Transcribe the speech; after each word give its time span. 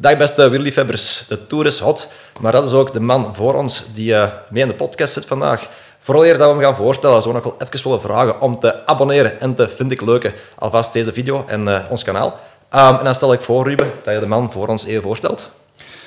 Dag 0.00 0.16
beste 0.16 0.48
wielerliefhebbers, 0.48 1.24
de 1.28 1.46
Tour 1.46 1.66
is 1.66 1.78
hot, 1.78 2.08
maar 2.40 2.52
dat 2.52 2.64
is 2.64 2.72
ook 2.72 2.92
de 2.92 3.00
man 3.00 3.34
voor 3.34 3.54
ons 3.54 3.84
die 3.94 4.12
uh, 4.12 4.24
mee 4.50 4.62
in 4.62 4.68
de 4.68 4.74
podcast 4.74 5.12
zit 5.12 5.24
vandaag. 5.26 5.68
Vooral 6.00 6.24
dat 6.24 6.36
we 6.36 6.44
hem 6.44 6.60
gaan 6.60 6.74
voorstellen, 6.74 7.22
zou 7.22 7.36
ik 7.36 7.44
nog 7.44 7.52
wel 7.52 7.68
even 7.68 7.84
willen 7.84 8.00
vragen 8.00 8.40
om 8.40 8.60
te 8.60 8.86
abonneren 8.86 9.40
en 9.40 9.54
te 9.54 9.68
vind 9.68 9.90
ik 9.90 10.00
leuke 10.00 10.32
alvast 10.54 10.92
deze 10.92 11.12
video 11.12 11.44
en 11.46 11.66
uh, 11.66 11.78
ons 11.90 12.02
kanaal. 12.02 12.26
Um, 12.74 12.98
en 12.98 13.04
dan 13.04 13.14
stel 13.14 13.32
ik 13.32 13.40
voor, 13.40 13.68
Ruben, 13.68 13.90
dat 14.04 14.14
je 14.14 14.20
de 14.20 14.26
man 14.26 14.52
voor 14.52 14.68
ons 14.68 14.86
even 14.86 15.02
voorstelt. 15.02 15.50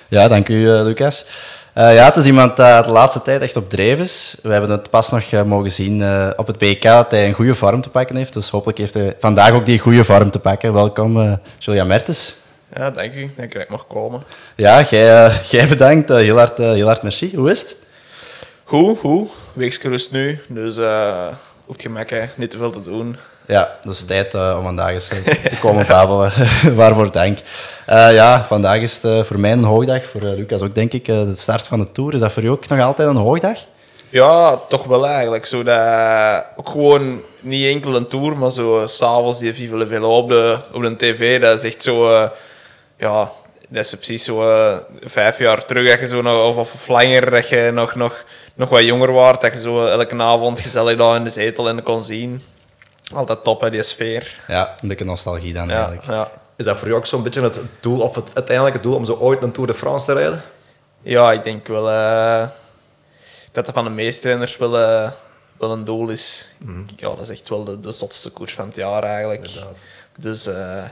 Ja, 0.07 0.27
dank 0.27 0.49
u, 0.49 0.55
uh, 0.55 0.83
Lucas. 0.83 1.25
Ja, 1.73 2.05
het 2.05 2.17
is 2.17 2.25
iemand 2.25 2.57
dat 2.57 2.85
de 2.85 2.91
laatste 2.91 3.21
tijd 3.21 3.41
echt 3.41 3.55
op 3.55 3.69
dreef 3.69 3.99
is. 3.99 4.37
We 4.41 4.51
hebben 4.51 4.69
het 4.69 4.89
pas 4.89 5.11
nog 5.11 5.45
mogen 5.45 5.71
zien 5.71 6.03
op 6.35 6.47
het 6.47 6.57
BK 6.57 6.81
dat 6.81 7.11
hij 7.11 7.27
een 7.27 7.33
goede 7.33 7.55
vorm 7.55 7.81
te 7.81 7.89
pakken 7.89 8.15
heeft. 8.15 8.33
Dus 8.33 8.49
hopelijk 8.49 8.77
heeft 8.77 8.93
hij 8.93 9.15
vandaag 9.19 9.51
ook 9.51 9.65
die 9.65 9.79
goede 9.79 10.03
vorm 10.03 10.31
te 10.31 10.39
pakken. 10.39 10.73
Welkom, 10.73 11.39
Julia 11.57 11.83
Mertens. 11.83 12.39
Ja, 12.75 12.91
dank 12.91 13.15
u. 13.15 13.31
Dat 13.37 13.61
ik 13.61 13.69
mag 13.69 13.87
komen. 13.87 14.23
Ja, 14.55 14.81
jij, 14.81 15.31
jij 15.51 15.67
bedankt. 15.67 16.09
heel, 16.09 16.37
hard, 16.37 16.57
heel 16.57 16.85
hard 16.85 17.01
merci. 17.01 17.31
Hoe 17.35 17.49
is 17.49 17.59
het? 17.59 17.77
Goed, 18.63 18.99
goed. 18.99 19.29
Rust 19.81 20.11
nu. 20.11 20.39
Dus 20.47 20.77
op 21.65 21.73
het 21.73 21.81
gemak, 21.81 22.09
hè. 22.09 22.21
niet 22.35 22.51
te 22.51 22.57
veel 22.57 22.71
te 22.71 22.81
doen. 22.81 23.17
Ja, 23.45 23.77
dus 23.81 24.05
tijd 24.05 24.33
uh, 24.33 24.55
om 24.57 24.63
vandaag 24.63 24.91
eens 24.91 25.07
te 25.07 25.57
komen 25.61 25.87
babbelen. 25.87 26.31
Waarvoor 26.75 27.11
dank. 27.11 27.39
Uh, 27.89 28.13
ja, 28.13 28.43
vandaag 28.47 28.79
is 28.79 28.99
het 29.01 29.27
voor 29.27 29.39
mij 29.39 29.51
een 29.51 29.63
hoogdag. 29.63 30.05
Voor 30.05 30.21
Lucas 30.21 30.61
ook, 30.61 30.75
denk 30.75 30.93
ik. 30.93 31.05
de 31.05 31.35
start 31.35 31.67
van 31.67 31.79
de 31.79 31.91
Tour. 31.91 32.13
Is 32.13 32.19
dat 32.19 32.31
voor 32.31 32.43
jou 32.43 32.55
ook 32.55 32.67
nog 32.67 32.79
altijd 32.79 33.09
een 33.09 33.15
hoogdag? 33.15 33.57
Ja, 34.09 34.57
toch 34.69 34.83
wel 34.83 35.07
eigenlijk. 35.07 35.45
Zo 35.45 35.63
dat, 35.63 36.45
ook 36.55 36.69
gewoon 36.69 37.21
niet 37.39 37.65
enkel 37.65 37.95
een 37.95 38.07
Tour, 38.07 38.37
maar 38.37 38.51
zo 38.51 38.83
s'avonds 38.87 39.39
die 39.39 39.53
Vive 39.53 39.77
le 39.77 39.87
Velo 39.87 40.17
op 40.17 40.29
de, 40.29 40.57
op 40.71 40.81
de 40.81 40.95
tv. 40.95 41.41
Dat 41.41 41.63
is 41.63 41.73
echt 41.73 41.83
zo... 41.83 42.29
Ja, 43.01 43.31
dat 43.67 43.85
is 43.85 43.95
precies 43.95 44.23
zo 44.23 44.35
vijf 45.03 45.37
jaar 45.37 45.65
terug. 45.65 45.89
Dat 45.89 45.99
je 45.99 46.07
zo 46.07 46.21
nog, 46.21 46.55
of, 46.55 46.73
of 46.73 46.87
langer, 46.87 47.31
dat 47.31 47.49
je 47.49 47.71
nog, 47.73 47.95
nog, 47.95 48.23
nog 48.53 48.69
wat 48.69 48.83
jonger 48.83 49.11
was. 49.11 49.39
Dat 49.39 49.53
je 49.53 49.59
zo 49.59 49.87
elke 49.87 50.21
avond 50.21 50.59
gezellig 50.59 50.97
daar 50.97 51.15
in 51.15 51.23
de 51.23 51.29
zetel 51.29 51.69
en 51.69 51.83
kon 51.83 52.03
zien. 52.03 52.43
Altijd 53.13 53.43
top, 53.43 53.61
hè, 53.61 53.69
die 53.69 53.83
sfeer. 53.83 54.39
Ja, 54.47 54.75
een 54.81 54.87
beetje 54.87 55.05
nostalgie 55.05 55.53
dan 55.53 55.67
ja, 55.67 55.75
eigenlijk. 55.75 56.05
Ja. 56.05 56.31
Is 56.55 56.65
dat 56.65 56.77
voor 56.77 56.87
jou 56.87 56.99
ook 56.99 57.05
zo'n 57.05 57.23
beetje 57.23 57.41
het 57.41 57.59
doel, 57.79 58.01
of 58.01 58.15
het 58.15 58.31
uiteindelijke 58.35 58.79
doel, 58.79 58.95
om 58.95 59.05
zo 59.05 59.13
ooit 59.13 59.43
een 59.43 59.51
Tour 59.51 59.67
de 59.67 59.73
France 59.73 60.05
te 60.05 60.13
rijden? 60.13 60.41
Ja, 61.01 61.31
ik 61.31 61.43
denk 61.43 61.67
wel 61.67 61.89
uh, 61.89 62.47
dat 63.51 63.65
dat 63.65 63.73
van 63.73 63.83
de 63.83 63.89
meeste 63.89 64.21
trainers 64.21 64.57
wel, 64.57 64.79
uh, 64.79 65.11
wel 65.57 65.71
een 65.71 65.83
doel 65.83 66.09
is. 66.09 66.47
Mm. 66.57 66.85
Ja, 66.95 67.09
dat 67.09 67.21
is 67.21 67.29
echt 67.29 67.49
wel 67.49 67.63
de, 67.63 67.79
de 67.79 67.91
zotste 67.91 68.29
koers 68.29 68.53
van 68.53 68.67
het 68.67 68.75
jaar 68.75 69.03
eigenlijk. 69.03 69.45
Inderdaad. 69.45 69.77
Dus 70.17 70.47
uh, 70.47 70.83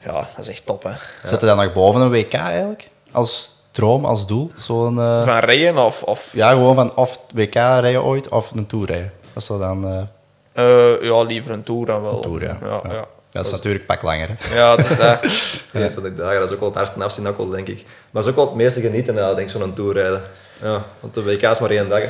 ja, 0.00 0.12
dat 0.12 0.38
is 0.38 0.48
echt 0.48 0.66
top. 0.66 0.82
Hè. 0.82 0.90
Zit 1.24 1.42
er 1.42 1.48
dan 1.48 1.56
nog 1.56 1.72
boven 1.72 2.00
een 2.00 2.10
WK 2.10 2.34
eigenlijk? 2.34 2.88
Als 3.12 3.52
droom, 3.70 4.04
als 4.04 4.26
doel? 4.26 4.50
Zo'n, 4.56 4.94
Van 4.94 5.38
rijden 5.38 5.78
of, 5.78 6.02
of... 6.02 6.30
Ja, 6.32 6.50
gewoon 6.50 6.74
van 6.74 6.96
of 6.96 7.20
WK 7.34 7.54
rijden 7.54 8.04
ooit 8.04 8.28
of 8.28 8.50
een 8.50 8.66
Tour 8.66 8.86
rijden. 8.86 9.12
Was 9.32 9.46
dat 9.46 9.60
dan... 9.60 10.08
Uh, 10.54 11.02
ja, 11.02 11.22
liever 11.22 11.52
een 11.52 11.62
tour 11.62 11.86
dan 11.86 12.02
wel. 12.02 12.12
Een 12.12 12.20
tour, 12.20 12.42
ja. 12.42 12.58
ja, 12.62 12.80
ja. 12.82 12.92
ja. 12.92 13.04
dat 13.30 13.46
is 13.46 13.52
natuurlijk 13.52 13.86
pak 13.86 14.02
langer. 14.02 14.28
Hè? 14.28 14.54
Ja, 14.56 14.76
dat 14.76 14.90
is 14.90 14.96
dat. 14.96 15.22
21 15.72 16.14
dagen, 16.14 16.40
dat 16.40 16.48
is 16.48 16.54
ook 16.54 16.60
wel 16.60 16.68
het 16.68 16.78
hardste 16.78 17.04
afzien, 17.04 17.26
ook 17.26 17.36
wel, 17.36 17.48
denk 17.48 17.68
ik. 17.68 17.82
Maar 17.84 18.22
dat 18.22 18.24
is 18.24 18.28
ook 18.28 18.36
wel 18.36 18.46
het 18.46 18.54
meeste 18.54 18.80
genieten, 18.80 19.14
denk 19.14 19.38
ik, 19.38 19.50
zo'n 19.50 19.72
tour 19.74 19.94
rijden. 19.94 20.22
Ja, 20.62 20.84
want 21.00 21.14
de 21.14 21.22
WK 21.22 21.42
is 21.42 21.58
maar 21.58 21.70
één 21.70 21.88
dag. 21.88 22.00
Hè. 22.00 22.08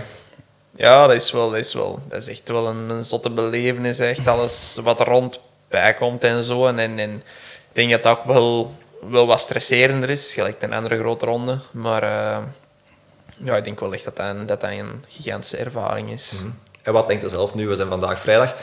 Ja, 0.76 1.06
dat 1.06 1.16
is, 1.16 1.30
wel, 1.30 1.50
dat, 1.50 1.58
is 1.58 1.74
wel, 1.74 1.98
dat 2.08 2.20
is 2.20 2.28
echt 2.28 2.48
wel 2.48 2.68
een, 2.68 2.90
een 2.90 3.04
zotte 3.04 3.30
belevenis. 3.30 3.98
Echt 3.98 4.26
alles 4.26 4.78
wat 4.82 5.00
er 5.00 5.06
rond 5.06 5.40
bij 5.68 5.94
komt 5.94 6.24
en 6.24 6.42
zo. 6.42 6.66
En, 6.66 6.78
en, 6.78 6.98
en 6.98 7.22
ik 7.70 7.76
denk 7.76 7.90
dat 7.90 8.02
dat 8.02 8.18
ook 8.18 8.24
wel, 8.24 8.74
wel 9.10 9.26
wat 9.26 9.40
stresserender 9.40 10.10
is, 10.10 10.32
gelijk 10.32 10.62
een 10.62 10.72
andere 10.72 10.98
grote 10.98 11.24
ronde. 11.26 11.58
Maar 11.70 12.02
uh, 12.02 12.38
ja, 13.36 13.56
ik 13.56 13.64
denk 13.64 13.80
wel 13.80 13.92
echt 13.92 14.04
dat 14.04 14.16
dat 14.16 14.26
een, 14.26 14.46
dat 14.46 14.60
dat 14.60 14.70
een 14.70 15.04
gigantische 15.08 15.56
ervaring 15.56 16.10
is. 16.10 16.32
Mm 16.32 16.38
-hmm. 16.38 16.58
En 16.82 16.92
wat 16.92 17.08
denkt 17.08 17.24
u 17.24 17.28
zelf 17.28 17.54
nu? 17.54 17.68
We 17.68 17.76
zijn 17.76 17.88
vandaag 17.88 18.20
vrijdag. 18.20 18.54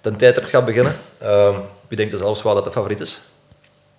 De 0.00 0.16
tijdrit 0.16 0.50
gaat 0.50 0.64
beginnen. 0.64 0.96
Uh, 1.22 1.58
wie 1.88 1.96
denkt 1.96 2.12
er 2.12 2.18
zelfs 2.18 2.42
wel 2.42 2.54
dat 2.54 2.64
de 2.64 2.72
favoriet 2.72 3.00
is? 3.00 3.20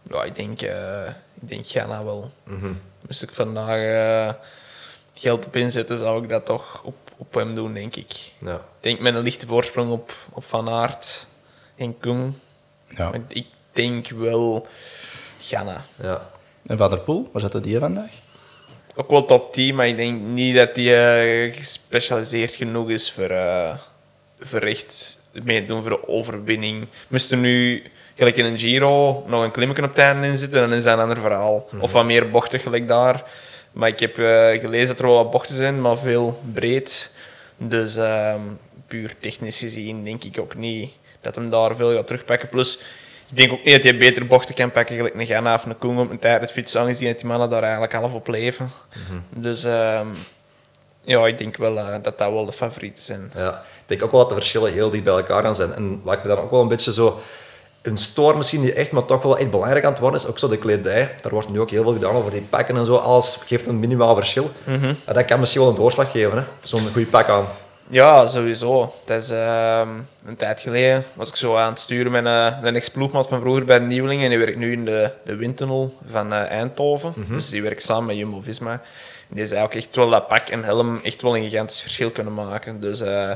Ja, 0.02 0.24
ik 0.24 0.36
denk, 0.36 0.62
uh, 0.62 1.08
ik 1.42 1.50
denk 1.50 1.68
Ghana 1.68 2.04
wel. 2.04 2.32
Mm 2.44 2.60
-hmm. 2.60 2.82
Moest 3.08 3.24
ik 3.24 3.34
vandaag 3.34 3.78
uh, 3.78 4.34
geld 5.14 5.46
op 5.46 5.56
inzetten, 5.56 5.98
zou 5.98 6.24
ik 6.24 6.30
dat 6.30 6.46
toch 6.46 6.82
op, 6.84 6.96
op 7.18 7.34
hem 7.34 7.56
doen, 7.56 7.74
denk 7.74 7.96
ik. 7.96 8.32
Ja. 8.40 8.56
Ik 8.56 8.62
denk 8.80 9.00
met 9.00 9.16
een 9.16 9.22
lichte 9.22 9.48
voorsprong 9.48 9.92
op, 9.92 10.14
op 10.30 10.44
Van 10.44 10.70
Aert 10.70 11.28
en 11.76 11.98
Kung. 11.98 12.34
Ja. 12.88 13.12
Ik 13.28 13.46
denk 13.78 14.10
wel 14.10 14.68
Ghana. 15.40 15.86
Ja. 16.02 16.30
En 16.66 16.78
Van 16.78 16.90
der 16.90 17.00
Poel, 17.00 17.30
waar 17.32 17.42
zat 17.42 17.64
die 17.64 17.80
vandaag? 17.80 18.12
ook 18.98 19.10
wel 19.10 19.26
top 19.26 19.54
10, 19.54 19.76
maar 19.76 19.88
ik 19.88 19.98
denk 19.98 20.22
niet 20.22 20.56
dat 20.56 20.76
hij 20.76 21.48
uh, 21.48 21.56
gespecialiseerd 21.56 22.56
genoeg 22.56 22.90
is 22.90 23.12
voor, 23.12 23.32
uh, 23.32 23.74
voor 24.40 24.62
echt 24.62 25.20
meedoen 25.44 25.82
voor 25.82 25.92
de 25.92 26.08
overwinning. 26.08 26.88
Moest 27.08 27.32
er 27.32 27.38
nu, 27.38 27.84
gelijk 28.16 28.38
in 28.38 28.46
een 28.46 28.58
Giro, 28.58 29.24
nog 29.28 29.44
een 29.44 29.52
klimmetje 29.52 29.84
op 29.84 29.90
het 29.90 29.98
einde 29.98 30.28
in 30.28 30.38
zitten, 30.38 30.60
dan 30.60 30.74
is 30.74 30.84
dat 30.84 30.94
een 30.94 31.00
ander 31.00 31.20
verhaal. 31.20 31.56
Mm 31.56 31.66
-hmm. 31.70 31.82
Of 31.82 31.92
wat 31.92 32.06
meer 32.06 32.32
bochtig 32.32 32.62
gelijk 32.62 32.88
daar. 32.88 33.24
Maar 33.72 33.90
ik 33.90 34.00
heb 34.00 34.18
uh, 34.18 34.28
gelezen 34.60 34.88
dat 34.88 35.00
er 35.00 35.06
wel 35.06 35.16
wat 35.16 35.32
bochten 35.32 35.56
zijn, 35.56 35.82
maar 35.82 35.98
veel 35.98 36.42
breed. 36.54 37.12
Dus 37.58 37.98
puur 38.88 39.16
technisch 39.20 39.60
gezien 39.60 40.04
denk 40.04 40.24
ik 40.24 40.40
ook 40.40 40.56
niet 40.56 40.92
dat 41.22 41.36
hem 41.36 41.50
daar 41.50 41.76
veel 41.76 41.96
gaat 41.96 42.08
terugpakken. 42.08 42.50
Plus, 42.50 42.80
ik 43.30 43.38
denk 43.38 43.52
ook 43.52 43.64
niet 43.64 43.74
dat 43.74 43.84
hij 43.84 43.98
betere 43.98 44.26
bochten 44.26 44.56
kan 44.56 44.72
pakken, 44.72 44.96
gelijk 44.96 45.16
een 45.16 45.26
Ghana 45.26 45.54
of 45.54 45.66
een 45.66 45.78
Koen 45.78 46.00
op 46.00 46.10
een 46.10 46.20
tijd 46.20 46.42
het 46.42 46.52
fiets, 46.52 46.78
aangezien 46.78 47.08
dat 47.08 47.18
die 47.18 47.28
mannen 47.28 47.50
daar 47.50 47.64
eigenlijk 47.64 47.94
half 47.94 48.14
op 48.14 48.28
leven. 48.28 48.72
Mm 48.96 49.02
-hmm. 49.08 49.42
Dus 49.42 49.64
um, 49.64 50.14
ja, 51.08 51.28
ik 51.28 51.38
denk 51.38 51.58
wel 51.58 51.78
uh, 51.78 51.88
dat 52.02 52.18
dat 52.18 52.32
wel 52.32 52.46
de 52.46 52.52
favorieten 52.52 53.04
zijn. 53.04 53.32
Ja, 53.36 53.50
ik 53.52 53.84
denk 53.86 54.04
ook 54.04 54.12
wel 54.12 54.20
dat 54.20 54.30
de 54.30 54.36
verschillen 54.36 54.74
heel 54.74 54.90
dicht 54.90 55.04
bij 55.04 55.14
elkaar 55.14 55.44
gaan 55.44 55.56
zijn. 55.56 55.74
En 55.74 56.02
wat 56.04 56.14
ik 56.14 56.24
me 56.24 56.28
dan 56.28 56.38
ook 56.38 56.52
wel 56.52 56.62
een 56.62 56.68
beetje 56.68 56.94
zo... 56.94 57.20
Een 57.82 57.98
stoor 57.98 58.38
misschien 58.38 58.62
die 58.62 58.74
echt, 58.74 58.92
maar 58.92 59.06
toch 59.06 59.22
wel 59.22 59.38
echt 59.38 59.52
belangrijk 59.52 59.86
aan 59.86 59.92
het 59.92 60.00
worden 60.00 60.20
is, 60.20 60.28
ook 60.28 60.40
zo 60.40 60.48
de 60.48 60.58
kledij. 60.58 61.16
Daar 61.22 61.32
wordt 61.32 61.50
nu 61.50 61.60
ook 61.60 61.70
heel 61.70 61.84
veel 61.84 61.94
gedaan 61.94 62.16
over 62.16 62.32
die 62.32 62.42
pakken 62.42 62.78
en 62.78 62.86
zo. 62.86 62.96
Alles 62.96 63.40
geeft 63.46 63.68
een 63.68 63.80
minimaal 63.80 64.16
verschil. 64.16 64.52
Mm 64.64 64.80
-hmm. 64.80 64.96
En 65.06 65.14
dat 65.14 65.26
kan 65.26 65.40
misschien 65.40 65.62
wel 65.62 65.70
een 65.70 65.76
doorslag 65.76 66.12
geven, 66.12 66.38
hè? 66.38 66.44
zo'n 66.62 66.92
goede 66.92 67.08
pak 67.08 67.30
aan. 67.30 67.46
Ja, 67.90 68.28
sowieso. 68.28 68.94
Het 69.06 69.24
is, 69.24 69.32
uh, 69.32 69.88
een 70.26 70.36
tijd 70.36 70.62
geleden 70.62 71.06
was 71.14 71.30
ik 71.30 71.36
zo 71.36 71.56
aan 71.56 71.70
het 71.70 71.80
sturen 71.80 72.12
met 72.12 72.26
uh, 72.26 72.58
een 72.62 72.76
ex-ploegmaat 72.76 73.28
van 73.28 73.40
vroeger 73.40 73.66
bij 73.66 73.80
de 73.80 73.86
Nieuweling. 73.86 74.24
En 74.24 74.30
die 74.30 74.38
werkt 74.38 74.58
nu 74.58 74.72
in 74.72 74.86
de, 74.86 75.12
de 75.24 75.36
windtunnel 75.36 75.94
van 76.06 76.34
uh, 76.34 76.50
Eindhoven. 76.50 77.10
Mhm. 77.10 77.20
Mm 77.20 77.26
-hmm. 77.26 77.36
Dus 77.36 77.50
die 77.50 77.62
werkt 77.62 77.84
samen 77.84 78.06
met 78.06 78.18
Jumbo-Visma. 78.18 78.72
En 79.30 79.36
die 79.36 79.46
zei 79.46 79.64
ook 79.64 79.74
echt 79.74 79.96
wel 79.96 80.10
dat 80.10 80.28
pak 80.28 80.48
en 80.48 80.64
helm 80.64 81.00
echt 81.04 81.22
wel 81.22 81.36
een 81.36 81.50
gigantisch 81.50 81.82
verschil 81.82 82.12
kunnen 82.12 82.34
maken. 82.34 82.80
Dus 82.80 83.02
uh, 83.02 83.32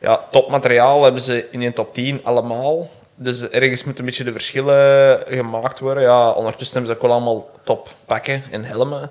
ja, 0.00 0.20
topmateriaal 0.30 1.02
hebben 1.02 1.22
ze 1.22 1.46
in 1.50 1.62
een 1.62 1.72
top 1.72 1.94
10 1.94 2.20
allemaal. 2.24 2.90
Dus 3.14 3.48
ergens 3.48 3.84
moeten 3.84 4.00
een 4.04 4.10
beetje 4.10 4.24
de 4.24 4.32
verschillen 4.32 5.20
gemaakt 5.28 5.78
worden. 5.78 6.02
Ja, 6.02 6.30
ondertussen 6.30 6.76
hebben 6.76 6.96
ze 6.96 7.02
ook 7.02 7.08
wel 7.08 7.16
allemaal 7.16 7.50
top 7.62 7.88
pakken 8.06 8.42
en 8.50 8.64
helmen. 8.64 9.10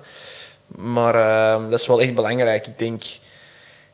Maar 0.66 1.14
uh, 1.14 1.70
dat 1.70 1.80
is 1.80 1.86
wel 1.86 2.00
echt 2.00 2.14
belangrijk. 2.14 2.66
Ik 2.66 2.78
denk... 2.78 3.02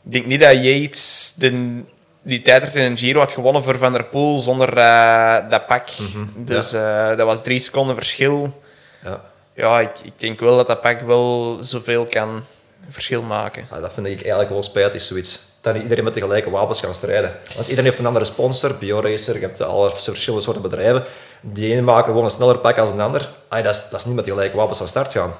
Ik 0.07 0.13
denk 0.13 0.27
niet 0.27 0.41
dat 0.41 0.65
Yates 0.65 1.33
de, 1.37 1.81
die 2.23 2.43
tijdrit 2.43 2.75
in 2.75 2.83
een 2.83 2.99
Giro 2.99 3.19
had 3.19 3.33
gewonnen 3.33 3.63
voor 3.63 3.79
Van 3.79 3.93
der 3.93 4.05
Poel 4.05 4.39
zonder 4.39 4.77
uh, 4.77 5.37
dat 5.51 5.67
pak. 5.67 5.89
Mhm, 5.99 6.19
Mm 6.19 6.31
-hmm. 6.35 6.45
Dus 6.45 6.71
ja. 6.71 7.11
uh, 7.11 7.17
dat 7.17 7.27
was 7.27 7.43
drie 7.43 7.59
seconden 7.59 7.97
verschil. 7.97 8.63
Ja, 9.03 9.21
ja 9.55 9.81
ik, 9.81 9.91
ik, 10.03 10.13
denk 10.17 10.41
wel 10.41 10.57
dat 10.57 10.67
dat 10.67 10.81
pak 10.81 11.01
wel 11.01 11.59
zoveel 11.61 12.05
kan 12.05 12.45
verschil 12.89 13.23
maken. 13.23 13.67
Ja, 13.71 13.81
dat 13.81 13.93
vind 13.93 14.07
ik 14.07 14.21
eigenlijk 14.21 14.51
wel 14.51 14.63
spijtig, 14.63 15.01
zoiets. 15.01 15.54
Dat 15.65 15.75
niet 15.75 15.83
iedereen 15.83 16.05
met 16.05 16.15
de 16.15 16.21
gelijke 16.21 16.51
wapens 16.51 16.81
kan 16.81 16.95
strijden. 16.95 17.37
Want 17.55 17.69
iedereen 17.69 17.85
heeft 17.85 17.99
een 17.99 18.07
andere 18.07 18.25
sponsor, 18.25 18.75
BioRacer, 18.75 19.35
je 19.35 19.41
hebt 19.41 19.61
alle 19.61 19.91
verschillende 19.91 20.45
soorten 20.45 20.63
bedrijven. 20.63 21.05
Die 21.41 21.73
ene 21.73 21.81
maken 21.81 22.05
gewoon 22.05 22.25
een 22.25 22.31
sneller 22.31 22.59
pak 22.59 22.79
als 22.79 22.91
een 22.91 23.01
ander. 23.01 23.29
Ay, 23.49 23.63
dat, 23.63 23.75
is, 23.75 23.89
dat 23.91 24.01
is 24.01 24.07
niet 24.07 24.15
met 24.15 24.25
de 24.25 24.31
gelijke 24.31 24.57
wapens 24.57 24.79
van 24.79 24.89
start 24.89 25.13
gaan. 25.13 25.35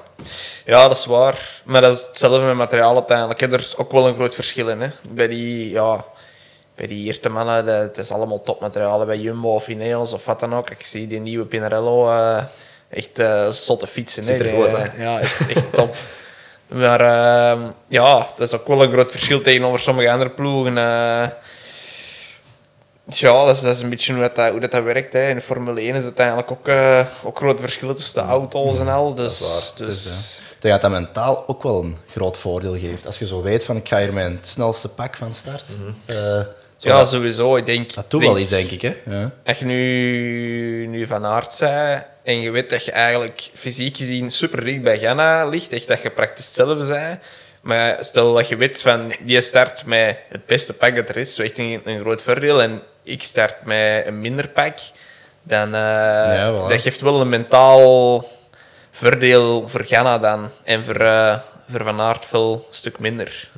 Ja, 0.65 0.87
dat 0.87 0.97
is 0.97 1.05
waar. 1.05 1.61
Maar 1.63 1.81
dat 1.81 1.95
is 1.95 2.05
hetzelfde 2.07 2.45
met 2.45 2.55
materiaal 2.55 2.93
uiteindelijk. 2.93 3.41
Er 3.41 3.59
is 3.59 3.77
ook 3.77 3.91
wel 3.91 4.07
een 4.07 4.15
groot 4.15 4.35
verschil 4.35 4.69
in. 4.69 4.81
Hè. 4.81 4.89
Bij, 5.01 5.27
die, 5.27 5.71
ja, 5.71 6.05
bij 6.75 6.87
die 6.87 7.05
eerste 7.05 7.29
mannen, 7.29 7.65
het 7.65 7.97
is 7.97 8.11
allemaal 8.11 8.41
topmateriaal. 8.41 9.05
Bij 9.05 9.17
Jumbo 9.17 9.53
of 9.53 9.67
Ineos 9.67 10.13
of 10.13 10.25
wat 10.25 10.39
dan 10.39 10.55
ook. 10.55 10.69
Ik 10.69 10.85
zie 10.85 11.07
die 11.07 11.19
nieuwe 11.19 11.45
Pinarello, 11.45 12.07
uh, 12.07 12.43
echt 12.89 13.19
uh, 13.19 13.49
zotte 13.49 13.87
fietsen. 13.87 14.23
Ziet 14.23 14.41
er 14.41 14.53
goed, 14.53 14.77
hè? 14.77 15.03
Ja, 15.03 15.19
echt, 15.19 15.49
echt 15.49 15.73
top. 15.73 15.95
Maar 16.67 17.01
uh, 17.01 17.67
ja, 17.87 18.27
dat 18.35 18.47
is 18.47 18.53
ook 18.53 18.67
wel 18.67 18.83
een 18.83 18.91
groot 18.91 19.11
verschil 19.11 19.41
tegenover 19.41 19.79
sommige 19.79 20.11
andere 20.11 20.29
ploegen. 20.29 20.77
Uh, 20.77 21.27
ja, 23.05 23.45
dat 23.45 23.55
is, 23.55 23.61
dat 23.61 23.75
is 23.75 23.81
een 23.81 23.89
beetje 23.89 24.13
hoe 24.13 24.31
dat, 24.33 24.49
hoe 24.51 24.59
dat, 24.59 24.71
dat 24.71 24.83
werkt. 24.83 25.13
Hè. 25.13 25.29
In 25.29 25.35
de 25.35 25.41
Formule 25.41 25.81
1 25.81 25.89
is 25.89 25.95
het 25.95 26.03
uiteindelijk 26.03 26.51
ook, 26.51 26.67
uh, 26.67 27.05
ook 27.23 27.37
groot 27.37 27.59
verschillen 27.59 27.95
tussen 27.95 28.13
de 28.13 28.29
auto's 28.29 28.79
en 28.79 28.87
al. 28.87 29.13
Dus, 29.15 29.39
dat 29.39 29.73
dus, 29.77 30.03
dus 30.03 30.41
ik 30.55 30.61
denk 30.61 30.81
dat 30.81 30.91
dat 30.91 31.01
mentaal 31.01 31.43
ook 31.47 31.63
wel 31.63 31.83
een 31.83 31.97
groot 32.07 32.37
voordeel 32.37 32.77
geeft. 32.77 33.05
Als 33.05 33.19
je 33.19 33.27
zo 33.27 33.41
weet 33.41 33.63
van 33.63 33.75
ik 33.75 33.87
ga 33.87 33.99
hier 33.99 34.13
mijn 34.13 34.39
snelste 34.41 34.89
pak 34.89 35.15
van 35.15 35.33
start. 35.33 35.63
Mm 35.69 35.95
-hmm. 36.05 36.45
Ja, 36.77 37.05
sowieso. 37.05 37.55
Ik 37.55 37.65
denk, 37.65 37.93
Dat 37.93 38.11
doet 38.11 38.21
denk- 38.21 38.33
wel 38.33 38.41
iets, 38.41 38.51
denk 38.51 38.69
ik. 38.69 38.81
Hè? 38.81 38.95
Ja. 39.05 39.31
Als 39.45 39.57
je 39.59 39.65
nu, 39.65 40.85
nu 40.87 41.07
van 41.07 41.25
aard 41.25 41.53
zei 41.53 42.03
en 42.23 42.41
je 42.41 42.51
weet 42.51 42.69
dat 42.69 42.85
je 42.85 42.91
eigenlijk 42.91 43.49
fysiek 43.53 43.97
gezien 43.97 44.31
super 44.31 44.65
dicht 44.65 44.81
bij 44.81 44.97
Ghana 44.97 45.45
ligt, 45.45 45.73
echt 45.73 45.87
dat 45.87 46.01
je 46.01 46.09
praktisch 46.09 46.45
hetzelfde 46.45 46.85
zei. 46.85 47.19
Maar 47.61 47.97
stel 47.99 48.33
dat 48.33 48.47
je 48.47 48.55
weet 48.55 48.81
van 48.81 49.13
die 49.21 49.41
start 49.41 49.85
met 49.85 50.17
het 50.29 50.45
beste 50.45 50.73
pak 50.73 50.95
dat 50.95 51.09
er 51.09 51.17
is, 51.17 51.37
echt 51.37 51.57
een, 51.57 51.81
een 51.85 51.99
groot 51.99 52.21
voordeel, 52.21 52.61
en 52.61 52.81
ik 53.03 53.23
start 53.23 53.55
met 53.63 54.07
een 54.07 54.21
minder 54.21 54.47
pak, 54.49 54.73
dan 55.43 55.67
uh, 55.67 55.79
Ja, 56.35 56.51
voilà. 56.53 56.69
dat 56.69 56.81
geeft 56.81 57.01
wel 57.01 57.21
een 57.21 57.29
mentaal 57.29 58.25
voordeel 58.91 59.67
voor 59.69 59.83
Ghana 59.85 60.17
dan. 60.19 60.49
En 60.63 60.83
voor, 60.83 60.95
eh, 60.95 61.37
voor 61.71 61.83
Van 61.83 61.99
Aert 62.01 62.25
veel 62.25 62.67
stuk 62.69 62.99
minder. 62.99 63.49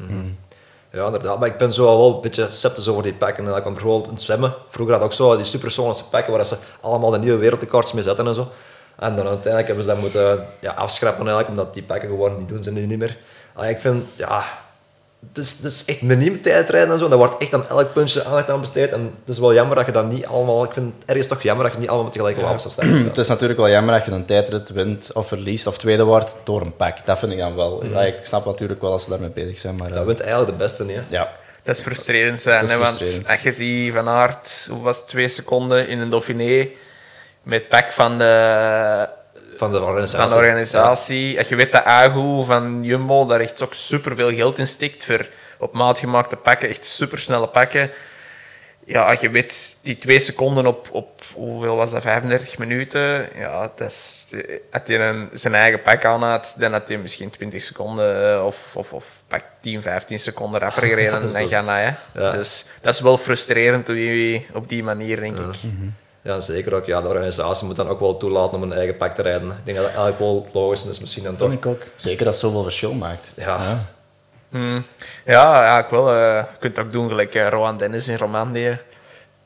Ja. 0.98 1.36
Maar 1.38 1.48
ik 1.48 1.58
ben 1.58 1.74
zo 1.74 1.84
wel 1.84 2.16
een 2.16 2.22
beetje 2.22 2.48
sceptisch 2.50 2.88
over 2.88 3.04
die 3.04 3.14
pakken. 3.14 3.46
En 3.46 3.52
Want 3.52 3.64
bijvoorbeeld 3.64 4.08
het 4.08 4.22
zwemmen. 4.22 4.54
Vroeger 4.70 4.96
had 4.96 5.04
ook 5.04 5.14
zo 5.14 5.36
die 5.36 5.46
supersonische 5.46 6.10
pakken 6.10 6.34
waar 6.34 6.46
ze 6.46 6.58
allemaal 6.82 7.12
de 7.12 7.20
nieuwe 7.20 7.38
wereldrecords 7.38 7.94
mee 7.94 8.04
zetten 8.04 8.28
en 8.28 8.34
zo. 8.34 8.52
En 8.96 9.16
dan 9.16 9.28
uiteindelijk 9.28 9.68
hebben 9.68 9.84
ze 9.84 9.90
dat 9.90 10.00
moeten 10.00 10.48
ja, 10.60 10.72
afschrappen 10.72 11.28
eigenlijk, 11.28 11.58
omdat 11.58 11.74
die 11.74 11.84
pakken 11.84 12.10
gewoon 12.10 12.38
niet 12.38 12.48
doen 12.48 12.64
ze 12.64 12.72
nu 12.72 12.86
niet 12.86 13.00
meer. 13.00 13.18
Allee, 13.54 13.70
ik 13.70 13.80
vind, 13.80 14.06
ja... 14.16 14.44
Het 15.20 15.38
is, 15.46 15.52
het 15.52 15.72
is 15.72 15.86
echt 15.86 16.02
miniem 16.02 16.42
tijdrijden 16.42 16.92
en 16.92 17.00
zo. 17.00 17.08
Dat 17.08 17.18
wordt 17.18 17.38
echt 17.38 17.54
aan 17.54 17.68
elk 17.70 17.94
puntje 17.94 18.24
aandacht 18.26 18.50
aan 18.50 18.60
besteed. 18.62 18.92
En 18.92 19.02
het 19.02 19.36
is 19.36 19.40
wel 19.40 19.54
jammer 19.54 19.76
dat 19.76 19.86
je 19.86 19.92
dat 19.92 20.12
niet 20.12 20.26
allemaal... 20.26 20.64
Ik 20.64 20.74
vind 20.74 20.94
het 21.00 21.10
ergens 21.10 21.28
toch 21.28 21.42
jammer 21.42 21.66
dat 21.66 21.74
je 21.74 21.80
niet 21.80 21.88
allemaal 21.88 22.06
met 22.06 22.14
tegelijk 22.14 22.38
op 22.38 22.44
afstand 22.44 22.74
staat. 22.74 23.04
Het 23.06 23.18
is 23.18 23.28
natuurlijk 23.28 23.60
wel 23.60 23.70
jammer 23.70 23.94
dat 23.94 24.06
je 24.06 24.12
een 24.12 24.26
tijdrit 24.26 24.70
wint 24.70 25.12
of 25.14 25.28
verliest 25.28 25.68
of 25.68 25.78
tweede 25.78 26.04
wordt 26.04 26.36
door 26.44 26.62
een 26.62 26.76
pak. 26.76 27.06
Dat 27.06 27.20
vind 27.20 27.32
ik 27.32 27.38
dan 27.38 27.56
wel. 27.56 27.86
Ja, 27.86 28.02
ik 28.02 28.16
snap 28.22 28.46
natuurlijk 28.46 28.82
wel 28.82 28.92
als 28.92 29.04
ze 29.04 29.10
daarmee 29.10 29.30
bezig 29.30 29.58
zijn. 29.58 29.76
Maar, 29.76 29.90
Dat 29.90 29.98
eh, 29.98 30.06
wint 30.06 30.20
eigenlijk 30.20 30.52
de 30.52 30.58
beste 30.58 30.84
niet. 30.86 31.02
ja. 31.10 31.32
Dat 31.64 31.76
is 31.76 31.82
frustrerend 31.82 32.40
zijn, 32.40 32.64
is 32.64 32.70
hè, 32.72 32.78
want 32.78 32.96
frustrerend. 32.96 33.28
als 33.30 33.42
je 33.42 33.52
ziet 33.52 33.94
Van 33.94 34.10
Aert, 34.10 34.68
hoe 34.70 34.82
was 34.82 34.98
het, 34.98 35.08
twee 35.08 35.28
seconden 35.28 35.88
in 35.88 36.00
een 36.00 36.10
Dauphiné, 36.10 36.68
met 37.44 37.70
pak 37.70 37.92
van 37.92 38.18
de, 38.18 39.10
Van 39.58 39.72
de 39.72 39.82
organisatie. 39.82 40.30
van 40.30 40.40
de 40.40 40.46
organisatie. 40.46 41.38
Als 41.38 41.48
je 41.48 41.56
weet 41.56 41.72
dat 41.72 41.84
Agu 41.84 42.46
van 42.46 42.84
Jumbo 42.84 43.26
daar 43.26 43.40
echt 43.40 43.62
ook 43.62 43.74
superveel 43.74 44.30
geld 44.30 44.58
in 44.58 44.68
stikt 44.68 45.06
voor 45.06 45.28
op 45.60 45.74
maat 45.74 46.00
gemaakte 46.00 46.36
pakken, 46.36 46.70
echt 46.70 46.86
supersnelle 46.86 47.48
pakken. 47.48 47.92
Ja, 48.86 49.02
als 49.02 49.20
je 49.20 49.30
weet, 49.30 49.78
die 49.82 49.98
twee 49.98 50.20
seconden 50.20 50.66
op, 50.66 50.88
op 50.92 51.22
hoeveel 51.34 51.76
was 51.76 51.92
dat, 51.92 52.02
35 52.02 52.58
minuten, 52.58 53.30
ja, 53.36 53.72
dat 53.76 53.88
is, 53.88 54.28
als 54.72 54.82
hij 54.86 55.00
een, 55.00 55.30
zijn 55.34 55.56
eigen 55.56 55.82
pak 55.82 56.06
aan 56.06 56.24
had, 56.24 56.56
dan 56.58 56.72
had 56.72 56.88
hij 56.88 56.98
misschien 56.98 57.30
20 57.30 57.62
seconden 57.62 58.34
eh, 58.34 58.46
of, 58.46 58.76
of, 58.76 58.94
of 58.94 59.24
pak 59.28 59.44
10, 59.62 59.82
15 59.82 60.20
seconden 60.20 60.60
rapper 60.60 60.84
gereden 60.84 61.22
Dus 61.22 61.32
dan 61.34 61.48
Ghana. 61.48 61.78
Hè. 61.78 61.92
ja. 62.22 62.32
Dus 62.32 62.66
dat 62.82 62.94
is 62.94 63.00
wel 63.02 63.18
frustrerend 63.18 63.90
op 63.90 63.96
die, 63.96 64.48
op 64.54 64.70
die 64.70 64.84
manier, 64.84 65.20
denk 65.20 65.38
ik. 65.38 65.56
Ja, 66.28 66.40
zeker 66.40 66.74
ook. 66.74 66.86
Ja, 66.86 67.02
de 67.02 67.08
organisatie 67.08 67.66
moet 67.68 67.76
dan 67.76 67.88
ook 67.88 68.00
wel 68.00 68.18
toelaten 68.18 68.56
om 68.56 68.64
een 68.64 68.74
eigen 68.74 68.98
pak 68.98 69.16
te 69.16 69.22
rijden. 69.22 69.50
Ik 69.50 69.56
denk 69.66 69.78
dat 69.78 69.86
dat 69.86 69.96
eigenlijk 69.96 70.20
wel 70.20 70.48
logisch 70.54 70.86
is 70.86 71.00
misschien 71.00 71.24
dan 71.24 71.36
toch. 71.36 71.50
Vind 71.50 71.66
ik 71.66 71.72
ook. 71.72 71.82
Zeker 71.96 72.26
dat 72.26 72.34
het 72.34 72.44
zoveel 72.44 72.64
verschil 72.64 72.94
maakt. 72.94 73.30
Ja. 73.36 73.86
Hmm. 74.50 74.86
Ja, 75.26 75.64
ja, 75.64 75.78
ik 75.80 75.88
wel. 75.90 76.10
eh, 76.10 76.16
je 76.36 76.58
kunt 76.60 76.78
het 76.78 76.86
ook 76.86 76.92
doen 76.92 77.08
gelijk 77.08 77.36
eh, 77.36 77.48
Rowan 77.48 77.78
Dennis 77.78 78.08
in 78.08 78.18
Romandie. 78.18 78.78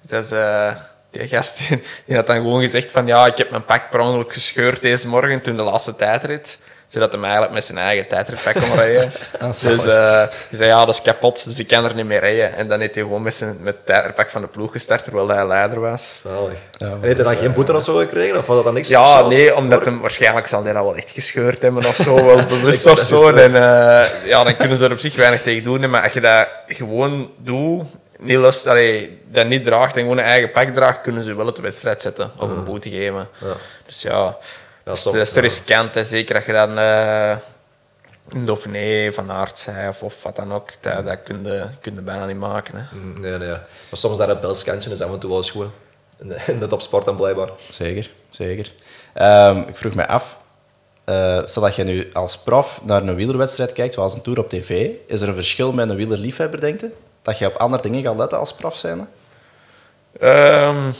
Dat 0.01 0.23
is, 0.23 0.31
eh, 0.31 0.75
die 1.11 1.27
gast 1.27 1.57
die, 1.67 1.83
die 2.05 2.15
had 2.15 2.27
dan 2.27 2.35
gewoon 2.35 2.61
gezegd 2.61 2.91
van 2.91 3.07
ja, 3.07 3.25
ik 3.25 3.37
heb 3.37 3.49
mijn 3.49 3.65
pak 3.65 3.89
per 3.89 3.99
ongeluk 3.99 4.33
gescheurd 4.33 4.81
deze 4.81 5.07
morgen 5.07 5.41
toen 5.41 5.55
de 5.55 5.63
laatste 5.63 5.95
tijdrit. 5.95 6.59
Zodat 6.91 7.11
hij 7.11 7.21
eigenlijk 7.21 7.53
met 7.53 7.63
zijn 7.63 7.77
eigen 7.77 8.07
tijdritpak 8.07 8.53
kon 8.53 8.73
rijden. 8.75 9.11
Ah, 9.39 9.47
dus 9.47 9.85
eh 9.85 9.95
hij 9.95 10.29
zei 10.51 10.69
ja, 10.69 10.85
dat 10.85 10.93
is 10.93 11.01
kapot, 11.01 11.45
dus 11.45 11.59
ik 11.59 11.67
kan 11.67 11.85
er 11.85 11.95
niet 11.95 12.05
meer 12.05 12.19
rijden. 12.19 12.55
En 12.55 12.67
dan 12.67 12.79
heeft 12.79 12.95
hij 12.95 13.03
gewoon 13.03 13.21
met, 13.21 13.33
zijn, 13.33 13.57
met 13.61 13.75
het 13.75 13.85
tijdritpak 13.85 14.29
van 14.29 14.41
de 14.41 14.47
ploeg 14.47 14.71
gestart, 14.71 15.03
terwijl 15.03 15.27
hij 15.27 15.47
leider 15.47 15.79
was. 15.79 16.19
Zalig. 16.23 16.57
Ja, 16.77 16.87
en 16.87 16.97
heeft 17.01 17.17
hij 17.17 17.25
dan 17.25 17.35
geen 17.35 17.53
boete 17.53 17.75
of 17.75 17.83
zo 17.83 17.97
gekregen? 17.97 18.37
Of 18.37 18.45
was 18.45 18.55
dat 18.55 18.65
dan 18.65 18.73
niks? 18.73 18.87
Ja, 18.87 19.27
nee, 19.27 19.55
omdat 19.55 19.85
hem 19.85 19.99
waarschijnlijk 19.99 20.47
zal 20.47 20.63
hij 20.63 20.73
dat 20.73 20.83
wel 20.83 20.95
echt 20.95 21.09
gescheurd 21.09 21.61
hebben 21.61 21.85
of 21.85 21.95
zo, 21.95 22.25
wel 22.25 22.45
bewust 22.59 22.85
of 22.85 22.99
zo. 22.99 23.27
het 23.27 23.35
En, 23.35 23.55
eh, 23.55 24.27
ja, 24.27 24.43
dan 24.43 24.55
kunnen 24.55 24.77
ze 24.77 24.85
er 24.85 24.91
op 24.91 24.99
zich 24.99 25.15
weinig 25.15 25.41
tegen 25.41 25.63
doen. 25.63 25.89
Maar 25.89 26.03
als 26.03 26.13
je 26.13 26.21
dat 26.21 26.47
gewoon 26.67 27.31
doet, 27.37 27.83
niet 28.19 28.37
lust, 28.37 28.67
allee, 28.67 29.19
dat 29.31 29.47
niet 29.47 29.63
draagt 29.63 29.95
en 29.95 30.01
gewoon 30.01 30.17
een 30.17 30.23
eigen 30.23 30.51
pak 30.51 30.73
draagt, 30.73 31.01
kunnen 31.01 31.23
ze 31.23 31.35
wel 31.35 31.53
de 31.53 31.61
wedstrijd 31.61 32.01
zetten 32.01 32.31
of 32.37 32.49
een 32.49 32.63
boete 32.63 32.89
geven. 32.89 33.27
Ja. 33.37 33.53
Dus 33.85 34.01
ja, 34.01 34.37
Dat 34.83 34.99
soms, 34.99 35.17
is 35.17 35.29
te 35.29 35.35
ja. 35.35 35.41
riskant. 35.41 35.93
Hè. 35.93 36.05
Zeker 36.05 36.35
als 36.35 36.45
je 36.45 36.51
dan 36.51 36.77
eh 36.77 37.35
in 38.33 38.45
Dauphiné, 38.45 39.13
Van 39.13 39.31
Aert 39.31 39.57
zei 39.57 39.87
of, 39.87 40.03
of 40.03 40.23
wat 40.23 40.35
dan 40.35 40.53
ook, 40.53 40.69
dat, 40.79 41.05
dat 41.05 41.23
kun, 41.23 41.43
je, 41.43 41.67
kun 41.81 41.93
je 41.95 42.01
bijna 42.01 42.25
niet 42.25 42.37
maken. 42.37 42.75
Hè. 42.75 42.97
Mm, 42.97 43.21
Nee, 43.21 43.37
nee. 43.37 43.49
Maar 43.49 43.59
soms 43.91 44.17
dat 44.17 44.27
het 44.27 44.41
belskantje 44.41 44.91
is 44.91 45.01
af 45.01 45.11
en 45.11 45.19
toe 45.19 45.29
wel 45.29 45.39
eens 45.39 45.51
goed. 45.51 45.67
In 46.47 46.59
de, 46.59 46.67
topsport 46.67 47.05
dan 47.05 47.15
blijkbaar. 47.15 47.49
Zeker, 47.69 48.09
zeker. 48.29 48.73
Ehm, 49.13 49.59
ik 49.59 49.77
vroeg 49.77 49.93
mij 49.93 50.07
af, 50.07 50.37
eh 51.03 51.41
stel 51.45 51.61
dat 51.61 51.75
je 51.75 51.83
nu 51.83 52.09
als 52.13 52.37
prof 52.37 52.79
naar 52.83 53.01
een 53.01 53.15
wielerwedstrijd 53.15 53.73
kijkt, 53.73 53.93
zoals 53.93 54.13
een 54.13 54.21
Tour 54.21 54.39
op 54.39 54.49
tv, 54.49 54.89
is 55.07 55.21
er 55.21 55.27
een 55.27 55.33
verschil 55.33 55.71
met 55.71 55.89
een 55.89 55.95
wielerliefhebber, 55.95 56.61
denk 56.61 56.81
je? 56.81 56.91
Dat 57.21 57.37
je 57.37 57.47
op 57.47 57.55
andere 57.55 57.81
dingen 57.83 58.03
gaat 58.03 58.17
letten 58.17 58.37
als 58.39 58.53
prof 58.53 58.77
zijn? 58.77 59.07
Ehm, 60.19 60.91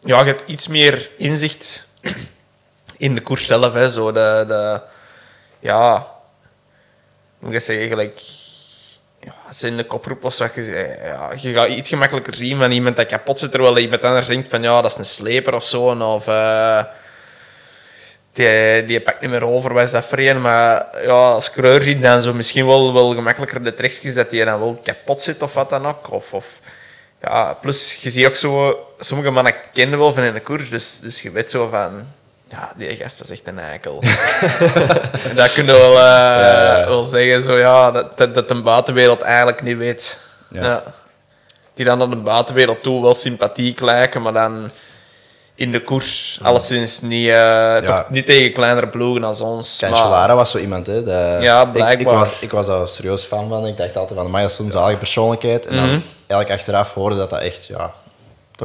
ja, 0.00 0.18
je 0.18 0.24
hebt 0.24 0.42
iets 0.46 0.68
meer 0.68 1.10
inzicht 1.18 1.86
in 2.96 3.14
de 3.14 3.20
koers 3.20 3.46
zelf. 3.46 3.72
Hè. 3.72 3.90
Zo 3.90 4.12
de, 4.12 4.44
de, 4.48 4.80
ja, 5.60 6.06
moet 7.38 7.54
ik 7.54 7.60
zeggen, 7.60 7.88
gelijk, 7.88 8.20
ja, 9.20 9.32
als 9.48 9.62
in 9.62 9.76
de 9.76 9.84
koproep 9.84 10.24
of 10.24 10.34
zo, 10.34 10.48
je, 10.54 10.98
ja, 11.02 11.30
je 11.36 11.52
gaat 11.52 11.68
iets 11.68 11.88
gemakkelijker 11.88 12.34
zien 12.34 12.58
van 12.58 12.70
iemand 12.70 12.96
dat 12.96 13.06
kapot 13.06 13.38
zit, 13.38 13.50
terwijl 13.50 13.78
iemand 13.78 14.02
anders 14.02 14.26
denkt 14.26 14.48
van 14.48 14.62
ja, 14.62 14.80
dat 14.82 14.90
is 14.90 14.96
een 14.96 15.04
sleper 15.04 15.54
of 15.54 15.64
zo. 15.64 15.84
Of 15.90 16.26
eh, 16.26 16.82
die, 18.32 18.84
die 18.84 19.00
pakt 19.00 19.20
niet 19.20 19.30
meer 19.30 19.46
over, 19.46 19.74
was 19.74 19.90
dat 19.90 20.04
vreemd. 20.04 20.42
Maar 20.42 20.86
ja, 21.02 21.30
als 21.30 21.50
coureur 21.50 21.82
ziet 21.82 22.02
dan 22.02 22.22
zo 22.22 22.34
misschien 22.34 22.66
wel, 22.66 22.92
wel 22.92 23.14
gemakkelijker 23.14 23.64
de 23.64 23.74
trekjes 23.74 24.14
dat 24.14 24.30
die 24.30 24.44
dan 24.44 24.58
wel 24.58 24.80
kapot 24.84 25.22
zit 25.22 25.42
of 25.42 25.54
wat 25.54 25.70
dan 25.70 25.86
ook. 25.86 26.10
Of, 26.10 26.32
of, 26.32 26.60
ja, 27.20 27.54
plus, 27.60 27.94
je 28.00 28.10
ziet 28.10 28.26
ook 28.26 28.36
zo... 28.36 28.78
Sommige 28.98 29.30
mannen 29.30 29.54
kennen 29.72 29.98
wel 29.98 30.14
van 30.14 30.22
in 30.22 30.34
de 30.34 30.40
koers, 30.40 30.68
dus, 30.68 31.00
dus 31.00 31.22
je 31.22 31.30
weet 31.30 31.50
zo 31.50 31.68
van... 31.68 32.06
Ja, 32.50 32.72
die 32.76 32.96
gast 32.96 33.20
is 33.20 33.30
echt 33.30 33.42
een 33.48 33.58
eikel. 33.58 34.02
Dat 35.34 35.52
kun 35.52 35.64
je 35.66 35.72
wel, 35.72 35.98
eh, 35.98 36.86
wel 36.86 37.04
zeggen, 37.04 37.42
zo, 37.42 37.58
ja, 37.58 37.90
dat, 37.90 38.18
dat, 38.18 38.34
dat 38.34 38.48
de 38.48 38.62
buitenwereld 38.62 39.20
eigenlijk 39.20 39.62
niet 39.62 39.76
weet. 39.76 40.18
Ja. 40.50 40.62
Ja. 40.62 40.82
Die 41.74 41.84
dan 41.84 42.02
aan 42.02 42.10
de 42.10 42.16
buitenwereld 42.16 42.82
toe 42.82 43.02
wel 43.02 43.14
sympathiek 43.14 43.80
lijken, 43.80 44.22
maar 44.22 44.32
dan 44.32 44.70
in 45.54 45.72
de 45.72 45.84
koers 45.84 46.38
alleszins 46.42 47.00
niet, 47.00 47.28
eh, 47.28 47.76
toch 47.76 48.04
niet 48.08 48.26
tegen 48.26 48.52
kleinere 48.52 48.88
ploegen 48.88 49.24
als 49.24 49.40
ons. 49.40 49.80
maar- 49.80 49.90
Cancellara 49.90 50.34
was 50.34 50.50
zo 50.50 50.58
iemand, 50.58 50.86
hè? 50.86 51.02
De, 51.02 51.36
Ja, 51.40 51.60
ik, 51.60 51.66
ik, 51.66 51.72
blijkbaar. 51.72 52.14
was, 52.14 52.32
ik 52.40 52.50
was 52.50 52.66
daar 52.66 52.88
serieus 52.88 53.22
fan 53.22 53.48
van. 53.48 53.66
Ik 53.66 53.76
dacht 53.76 53.96
altijd 53.96 54.18
van, 54.18 54.30
maar 54.30 54.40
dat 54.42 54.50
is 54.50 54.56
zo'n 54.56 54.70
zalige 54.70 54.98
persoonlijkheid. 54.98 55.66
En 55.66 55.76
dan 55.76 55.84
Mhm. 55.90 56.00
eigenlijk 56.26 56.50
achteraf 56.60 56.94
hoorde 56.94 57.16
dat 57.16 57.30
dat 57.30 57.40
echt, 57.40 57.66
ja, 57.66 57.92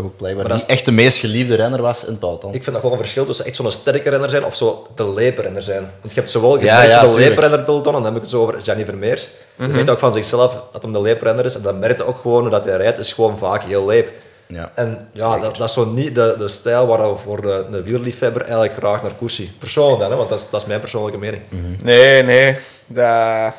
toch 0.02 0.12
ook 0.12 0.18
blijkbaar 0.18 0.48
Maar 0.48 0.58
dat 0.58 0.68
niet 0.68 0.78
echt 0.78 0.86
de 0.86 0.92
meest 0.92 1.18
geliefde 1.18 1.56
renner 1.56 1.82
was 1.82 2.04
in 2.04 2.10
het 2.10 2.20
peloton. 2.20 2.54
Ik 2.54 2.64
vind 2.64 2.76
dat 2.76 2.84
wel 2.84 2.92
een 2.92 2.98
verschil 2.98 3.26
tussen 3.26 3.46
echt 3.46 3.56
zo'n 3.56 3.72
sterke 3.72 4.10
renner 4.10 4.30
zijn 4.30 4.46
of 4.46 4.56
zo 4.56 4.88
de 4.96 5.14
leeprenner 5.14 5.62
zijn. 5.62 5.92
Want 6.02 6.14
je 6.14 6.20
hebt 6.20 6.32
zowel 6.32 6.58
je 6.58 6.66
Ja, 6.66 6.82
ja, 6.82 7.02
de 7.02 7.14
leeprenner 7.14 7.60
peloton, 7.60 7.96
en 7.96 8.02
dan 8.02 8.06
heb 8.06 8.16
ik 8.16 8.22
het 8.22 8.30
zo 8.30 8.42
over 8.42 8.62
Gianni 8.62 8.86
Vermeers. 8.86 9.28
Hij 9.56 9.72
zegt 9.72 9.90
ook 9.90 10.00
van 10.00 10.12
zichzelf 10.12 10.64
dat 10.72 10.84
hij 10.84 10.92
de 10.92 11.02
leeprenner 11.02 11.46
is 11.46 11.56
en 11.56 11.62
dat 11.62 11.80
merkt 11.80 11.98
hij 11.98 12.08
ook 12.08 12.20
gewoon 12.22 12.50
dat 12.50 12.66
hij 12.66 12.78
rijdt, 12.78 13.00
is 13.00 13.14
gewoon 13.14 13.38
vaak 13.38 13.64
heel 13.64 13.86
leep. 13.86 14.12
Ja. 14.48 14.72
En 14.76 15.10
ja, 15.12 15.40
dat, 15.40 15.56
dat 15.56 15.68
is 15.68 15.74
zo 15.74 15.86
niet 15.86 16.16
de, 16.16 16.36
de 16.38 16.48
stijl 16.48 16.88
waar 16.88 17.12
we 17.12 17.18
voor 17.18 17.42
de, 17.42 17.66
de 17.72 17.84
wielerliefhebber 17.84 18.42
eigenlijk 18.42 18.74
graag 18.74 19.02
naar 19.02 19.12
koers 19.12 19.36
zie. 19.36 19.52
Persoonlijk 19.60 20.00
dan, 20.00 20.12
hè, 20.12 20.18
want 20.18 20.30
dat 20.30 20.40
is, 20.40 20.50
dat 20.50 20.62
is 20.62 20.68
mijn 20.68 20.80
persoonlijke 20.80 21.20
mening. 21.20 21.42
Nee, 21.84 22.24
nee. 22.24 22.58
Dat, 22.88 23.54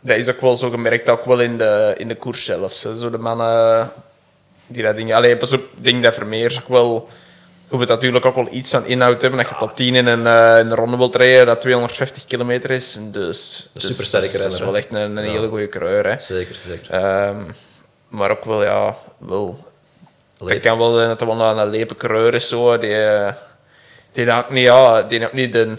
dat 0.00 0.16
is 0.16 0.28
ook 0.28 0.40
wel 0.40 0.54
zo 0.54 0.70
gemerkt, 0.70 1.08
ook 1.08 1.24
wel 1.24 1.40
in 1.40 1.58
de, 1.58 1.94
in 1.96 2.08
de 2.08 2.16
koers 2.16 2.44
zelf. 2.44 2.72
Zo, 2.72 2.96
Zo 2.96 3.10
de 3.10 3.18
mannen 3.18 3.90
die 4.74 4.82
dat 4.82 4.96
ding... 4.96 5.14
Allee, 5.14 5.36
pas 5.36 5.52
op, 5.52 5.60
ik 5.76 5.84
denk 5.84 6.02
dat 6.02 6.14
Vermeers 6.14 6.58
ook 6.60 6.68
wel... 6.68 7.08
Je 7.70 7.76
moet 7.76 7.88
natuurlijk 7.88 8.24
ook 8.24 8.34
wel 8.34 8.48
iets 8.50 8.70
van 8.70 8.86
inhoud 8.86 9.20
hebben. 9.20 9.40
Dat 9.40 9.48
je 9.48 9.54
top 9.58 9.76
10 9.76 9.94
in 9.94 10.06
een, 10.06 10.26
eh, 10.26 10.58
in 10.58 10.70
een 10.70 10.74
ronde 10.74 10.96
wilt 10.96 11.14
rijden 11.16 11.46
dat 11.46 11.60
250 11.60 12.24
kilometer 12.24 12.70
is. 12.70 12.92
Dus, 12.92 13.00
Een 13.02 13.10
dus 13.80 13.86
supersterke 13.86 14.26
dat 14.26 14.34
is- 14.36 14.42
Dat 14.42 14.52
is 14.52 14.58
renner, 14.58 14.64
wel 14.72 14.76
echt 14.76 14.88
een, 14.94 15.16
een 15.16 15.24
Ja. 15.24 15.30
hele 15.30 15.48
goede 15.48 15.68
coureur. 15.68 16.06
Hè. 16.06 16.20
Zeker, 16.20 16.56
zeker. 16.68 16.90
Ehm, 16.90 17.36
maar 18.08 18.30
ook 18.30 18.44
wel, 18.44 18.62
ja... 18.64 18.96
Wel, 19.18 19.64
ik 20.46 20.60
kan 20.62 20.78
wel 20.78 20.92
dat 20.94 21.20
er 21.20 21.26
wel 21.26 21.40
een 21.58 21.68
lepe 21.70 21.96
coureur 21.96 22.34
is. 22.34 22.48
Zo, 22.48 22.78
die, 22.78 22.94
eh, 23.04 23.32
die 24.12 24.32
ook 24.32 24.50
niet, 24.50 24.62
ja, 24.64 25.02
die 25.02 25.24
ook 25.24 25.32
niet 25.32 25.52
de, 25.52 25.78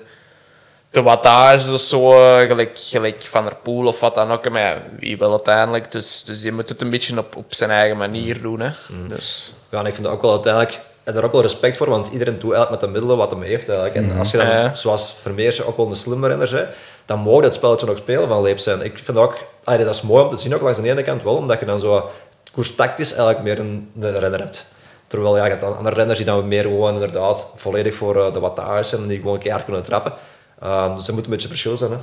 de 0.96 1.02
wattage 1.02 1.74
of 1.74 1.80
zo, 1.80 2.10
gelijk, 2.48 2.72
gelijk 2.74 3.24
Van 3.30 3.44
der 3.44 3.56
Poel 3.64 3.88
of 3.88 4.00
wat 4.00 4.16
dan 4.16 4.32
ook. 4.32 4.50
Maar 4.50 4.62
ja, 4.62 4.82
wie 5.00 5.18
wel 5.18 5.32
uiteindelijk. 5.32 5.92
Dus, 5.92 6.24
dus 6.26 6.44
je 6.44 6.52
moet 6.52 6.70
het 6.70 6.82
een 6.82 6.90
beetje 6.90 7.18
op, 7.18 7.36
op 7.36 7.54
zijn 7.54 7.70
eigen 7.70 7.98
manier 7.98 8.42
doen. 8.42 8.60
Hè. 8.60 8.70
Dus, 9.08 9.54
Ja, 9.70 9.80
en 9.80 9.86
ik 9.86 9.94
vind 9.94 10.06
dat 10.06 10.16
ook 10.16 10.22
wel 10.22 10.32
uiteindelijk... 10.32 10.80
En 11.04 11.14
daar 11.14 11.24
ook 11.24 11.32
wel 11.32 11.42
respect 11.42 11.78
voor, 11.78 11.90
want 11.90 12.08
iedereen 12.12 12.40
doet 12.40 12.54
eigenlijk 12.54 12.72
met 12.72 12.80
de 12.80 12.88
middelen 12.88 13.18
wat 13.18 13.32
hij 13.32 13.48
heeft. 13.48 13.70
Eigenlijk. 13.70 13.96
En 14.12 14.18
als 14.20 14.32
je 14.32 14.38
dan, 14.38 14.48
Ja. 14.48 14.76
zoals 14.76 15.16
Vermeers 15.22 15.64
ook 15.64 15.78
wel 15.78 15.90
een 15.90 15.96
slimme 15.96 16.28
renner 16.28 16.54
is, 16.54 16.76
dan 17.06 17.20
mag 17.20 17.42
dat 17.42 17.54
spelletje 17.54 17.86
nog 17.86 17.98
spelen 17.98 18.28
van 18.28 18.42
leep 18.42 18.60
zijn. 18.60 18.82
Ik 18.82 19.00
vind 19.04 19.18
ook... 19.18 19.36
allee, 19.64 19.86
dat 19.86 19.96
is 19.96 20.02
mooi 20.02 20.24
om 20.24 20.30
te 20.30 20.38
zien, 20.38 20.56
ook 20.56 20.62
langs 20.62 20.82
de 20.82 20.90
ene 20.90 21.02
kant 21.04 21.24
wel, 21.24 21.36
omdat 21.36 21.60
je 21.60 21.66
dan 21.66 21.80
zo 21.80 22.10
koerstactisch 22.52 23.10
eigenlijk 23.14 23.44
meer 23.44 23.60
een, 23.60 23.92
een 24.02 24.20
renner 24.20 24.40
hebt. 24.40 24.66
Terwijl 25.08 25.38
ja, 25.38 25.44
je 25.44 25.50
hebt 25.50 25.62
dan 25.62 25.78
andere 25.78 25.96
renners 25.96 26.18
die 26.18 26.28
dan 26.28 26.48
meer 26.48 26.62
gewoon 26.64 26.94
inderdaad 26.94 27.48
volledig 27.56 27.96
voor 27.96 28.26
eh, 28.26 28.34
de 28.34 28.40
wattage 28.40 28.84
zijn 28.84 29.02
en 29.02 29.08
die 29.08 29.20
gewoon 29.20 29.38
keihard 29.40 29.66
kunnen 29.66 29.84
trappen. 29.84 30.14
Ehm, 30.62 30.96
dus 30.96 31.08
er 31.08 31.14
moet 31.14 31.24
een 31.24 31.30
beetje 31.30 31.48
verschil 31.48 31.78
zijn. 31.78 31.92
Hè. 31.92 31.98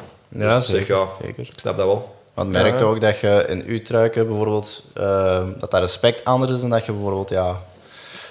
Ja, 0.45 0.57
dus 0.57 0.67
zeker, 0.69 0.97
ja, 0.97 1.07
zeker. 1.23 1.43
ik 1.43 1.53
snap 1.59 1.77
dat 1.77 1.87
wel. 1.87 2.17
Want 2.35 2.51
merk 2.53 2.79
Ja. 2.79 2.85
ook 2.85 3.01
dat 3.01 3.19
je 3.19 3.45
in 3.49 3.63
uw 3.67 3.83
truiken 3.83 4.27
bijvoorbeeld, 4.27 4.83
eh, 4.95 5.41
dat 5.59 5.71
dat 5.71 5.81
respect 5.81 6.25
anders 6.25 6.53
is 6.53 6.61
dan 6.61 6.71
dat 6.71 6.87
je 6.87 6.93
bijvoorbeeld 6.93 7.29
ja, 7.31 7.61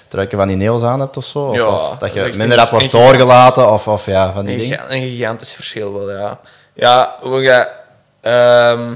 truiken 0.08 0.38
van 0.38 0.48
Ineos 0.48 0.82
aan 0.82 1.00
hebt 1.00 1.16
of 1.16 1.24
zo. 1.24 1.38
Of, 1.38 1.54
Ja, 1.56 1.66
of 1.66 1.98
dat 1.98 2.14
je 2.14 2.20
minder 2.22 2.42
een- 2.42 2.54
rap 2.54 2.70
wordt 2.70 2.84
een 2.84 2.90
gigantisch- 2.90 3.18
doorgelaten 3.18 3.70
of, 3.72 3.88
of 3.88 4.06
ja, 4.06 4.32
van 4.32 4.44
die 4.44 4.54
Een, 4.54 4.60
dingen. 4.60 4.92
een 4.94 5.00
gigantisch 5.02 5.52
verschil 5.52 5.92
wel, 5.92 6.10
ja. 6.10 6.40
Ja, 6.74 7.16
we 7.22 7.44
gaan... 7.44 7.66
ehm, 8.20 8.94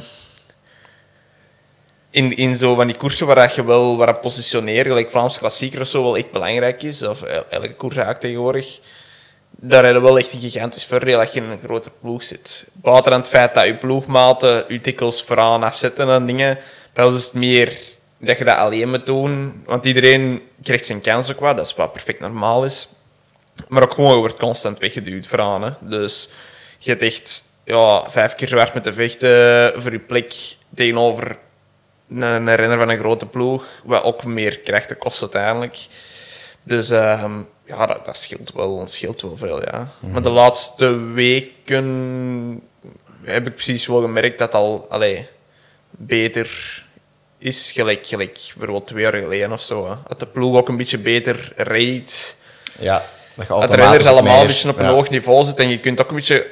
in, 2.11 2.37
in 2.37 2.57
zo 2.57 2.75
van 2.75 2.87
die 2.87 2.97
koersen 2.97 3.27
waar 3.27 3.37
dat 3.37 3.55
je 3.55 3.65
wel 3.65 3.97
waar 3.97 4.07
dat 4.07 4.21
positioneren, 4.21 4.85
gelijk 4.87 5.11
Vlaams 5.11 5.39
Klassieker 5.39 5.81
of 5.81 5.87
zo, 5.87 6.03
wel 6.03 6.17
echt 6.17 6.31
belangrijk 6.31 6.83
is, 6.83 7.03
of 7.03 7.23
el- 7.23 7.45
elke 7.51 7.75
koers 7.75 7.95
eigenlijk 7.97 8.25
tegenwoordig, 8.25 8.79
daar 9.69 9.85
heb 9.85 9.95
je 9.95 10.01
wel 10.01 10.19
echt 10.19 10.33
een 10.33 10.41
gigantisch 10.41 10.85
voordeel 10.85 11.19
dat 11.19 11.33
je 11.33 11.41
in 11.41 11.51
een 11.51 11.61
grotere 11.63 11.95
ploeg 12.01 12.23
zit. 12.23 12.67
Buiten 12.73 13.13
aan 13.13 13.21
het 13.21 13.29
feit 13.29 13.55
dat 13.55 13.67
je 13.67 13.75
ploegmaten 13.75 14.65
je 14.69 14.81
dikwijls 14.81 15.23
vooraan 15.23 15.63
afzetten 15.63 16.11
en 16.11 16.27
dingen, 16.27 16.59
ons 16.97 17.17
is 17.17 17.25
het 17.25 17.33
meer 17.33 17.79
dat 18.19 18.39
je 18.39 18.45
dat 18.45 18.57
alleen 18.57 18.91
moet 18.91 19.07
doen, 19.07 19.63
want 19.65 19.85
iedereen 19.85 20.43
krijgt 20.63 20.87
zijn 20.87 21.01
kans 21.01 21.31
ook 21.31 21.41
wat, 21.41 21.57
dat 21.57 21.67
is 21.67 21.75
wat 21.75 21.93
perfect 21.93 22.21
normaal 22.21 22.65
is. 22.65 22.89
Maar 23.69 23.83
ook 23.83 23.95
gewoon, 23.95 24.13
je 24.13 24.19
wordt 24.19 24.39
constant 24.39 24.79
weggeduwd 24.79 25.27
vooraan. 25.27 25.77
Dus 25.81 26.29
je 26.79 26.91
hebt 26.91 27.03
echt 27.03 27.43
ja, 27.65 28.11
vijf 28.11 28.35
keer 28.35 28.49
zo 28.49 28.57
hard 28.57 28.73
moeten 28.73 28.95
vechten 28.95 29.73
voor 29.83 29.93
je 29.93 29.99
plek 29.99 30.35
tegenover 30.75 31.39
een, 32.09 32.55
renner 32.55 32.79
van 32.79 32.89
een 32.89 32.99
grote 32.99 33.27
ploeg, 33.27 33.65
wat 33.85 34.03
ook 34.03 34.25
meer 34.25 34.59
krachten 34.59 34.99
kost 34.99 35.21
uiteindelijk. 35.21 35.87
Dus 36.63 36.91
ehm, 36.91 37.41
ja, 37.67 37.87
dat, 37.87 38.05
dat 38.05 38.17
scheelt, 38.17 38.53
wel, 38.53 38.79
dat 38.79 38.91
scheelt 38.91 39.23
wel 39.23 39.37
veel, 39.37 39.63
ja. 39.63 39.89
Maar 40.01 40.23
de 40.23 40.29
laatste 40.29 40.97
weken 40.97 42.63
heb 43.23 43.47
ik 43.47 43.55
precies 43.55 43.87
wel 43.87 44.01
gemerkt 44.01 44.39
dat 44.39 44.55
al 44.55 44.87
allee, 44.89 45.29
beter 45.91 46.85
is, 47.39 47.73
gelijk, 47.73 48.07
gelijk 48.07 48.53
bijvoorbeeld 48.57 48.87
twee 48.87 49.03
jaar 49.03 49.15
geleden 49.15 49.53
of 49.53 49.63
zo. 49.63 49.89
Hè. 49.89 49.95
Dat 50.09 50.21
de 50.21 50.27
ploeg 50.27 50.57
ook 50.57 50.69
een 50.69 50.77
beetje 50.77 50.99
beter 50.99 51.53
reed. 51.57 52.37
Ja, 52.79 53.05
dat 53.35 53.47
je 53.47 53.53
Dat 53.53 53.71
de 53.71 53.77
renners 53.77 54.07
allemaal 54.07 54.41
een 54.41 54.47
beetje 54.47 54.69
op 54.69 54.79
een 54.79 54.85
ja. 54.85 54.91
hoog 54.91 55.11
niveau 55.11 55.45
zitten 55.45 55.65
en 55.65 55.71
je 55.71 55.81
kunt 55.81 56.01
ook 56.01 56.09
een 56.09 56.17
beetje 56.17 56.47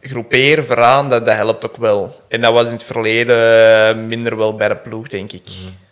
groeperen 0.00 0.66
vooraan, 0.66 1.08
dat, 1.08 1.26
dat 1.26 1.34
helpt 1.34 1.66
ook 1.66 1.76
wel. 1.76 2.20
En 2.28 2.40
dat 2.40 2.52
was 2.52 2.66
in 2.66 2.72
het 2.72 2.84
verleden 2.84 4.08
minder 4.08 4.36
wel 4.36 4.56
bij 4.56 4.68
de 4.68 4.76
ploeg, 4.76 5.08
denk 5.08 5.32
ik. 5.32 5.48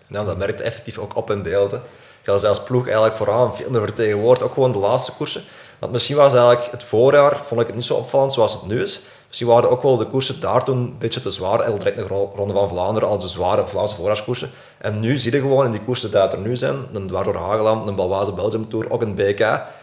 Nou, 0.09 0.27
dat 0.27 0.37
merkt 0.37 0.61
effectief 0.61 0.99
ook 0.99 1.17
op 1.17 1.31
in 1.31 1.43
beelden. 1.43 1.83
Je 2.25 2.31
had 2.31 2.41
zelfs 2.41 2.63
ploeg 2.63 2.85
eigenlijk 2.85 3.17
vooraan 3.17 3.57
veel 3.57 3.71
meer 3.71 3.81
vertegenwoordigd, 3.81 4.47
ook 4.47 4.53
gewoon 4.55 4.73
de 4.73 4.79
laatste 4.79 5.13
koersen. 5.13 5.43
Want 5.79 5.93
misschien 5.93 6.17
was 6.17 6.35
eigenlijk 6.35 6.71
het 6.71 6.83
voorjaar, 6.83 7.37
vond 7.45 7.61
ik 7.61 7.67
het 7.67 7.77
niet 7.77 7.85
zo 7.85 7.95
opvallend 7.95 8.33
zoals 8.33 8.53
het 8.53 8.67
nu 8.67 8.83
is. 8.83 9.01
Misschien 9.29 9.49
waren 9.49 9.71
ook 9.71 9.83
wel 9.83 9.97
de 9.97 10.05
koersen 10.07 10.41
daar 10.41 10.65
toen 10.65 10.77
een 10.79 10.97
beetje 10.99 11.23
te 11.23 11.31
zwaar. 11.31 11.61
El 11.61 11.79
direct 11.79 11.99
Ro- 12.09 12.33
Ronde 12.37 12.53
van 12.53 12.69
Vlaanderen, 12.69 13.09
al 13.09 13.19
de 13.19 13.29
zware 13.29 13.67
Vlaamse 13.67 13.95
voorjaarskoersen. 13.95 14.51
En 14.79 15.01
nu 15.01 15.17
zie 15.17 15.33
je 15.33 15.41
gewoon 15.41 15.65
in 15.65 15.71
die 15.71 15.81
koersen 15.81 16.11
die 16.11 16.21
er 16.21 16.39
nu 16.39 16.57
zijn, 16.57 16.77
een 16.93 17.07
Dwardoor 17.07 17.37
Hageland, 17.37 17.89
een 17.89 17.95
Balwaze 17.95 18.33
Belgium 18.33 18.69
Tour, 18.69 18.91
ook 18.91 19.03
een 19.03 19.15
BK, 19.15 19.39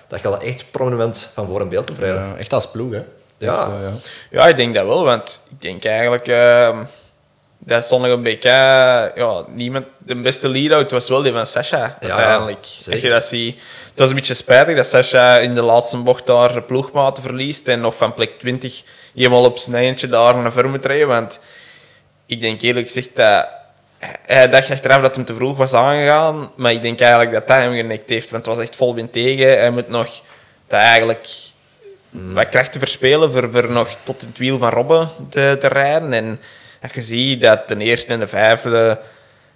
dat 0.07 0.21
je 0.21 0.27
al 0.27 0.39
echt 0.39 0.65
prominent 0.71 1.29
van 1.33 1.47
voor 1.47 1.61
een 1.61 1.69
beeld 1.69 1.85
kunt 1.85 1.97
rijden. 1.99 2.21
Ja, 2.27 2.35
echt 2.35 2.53
als 2.53 2.67
ploeg, 2.67 2.91
hè. 2.91 3.01
Ja. 3.37 3.65
Echt, 3.65 3.73
eh, 3.73 3.81
ja. 3.81 3.91
Ja, 4.31 4.47
ik 4.47 4.57
denk 4.57 4.73
dat 4.75 4.85
wel, 4.85 5.03
want 5.03 5.41
ik 5.49 5.61
denk 5.61 5.85
eigenlijk 5.85 6.27
ehm, 6.27 6.77
dat 7.63 7.85
zondag 7.85 8.11
een 8.11 8.23
BK, 8.23 8.43
ja, 8.43 9.45
niemand, 9.47 9.85
de 9.97 10.15
beste 10.15 10.49
lead-out 10.49 10.91
was 10.91 11.09
wel 11.09 11.21
die 11.21 11.31
van 11.31 11.45
Sasha, 11.45 11.97
uiteindelijk. 12.01 12.65
je 13.01 13.09
dat 13.09 13.25
ziet. 13.25 13.59
Het 13.89 13.99
was 13.99 14.09
een 14.09 14.15
beetje 14.15 14.33
spijtig 14.33 14.75
dat 14.75 14.85
Sasha 14.85 15.37
in 15.37 15.55
de 15.55 15.61
laatste 15.61 15.97
bocht 15.97 16.25
daar 16.25 16.61
ploegmaten 16.61 17.23
verliest 17.23 17.67
en 17.67 17.81
nog 17.81 17.95
van 17.95 18.13
plek 18.13 18.39
20 18.39 18.83
helemaal 19.15 19.45
op 19.45 19.57
zijn 19.57 19.75
eindje 19.75 20.07
daar 20.07 20.37
naar 20.37 20.51
ver 20.51 20.69
moet 20.69 20.85
rijden, 20.85 21.07
want 21.07 21.39
ik 22.25 22.41
denk 22.41 22.61
eerlijk 22.61 22.87
gezegd 22.87 23.15
dat 23.15 23.47
hij 24.25 24.49
dacht 24.49 24.71
achteraf 24.71 25.01
dat 25.01 25.15
hem 25.15 25.25
te 25.25 25.35
vroeg 25.35 25.57
was 25.57 25.73
aangegaan, 25.73 26.51
maar 26.55 26.71
ik 26.71 26.81
denk 26.81 26.99
eigenlijk 26.99 27.31
dat 27.31 27.47
dat 27.47 27.57
hem 27.57 27.75
genekt 27.75 28.09
heeft, 28.09 28.29
want 28.29 28.45
het 28.45 28.55
was 28.55 28.65
echt 28.65 28.75
vol 28.75 28.95
wind 28.95 29.13
tegen. 29.13 29.47
Hij 29.47 29.71
moet 29.71 29.89
nog 29.89 30.21
dat 30.67 30.79
eigenlijk 30.79 31.27
wat 32.09 32.49
krachten 32.49 32.79
verspelen 32.79 33.31
voor, 33.31 33.51
voor 33.51 33.71
nog 33.71 33.89
tot 34.03 34.21
het 34.21 34.37
wiel 34.37 34.57
van 34.57 34.69
Robben 34.69 35.09
te, 35.29 35.57
te 35.59 35.67
rijden. 35.67 36.13
En 36.13 36.39
dat 36.81 36.93
je 36.93 37.01
ziet 37.01 37.41
dat 37.41 37.67
de 37.67 37.77
eerste 37.77 38.07
en 38.07 38.19
de 38.19 38.27
vijfde 38.27 38.99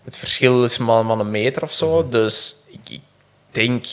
het 0.05 0.17
verschil 0.17 0.63
is 0.63 0.77
maar, 0.77 1.05
maar 1.05 1.19
een 1.19 1.31
meter 1.31 1.63
of 1.63 1.73
zo. 1.73 2.09
Dus 2.09 2.55
ik, 2.67 2.89
ik 2.89 3.01
denk, 3.51 3.85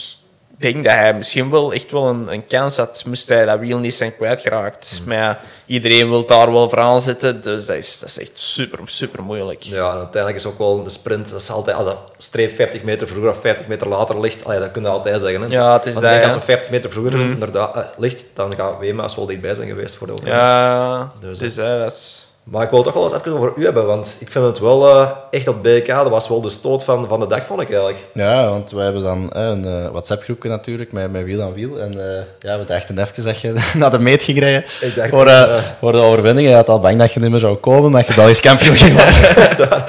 denk 0.56 0.84
dat 0.84 0.92
hij 0.92 1.14
misschien 1.14 1.50
wel 1.50 1.72
echt 1.72 1.90
wel 1.90 2.06
een, 2.06 2.32
een 2.32 2.46
kans 2.46 2.76
had, 2.76 3.04
moest 3.06 3.28
hij 3.28 3.44
dat 3.44 3.58
wiel 3.58 3.78
niet 3.78 3.94
zijn 3.94 4.16
kwijtgeraakt. 4.16 5.00
Maar 5.06 5.16
ja, 5.16 5.40
iedereen 5.66 6.08
wil 6.08 6.26
daar 6.26 6.52
wel 6.52 6.68
voor 6.68 6.78
aanzetten, 6.78 7.42
dus 7.42 7.66
dat 7.66 7.76
is, 7.76 7.98
dat 7.98 8.08
is 8.08 8.18
echt 8.18 8.38
super, 8.38 8.78
super 8.84 9.22
moeilijk. 9.22 9.62
Ja, 9.62 9.90
en 9.90 9.96
uiteindelijk 9.96 10.44
is 10.44 10.46
ook 10.46 10.58
wel 10.58 10.82
de 10.82 10.90
sprint, 10.90 11.30
dat 11.30 11.40
is 11.40 11.50
altijd, 11.50 11.76
als 11.76 11.86
dat 11.86 11.98
streep 12.16 12.56
50 12.56 12.82
meter 12.82 13.08
vroeger 13.08 13.30
of 13.30 13.40
50 13.40 13.66
meter 13.66 13.88
later 13.88 14.20
ligt, 14.20 14.44
allee, 14.44 14.58
dat 14.58 14.70
kun 14.70 14.82
je 14.82 14.88
altijd 14.88 15.20
zeggen. 15.20 15.40
Hè. 15.40 15.46
Ja, 15.46 15.72
het 15.72 15.86
is 15.86 15.92
Want 15.92 16.04
dat, 16.04 16.14
denk, 16.14 16.24
als 16.24 16.34
er 16.34 16.40
50 16.40 16.70
meter 16.70 16.92
vroeger 16.92 17.20
inderdaad, 17.20 17.76
eh, 17.76 17.82
ligt, 17.96 18.26
dan 18.34 18.56
gaat 18.56 18.78
Wema's 18.78 19.16
wel 19.16 19.26
dichtbij 19.26 19.54
zijn 19.54 19.68
geweest 19.68 19.94
voor 19.94 20.06
de 20.06 20.12
overwinning. 20.12 20.46
Ja, 20.46 21.12
Dus, 21.20 21.38
dus, 21.38 21.56
hè, 21.56 21.78
dat 21.78 21.92
is... 21.92 22.30
Maar 22.42 22.62
ik 22.62 22.70
wil 22.70 22.78
het 22.78 22.87
toch 22.87 22.94
wel 22.94 23.04
eens 23.04 23.20
even 23.20 23.38
over 23.38 23.52
u 23.56 23.64
hebben, 23.64 23.87
want 23.87 24.16
ik 24.18 24.30
vind 24.30 24.44
het 24.44 24.58
wel 24.58 24.88
eh, 24.88 25.11
echt 25.30 25.49
op 25.49 25.62
BK, 25.62 25.87
dat 25.87 26.08
was 26.08 26.28
wel 26.28 26.40
de 26.40 26.49
stoot 26.49 26.84
van, 26.84 27.08
van 27.08 27.20
de 27.20 27.26
dag, 27.26 27.44
vond 27.46 27.61
ik 27.61 27.68
eigenlijk. 27.68 27.99
Ja, 28.14 28.49
want 28.49 28.70
wij 28.70 28.84
hebben 28.84 29.02
dan 29.02 29.32
eh, 29.32 29.42
een 29.42 29.64
eh, 29.64 29.90
WhatsApp-groepje 29.90 30.49
natuurlijk 30.49 30.92
met, 30.92 31.12
met 31.12 31.25
wiel 31.25 31.42
aan 31.42 31.52
wiel. 31.52 31.80
En 31.80 32.16
eh, 32.16 32.22
ja, 32.40 32.58
we 32.58 32.64
dachten 32.64 32.99
even 32.99 33.25
dat 33.25 33.40
je 33.40 33.54
naar 33.78 33.90
de 33.90 33.99
meet 33.99 34.25
ging 34.25 34.38
rijden 34.38 34.64
voor, 35.11 35.26
eh, 35.26 35.61
de 35.80 35.99
overwinning. 35.99 36.49
Je 36.49 36.54
had 36.54 36.68
al 36.68 36.80
bang 36.80 36.99
dat 36.99 37.12
je 37.12 37.20
niet 37.20 37.30
meer 37.30 37.40
zou 37.40 37.56
komen, 37.56 37.90
maar 37.90 38.04
je 38.06 38.14
Belgisch 38.14 38.40
kampioen 38.40 38.76
ging 38.84 38.94
worden. 38.94 39.84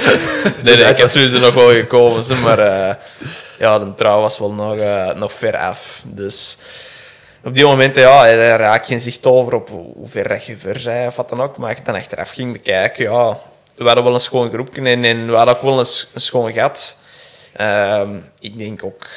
Nee, 0.64 0.76
nee, 0.76 0.86
ik 0.86 1.00
had 1.00 1.14
sowieso 1.14 1.40
nog 1.40 1.54
wel 1.54 1.72
gekomen, 1.72 2.24
ze, 2.24 2.36
maar 2.36 2.60
eh, 2.60 2.96
ja, 3.60 3.80
de 3.80 3.94
trouw 3.96 4.22
was 4.22 4.40
wel 4.40 4.52
nog, 4.54 4.76
nog 5.16 5.34
ver 5.34 5.58
af. 5.58 6.02
Dus 6.06 6.58
op 7.44 7.56
die 7.56 7.66
momenten 7.66 8.02
ja, 8.02 8.28
er 8.28 8.58
raak 8.58 8.86
geen 8.86 9.00
zicht 9.00 9.26
over 9.26 9.54
op 9.54 9.70
hoe 9.70 10.08
ver 10.08 10.44
je 10.46 10.58
ver 10.58 10.80
zei 10.80 11.08
of 11.08 11.16
wat 11.16 11.30
dan 11.30 11.42
ook. 11.42 11.58
Maar 11.58 11.68
als 11.70 11.78
je 11.78 11.84
dan 11.84 11.96
achteraf 11.96 12.30
ging 12.30 12.54
bekijken, 12.54 13.04
ja, 13.04 13.38
we 13.76 13.84
hadden 13.84 14.04
wel 14.04 14.14
een 14.14 14.20
schoon 14.20 14.50
groepje 14.50 14.82
en, 14.82 15.26
we 15.26 15.36
hadden 15.36 15.56
ook 15.56 15.62
wel 15.62 15.80
een, 15.80 15.86
een 16.14 16.22
schoon 16.22 16.54
gat. 16.54 16.98
Ehm, 17.54 18.20
ik 18.40 18.58
denk 18.58 18.84
ook, 18.84 19.08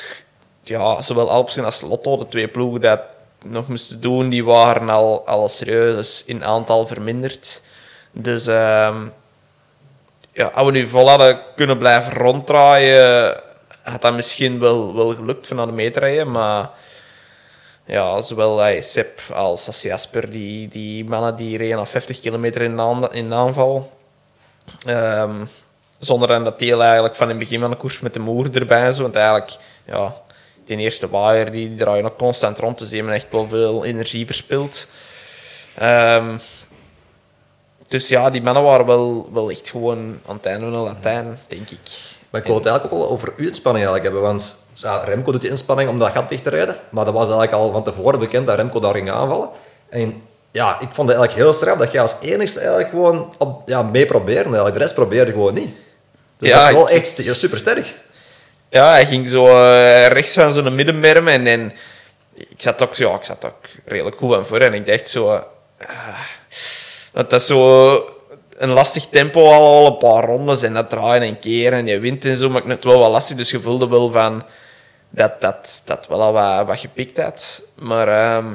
ja, 0.62 1.02
zowel 1.02 1.30
Alpsen 1.30 1.64
als 1.64 1.80
Lotto, 1.80 2.16
de 2.16 2.28
twee 2.28 2.48
ploegen 2.48 2.80
dat 2.80 3.00
nog 3.44 3.68
moesten 3.68 4.00
doen, 4.00 4.28
die 4.28 4.44
waren 4.44 4.88
al, 4.88 5.26
al 5.26 5.48
serieus 5.48 6.24
in 6.24 6.44
aantal 6.44 6.86
verminderd. 6.86 7.62
Dus 8.12 8.46
ehm, 8.46 9.06
ja, 10.32 10.46
als 10.46 10.66
we 10.66 10.72
nu 10.72 10.86
vol 10.86 11.08
hadden 11.08 11.40
kunnen 11.56 11.78
blijven 11.78 12.12
ronddraaien, 12.12 13.40
had 13.82 14.02
dat 14.02 14.14
misschien 14.14 14.58
wel, 14.58 14.94
wel 14.94 15.14
gelukt 15.14 15.46
van 15.46 15.66
de 15.66 15.72
meetrijden. 15.72 16.30
Maar 16.30 16.70
ja, 17.86 18.22
zowel 18.22 18.58
hey, 18.58 18.82
Sepp 18.82 19.20
als 19.32 19.64
Sassi 19.64 19.90
Asper, 19.90 20.30
die, 20.30 20.68
die 20.68 21.04
mannen 21.04 21.36
die 21.36 21.56
reden 21.56 21.78
al 21.78 21.86
50 21.86 22.20
kilometer 22.20 22.62
in, 22.62 22.80
aan, 22.80 23.12
in 23.12 23.32
aanval. 23.32 23.92
Ehm, 24.86 25.44
zonder 25.98 26.44
dat 26.44 26.58
deel 26.58 26.82
eigenlijk 26.82 27.14
van 27.14 27.30
in 27.30 27.36
het 27.36 27.38
begin 27.38 27.60
van 27.60 27.70
de 27.70 27.76
koers 27.76 28.00
met 28.00 28.14
de 28.14 28.20
moer 28.20 28.48
erbij. 28.52 28.92
Zo, 28.92 29.02
want 29.02 29.14
eigenlijk, 29.14 29.56
ja, 29.84 30.14
die 30.64 30.76
eerste 30.76 31.08
waaier 31.08 31.52
die, 31.52 31.74
draaien 31.74 32.04
ook 32.04 32.18
constant 32.18 32.58
rond. 32.58 32.78
Dus 32.78 32.88
die 32.88 32.98
hebben 32.98 33.16
echt 33.16 33.26
wel 33.30 33.48
veel 33.48 33.84
energie 33.84 34.26
verspild. 34.26 34.86
Ehm, 35.74 36.36
dus 37.88 38.08
ja, 38.08 38.30
die 38.30 38.42
mannen 38.42 38.62
waren 38.62 38.86
wel, 38.86 39.28
wel 39.32 39.50
echt 39.50 39.70
gewoon 39.70 40.20
aan 40.26 40.36
het 40.36 40.46
einde 40.46 40.64
van 40.64 40.72
de 40.72 40.78
Latijn, 40.78 41.38
denk 41.48 41.70
ik. 41.70 42.14
Maar 42.30 42.40
ik 42.40 42.46
wil 42.46 42.56
het 42.56 42.66
eigenlijk 42.66 42.94
ook 42.94 43.00
wel 43.00 43.10
over 43.10 43.32
uw 43.36 43.46
inspanning 43.46 43.84
eigenlijk 43.86 44.04
hebben, 44.04 44.22
want 44.22 44.65
ja, 44.82 45.04
Remco 45.04 45.32
doet 45.32 45.40
die 45.40 45.50
inspanning 45.50 45.88
om 45.88 45.98
dat 45.98 46.10
gat 46.12 46.28
dicht 46.28 46.42
te 46.42 46.50
rijden, 46.50 46.76
maar 46.88 47.04
dat 47.04 47.14
was 47.14 47.22
eigenlijk 47.28 47.52
al 47.52 47.72
van 47.72 47.84
tevoren 47.84 48.18
bekend 48.18 48.46
dat 48.46 48.56
Remco 48.56 48.80
daar 48.80 48.94
ging 48.94 49.10
aanvallen. 49.10 49.48
En 49.88 50.22
ja, 50.50 50.74
ik 50.80 50.88
vond 50.92 51.08
het 51.08 51.18
eigenlijk 51.18 51.32
heel 51.32 51.52
straf 51.52 51.78
dat 51.78 51.92
je 51.92 52.00
als 52.00 52.16
enigste 52.20 52.58
eigenlijk 52.58 52.88
gewoon 52.90 53.34
op, 53.38 53.62
ja, 53.68 53.82
mee 53.82 54.06
probeerde. 54.06 54.44
Eigenlijk. 54.44 54.74
De 54.74 54.80
rest 54.80 54.94
probeerde 54.94 55.30
gewoon 55.30 55.54
niet. 55.54 55.70
Dus 56.38 56.48
Ja, 56.48 56.58
dat 56.58 56.68
is 56.68 56.72
wel 56.74 56.88
ik- 56.90 56.94
echt 56.94 57.36
super 57.38 57.58
sterk. 57.58 57.94
Ja, 58.70 58.90
hij 58.90 59.06
ging 59.06 59.28
zo 59.28 59.46
eh, 59.46 60.06
rechts 60.06 60.34
van 60.34 60.52
zo'n 60.52 60.74
middenberm 60.74 61.28
en, 61.28 61.46
en 61.46 61.72
ik, 62.34 62.46
zat 62.56 62.82
ook, 62.82 62.94
ja, 62.94 63.14
ik 63.14 63.22
zat 63.24 63.44
ook 63.44 63.54
redelijk 63.84 64.16
goed 64.16 64.34
aan 64.34 64.46
voor 64.46 64.60
en 64.60 64.74
ik 64.74 64.86
dacht 64.86 65.08
zo... 65.08 65.40
want 67.12 67.30
dat 67.30 67.40
is 67.40 67.46
zo 67.46 67.90
een 68.56 68.68
lastig 68.70 69.06
tempo 69.06 69.40
al, 69.52 69.62
al 69.62 69.86
een 69.86 69.98
paar 69.98 70.24
rondes 70.24 70.62
en 70.62 70.74
dat 70.74 70.90
draaien 70.90 71.22
en 71.22 71.38
keren 71.38 71.78
en 71.78 71.86
je 71.86 71.98
wint 71.98 72.24
en 72.24 72.36
zo 72.36 72.48
maakt 72.50 72.66
het 72.66 72.84
wel 72.84 72.98
wat 72.98 73.10
lastig. 73.10 73.36
Dus 73.36 73.50
je 73.50 73.60
voelde 73.60 73.88
wel 73.88 74.10
van 74.10 74.44
dat 75.10 75.40
dat, 75.40 75.82
dat 75.84 76.06
wel 76.06 76.22
al 76.22 76.32
wat, 76.32 76.66
wat 76.66 76.78
gepikt 76.78 77.16
had. 77.22 77.62
Maar 77.74 78.08
ehm, 78.08 78.46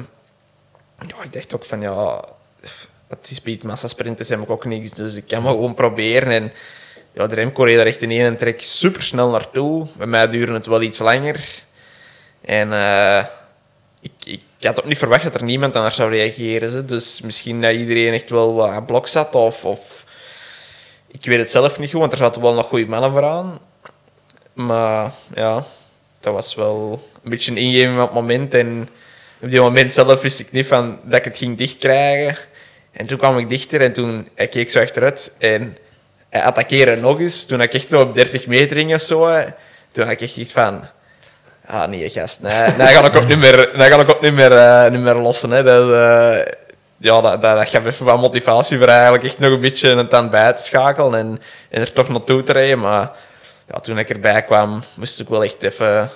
ja, 1.06 1.22
ik 1.22 1.32
dacht 1.32 1.54
ook 1.54 1.64
van 1.64 1.80
ja, 1.80 2.24
dat 3.08 3.26
die 3.26 3.88
sprinten 3.88 4.24
zijn 4.24 4.48
ook 4.48 4.64
niks. 4.64 4.90
Dus 4.90 5.16
ik 5.16 5.28
kan 5.28 5.42
maar 5.42 5.52
gewoon 5.52 5.74
proberen 5.74 6.30
en 6.30 6.52
ja, 7.12 7.26
de 7.26 7.34
Remco 7.34 7.62
reed 7.64 7.86
echt 7.86 8.02
in 8.02 8.10
één 8.10 8.36
trek 8.36 8.62
super 8.62 9.02
snel 9.02 9.30
naartoe. 9.30 9.86
Bij 9.96 10.06
mij 10.06 10.28
duurde 10.28 10.52
het 10.52 10.66
wel 10.66 10.82
iets 10.82 10.98
langer. 10.98 11.62
En 12.40 12.72
eh, 12.72 13.24
ik, 14.00 14.12
ik 14.24 14.42
had 14.60 14.78
ook 14.78 14.88
niet 14.88 14.98
verwacht 14.98 15.22
dat 15.22 15.34
er 15.34 15.44
niemand 15.44 15.74
naar 15.74 15.92
zou 15.92 16.10
reageren. 16.10 16.86
Dus 16.86 17.20
misschien 17.20 17.60
dat 17.60 17.74
iedereen 17.74 18.12
echt 18.12 18.30
wel 18.30 18.54
wat 18.54 18.68
aan 18.68 18.84
blok 18.84 19.06
zat. 19.06 19.34
Of, 19.34 19.64
of 19.64 20.04
ik 21.10 21.24
weet 21.24 21.38
het 21.38 21.50
zelf 21.50 21.78
niet 21.78 21.90
goed, 21.90 22.00
want 22.00 22.12
er 22.12 22.18
zaten 22.18 22.42
wel 22.42 22.54
nog 22.54 22.66
goede 22.66 22.86
mannen 22.86 23.10
vooraan. 23.10 23.58
Maar 24.52 25.12
ja, 25.34 25.64
dat 26.22 26.34
was 26.34 26.54
wel 26.54 27.08
een 27.24 27.30
beetje 27.30 27.50
een 27.50 27.56
ingeving 27.56 27.94
van 27.94 28.04
het 28.04 28.12
moment. 28.12 28.54
En 28.54 28.88
op 29.40 29.50
die 29.50 29.60
moment 29.60 29.92
zelf 29.92 30.20
wist 30.20 30.40
ik 30.40 30.52
niet 30.52 30.66
van 30.66 30.98
dat 31.02 31.18
ik 31.18 31.24
het 31.24 31.36
ging 31.36 31.58
dichtkrijgen. 31.58 32.36
En 32.92 33.06
toen 33.06 33.18
kwam 33.18 33.38
ik 33.38 33.48
dichter 33.48 33.80
en 33.80 33.92
toen 33.92 34.28
hij 34.34 34.48
keek 34.48 34.70
zo 34.70 34.80
achteruit. 34.80 35.34
En 35.38 35.76
hij 36.28 36.42
attaqueerde 36.42 36.96
nog 36.96 37.20
eens. 37.20 37.46
Toen 37.46 37.60
ik 37.60 37.74
echt 37.74 37.92
op 37.92 38.14
30 38.14 38.46
meter 38.46 38.76
ging 38.76 38.94
of 38.94 39.00
zo. 39.00 39.34
Toen 39.90 40.04
had 40.04 40.12
ik 40.12 40.20
echt 40.20 40.36
iets 40.36 40.52
van... 40.52 40.84
Ah, 41.66 41.88
nee, 41.88 42.10
gast. 42.10 42.40
Nee, 42.40 42.68
nee 42.78 42.86
ga 42.86 43.04
ik 43.04 43.16
ook 43.16 43.28
niet 43.28 43.38
meer, 43.38 43.70
nee, 44.20 44.32
meer, 44.32 44.52
eh, 44.52 44.90
meer 44.90 45.14
lossen. 45.14 45.50
Hè. 45.50 45.62
Dat, 45.62 45.92
eh, 45.92 46.52
ja, 46.96 47.20
dat, 47.20 47.42
dat, 47.42 47.56
dat 47.56 47.68
gaf 47.68 47.86
even 47.86 48.06
wat 48.06 48.20
motivatie 48.20 48.78
voor 48.78 48.86
eigenlijk 48.86 49.24
echt 49.24 49.38
nog 49.38 49.50
een 49.50 49.60
beetje 49.60 49.96
het 49.96 50.14
aan 50.14 50.30
bij 50.30 50.52
te 50.52 50.62
schakelen 50.62 51.14
en, 51.14 51.40
en 51.70 51.80
er 51.80 51.92
toch 51.92 52.08
naartoe 52.08 52.42
te 52.42 52.52
rijden. 52.52 52.78
Maar 52.78 53.10
ja, 53.72 53.80
toen 53.80 53.98
ik 53.98 54.10
erbij 54.10 54.42
kwam, 54.42 54.82
moest 54.94 55.20
ik 55.20 55.28
wel 55.28 55.42
echt 55.44 55.62
even, 55.62 56.10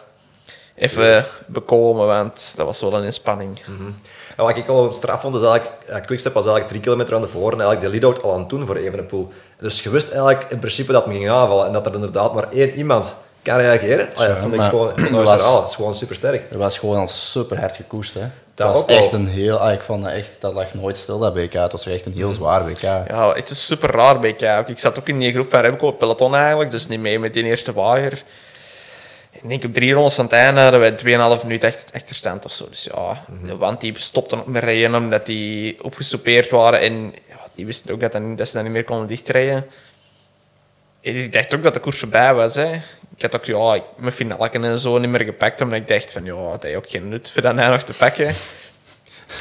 even 0.74 1.24
bekomen, 1.46 2.06
want 2.06 2.52
dat 2.56 2.66
was 2.66 2.80
wel 2.80 2.94
een 2.94 3.04
inspanning. 3.04 3.58
En 4.36 4.44
wat 4.44 4.56
ik 4.56 4.68
al 4.68 4.92
straf 4.92 5.20
vond, 5.20 5.34
is 5.34 5.42
eigenlijk, 5.42 5.72
ja, 5.88 6.00
Quickstep 6.00 6.32
was 6.32 6.42
eigenlijk 6.44 6.72
drie 6.72 6.82
kilometer 6.84 7.14
aan 7.14 7.20
de 7.22 7.28
voor 7.28 7.52
en 7.52 7.60
eigenlijk 7.60 7.80
de 7.80 7.90
lead-out 8.00 8.22
al 8.22 8.32
aan 8.32 8.40
het 8.40 8.48
doen 8.48 8.66
voor 8.66 8.76
Evenepoel. 8.76 9.32
Dus 9.58 9.82
je 9.82 9.90
wist 9.90 10.10
eigenlijk 10.10 10.46
in 10.50 10.58
principe 10.58 10.92
dat 10.92 11.04
het 11.04 11.12
me 11.12 11.18
ging 11.18 11.30
aanvallen 11.30 11.66
en 11.66 11.72
dat 11.72 11.86
er 11.86 11.94
inderdaad 11.94 12.34
maar 12.34 12.50
één 12.52 12.70
iemand 12.74 13.14
kan 13.42 13.56
reageren. 13.56 14.08
Ah, 14.14 14.26
ja, 14.26 14.36
vond 14.36 14.52
ik 14.52 14.60
gewoon 14.68 14.92
was- 15.10 15.42
was, 15.42 15.68
is 15.68 15.74
gewoon 15.74 15.94
super 15.94 16.14
sterk. 16.16 16.52
Er 16.52 16.58
was 16.58 16.78
gewoon 16.78 16.98
al 16.98 17.08
super 17.08 17.58
hard 17.60 17.76
gekoest. 17.76 18.14
Hè. 18.14 18.24
Dat 18.56 18.66
Dat 18.66 18.76
was 18.76 18.86
wel. 18.86 19.04
echt 19.04 19.12
een 19.12 19.26
heel... 19.26 19.56
Ah, 19.56 19.72
ik 19.72 19.80
vond 19.80 20.02
dat 20.02 20.12
echt... 20.12 20.40
Dat 20.40 20.54
lag 20.54 20.74
nooit 20.74 20.96
stil, 20.96 21.18
dat 21.18 21.34
BK. 21.34 21.52
Het 21.52 21.72
was 21.72 21.86
echt 21.86 22.06
een 22.06 22.12
heel 22.12 22.32
zwaar 22.32 22.64
BK. 22.64 22.80
Ja, 22.80 23.32
het 23.34 23.50
is 23.50 23.66
super 23.66 23.90
raar 23.90 24.34
Kuik. 24.34 24.68
Ik 24.68 24.78
zat 24.78 24.98
ook 24.98 25.08
in 25.08 25.18
die 25.18 25.32
groep 25.32 25.50
van 25.50 25.60
Remco, 25.60 25.86
het 25.86 25.98
peloton 25.98 26.34
eigenlijk, 26.34 26.70
dus 26.70 26.86
niet 26.86 27.00
mee 27.00 27.18
met 27.18 27.32
die 27.32 27.44
eerste 27.44 27.72
waaier. 27.72 28.22
Ik 29.30 29.48
denk 29.48 29.64
op 29.64 29.74
drie 29.74 29.92
rondes 29.92 30.18
aan 30.18 30.24
het 30.24 30.34
einde 30.34 30.60
hadden 30.60 30.80
wij 30.80 30.90
2,5 31.38 31.42
minuten 31.42 31.68
echt 31.68 31.90
achterstand 31.94 32.44
of 32.44 32.52
zo. 32.52 32.68
Dus 32.68 32.84
ja, 32.84 33.24
want 33.58 33.80
die 33.80 33.94
stopten 33.96 34.38
ook 34.38 34.46
met 34.46 34.62
rijden 34.62 34.94
omdat 34.94 35.26
die 35.26 35.84
opgesoupeerd 35.84 36.50
waren 36.50 36.80
en 36.80 37.14
ja, 37.28 37.38
die 37.54 37.66
wisten 37.66 37.94
ook 37.94 38.00
dat, 38.00 38.12
dat, 38.12 38.38
dat 38.38 38.48
ze 38.48 38.54
dat 38.54 38.62
niet 38.62 38.72
meer 38.72 38.84
konden 38.84 39.06
dichtrijden. 39.06 39.66
Ik 41.06 41.32
dacht 41.32 41.54
ook 41.54 41.62
dat 41.62 41.74
de 41.74 41.80
koers 41.80 41.98
voorbij 41.98 42.34
was. 42.34 42.54
Hè. 42.54 42.72
Ik 43.16 43.22
had 43.22 43.34
ook 43.36 43.44
ja, 43.44 43.74
ik- 43.74 44.18
mijn 44.50 44.64
en 44.64 44.78
zo 44.78 44.98
niet 44.98 45.10
meer 45.10 45.24
gepakt, 45.24 45.60
omdat 45.60 45.78
ik 45.78 45.88
dacht 45.88 46.12
van 46.12 46.24
ja, 46.24 46.34
dat 46.50 46.62
heeft 46.62 46.76
ook 46.76 46.88
geen 46.90 47.08
nut 47.08 47.30
voor 47.32 47.42
dat 47.42 47.54
nou 47.54 47.70
nog 47.70 47.82
te 47.82 47.92
pakken. 47.92 48.34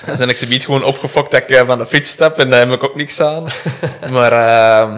Dan 0.06 0.18
ben 0.18 0.30
ik 0.30 0.38
ze 0.38 0.60
gewoon 0.60 0.84
opgefokt 0.84 1.32
dat 1.32 1.42
ik 1.42 1.50
eh, 1.50 1.66
van 1.66 1.78
de 1.78 1.86
fiets 1.86 2.10
stap 2.10 2.38
en 2.38 2.50
daar 2.50 2.60
heb 2.60 2.72
ik 2.72 2.84
ook 2.84 2.96
niks 2.96 3.20
aan. 3.20 3.48
maar 4.12 4.32
ehm, 4.32 4.98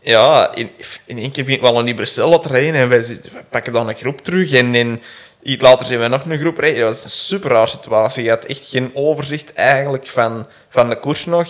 ja, 0.00 0.54
in, 0.54 0.70
in 1.04 1.18
één 1.18 1.30
keer 1.30 1.44
begint 1.44 1.62
wel 1.62 1.78
een 1.88 1.96
bestel 1.96 2.38
te 2.38 2.48
rijden 2.48 2.74
en 2.74 2.88
wij, 2.88 3.20
pakken 3.50 3.72
dan 3.72 3.88
een 3.88 3.94
groep 3.94 4.20
terug 4.20 4.52
en, 4.52 4.74
en 4.74 5.02
iets 5.42 5.62
later 5.62 5.86
zijn 5.86 6.00
we 6.00 6.08
nog 6.08 6.24
een 6.24 6.38
groep 6.38 6.58
rijden. 6.58 6.80
Dat 6.80 6.94
was 6.94 7.04
een 7.04 7.10
super 7.10 7.50
raar 7.50 7.68
situatie. 7.68 8.24
Je 8.24 8.30
had 8.30 8.44
echt 8.44 8.68
geen 8.68 8.90
overzicht 8.94 9.52
eigenlijk 9.52 10.06
van, 10.06 10.46
van 10.68 10.88
de 10.88 10.98
koers 10.98 11.24
nog. 11.24 11.48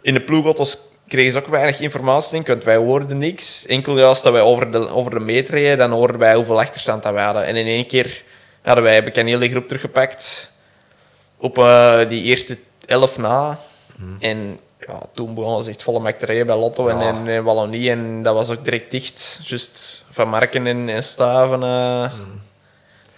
In 0.00 0.14
de 0.14 0.20
ploegauto's 0.22 0.78
kregen 1.12 1.32
ze 1.32 1.38
ook 1.38 1.46
weinig 1.46 1.80
informatie, 1.80 2.30
denk 2.30 2.42
ik, 2.42 2.48
want 2.52 2.64
wij 2.64 2.76
hoorden 2.76 3.18
niks. 3.18 3.66
Enkel 3.66 3.98
juist 3.98 4.22
dat 4.22 4.32
wij 4.32 4.42
over 4.42 4.70
de, 4.70 4.88
over 4.88 5.10
de 5.10 5.20
meet 5.20 5.48
reden, 5.48 5.78
dan 5.78 5.90
hoorden 5.90 6.18
wij 6.18 6.34
hoeveel 6.34 6.60
achterstand 6.60 7.02
dat 7.02 7.12
wij 7.12 7.24
hadden. 7.24 7.44
En 7.44 7.56
in 7.56 7.66
één 7.66 7.86
keer 7.86 8.22
hadden 8.62 8.84
wij, 8.84 8.94
heb 8.94 9.06
ik 9.06 9.16
een 9.16 9.26
hele 9.26 9.48
groep 9.48 9.66
teruggepakt 9.68 10.50
op 11.36 11.58
eh, 11.58 12.08
die 12.08 12.22
eerste 12.22 12.58
elf 12.86 13.18
na. 13.18 13.58
En 14.20 14.58
ja, 14.86 15.00
toen 15.14 15.34
begonnen 15.34 15.64
ze 15.64 15.70
echt 15.70 15.82
volle 15.82 16.00
mek 16.00 16.18
te 16.18 16.26
rijden 16.26 16.46
bij 16.46 16.56
Lotto 16.56 16.88
en, 16.88 16.98
Ja. 16.98 17.08
en, 17.08 17.28
en 17.28 17.44
Wallonie. 17.44 17.90
En 17.90 18.22
dat 18.22 18.34
was 18.34 18.50
ook 18.50 18.64
direct 18.64 18.90
dicht. 18.90 19.40
Just 19.42 20.04
van 20.10 20.28
Marken 20.28 20.66
en, 20.66 20.88
en 20.88 21.02
Stuiven, 21.04 21.62
eh, 21.62 22.12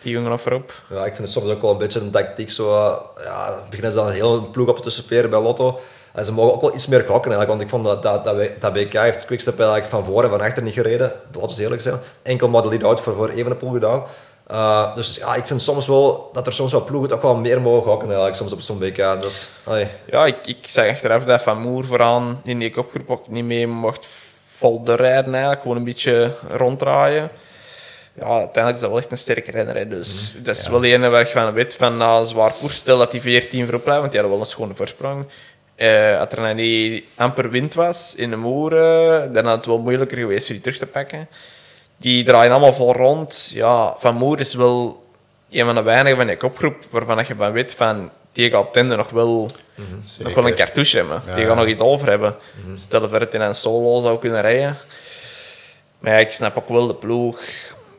die 0.03 0.13
jongen 0.13 0.31
nog 0.31 0.41
voorop. 0.41 0.73
Ja, 0.91 0.99
ik 1.05 1.15
vind 1.15 1.19
het 1.19 1.31
soms 1.31 1.51
ook 1.51 1.63
wel 1.63 1.71
een 1.71 1.79
beetje 1.79 2.01
een 2.01 2.11
tactiek. 2.11 2.51
Zo, 2.51 2.75
eh, 2.77 3.25
ja, 3.25 3.59
beginnen 3.69 3.91
ze 3.93 3.97
dan 3.97 4.07
een 4.07 4.13
hele 4.13 4.43
ploeg 4.43 4.69
op 4.69 4.79
te 4.79 4.91
superen 4.91 5.31
bij 5.31 5.41
Lotto. 5.41 5.81
En 6.15 6.25
ze 6.25 6.33
mogen 6.33 6.55
ook 6.55 6.61
wel 6.61 6.75
iets 6.75 6.87
meer 6.87 7.01
gokken 7.01 7.33
eigenlijk, 7.33 7.49
want 7.49 7.61
ik 7.61 7.69
vond 7.69 7.85
dat, 7.85 8.03
dat, 8.03 8.25
dat, 8.61 8.75
heeft 9.03 9.25
Quickstep 9.25 9.59
eigenlijk 9.59 9.89
van 9.89 10.05
voor 10.05 10.25
en 10.25 10.31
van 10.31 10.41
achter 10.41 10.63
niet 10.63 10.75
gereden. 10.75 11.13
Laten 11.33 11.57
we 11.57 11.63
eerlijk 11.63 11.83
zijn. 11.83 11.99
Enkel 12.23 12.49
maar 12.49 12.63
de 12.63 12.69
lead-out 12.69 13.01
voor, 13.01 13.15
voor 13.15 13.29
Evenepoel 13.29 13.73
gedaan. 13.73 14.05
Eh, 14.47 14.95
dus 14.95 15.17
ja, 15.17 15.35
ik 15.35 15.47
vind 15.47 15.63
soms 15.63 15.87
wel 15.87 16.31
dat 16.33 16.47
er 16.47 16.53
soms 16.53 16.73
wel 16.73 16.85
ploegen 16.85 17.13
ook 17.13 17.23
wel 17.23 17.37
meer 17.37 17.61
mogen 17.61 17.83
gokken 17.83 18.07
eigenlijk, 18.07 18.37
soms 18.37 18.53
op 18.53 18.61
zo'n 18.61 18.79
BK. 18.79 19.21
Dus, 19.21 19.49
ai. 19.65 19.89
Ja, 20.07 20.27
ik, 20.27 20.47
ik 20.47 20.67
zag 20.69 20.89
achteraf 20.89 21.25
dat 21.25 21.43
Van 21.43 21.61
Moer 21.61 21.87
vooraan 21.87 22.41
in 22.45 22.59
die 22.59 22.71
kopgroep 22.71 23.11
ook 23.11 23.29
niet 23.29 23.45
mee 23.45 23.67
mocht 23.67 24.07
vol 24.57 24.83
de 24.83 24.95
rijden 24.95 25.33
eigenlijk. 25.33 25.63
Gewoon 25.63 25.77
een 25.77 25.85
beetje 25.85 26.33
ronddraaien. 26.49 27.31
Ja, 28.15 28.27
uiteindelijk 28.27 28.75
is 28.75 28.81
dat 28.81 28.91
wel 28.91 28.99
echt 28.99 29.11
een 29.11 29.19
sterke 29.19 29.51
renner. 29.51 29.77
Hè. 29.77 29.89
Dus 29.89 30.35
dat 30.43 30.57
is 30.57 30.69
wel 30.69 30.81
de 30.81 30.93
ene 30.93 31.09
waar 31.09 31.21
ik 31.21 31.29
van 31.29 31.53
weet 31.53 31.75
van 31.75 31.97
na 31.97 32.19
een 32.19 32.27
zwaar 32.27 32.53
koers, 32.53 32.75
stel 32.75 32.99
dat 32.99 33.11
die 33.11 33.21
14 33.21 33.65
voorop 33.65 33.83
blijft, 33.83 34.01
want 34.01 34.13
die 34.13 34.21
hadden 34.21 34.39
wel 34.39 34.47
een 34.47 34.53
schone 34.53 34.75
voorsprong. 34.75 35.27
Eh 35.75 36.21
als 36.21 36.29
er 36.31 36.37
dan 36.37 36.57
niet 36.57 37.05
amper 37.15 37.51
wind 37.51 37.75
was 37.75 38.15
in 38.15 38.31
de 38.31 38.37
moeren, 38.37 39.33
dan 39.33 39.45
had 39.45 39.57
het 39.57 39.67
wel 39.67 39.79
moeilijker 39.79 40.19
geweest 40.19 40.47
om 40.49 40.53
die 40.55 40.63
terug 40.63 40.79
te 40.79 40.87
pakken. 40.87 41.29
Die 41.97 42.25
draaien 42.25 42.51
allemaal 42.51 42.75
vol 42.75 42.93
rond. 42.93 43.51
Ja, 43.55 43.95
Van 43.99 44.15
Moer 44.15 44.41
is 44.41 44.55
wel 44.55 45.05
een 45.51 45.65
van 45.65 45.75
de 45.75 45.83
weinigen 45.83 46.17
van 46.17 46.27
die 46.27 46.37
kopgroep 46.37 46.77
waarvan 46.91 47.25
je 47.27 47.35
van 47.37 47.53
weet 47.53 47.75
van 47.75 48.11
die 48.33 48.51
gaat 48.51 48.61
op 48.61 48.73
tende 48.73 48.97
nog 48.97 49.11
wel, 49.11 49.51
nog 50.19 50.35
wel 50.35 50.47
een 50.47 50.55
cartouche 50.55 50.97
hebben. 50.97 51.23
Die 51.35 51.47
gaat 51.47 51.57
nog 51.57 51.67
iets 51.67 51.81
over 51.81 52.09
hebben. 52.09 52.37
Stel 52.75 53.09
voor 53.09 53.19
dat 53.19 53.33
hij 53.33 53.41
een 53.41 53.55
solo 53.55 54.01
zou 54.01 54.19
kunnen 54.19 54.41
rijden. 54.41 54.77
Maar 55.99 56.13
ja, 56.13 56.19
ik 56.19 56.31
snap 56.31 56.57
ook 56.57 56.69
wel 56.69 56.87
de 56.87 56.95
ploeg 56.95 57.41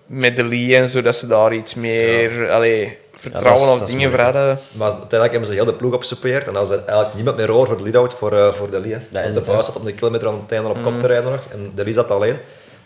met 0.05 0.35
de 0.37 0.45
Lee 0.45 0.75
en 0.75 0.89
zo, 0.89 1.01
dat 1.01 1.15
ze 1.15 1.27
daar 1.27 1.53
iets 1.53 1.73
meer 1.73 2.51
allee, 2.51 2.97
vertrouwen 3.31 3.61
dat 3.65 3.67
is- 3.67 3.73
of 3.73 3.79
dat 3.79 3.87
is 3.87 3.93
dingen 3.93 4.09
moeilijk, 4.09 4.35
hadden. 4.37 4.59
Maar 4.71 4.87
uiteindelijk 4.87 5.31
hebben 5.31 5.49
ze 5.49 5.55
heel 5.55 5.65
de 5.65 5.73
ploeg 5.73 5.93
opgesupeerd 5.93 6.47
en 6.47 6.53
dan 6.53 6.63
is 6.63 6.69
er 6.69 6.77
eigenlijk 6.85 7.13
niemand 7.13 7.37
meer 7.37 7.51
over 7.51 7.67
voor 7.67 7.77
de 7.77 7.83
lead-out 7.83 8.13
voor, 8.13 8.33
eh, 8.37 8.53
voor 8.53 8.69
de 8.71 8.79
Lee. 8.79 9.23
is 9.27 9.33
de 9.33 9.41
Pauw 9.41 9.61
zat 9.61 9.75
op 9.75 9.85
een 9.85 9.95
kilometer 9.95 10.27
aan 10.27 10.39
het 10.41 10.51
einde 10.51 10.69
op 10.69 10.83
kop 10.83 10.99
te 10.99 11.07
rijden 11.07 11.31
nog 11.31 11.41
en 11.51 11.71
de 11.75 11.83
Lee 11.83 11.93
zat 11.93 12.09
alleen. 12.11 12.37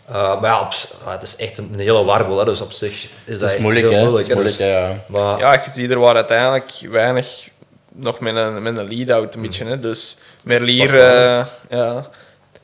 Uh, 0.10 0.42
maar 0.42 0.50
ja, 0.50 0.60
op, 0.62 0.74
ah, 1.06 1.12
het 1.12 1.24
is 1.24 1.36
echt 1.36 1.58
een, 1.58 1.70
een 1.74 1.80
hele 1.80 2.04
warboel, 2.04 2.38
hè, 2.38 2.46
dus 2.46 2.62
op 2.62 2.72
zich 2.72 2.92
is 3.04 3.10
dat, 3.26 3.40
Dat 3.40 3.48
is 3.50 3.54
echt 3.54 3.64
moeilijk, 3.64 3.86
heel. 3.90 3.94
Dat 3.96 4.04
moeilijk. 4.10 4.28
is 4.28 4.34
moeilijk, 4.34 4.58
dus- 4.58 4.66
hè, 4.68 4.88
ja. 4.88 5.04
Maar 5.08 5.40
Ja, 5.40 5.54
je 5.54 5.70
ziet 5.70 5.92
er 5.92 6.00
waar 6.00 6.16
uiteindelijk 6.16 6.72
weinig 6.92 7.48
nog 7.94 8.20
met 8.20 8.36
een, 8.36 8.62
met 8.64 8.78
een 8.78 8.88
lead-out 8.88 9.36
een 9.36 9.42
beetje. 9.42 9.66
Hè. 9.66 9.80
Dus 9.80 10.18
Merlier, 10.44 11.00
eh 11.00 11.46
ja, 11.70 11.94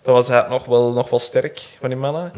dat 0.02 0.14
was 0.14 0.30
eigenlijk 0.30 0.50
nog 0.50 0.78
wel, 0.78 0.92
nog 0.94 1.10
wel 1.10 1.20
sterk 1.20 1.62
van 1.80 1.90
die 1.90 1.98
mannen. 1.98 2.32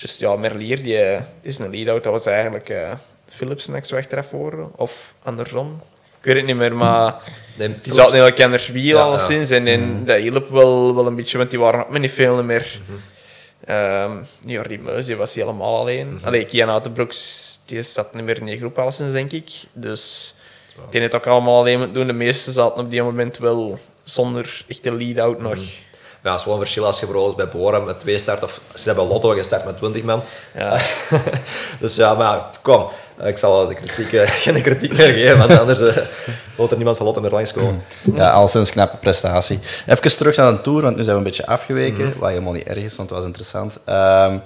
Dus 0.00 0.16
ja, 0.18 0.36
Merlier 0.36 0.82
die, 0.82 0.98
eh, 0.98 1.20
is 1.40 1.58
een 1.58 1.70
lead-out. 1.70 2.02
Dat 2.04 2.12
was 2.12 2.26
eigenlijk 2.26 2.68
eh 2.68 2.90
Philips 3.28 3.66
niks 3.66 3.90
weg 3.90 4.10
eraf 4.10 4.28
voor. 4.28 4.70
Of 4.76 5.14
andersom. 5.22 5.80
Ik 6.18 6.24
weet 6.24 6.36
het 6.36 6.46
niet 6.46 6.56
meer, 6.56 6.74
maar 6.74 7.14
nee, 7.54 7.74
die 7.82 7.92
zaten 7.92 8.44
aan 8.44 8.50
de 8.50 8.68
wiel 8.72 8.96
Ja, 8.96 9.02
alleszins. 9.02 9.50
En, 9.50 9.66
en 9.66 10.04
dat 10.04 10.18
hielp 10.18 10.50
wel, 10.50 10.94
wel 10.94 11.06
een 11.06 11.16
beetje, 11.16 11.38
want 11.38 11.50
die 11.50 11.58
waren 11.58 11.86
ook 11.86 11.98
niet 11.98 12.12
veel 12.12 12.42
meer. 12.42 12.80
Mhm. 12.86 12.98
Ehm 13.64 14.12
ja, 14.46 14.62
Rimeus 14.62 15.06
die 15.06 15.16
was 15.16 15.34
helemaal 15.34 15.76
alleen. 15.76 16.14
Mhm. 16.14 16.26
Allee, 16.26 16.44
Kian 16.44 16.70
Uitenbroeks, 16.70 17.60
die 17.66 17.82
zat 17.82 18.14
niet 18.14 18.24
meer 18.24 18.38
in 18.38 18.46
die 18.46 18.58
groep 18.58 18.78
alleszins, 18.78 19.12
denk 19.12 19.32
ik. 19.32 19.50
Dus 19.72 20.34
die 20.90 21.00
heeft 21.00 21.14
ook 21.14 21.26
allemaal 21.26 21.58
alleen 21.58 21.78
moeten 21.78 21.94
doen. 21.94 22.06
De 22.06 22.12
meesten 22.12 22.52
zaten 22.52 22.80
op 22.82 22.90
die 22.90 23.02
moment 23.02 23.38
wel 23.38 23.78
zonder 24.02 24.64
echte 24.68 24.92
lead-out 24.92 25.40
nog. 25.40 25.58
Ja, 26.22 26.30
het 26.30 26.40
is 26.40 26.46
wel 26.46 26.54
een 26.54 26.60
verschil 26.60 26.86
als 26.86 27.00
je 27.00 27.06
bijvoorbeeld 27.06 27.36
bij 27.36 27.48
Bora 27.48 27.78
met 27.78 28.00
twee 28.00 28.18
start 28.18 28.42
of 28.42 28.60
ze 28.74 28.88
hebben 28.88 29.06
Lotto 29.06 29.28
gestart 29.30 29.64
met 29.64 29.76
20 29.76 30.02
man. 30.02 30.22
Ja. 30.54 30.80
dus 31.80 31.96
ja, 31.96 32.14
maar 32.14 32.40
kom, 32.62 32.88
ik 33.22 33.38
zal 33.38 33.68
de 33.68 33.74
kritiek, 33.74 34.12
eh, 34.12 34.30
geen 34.44 34.62
kritiek 34.62 34.96
meer 34.96 35.12
geven, 35.12 35.38
want 35.38 35.58
anders 35.58 35.80
eh 35.80 35.96
wil 36.56 36.70
er 36.70 36.76
niemand 36.76 36.96
van 36.96 37.06
Lotto 37.06 37.20
meer 37.20 37.30
langskomen. 37.30 37.84
Ja, 38.14 38.30
al 38.30 38.48
sinds 38.48 38.70
knappe 38.70 38.96
prestatie. 38.96 39.58
Even 39.86 40.16
terug 40.16 40.36
naar 40.36 40.52
de 40.52 40.60
Tour, 40.60 40.82
want 40.82 40.96
nu 40.96 41.02
zijn 41.02 41.14
we 41.14 41.22
een 41.22 41.28
beetje 41.28 41.46
afgeweken. 41.46 42.18
Wat 42.18 42.28
helemaal 42.28 42.52
niet 42.52 42.66
erg 42.66 42.78
is, 42.78 42.96
want 42.96 43.08
het 43.08 43.18
was 43.18 43.26
interessant. 43.26 43.78
Ehm, 43.84 44.38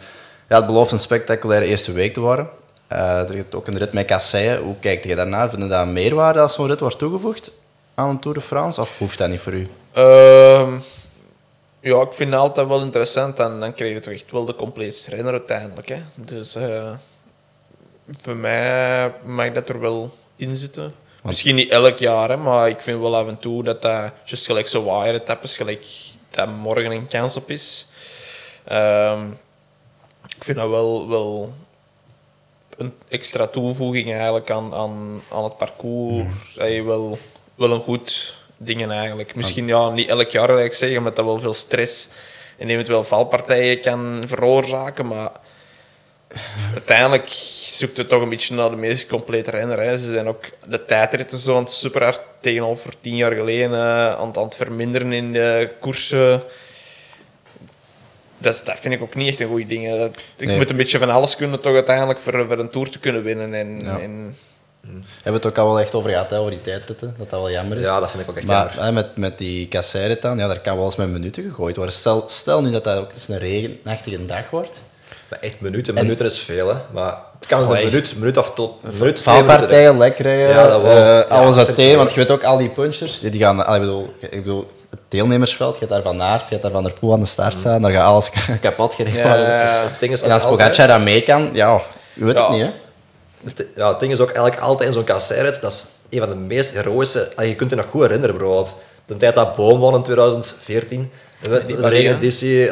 ja, 0.48 0.56
het 0.56 0.66
belooft 0.66 0.92
een 0.92 0.98
spectaculaire 0.98 1.66
eerste 1.66 1.92
week 1.92 2.14
te 2.14 2.20
worden. 2.20 2.48
Eh, 2.87 3.28
er 3.28 3.35
is 3.35 3.42
ook 3.50 3.66
een 3.66 3.78
rit 3.78 3.92
met 3.92 4.06
kasseien. 4.06 4.61
Hoe 4.61 4.74
kijkt 4.80 5.04
je 5.04 5.14
daarnaar? 5.14 5.50
Vind 5.50 5.62
je 5.62 5.68
dat 5.68 5.80
een 5.80 5.92
meerwaarde 5.92 6.40
als 6.40 6.54
zo'n 6.54 6.66
rit 6.66 6.80
wordt 6.80 6.98
toegevoegd 6.98 7.50
aan 7.94 8.08
een 8.08 8.18
Tour 8.18 8.37
de 8.37 8.42
France? 8.42 8.80
Of 8.80 8.98
hoeft 8.98 9.18
dat 9.18 9.28
niet 9.28 9.40
voor 9.40 9.52
u? 9.52 9.66
Ehm, 9.92 10.72
ja, 11.83 12.01
ik 12.01 12.12
vind 12.12 12.31
het 12.31 12.40
altijd 12.40 12.68
wel 12.68 12.81
interessant. 12.81 13.38
En 13.38 13.61
dan 13.61 13.75
krijg 13.75 13.92
je 13.92 14.01
toch 14.01 14.12
echt 14.12 14.31
wel 14.31 14.45
de 14.45 14.55
complete 14.55 15.11
renner 15.11 15.33
uiteindelijk. 15.33 15.88
Hè. 15.88 16.03
Dus 16.14 16.55
eh, 16.55 16.92
voor 18.16 18.37
mij 18.37 19.12
mag 19.25 19.53
dat 19.53 19.68
er 19.68 19.81
wel 19.81 20.16
in 20.37 20.57
zitten. 20.57 20.95
Misschien 21.23 21.55
niet 21.55 21.71
elk 21.71 21.99
jaar, 21.99 22.29
hè, 22.29 22.37
maar 22.37 22.68
ik 22.68 22.83
vind 22.83 23.01
wel 23.01 23.16
af 23.16 23.29
en 23.29 23.38
toe 23.38 23.64
dat 23.64 23.83
dat, 23.83 24.12
juist 24.25 24.47
gelijk 24.47 24.66
zo 24.66 24.85
wire 24.85 25.21
etappes, 25.21 25.57
gelijk 25.57 25.87
dat 26.31 26.49
morgen 26.49 26.90
een 26.90 27.07
kans 27.07 27.37
op 27.37 27.51
is. 27.51 27.87
Ehm, 28.64 29.27
ik 30.37 30.45
vind 30.45 30.57
dat 30.57 30.68
wel, 30.68 31.09
wel 31.09 31.55
een 32.77 32.92
extra 33.09 33.47
toevoeging 33.47 34.12
eigenlijk 34.12 34.51
aan, 34.51 34.75
aan, 34.75 35.23
aan 35.33 35.45
het 35.45 35.57
parcours. 35.57 36.55
Hey, 36.55 36.85
wel, 36.85 37.18
wel 37.55 37.71
een 37.71 37.83
goed 37.83 38.37
ding 38.64 38.90
eigenlijk. 38.90 39.35
Misschien 39.35 39.66
ja, 39.66 39.88
niet 39.90 40.09
elk 40.09 40.31
jaar, 40.31 40.55
wil 40.55 40.64
ik 40.64 40.72
zeggen, 40.72 40.98
omdat 40.98 41.16
dat 41.16 41.25
wel 41.25 41.40
veel 41.40 41.55
stress 41.55 42.09
en 42.59 42.68
eventueel 42.70 43.05
valpartijen 43.05 43.81
kan 43.81 44.22
veroorzaken, 44.27 45.07
maar 45.07 45.31
uiteindelijk 46.72 47.29
zoekt 47.29 47.96
het 47.96 48.09
toch 48.09 48.22
een 48.22 48.29
beetje 48.29 48.55
naar 48.55 48.70
de 48.70 48.77
meest 48.77 49.07
complete 49.09 49.51
renner. 49.51 49.81
Hè. 49.81 49.98
Ze 49.98 50.11
zijn 50.12 50.27
ook 50.29 50.44
de 50.66 50.85
tijdritten 50.85 51.38
zo 51.38 51.57
aan 51.57 51.62
het 51.62 51.72
super 51.72 52.03
hard 52.03 52.20
tegenover 52.40 52.92
tien 53.01 53.16
jaar 53.16 53.33
geleden 53.33 53.72
eh, 53.72 54.14
aan, 54.14 54.27
het- 54.27 54.37
aan 54.37 54.44
het 54.44 54.57
verminderen 54.57 55.12
in 55.12 55.33
de 55.33 55.70
koersen. 55.81 56.42
Dat, 58.38 58.55
is- 58.55 58.64
dat 58.64 58.79
vind 58.81 58.94
ik 58.94 59.03
ook 59.03 59.14
niet 59.14 59.29
echt 59.29 59.40
een 59.40 59.48
goed 59.48 59.68
ding. 59.68 60.05
Ik 60.37 60.46
Nee. 60.46 60.57
moet 60.57 60.70
een 60.70 60.77
beetje 60.77 60.98
van 60.98 61.11
alles 61.11 61.37
kunnen 61.37 61.61
toch 61.61 61.75
uiteindelijk 61.75 62.18
voor, 62.18 62.46
voor 62.46 62.59
een 62.59 62.70
Tour 62.70 62.90
te 62.90 62.98
kunnen 62.98 63.22
winnen. 63.22 63.55
En, 63.55 63.81
Ja. 63.85 63.98
en 63.98 64.37
We 64.83 64.88
hebben 65.23 65.42
het 65.42 65.47
ook 65.47 65.59
al 65.59 65.66
wel 65.66 65.81
echt 65.81 65.95
over 65.95 66.11
gehad, 66.11 66.31
hè, 66.31 66.38
over 66.38 66.51
die 66.51 66.61
tijdritten, 66.61 67.14
dat 67.18 67.31
dat 67.31 67.40
wel 67.40 67.51
jammer 67.51 67.79
is. 67.79 67.87
Ja, 67.87 68.01
dat 68.01 68.11
vind 68.11 68.23
ik 68.23 68.31
ook 68.31 68.37
echt 68.37 68.47
maar 68.47 68.66
jammer. 68.66 68.85
hè, 68.85 68.92
met, 68.92 69.16
met 69.16 69.38
die 69.38 69.68
kasseirrit 69.68 70.23
dan, 70.23 70.38
ja, 70.38 70.47
daar 70.47 70.61
kan 70.61 70.77
wel 70.77 70.85
eens 70.85 70.97
met 70.97 71.09
minuten 71.09 71.42
gegooid 71.42 71.77
worden. 71.77 71.95
Stel, 71.95 72.25
stel 72.27 72.62
nu 72.62 72.71
dat 72.71 72.85
dat 72.85 72.99
ook 72.99 73.12
eens 73.12 73.29
een 73.29 73.38
regenachtige 73.38 74.27
dag 74.27 74.51
wordt. 74.51 74.81
Maar 75.31 75.38
echt 75.40 75.61
minuten, 75.61 75.95
minuten 75.95 76.27
is 76.27 76.38
veel, 76.38 76.68
hè. 76.68 76.75
Maar 76.92 77.16
het 77.38 77.49
kan 77.49 77.62
een 77.62 77.85
minuut, 77.85 78.14
minuut 78.16 78.37
of 78.37 78.51
tot 78.55 78.75
een 78.85 78.90
minuut. 78.99 79.23
Valpartijen, 79.23 79.99
lekker 79.99 80.25
rijden, 80.25 80.49
Ja, 80.49 80.66
dat 80.66 80.83
wel. 80.83 80.90
eh, 80.90 80.97
Ja, 81.07 81.21
alles 81.21 81.57
uiteen, 81.66 81.97
want 81.97 82.11
je 82.11 82.16
weet 82.16 82.31
ook, 82.31 82.45
al 82.45 82.57
die 82.59 82.68
punchers, 82.68 83.21
die, 83.21 83.31
die 83.31 83.40
gaan, 83.40 83.61
ik, 83.75 83.81
bedoel, 83.81 84.14
ik 84.18 84.31
bedoel, 84.42 84.71
het 84.90 85.01
deelnemersveld, 85.09 85.75
je 85.75 85.81
gaat 85.81 85.88
daar 85.88 86.03
Van 86.03 86.23
Aert, 86.23 86.49
je 86.49 86.55
gaat 86.55 86.62
daar 86.62 86.71
Van 86.71 86.83
der 86.83 86.92
Poel 86.92 87.12
aan 87.12 87.21
de 87.21 87.27
start 87.27 87.55
staan, 87.55 87.83
daar 87.83 87.92
gaat 87.92 88.07
alles 88.07 88.31
kapot 88.61 88.95
gereden 88.95 89.23
worden. 89.23 89.47
ja, 89.49 89.83
Het 89.83 90.01
ding 90.01 90.12
is 90.12 90.23
En 90.23 90.31
als 90.31 90.47
Pogacar 90.47 90.87
dat 90.87 91.01
mee 91.01 91.23
kan, 91.23 91.51
ja, 91.53 91.81
je 92.12 92.25
weet 92.25 92.37
het 92.38 92.49
niet, 92.49 92.61
hè. 92.62 92.71
Het, 93.44 93.66
ja, 93.76 93.88
het 93.88 94.00
ding 94.00 94.12
is 94.12 94.20
ook 94.20 94.31
eigenlijk 94.31 94.61
altijd 94.61 94.88
in 94.88 94.94
zo'n 94.94 95.05
kasseirrit, 95.05 95.61
dat 95.61 95.72
is 95.72 95.87
een 96.11 96.18
van 96.18 96.28
de 96.28 96.35
meest 96.35 96.74
heroïsche... 96.74 97.33
Je 97.37 97.55
kunt 97.55 97.70
je 97.70 97.76
nog 97.76 97.87
goed 97.90 98.02
herinneren, 98.02 98.37
bijvoorbeeld. 98.37 98.74
De 99.07 99.16
tijd 99.16 99.35
dat 99.35 99.57
Boom 99.57 99.81
won 99.81 99.94
in 99.94 100.02
2014. 100.02 101.11
De, 101.40 101.88
regeneditie, 101.88 102.48
je 102.48 102.64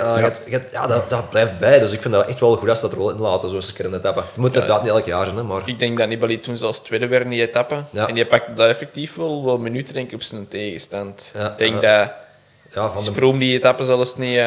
je 0.46 0.50
hebt- 0.50 0.72
ja, 0.72 0.86
dat, 0.86 1.10
dat 1.10 1.30
blijft 1.30 1.58
bij. 1.58 1.78
Dus 1.78 1.92
ik 1.92 2.02
vind 2.02 2.14
dat 2.14 2.26
echt 2.26 2.40
wel 2.40 2.56
goed 2.56 2.68
als 2.68 2.80
dat 2.80 2.92
er 2.92 2.98
wel 2.98 3.10
in 3.10 3.18
laten, 3.18 3.50
keer 3.74 3.84
in 3.84 3.90
de 3.90 3.96
etappe. 3.96 4.20
Het 4.20 4.36
moet 4.36 4.54
inderdaad 4.54 4.82
niet 4.82 4.90
elk 4.90 5.04
jaar 5.04 5.24
zijn, 5.24 5.36
hè, 5.36 5.42
maar... 5.42 5.62
ik 5.64 5.78
denk 5.78 5.98
dat 5.98 6.08
Nibali 6.08 6.40
toen 6.40 6.56
zelfs 6.56 6.80
tweede 6.80 7.06
werd 7.06 7.24
in 7.24 7.30
die 7.30 7.40
etappe. 7.48 7.82
Ja. 7.90 8.08
En 8.08 8.14
die 8.14 8.26
pakte 8.26 8.52
daar 8.52 8.68
effectief 8.68 9.14
wel, 9.14 9.44
wel 9.44 9.58
minuten 9.58 9.94
denk 9.94 10.08
ik, 10.08 10.14
op 10.14 10.22
zijn 10.22 10.48
tegenstand. 10.48 11.32
Ja, 11.36 11.50
ik 11.50 11.58
denk 11.58 11.82
ja. 11.82 12.00
dat 12.00 12.12
Ja, 12.74 12.90
van 12.90 13.04
de, 13.04 13.12
Vroom 13.12 13.38
die 13.38 13.56
etappe 13.56 13.84
zelfs 13.84 14.16
niet 14.16 14.36
eh, 14.36 14.44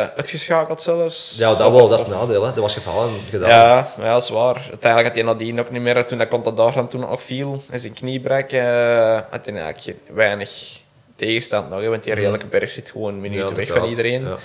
uitgeschakeld 0.00 0.82
zelfs. 0.82 1.34
ja 1.38 1.54
dat 1.54 1.72
wel, 1.72 1.88
dat 1.88 2.00
is 2.00 2.06
het 2.06 2.14
nadeel. 2.14 2.42
Hè. 2.42 2.48
Dat 2.52 2.62
was 2.62 2.72
gevallen 2.74 3.08
en 3.08 3.20
gedaan. 3.30 3.48
Ja, 3.48 3.92
ja, 3.98 4.12
dat 4.12 4.22
is 4.22 4.28
waar. 4.28 4.66
Uiteindelijk 4.68 5.06
had 5.06 5.16
hij 5.16 5.22
nadien 5.24 5.60
ook 5.60 5.70
niet 5.70 5.82
meer, 5.82 6.06
toen 6.06 6.18
hij 6.18 6.28
Contador 6.28 6.72
dan 6.72 6.88
toen 6.88 7.00
nog 7.00 7.22
viel 7.22 7.62
en 7.70 7.80
zijn 7.80 7.92
knie 7.92 8.20
brak, 8.20 8.50
eh, 8.50 9.18
had 9.30 9.44
hij 9.44 9.54
eigenlijk 9.54 9.98
weinig 10.12 10.80
tegenstand 11.16 11.70
nog, 11.70 11.80
hè, 11.80 11.88
want 11.88 12.04
die 12.04 12.14
elke 12.14 12.46
berg 12.46 12.70
zit 12.70 12.90
gewoon 12.90 13.14
een 13.14 13.20
minuut 13.20 13.48
Ja, 13.48 13.54
weg 13.54 13.68
van 13.68 13.88
iedereen. 13.88 14.26
Ja. 14.26 14.36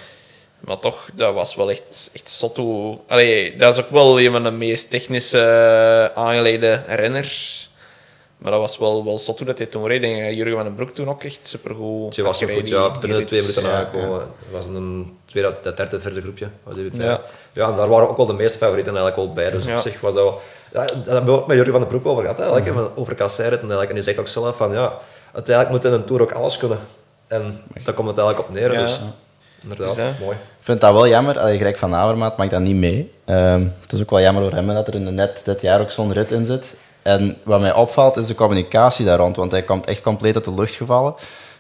Maar 0.60 0.80
toch, 0.80 1.10
dat 1.14 1.34
was 1.34 1.56
wel 1.56 1.70
echt, 1.70 2.10
echt 2.14 2.30
zot. 2.30 2.60
Allee, 3.08 3.56
dat 3.58 3.74
is 3.74 3.84
ook 3.84 3.90
wel 3.90 4.22
een 4.22 4.32
van 4.32 4.44
de 4.44 4.52
meest 4.52 4.90
technische 4.90 5.40
eh, 5.40 6.24
aangeleden 6.24 6.84
renners. 6.88 7.70
Maar 8.38 8.52
dat 8.52 8.60
was 8.62 8.78
wel, 8.78 9.06
wel 9.06 9.18
zot 9.18 9.38
hoe 9.38 9.48
dat 9.48 9.58
hij 9.58 9.68
toen 9.68 9.88
reed. 9.88 10.04
En 10.04 10.10
eh, 10.10 10.32
Jurgen 10.34 10.56
van 10.56 10.64
den 10.64 10.76
Broek 10.76 10.90
toen 10.90 11.10
ook 11.10 11.24
echt 11.24 11.40
supergoed. 11.48 12.16
Die 12.16 12.24
was 12.24 12.38
zo 12.40 12.48
goed, 12.48 12.68
ja. 12.68 12.92
Binnen 13.00 13.20
de 13.20 13.26
twee 13.26 13.42
minuten 13.42 13.64
Ja, 13.64 13.72
aangekomen. 13.78 14.20
Dat 14.20 14.28
was 14.52 14.66
een 14.66 15.18
tweede, 15.26 15.56
dat 15.62 15.78
derde, 15.78 15.98
derde 15.98 16.22
groepje. 16.22 16.48
Was. 16.64 16.76
Ja. 16.94 17.22
ja, 17.54 17.70
en 17.70 17.76
daar 17.76 17.88
waren 17.88 18.10
ook 18.10 18.18
wel 18.18 18.26
de 18.26 18.34
meeste 18.34 18.58
favorieten 18.58 18.96
eigenlijk 18.96 19.26
wel 19.26 19.34
bij. 19.36 19.52
Dus 19.52 19.66
Ja. 19.66 19.74
op 19.74 19.80
zich 19.80 20.00
was 20.02 20.14
dat 20.14 20.24
wel... 20.24 20.42
Ja, 20.74 20.86
daar 20.86 21.14
hebben 21.16 21.34
we 21.34 21.40
ook 21.40 21.48
met 21.48 21.56
Jurgen 21.56 21.72
van 21.74 21.82
den 21.82 21.90
Broek 21.90 22.06
over 22.06 22.22
gehad, 22.22 22.40
eigenlijk, 22.40 22.76
hè, 22.76 23.02
over 23.02 23.16
kasseirrit. 23.16 23.54
En, 23.62 23.62
eigenlijk. 23.62 23.90
en 23.90 23.96
die 23.96 24.04
zegt 24.04 24.20
ook 24.20 24.28
zelf 24.28 24.56
van, 24.58 24.72
ja, 24.72 24.98
uiteindelijk 25.34 25.76
moet 25.76 25.86
in 25.86 26.00
een 26.00 26.06
Tour 26.06 26.22
ook 26.22 26.32
alles 26.32 26.58
kunnen. 26.58 26.80
En 27.28 27.62
daar 27.84 27.94
komt 27.94 28.08
het 28.08 28.18
eigenlijk 28.18 28.50
op 28.50 28.54
neer. 28.56 28.72
Ja. 28.74 28.80
Dus 28.82 29.00
inderdaad, 29.62 29.96
Dus, 29.96 30.06
mooi. 30.20 30.36
Ik 30.36 30.72
vind 30.72 30.82
dat 30.82 30.94
wel 30.94 31.08
jammer. 31.08 31.40
Allee, 31.40 31.58
Greg 31.58 31.78
van 31.78 31.94
Avermaat 31.96 32.38
maakt 32.38 32.52
dat 32.52 32.60
niet 32.62 32.76
mee. 32.76 33.12
Ehm, 33.26 33.68
het 33.82 33.92
is 33.92 34.02
ook 34.02 34.10
wel 34.10 34.22
jammer 34.22 34.44
voor 34.44 34.54
hem 34.54 34.68
dat 34.68 34.88
er 34.88 34.96
in 34.96 35.06
de 35.06 35.12
net 35.12 35.42
dit 35.46 35.62
jaar 35.62 35.82
ook 35.82 35.92
zo'n 35.92 36.14
rit 36.14 36.32
in 36.32 36.46
zit. 36.46 36.74
En 37.06 37.38
wat 37.44 37.60
mij 37.60 37.74
opvalt 37.74 38.18
is 38.18 38.28
de 38.28 38.36
communicatie 38.36 39.06
daar 39.06 39.18
rond, 39.18 39.36
want 39.36 39.52
hij 39.52 39.62
komt 39.64 39.86
echt 39.86 40.02
compleet 40.02 40.36
uit 40.36 40.46
de 40.46 40.54
lucht 40.54 40.74
gevallen. 40.74 41.16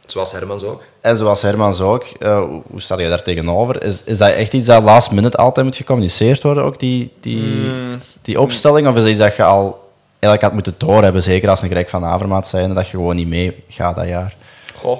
Zoals 0.05 0.31
Hermans 0.31 0.63
ook. 0.63 0.81
En 1.01 1.17
zoals 1.17 1.41
Hermans 1.41 1.81
ook, 1.81 2.03
eh, 2.03 2.37
hoe- 2.39 2.81
sta 2.81 2.99
je 2.99 3.09
daar 3.09 3.21
tegenover? 3.23 3.83
Is, 3.83 4.03
is 4.03 4.17
dat 4.17 4.31
echt 4.31 4.53
iets 4.53 4.67
dat 4.67 4.83
last 4.83 5.11
minute 5.11 5.37
altijd 5.37 5.65
moet 5.65 5.75
gecommuniceerd 5.75 6.43
worden, 6.43 6.63
ook 6.63 6.79
die, 6.79 7.11
die, 7.19 7.63
die 8.21 8.39
opstelling? 8.41 8.87
Of 8.87 8.95
is 8.95 9.01
dat 9.01 9.09
iets 9.11 9.19
dat 9.19 9.35
je 9.35 9.43
al 9.43 9.89
eigenlijk 10.09 10.41
had 10.41 10.53
moeten 10.53 10.75
doorhebben, 10.77 11.23
zeker 11.23 11.49
als 11.49 11.61
een 11.61 11.69
Greg 11.69 11.89
van 11.89 12.05
Avermaat 12.05 12.47
zijn, 12.47 12.73
dat 12.73 12.85
je 12.85 12.91
gewoon 12.97 13.15
niet 13.15 13.27
mee 13.27 13.63
gaat 13.69 13.95
dat 13.95 14.07
jaar? 14.07 14.35
Goh, 14.75 14.99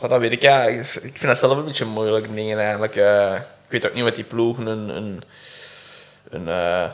goh, 0.00 0.10
dat 0.10 0.20
weet 0.20 0.32
ik. 0.32 0.42
Ja. 0.42 0.62
Ik 0.64 0.78
ik 0.80 1.16
vind 1.16 1.22
dat 1.22 1.38
zelf 1.38 1.56
een 1.56 1.64
beetje 1.64 1.84
moeilijk 1.84 2.34
dingen 2.34 2.58
eigenlijk. 2.58 2.96
Eh, 2.96 3.32
ik 3.34 3.70
weet 3.70 3.86
ook 3.86 3.94
niet 3.94 4.04
wat 4.04 4.14
die 4.14 4.24
ploegen 4.24 4.66
een, 4.66 4.96
een, 4.96 5.22
een 6.30 6.48
eh, 6.48 6.84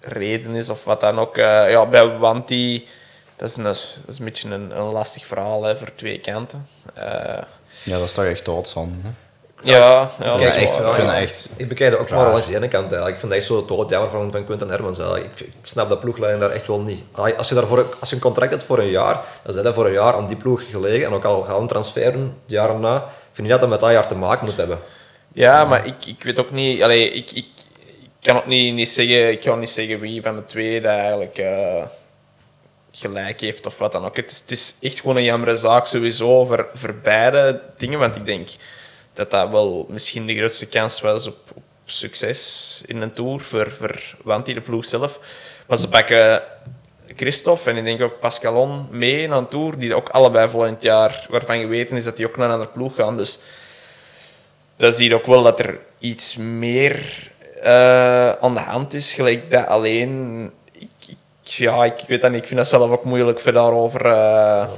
reden 0.00 0.54
is 0.54 0.68
of 0.68 0.84
wat 0.84 1.00
dan 1.00 1.18
ook. 1.18 1.36
Eh, 1.36 1.70
ja, 1.70 1.86
bij 1.86 2.08
Wanti, 2.08 2.88
dat 3.36 3.48
is 3.48 3.56
een, 3.56 3.62
dat 3.62 3.98
is 4.06 4.18
een 4.18 4.24
beetje 4.24 4.50
een, 4.50 4.78
een 4.78 4.92
lastig 4.92 5.26
verhaal 5.26 5.64
hè, 5.64 5.76
voor 5.76 5.94
twee 5.94 6.18
kanten. 6.18 6.66
Eh, 6.94 7.42
Ja, 7.82 7.96
dat 7.96 8.04
is 8.04 8.12
toch 8.12 8.24
echt 8.24 8.44
doodzonde. 8.44 8.98
Hè? 9.02 9.10
ja, 9.62 10.10
ja, 10.22 10.36
is 10.36 10.54
echt, 10.54 10.78
waar. 10.78 10.88
ik 10.88 10.94
vind 10.94 11.08
ja. 11.08 11.20
echt 11.20 11.48
Ik 11.56 11.68
bekijk 11.68 11.90
dat 11.90 12.00
ook 12.00 12.10
maar 12.10 12.30
langs 12.30 12.46
de 12.46 12.56
ene 12.56 12.68
kant 12.68 12.84
eigenlijk. 12.84 13.12
Ik 13.14 13.18
vind 13.18 13.32
dat 13.32 13.40
echt 13.40 13.50
zo 13.50 13.64
doodjammer 13.64 14.10
van, 14.10 14.32
van 14.32 14.44
Quinten 14.44 14.68
Hermans 14.68 14.98
eigenlijk. 14.98 15.30
Ik, 15.30 15.46
ik 15.46 15.54
snap 15.62 15.88
dat 15.88 16.00
ploeglijn 16.00 16.38
daar 16.38 16.50
echt 16.50 16.66
wel 16.66 16.80
niet. 16.80 17.02
Als 17.36 17.48
je, 17.48 17.54
daarvoor, 17.54 17.86
als 18.00 18.08
je 18.08 18.14
een 18.14 18.22
contract 18.22 18.50
hebt 18.50 18.64
voor 18.64 18.78
een 18.78 18.90
jaar, 18.90 19.24
dan 19.42 19.52
zijn 19.52 19.64
dat 19.64 19.74
voor 19.74 19.86
een 19.86 19.92
jaar 19.92 20.14
aan 20.14 20.26
die 20.26 20.36
ploeg 20.36 20.62
gelegen. 20.70 21.06
En 21.06 21.12
ook 21.12 21.24
al 21.24 21.42
gaan 21.42 21.66
transferen, 21.66 22.20
het 22.20 22.30
jaar 22.46 22.70
erna, 22.70 22.96
ik 22.96 23.02
vind 23.32 23.48
niet 23.48 23.50
dat 23.50 23.60
dat 23.60 23.68
met 23.68 23.80
dat 23.80 23.90
jaar 23.90 24.06
te 24.06 24.14
maken 24.14 24.46
moet 24.46 24.56
hebben. 24.56 24.78
Ja, 25.32 25.64
maar 25.64 25.86
ik, 25.86 26.06
ik 26.06 26.22
weet 26.22 26.38
ook 26.38 26.50
niet... 26.50 26.82
Allee, 26.82 27.10
ik, 27.10 27.30
ik, 27.30 27.56
ik 27.59 27.59
kan 28.20 28.36
ook 28.36 28.46
niet, 28.46 28.74
niet 28.74 28.88
zeggen... 28.88 29.30
Ik 29.30 29.40
kan 29.40 29.60
niet 29.60 29.70
zeggen 29.70 30.00
wie 30.00 30.22
van 30.22 30.36
de 30.36 30.44
twee 30.44 30.80
dat 30.80 30.90
eigenlijk 30.90 31.38
eh, 31.38 31.84
gelijk 32.90 33.40
heeft 33.40 33.66
of 33.66 33.78
wat 33.78 33.92
dan 33.92 34.04
ook. 34.04 34.16
Het 34.16 34.30
is, 34.30 34.38
het 34.38 34.50
is 34.50 34.74
echt 34.80 35.00
gewoon 35.00 35.16
een 35.16 35.22
jammere 35.22 35.56
zaak 35.56 35.86
sowieso 35.86 36.44
voor, 36.44 36.68
voor 36.74 36.94
beide 36.94 37.62
dingen. 37.76 37.98
Want 37.98 38.16
ik 38.16 38.26
denk 38.26 38.48
dat 39.12 39.30
dat 39.30 39.50
wel 39.50 39.86
misschien 39.88 40.26
de 40.26 40.36
grootste 40.36 40.66
kans 40.66 41.00
was 41.00 41.26
op, 41.26 41.38
op 41.54 41.62
succes 41.84 42.82
in 42.86 43.02
een 43.02 43.12
Tour 43.12 43.40
voor, 43.40 43.70
voor 43.70 44.44
de 44.44 44.60
ploeg 44.60 44.84
zelf. 44.84 45.20
Maar 45.66 45.78
ze 45.78 45.88
pakken 45.88 46.42
Christophe 47.16 47.70
en 47.70 47.76
ik 47.76 47.84
denk 47.84 48.02
ook 48.02 48.20
Pascalon 48.20 48.88
mee 48.90 49.28
naar 49.28 49.38
een 49.38 49.48
Tour, 49.48 49.78
die 49.78 49.94
ook 49.94 50.08
allebei 50.08 50.48
volgend 50.48 50.82
jaar, 50.82 51.26
waarvan 51.28 51.60
geweten 51.60 51.96
is 51.96 52.04
dat 52.04 52.16
die 52.16 52.26
ook 52.26 52.36
naar 52.36 52.46
een 52.46 52.52
andere 52.52 52.70
ploeg 52.70 52.94
gaan. 52.94 53.16
Dus 53.16 53.38
dan 54.76 54.92
zie 54.92 55.08
je 55.08 55.14
ook 55.14 55.26
wel 55.26 55.42
dat 55.42 55.58
er 55.58 55.78
iets 55.98 56.36
meer 56.36 57.29
eh, 57.62 58.30
aan 58.32 58.54
de 58.54 58.60
hand 58.60 58.94
is. 58.94 59.14
Gelijk 59.14 59.50
dat 59.50 59.66
alleen... 59.66 60.42
Ik, 60.72 60.88
ik- 61.06 61.16
ja, 61.42 61.84
ik 61.84 62.04
weet 62.06 62.20
dat 62.20 62.30
niet. 62.30 62.40
Ik 62.40 62.46
vind 62.46 62.58
dat 62.60 62.68
zelf 62.68 62.90
ook 62.90 63.04
moeilijk 63.04 63.40
voor 63.40 63.52
daarover 63.52 64.06
eh, 64.06 64.68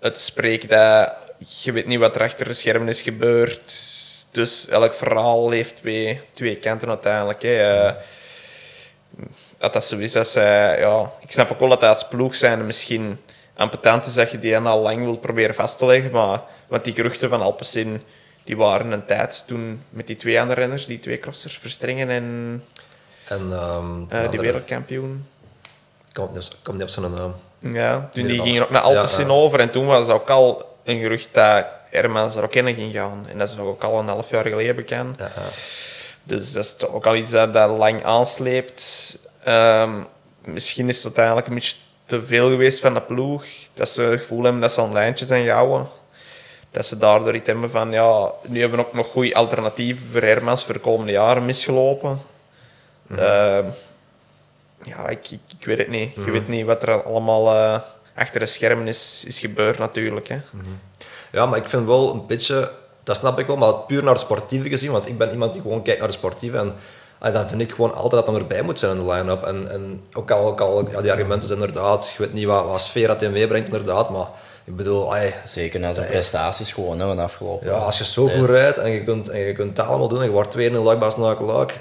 uit 0.00 0.14
te 0.14 0.20
spreken. 0.20 0.68
Dat, 0.68 1.12
je 1.62 1.72
weet 1.72 1.86
niet 1.86 1.98
wat 1.98 2.14
er 2.14 2.22
achter 2.22 2.46
de 2.48 2.54
schermen 2.54 2.88
is 2.88 3.00
gebeurd. 3.00 3.74
Dus 4.32 4.68
elk 4.68 4.94
verhaal 4.94 5.50
heeft 5.50 5.76
twee, 5.76 6.20
twee 6.32 6.56
kanten 6.56 6.88
uiteindelijk. 6.88 7.42
Hè. 7.42 7.84
Eh, 7.86 7.92
dat 9.58 9.72
dat 9.72 9.84
zo 9.84 9.96
is. 9.96 10.12
Dat 10.12 10.26
zij, 10.28 10.78
ja, 10.80 11.10
ik 11.20 11.32
snap 11.32 11.50
ook 11.52 11.58
wel 11.60 11.68
dat 11.68 11.80
dat 11.80 11.88
als 11.88 12.08
ploeg 12.08 12.34
zijn 12.34 12.66
misschien 12.66 13.20
ambetant 13.56 14.06
is 14.06 14.14
dat 14.14 14.30
je 14.30 14.38
die 14.38 14.56
al 14.58 14.80
lang 14.80 15.02
wilt 15.02 15.20
proberen 15.20 15.54
vast 15.54 15.78
te 15.78 15.86
leggen. 15.86 16.10
Maar, 16.10 16.40
want 16.66 16.84
die 16.84 16.94
geruchten 16.94 17.28
van 17.28 17.42
Alpecin 17.42 18.02
die 18.46 18.56
waren 18.56 18.92
een 18.92 19.04
tijd 19.04 19.44
toen 19.46 19.82
met 19.88 20.06
die 20.06 20.16
twee 20.16 20.40
andere 20.40 20.60
renners, 20.60 20.86
die 20.86 21.00
twee 21.00 21.18
crossers, 21.18 21.58
Verstrengen 21.58 22.08
en 22.10 22.62
En 23.28 23.40
ehm 23.52 24.00
eh, 24.00 24.00
de 24.00 24.06
die 24.08 24.18
andere- 24.18 24.42
wereldkampioen. 24.42 25.26
Komt 26.12 26.34
niet, 26.34 26.44
op- 26.54 26.58
komt 26.64 26.76
niet 26.78 26.86
op 26.86 26.92
zijn 26.92 27.10
naam. 27.14 27.34
Ja, 27.58 27.92
toen 27.98 28.08
die 28.12 28.22
Nederland. 28.22 28.48
gingen 28.48 28.62
ook 28.62 28.70
naar 28.70 28.80
Alpecin 28.82 29.26
Ja, 29.26 29.32
over 29.32 29.60
en 29.60 29.70
toen 29.70 29.86
was 29.86 30.08
ook 30.08 30.30
al 30.30 30.76
een 30.84 31.00
gerucht 31.00 31.28
dat 31.32 31.66
Hermans 31.90 32.36
er 32.36 32.42
ook 32.44 32.54
in 32.54 32.74
ging 32.74 32.92
gaan. 32.92 33.26
En 33.30 33.38
dat 33.38 33.50
is 33.50 33.58
ook 33.58 33.82
al 33.84 33.98
een 33.98 34.08
half 34.08 34.30
jaar 34.30 34.46
geleden 34.46 34.76
bekend. 34.76 35.18
Ja. 35.18 35.30
Dus 36.22 36.52
dat 36.52 36.64
is 36.64 36.76
toch 36.76 36.90
ook 36.92 37.06
al 37.06 37.14
iets 37.16 37.30
dat, 37.30 37.52
dat 37.52 37.70
lang 37.70 38.04
aansleept. 38.04 39.18
Ehm, 39.44 39.92
misschien 40.44 40.88
is 40.88 40.96
het 40.96 41.04
uiteindelijk 41.04 41.46
een 41.46 41.54
beetje 41.54 41.76
te 42.04 42.26
veel 42.26 42.48
geweest 42.48 42.80
van 42.80 42.94
de 42.94 43.00
ploeg. 43.02 43.44
Dat 43.74 43.88
ze 43.88 44.02
het 44.02 44.20
gevoel 44.20 44.42
hebben 44.42 44.60
dat 44.60 44.72
ze 44.72 44.80
aan 44.80 44.92
lijntjes 44.92 45.28
zijn 45.28 45.44
gehouden. 45.44 45.88
Dat 46.76 46.86
ze 46.86 46.98
daardoor 46.98 47.34
iets 47.34 47.46
hebben 47.46 47.70
van, 47.70 47.90
ja, 47.90 48.32
nu 48.46 48.60
hebben 48.60 48.78
we 48.78 48.86
ook 48.86 48.92
nog 48.92 49.06
goede 49.06 49.34
alternatieven 49.34 50.06
voor 50.12 50.20
Hermans 50.20 50.64
voor 50.64 50.74
de 50.74 50.80
komende 50.80 51.12
jaren 51.12 51.44
misgelopen. 51.44 52.20
Ehm, 53.16 53.64
ja, 54.82 55.08
ik, 55.08 55.30
ik, 55.30 55.40
ik 55.58 55.66
weet 55.66 55.78
het 55.78 55.88
niet. 55.88 56.14
Je 56.14 56.30
weet 56.30 56.48
niet 56.48 56.66
wat 56.66 56.82
er 56.82 57.02
allemaal 57.02 57.54
eh, 57.54 57.80
achter 58.14 58.40
de 58.40 58.46
schermen 58.46 58.86
is, 58.86 59.24
is 59.26 59.40
gebeurd 59.40 59.78
natuurlijk. 59.78 60.28
Hè. 60.28 60.40
Ja, 61.32 61.46
maar 61.46 61.58
ik 61.58 61.68
vind 61.68 61.86
wel 61.86 62.12
een 62.12 62.26
beetje 62.26 62.70
dat 63.02 63.16
snap 63.16 63.38
ik 63.38 63.46
wel, 63.46 63.56
maar 63.56 63.74
puur 63.74 64.02
naar 64.02 64.12
het 64.12 64.22
sportieve 64.22 64.68
gezien, 64.68 64.90
want 64.90 65.08
ik 65.08 65.18
ben 65.18 65.30
iemand 65.30 65.52
die 65.52 65.62
gewoon 65.62 65.82
kijkt 65.82 66.00
naar 66.00 66.08
het 66.08 66.18
sportieve 66.18 66.58
en 66.58 66.74
ah, 67.18 67.32
dan 67.32 67.48
vind 67.48 67.60
ik 67.60 67.70
gewoon 67.70 67.94
altijd 67.94 68.24
dat 68.24 68.34
hem 68.34 68.42
erbij 68.42 68.62
moet 68.62 68.78
zijn 68.78 68.96
in 68.96 69.04
de 69.04 69.12
line-up. 69.12 69.42
En, 69.42 69.70
en 69.70 70.04
ook 70.12 70.30
al, 70.30 70.46
ook 70.46 70.60
al 70.60 70.90
ja, 70.90 71.00
die 71.00 71.10
argumenten 71.10 71.48
zijn 71.48 71.60
inderdaad, 71.60 72.14
je 72.16 72.22
weet 72.22 72.32
niet 72.32 72.46
wat, 72.46 72.66
wat 72.66 72.80
sfeer 72.80 73.06
dat 73.06 73.20
hij 73.20 73.30
meebrengt 73.30 73.66
inderdaad, 73.66 74.10
maar 74.10 74.26
ik 74.66 74.76
bedoel, 74.76 75.14
ai, 75.14 75.34
Zeker 75.44 75.80
na 75.80 75.92
zijn 75.92 76.06
prestaties 76.06 76.72
gewoon 76.72 77.00
hè, 77.00 77.06
van 77.06 77.18
afgelopen. 77.18 77.66
ja, 77.66 77.76
als 77.76 77.98
je 77.98 78.04
zo 78.04 78.26
tijd. 78.26 78.38
goed 78.38 78.48
rijdt 78.48 78.78
en 78.78 78.90
je 78.90 79.04
kunt, 79.04 79.28
en 79.28 79.38
je 79.38 79.52
kunt 79.52 79.76
het 79.76 79.86
allemaal 79.86 80.08
doen 80.08 80.18
en 80.18 80.24
je 80.24 80.30
wordt 80.30 80.50
tweede 80.50 80.76
in 80.76 80.82
Luikbaas 80.82 81.16
na 81.16 81.30
ik 81.30 81.38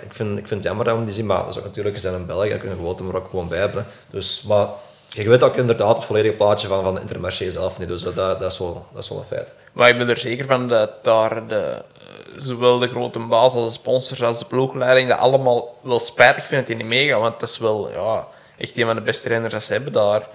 vind, 0.10 0.38
ik 0.38 0.48
vind 0.48 0.50
het 0.50 0.64
jammer 0.64 0.86
dat 0.86 0.94
we 0.94 1.00
hem 1.00 1.06
die 1.06 1.14
zien, 1.14 1.26
maar 1.26 1.38
dat 1.38 1.50
is 1.50 1.58
ook 1.58 1.64
natuurlijk, 1.64 2.00
zijn 2.00 2.16
in 2.16 2.26
België, 2.26 2.50
dan 2.50 2.60
kunnen 2.60 2.78
we 2.78 2.84
gewoon 2.84 2.98
hem 2.98 3.10
er 3.10 3.16
ook 3.16 3.30
gewoon 3.30 3.48
bij 3.48 3.60
hebben. 3.60 3.86
Dus, 4.10 4.44
maar 4.48 4.68
je 5.10 5.30
weet 5.30 5.44
ook 5.44 5.56
inderdaad 5.56 5.96
het 5.96 6.06
volledige 6.06 6.36
plaatje 6.36 6.68
van, 6.68 6.84
van 6.84 7.00
Intermarché 7.00 7.52
zelf 7.52 7.80
niet, 7.80 7.88
dus 7.88 8.02
dat, 8.02 8.16
dat, 8.16 8.52
is 8.52 8.58
wel, 8.58 8.86
dat 8.94 9.04
is 9.04 9.10
wel 9.10 9.18
een 9.18 9.26
feit. 9.26 9.52
Maar 9.74 9.90
ik 9.90 9.98
ben 9.98 10.10
er 10.10 10.18
zeker 10.18 10.46
van 10.46 10.68
dat 10.68 11.04
daar 11.04 11.48
de, 11.48 11.56
eh, 11.56 12.42
zowel 12.42 12.80
de 12.80 12.88
grote 12.88 13.20
baas 13.20 13.54
als 13.54 13.66
de 13.66 13.80
sponsors 13.80 14.24
als 14.24 14.40
de 14.40 14.46
ploegleiding 14.46 15.10
dat 15.10 15.18
allemaal 15.18 15.78
wel 15.82 16.00
spijtig 16.00 16.46
vinden 16.46 16.68
dat 16.68 16.68
hij 16.68 16.84
niet 16.86 16.98
meegaat. 16.98 17.22
Want 17.22 17.40
dat 17.40 17.50
is 17.50 17.58
wel 17.58 17.90
ja, 17.90 18.28
echt 18.58 18.78
een 18.78 18.86
van 18.86 18.96
de 18.96 19.02
beste 19.02 19.28
renners 19.28 19.54
dat 19.54 19.64
ze 19.64 19.74
hebben 19.74 19.94
daar. 19.94 20.28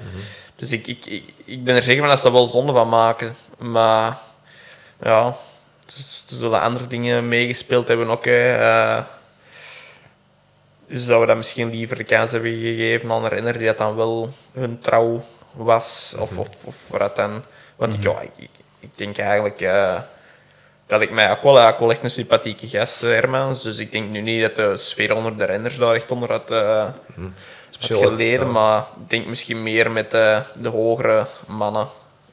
Dus 0.60 0.72
ik, 0.72 0.86
ik, 0.86 1.06
ik, 1.06 1.24
ik 1.44 1.64
ben 1.64 1.76
er 1.76 1.82
zeker 1.82 2.00
van 2.00 2.08
dat 2.08 2.20
ze 2.20 2.26
er 2.26 2.32
wel 2.32 2.46
zonde 2.46 2.72
van 2.72 2.88
maken. 2.88 3.36
Maar 3.58 4.18
ja, 5.02 5.36
dus, 5.86 6.24
er 6.30 6.36
zullen 6.36 6.60
andere 6.60 6.86
dingen 6.86 7.28
meegespeeld 7.28 7.88
hebben 7.88 8.08
ook. 8.08 8.24
Hè. 8.24 8.56
Eh, 8.56 9.04
dus 10.86 11.06
dat 11.06 11.20
we 11.20 11.26
dat 11.26 11.36
misschien 11.36 11.70
liever 11.70 11.96
de 11.96 12.04
kans 12.04 12.30
hebben 12.30 12.50
gegeven 12.50 13.12
aan 13.12 13.22
een 13.22 13.28
renner 13.28 13.58
die 13.58 13.66
dat 13.66 13.78
dan 13.78 13.96
wel 13.96 14.32
hun 14.52 14.80
trouw 14.80 15.24
was. 15.52 16.14
Of, 16.18 16.38
of, 16.38 16.48
of 16.64 16.88
waar 16.88 16.98
dat 16.98 17.16
dan... 17.16 17.44
Want 17.76 17.94
ik, 17.94 18.02
ja, 18.02 18.20
ik, 18.20 18.32
ik, 18.36 18.50
ik 18.80 18.98
denk 18.98 19.18
eigenlijk 19.18 19.60
eh, 19.60 19.98
dat 20.86 21.00
ik 21.00 21.10
mij 21.10 21.30
ook 21.30 21.42
wel, 21.42 21.66
ook 21.66 21.78
wel 21.78 21.90
echt 21.90 22.02
een 22.02 22.10
sympathieke 22.10 22.68
gast, 22.68 23.02
eh, 23.02 23.10
Hermans. 23.10 23.62
Dus 23.62 23.78
ik 23.78 23.92
denk 23.92 24.10
nu 24.10 24.20
niet 24.20 24.42
dat 24.42 24.56
de 24.56 24.76
sfeer 24.76 25.14
onder 25.14 25.38
de 25.38 25.44
renners 25.44 25.76
daar 25.76 25.94
echt 25.94 26.10
onder 26.10 26.30
had, 26.30 26.50
eh, 26.50 26.84
had 26.84 26.94
Speciaal, 27.84 28.10
geleden. 28.10 28.46
ja. 28.46 28.52
Maar 28.52 28.78
ik 28.78 29.10
denk 29.10 29.26
misschien 29.26 29.62
meer 29.62 29.90
met 29.90 30.14
eh, 30.14 30.38
de 30.54 30.68
hogere 30.68 31.26
mannen. 31.46 31.86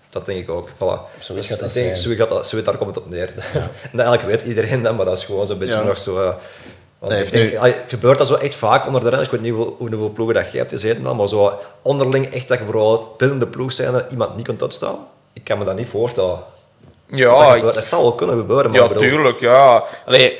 Dat 0.09 0.25
denk 0.25 0.39
ik 0.39 0.49
ook. 0.49 0.69
Voilà. 0.69 1.19
Zo 1.19 1.33
Dus 1.33 1.47
gaat 1.47 1.59
dat 1.59 1.67
ik 1.69 1.73
denk, 1.73 1.95
zijn. 1.95 1.97
zo 1.97 2.15
gaat 2.15 2.29
dat, 2.29 2.47
zo 2.47 2.61
daar 2.61 2.77
komt 2.77 2.95
het 2.95 3.03
op 3.03 3.09
neer. 3.09 3.33
en 3.91 3.99
eigenlijk 3.99 4.23
weet 4.23 4.41
iedereen 4.47 4.83
dat, 4.83 4.95
maar 4.95 5.05
dat 5.05 5.17
is 5.17 5.23
gewoon 5.25 5.45
zo'n 5.47 5.57
beetje 5.57 5.77
Ja. 5.77 5.83
nog 5.83 5.97
zo... 5.97 6.17
eh, 6.17 6.23
want 6.99 7.11
Dat 7.11 7.11
ik 7.11 7.17
heeft 7.17 7.31
denk, 7.51 7.63
nu- 7.63 7.73
gebeurt 7.87 8.17
dat 8.17 8.27
zo 8.27 8.33
echt 8.35 8.55
vaak 8.55 8.85
onder 8.85 9.01
de 9.01 9.07
renners. 9.09 9.27
Ik 9.31 9.33
weet 9.33 9.43
niet 9.43 9.53
hoeveel, 9.53 9.75
hoeveel 9.79 10.09
ploegen 10.09 10.35
dat 10.35 10.51
jij 10.51 10.59
hebt 10.59 10.71
gezeten 10.71 11.03
dan, 11.03 11.15
maar 11.15 11.27
zo 11.27 11.59
onderling 11.81 12.33
echt 12.33 12.47
dat 12.47 12.57
je 12.57 12.63
bijvoorbeeld 12.63 13.17
binnen 13.17 13.39
de 13.39 13.47
ploeg 13.47 13.71
zijn 13.71 14.03
iemand 14.09 14.35
niet 14.35 14.45
kunt 14.45 14.61
uitstaan. 14.61 14.97
Ik 15.33 15.43
kan 15.43 15.57
me 15.57 15.65
dat 15.65 15.75
niet 15.75 15.87
voorstellen. 15.89 16.29
dat, 17.09 17.19
Ja, 17.19 17.47
dat, 17.47 17.55
ik, 17.55 17.73
dat 17.73 17.85
zal 17.85 18.01
wel 18.01 18.13
kunnen 18.15 18.37
gebeuren, 18.37 18.71
maar 18.71 18.79
ja 18.79 18.87
bedoel- 18.87 19.01
tuurlijk. 19.03 19.39
Ja. 19.39 19.83
Allee, 20.05 20.39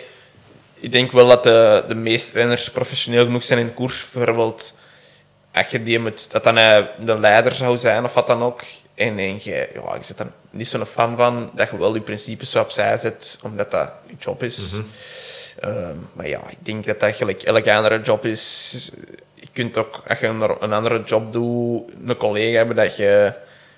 ik 0.74 0.92
denk 0.92 1.12
wel 1.12 1.28
dat 1.28 1.44
de, 1.44 1.84
de 1.88 1.96
meeste 1.96 2.32
renners 2.38 2.72
professioneel 2.72 3.26
genoeg 3.26 3.44
zijn 3.44 3.60
in 3.60 3.66
de 3.66 3.74
koers. 3.74 4.06
Bijvoorbeeld, 4.14 4.74
als 5.58 5.68
je 5.68 5.84
die 5.84 6.00
moet, 6.00 6.32
dat 6.32 6.44
dan 6.44 6.58
eh, 6.58 6.84
de 7.00 7.20
leider 7.20 7.52
zou 7.52 7.78
zijn 7.78 8.04
of 8.04 8.14
wat 8.14 8.28
dan 8.28 8.42
ook. 8.42 8.62
En, 8.96 9.18
en 9.18 9.40
je, 9.44 9.70
ja, 9.74 9.96
je 9.96 10.04
zit 10.04 10.20
er 10.20 10.32
niet 10.50 10.68
zo'n 10.68 10.86
fan 10.86 11.18
van 11.18 11.52
dat 11.54 11.70
je 11.70 11.78
wel 11.78 11.94
je 11.94 12.02
principes 12.02 12.56
opzij 12.56 12.98
zet, 12.98 13.40
omdat 13.44 13.72
dat 13.72 13.90
je 14.06 14.16
job 14.20 14.44
is. 14.44 14.72
Mhm. 14.72 14.82
Ehm, 15.60 15.96
maar 16.14 16.28
ja, 16.28 16.42
ik 16.50 16.66
denk 16.66 16.86
dat 16.86 17.00
dat 17.00 17.16
gelijk 17.16 17.44
elke 17.44 17.76
andere 17.76 18.02
job 18.02 18.26
is. 18.26 18.92
Je 19.34 19.48
kunt 19.54 19.78
ook, 19.78 20.04
als 20.08 20.20
je 20.20 20.28
een, 20.28 20.56
een 20.60 20.74
andere 20.74 21.04
job 21.04 21.34
doet, 21.34 21.92
een 22.06 22.18
collega 22.18 22.58
hebben 22.58 22.76
dat 22.76 22.96
je, 22.96 23.34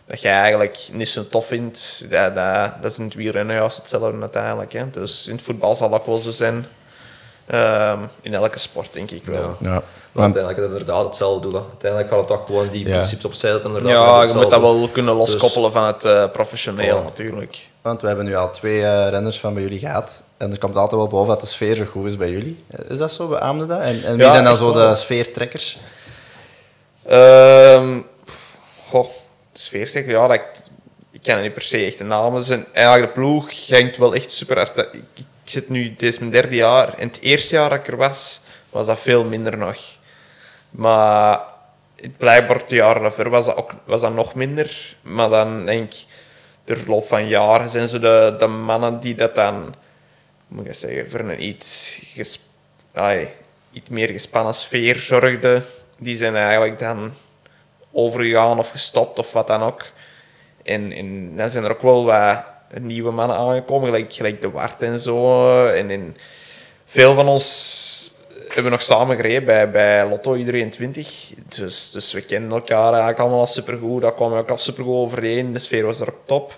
dat 0.05 0.21
je 0.21 0.29
eigenlijk 0.29 0.79
niet 0.91 1.09
zo 1.09 1.27
tof 1.27 1.47
vindt. 1.47 2.05
Dat, 2.09 2.35
dat, 2.35 2.81
dat 2.81 2.91
is 2.91 2.97
in 2.97 3.05
het 3.05 3.13
wielrennen 3.13 3.55
juist 3.55 3.77
hetzelfde 3.77 4.21
uiteindelijk. 4.21 4.73
Hè. 4.73 4.89
Dus 4.89 5.27
in 5.27 5.35
het 5.35 5.43
voetbal 5.43 5.75
zal 5.75 5.89
dat 5.89 5.99
ook 5.99 6.05
wel 6.05 6.17
zo 6.17 6.31
zijn. 6.31 6.65
Ehm, 7.49 7.99
in 8.21 8.33
elke 8.33 8.59
sport, 8.59 8.87
denk 8.93 9.11
ik 9.11 9.25
wel. 9.25 9.35
Ja. 9.41 9.55
Ja. 9.61 9.69
Maar 9.71 9.81
Want, 10.11 10.35
uiteindelijk 10.35 10.57
is 10.57 10.63
het 10.63 10.79
inderdaad 10.79 11.05
hetzelfde 11.05 11.41
doel. 11.49 11.53
hè. 11.61 11.67
Uiteindelijk 11.67 12.09
gaat 12.11 12.19
het 12.19 12.27
toch 12.27 12.45
gewoon 12.45 12.69
die 12.69 12.85
Ja. 12.87 12.91
principes 12.93 13.25
opzij 13.25 13.49
zetten. 13.51 13.67
Inderdaad, 13.69 13.91
Ja, 13.91 14.21
je 14.23 14.33
moet 14.33 14.41
dat 14.51 14.61
doen. 14.61 14.77
wel 14.79 14.89
kunnen 14.91 15.15
loskoppelen 15.15 15.71
van 15.71 15.83
het 15.85 16.03
eh, 16.05 16.31
professioneel, 16.31 16.99
Voilà. 17.01 17.03
natuurlijk. 17.03 17.67
want 17.81 18.01
we 18.01 18.07
hebben 18.07 18.25
nu 18.25 18.35
al 18.35 18.51
twee 18.51 18.83
eh, 18.85 19.09
renners 19.09 19.39
van 19.39 19.53
bij 19.53 19.63
jullie 19.63 19.79
gehad. 19.79 20.21
En 20.37 20.51
er 20.51 20.57
komt 20.59 20.75
altijd 20.75 20.95
wel 21.01 21.07
boven 21.09 21.27
dat 21.27 21.41
de 21.41 21.47
sfeer 21.47 21.75
zo 21.75 21.85
goed 21.85 22.05
is 22.07 22.17
bij 22.17 22.29
jullie. 22.29 22.63
Is 22.87 22.97
dat 22.97 23.11
zo? 23.11 23.27
Beaamde 23.27 23.65
dat? 23.65 23.79
En, 23.81 24.03
en 24.03 24.15
wie 24.15 24.25
Ja, 24.25 24.31
zijn 24.31 24.43
dan 24.43 24.57
zo 24.57 24.73
de 24.73 24.95
sfeertrekkers? 24.95 25.77
Ehm 27.05 27.99
goh, 28.89 29.07
de 29.53 29.59
sfeer 29.59 29.87
zeggen, 29.87 30.11
ja, 30.13 30.27
dat, 30.27 30.35
ik, 31.11 31.21
ken 31.21 31.33
het 31.35 31.43
niet 31.43 31.53
per 31.53 31.61
se 31.61 31.85
echt 31.85 31.97
de 31.97 32.03
namen. 32.03 32.43
Zijn, 32.43 32.65
eigenlijk 32.73 33.13
de 33.13 33.19
ploeg 33.19 33.67
hangt 33.69 33.97
wel 33.97 34.13
echt 34.13 34.31
super 34.31 34.55
hard. 34.57 34.77
Ik, 34.77 34.87
ik 35.15 35.25
zit 35.49 35.69
nu, 35.69 35.89
dit 35.89 36.01
is 36.01 36.19
mijn 36.19 36.31
derde 36.31 36.55
jaar. 36.55 36.93
En 36.93 37.07
het 37.07 37.19
eerste 37.21 37.55
jaar 37.55 37.69
dat 37.69 37.79
ik 37.79 37.87
er 37.87 37.97
was, 37.97 38.41
was 38.69 38.85
dat 38.85 38.99
veel 38.99 39.23
minder 39.23 39.57
nog. 39.57 39.77
Maar 40.69 41.39
het 41.95 42.17
blijkbaar 42.17 42.67
de 42.67 42.75
jaren 42.75 43.01
daarvoor 43.01 43.29
was 43.29 43.45
dat, 43.45 43.55
ook, 43.55 43.71
was 43.83 44.01
dat 44.01 44.13
nog 44.13 44.33
minder. 44.33 44.95
Maar 45.01 45.29
dan 45.29 45.65
denk 45.65 45.93
ik, 45.93 46.05
de 46.63 46.75
verloop 46.75 47.07
van 47.07 47.27
jaren 47.27 47.69
zijn 47.69 47.87
zo 47.87 47.99
de, 47.99 48.35
de 48.39 48.47
mannen 48.47 48.99
die 48.99 49.15
dat 49.15 49.35
dan, 49.35 49.75
moet 50.47 50.65
ik 50.65 50.73
zeggen, 50.73 51.09
voor 51.09 51.19
een 51.19 51.43
iets, 51.43 51.99
iets 53.71 53.89
meer 53.89 54.09
gespannen 54.09 54.53
sfeer 54.53 54.95
zorgden. 54.95 55.65
Die 55.97 56.15
zijn 56.15 56.35
eigenlijk 56.35 56.79
dan 56.79 57.13
overgegaan 57.91 58.59
of 58.59 58.69
gestopt 58.69 59.19
of 59.19 59.31
wat 59.33 59.47
dan 59.47 59.61
ook. 59.61 59.85
En, 60.63 60.91
en 60.91 61.35
dan 61.35 61.49
zijn 61.49 61.63
er 61.63 61.71
ook 61.71 61.81
wel 61.81 62.05
wat 62.05 62.43
nieuwe 62.81 63.11
mannen 63.11 63.37
aangekomen, 63.37 63.85
gelijk, 63.85 64.13
gelijk 64.13 64.41
de 64.41 64.49
Wart 64.51 64.81
en 64.81 64.99
zo. 64.99 65.65
En, 65.65 65.89
en 65.89 66.15
veel 66.85 67.13
van 67.13 67.27
ons 67.27 68.13
hebben 68.53 68.71
nog 68.71 68.81
samen 68.81 69.15
gereden 69.15 69.45
bij, 69.45 69.71
bij 69.71 70.07
Lotto 70.09 70.37
U23. 70.37 70.99
Dus, 71.55 71.91
dus 71.91 72.13
we 72.13 72.21
kennen 72.21 72.51
elkaar 72.51 72.87
eigenlijk 72.89 73.19
allemaal 73.19 73.45
supergoed. 73.45 74.01
Daar 74.01 74.13
kwamen 74.13 74.35
we 74.35 74.41
ook 74.41 74.49
al 74.49 74.57
supergoed 74.57 74.95
overeen. 74.95 75.53
De 75.53 75.59
sfeer 75.59 75.85
was 75.85 75.99
er 75.99 76.07
ook 76.07 76.21
top. 76.25 76.57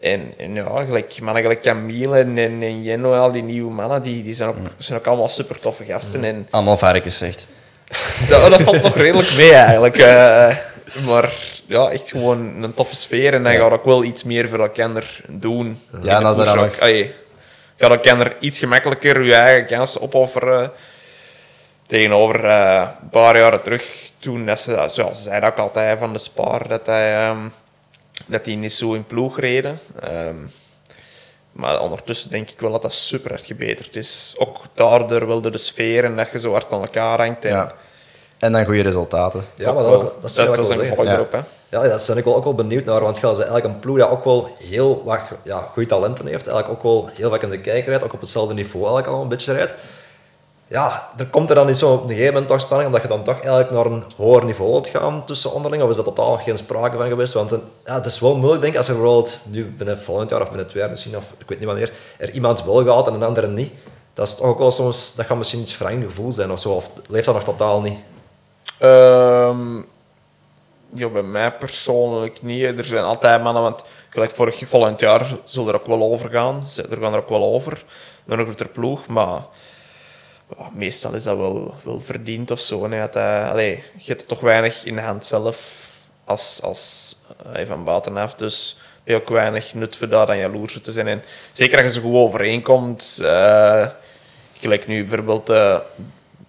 En, 0.00 0.32
en 0.36 0.54
ja, 0.54 0.84
gelijk, 0.84 1.20
mannen 1.20 1.42
gelijk 1.42 1.62
Camille 1.62 2.18
en, 2.18 2.38
en, 2.38 2.62
en 2.62 2.82
Jenno, 2.82 3.14
al 3.14 3.32
die 3.32 3.42
nieuwe 3.42 3.72
mannen, 3.72 4.02
die, 4.02 4.22
die 4.22 4.34
zijn, 4.34 4.48
ook, 4.48 4.56
zijn 4.78 4.98
ook 4.98 5.06
allemaal 5.06 5.28
super 5.28 5.58
toffe 5.60 5.84
gasten. 5.84 6.24
En 6.24 6.46
Allemaal 6.50 6.76
varkens 6.76 7.18
zegt. 7.18 7.46
dat, 8.28 8.50
dat 8.50 8.62
valt 8.62 8.82
nog 8.82 8.96
redelijk 8.96 9.36
mee 9.36 9.52
eigenlijk. 9.52 9.96
eh. 9.96 10.56
maar 11.06 11.32
ja, 11.66 11.90
echt 11.90 12.10
gewoon 12.10 12.62
een 12.62 12.74
toffe 12.74 12.94
sfeer. 12.94 13.34
En 13.34 13.42
dan 13.42 13.52
gaat 13.52 13.72
ook 13.72 13.84
wel 13.84 14.04
iets 14.04 14.24
meer 14.24 14.48
voor 14.48 14.58
elkaar 14.58 15.20
doen. 15.28 15.80
Ja, 16.02 16.16
en 16.18 16.24
als 16.24 16.38
er 16.38 16.80
Allee, 16.80 17.12
gaat 17.76 17.90
elkaar 17.90 18.34
iets 18.40 18.58
gemakkelijker 18.58 19.22
je 19.22 19.34
eigen 19.34 19.66
kansen 19.66 20.00
opofferen. 20.00 20.72
Tegenover 21.86 22.44
eh, 22.44 22.88
een 23.02 23.08
paar 23.08 23.38
jaren 23.38 23.62
terug, 23.62 24.10
toen 24.18 24.46
dat 24.46 24.60
ze, 24.60 24.84
zoals 24.88 25.16
ze 25.16 25.22
zeiden 25.22 25.48
ook 25.48 25.58
altijd 25.58 25.98
van 25.98 26.12
de 26.12 26.18
Spaar, 26.18 26.68
dat 26.68 26.86
hij, 26.86 27.14
ehm, 27.14 27.48
dat 28.26 28.44
die 28.44 28.56
niet 28.56 28.72
zo 28.72 28.92
in 28.92 29.06
ploeg 29.06 29.40
reden. 29.40 29.80
Ehm, 30.00 30.36
maar 31.52 31.80
ondertussen 31.80 32.30
denk 32.30 32.50
ik 32.50 32.60
wel 32.60 32.70
dat 32.70 32.82
dat 32.82 32.94
super 32.94 33.30
hard 33.30 33.44
gebeterd 33.44 33.96
is. 33.96 34.34
Ook 34.38 34.62
daardoor 34.74 35.26
wilde 35.26 35.50
de 35.50 35.58
sfeer 35.58 36.04
en 36.04 36.16
dat 36.16 36.28
je 36.32 36.40
zo 36.40 36.52
hard 36.52 36.72
aan 36.72 36.80
elkaar 36.80 37.18
hangt. 37.18 37.44
En 37.44 37.50
Ja. 37.50 37.74
En 38.38 38.52
dan 38.52 38.64
goede 38.64 38.82
resultaten. 38.82 39.44
Ja, 39.54 39.72
maar 39.72 39.82
dat, 39.82 39.92
wel. 39.92 40.00
dat, 40.02 40.30
is 40.30 40.34
dat, 40.34 40.58
is 40.58 40.68
een 40.68 40.78
gevolg 40.86 41.06
erop. 41.06 41.32
Hè. 41.32 41.38
Ja, 41.68 41.82
daar 41.82 42.02
ben 42.06 42.16
ik 42.16 42.24
wel 42.24 42.36
ook 42.36 42.44
wel 42.44 42.54
benieuwd 42.54 42.84
naar, 42.84 43.00
want 43.00 43.18
Gels 43.18 43.38
is 43.38 43.44
eigenlijk 43.44 43.74
een 43.74 43.80
ploeg 43.80 43.98
dat 43.98 44.10
ook 44.10 44.24
wel 44.24 44.48
heel 44.58 45.02
wat 45.04 45.20
ja, 45.42 45.68
goede 45.72 45.88
talenten 45.88 46.26
heeft. 46.26 46.46
Eigenlijk 46.46 46.78
ook 46.78 46.92
wel 46.92 47.08
heel 47.14 47.30
wat 47.30 47.42
in 47.42 47.50
de 47.50 47.58
kijker 47.58 47.88
rijdt, 47.88 48.04
ook 48.04 48.12
op 48.12 48.20
hetzelfde 48.20 48.54
niveau 48.54 48.84
eigenlijk 48.84 49.16
al 49.16 49.22
een 49.22 49.28
beetje 49.28 49.52
rijdt. 49.52 49.74
Ja, 50.66 51.08
er 51.16 51.26
komt 51.26 51.48
er 51.48 51.54
dan 51.54 51.66
niet 51.66 51.76
zo 51.78 51.92
op 51.92 52.02
een 52.02 52.08
gegeven 52.08 52.32
moment 52.32 52.50
toch 52.50 52.60
spanning, 52.60 52.86
omdat 52.88 53.02
je 53.02 53.08
dan 53.08 53.24
toch 53.24 53.40
eigenlijk 53.40 53.70
naar 53.70 53.86
een 53.86 54.04
hoger 54.16 54.44
niveau 54.44 54.70
wilt 54.70 54.88
gaan 54.88 55.24
tussen 55.24 55.52
onderling, 55.52 55.82
of 55.82 55.88
is 55.90 55.96
dat 55.96 56.04
totaal 56.04 56.36
geen 56.36 56.56
sprake 56.58 56.96
van 56.96 57.08
geweest? 57.08 57.32
Want 57.32 57.50
een- 57.50 57.62
ja, 57.84 57.94
het 57.94 58.06
is 58.06 58.20
wel 58.20 58.36
moeilijk, 58.36 58.60
denk 58.60 58.72
ik, 58.72 58.78
als 58.78 58.88
er 58.88 58.94
bijvoorbeeld 58.94 59.38
nu 59.44 59.64
binnen 59.78 60.00
volgend 60.00 60.30
jaar 60.30 60.40
of 60.40 60.48
binnen 60.48 60.66
twee 60.66 60.82
jaar 60.82 60.90
misschien, 60.90 61.16
of 61.16 61.24
ik 61.38 61.48
weet 61.48 61.58
niet 61.58 61.66
wanneer, 61.68 61.92
er 62.18 62.30
iemand 62.30 62.64
wel 62.64 62.84
gaat 62.84 63.06
en 63.06 63.14
een 63.14 63.22
andere 63.22 63.48
niet. 63.48 63.72
Dat 64.14 64.26
is 64.26 64.34
toch 64.34 64.46
ook 64.46 64.58
wel 64.58 64.70
soms, 64.70 65.12
dat 65.16 65.26
kan 65.26 65.38
misschien 65.38 65.60
iets 65.60 65.74
verangend 65.74 66.04
gevoel 66.04 66.32
zijn 66.32 66.50
of 66.52 66.58
zo, 66.60 66.70
of 66.70 66.90
leeft 67.08 67.24
dat 67.24 67.34
nog 67.34 67.44
totaal 67.44 67.80
niet? 67.80 67.98
Ehm, 68.78 69.76
ja, 70.94 71.08
bij 71.08 71.22
mij 71.22 71.52
persoonlijk 71.52 72.42
niet. 72.42 72.78
Er 72.78 72.84
zijn 72.84 73.04
altijd 73.04 73.42
mannen, 73.42 73.62
want 73.62 73.82
gelijk 74.08 74.30
vorig 74.30 74.62
volgend 74.68 75.00
jaar 75.00 75.26
zullen 75.44 75.68
er 75.68 75.80
ook 75.80 75.86
wel 75.86 76.02
over 76.02 76.30
gaan. 76.30 76.68
Ze- 76.68 76.86
Er 76.90 77.00
gaan 77.00 77.12
er 77.12 77.18
ook 77.18 77.28
wel 77.28 77.42
over, 77.54 77.84
naar 78.24 78.38
een 78.38 78.44
grotere 78.44 78.68
ploeg. 78.68 79.06
Maar 79.06 79.40
meestal 80.72 81.12
is 81.14 81.22
dat 81.22 81.36
wel, 81.36 81.74
wel 81.82 82.00
verdiend 82.00 82.50
of 82.50 82.60
zo. 82.60 82.86
Nee, 82.86 83.00
dat, 83.00 83.16
eh, 83.16 83.50
allee, 83.50 83.82
je 83.96 84.12
hebt 84.12 84.28
toch 84.28 84.40
weinig 84.40 84.84
in 84.84 84.94
de 84.94 85.00
hand 85.02 85.24
zelf 85.24 85.82
als, 86.24 86.60
als 86.62 87.16
eh, 87.52 87.66
van 87.66 87.84
buitenaf. 87.84 88.34
Dus 88.34 88.78
hebt 89.04 89.22
ook 89.22 89.28
weinig 89.28 89.74
nut 89.74 89.96
voor 89.96 90.08
daar 90.08 90.26
dan 90.26 90.38
jaloers 90.38 90.78
te 90.82 90.92
zijn. 90.92 91.22
Zeker 91.52 91.82
als 91.84 91.94
je 91.94 92.00
zo 92.00 92.06
goed 92.08 92.16
overeenkomt. 92.18 93.20
eh 93.22 93.86
gelijk 94.60 94.86
nu 94.86 95.04
bijvoorbeeld 95.04 95.48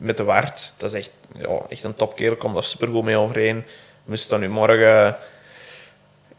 met 0.05 0.17
de 0.17 0.23
Wart. 0.23 0.73
Dat 0.77 0.93
is 0.93 0.99
echt, 0.99 1.11
ja, 1.37 1.59
echt 1.69 1.83
een 1.83 1.95
topkerel. 1.95 2.35
Komt 2.35 2.53
daar 2.53 2.63
supergoed 2.63 3.03
mee 3.03 3.17
overeen. 3.17 3.63
Moest 4.05 4.29
dan 4.29 4.39
nu 4.39 4.49
morgen 4.49 5.17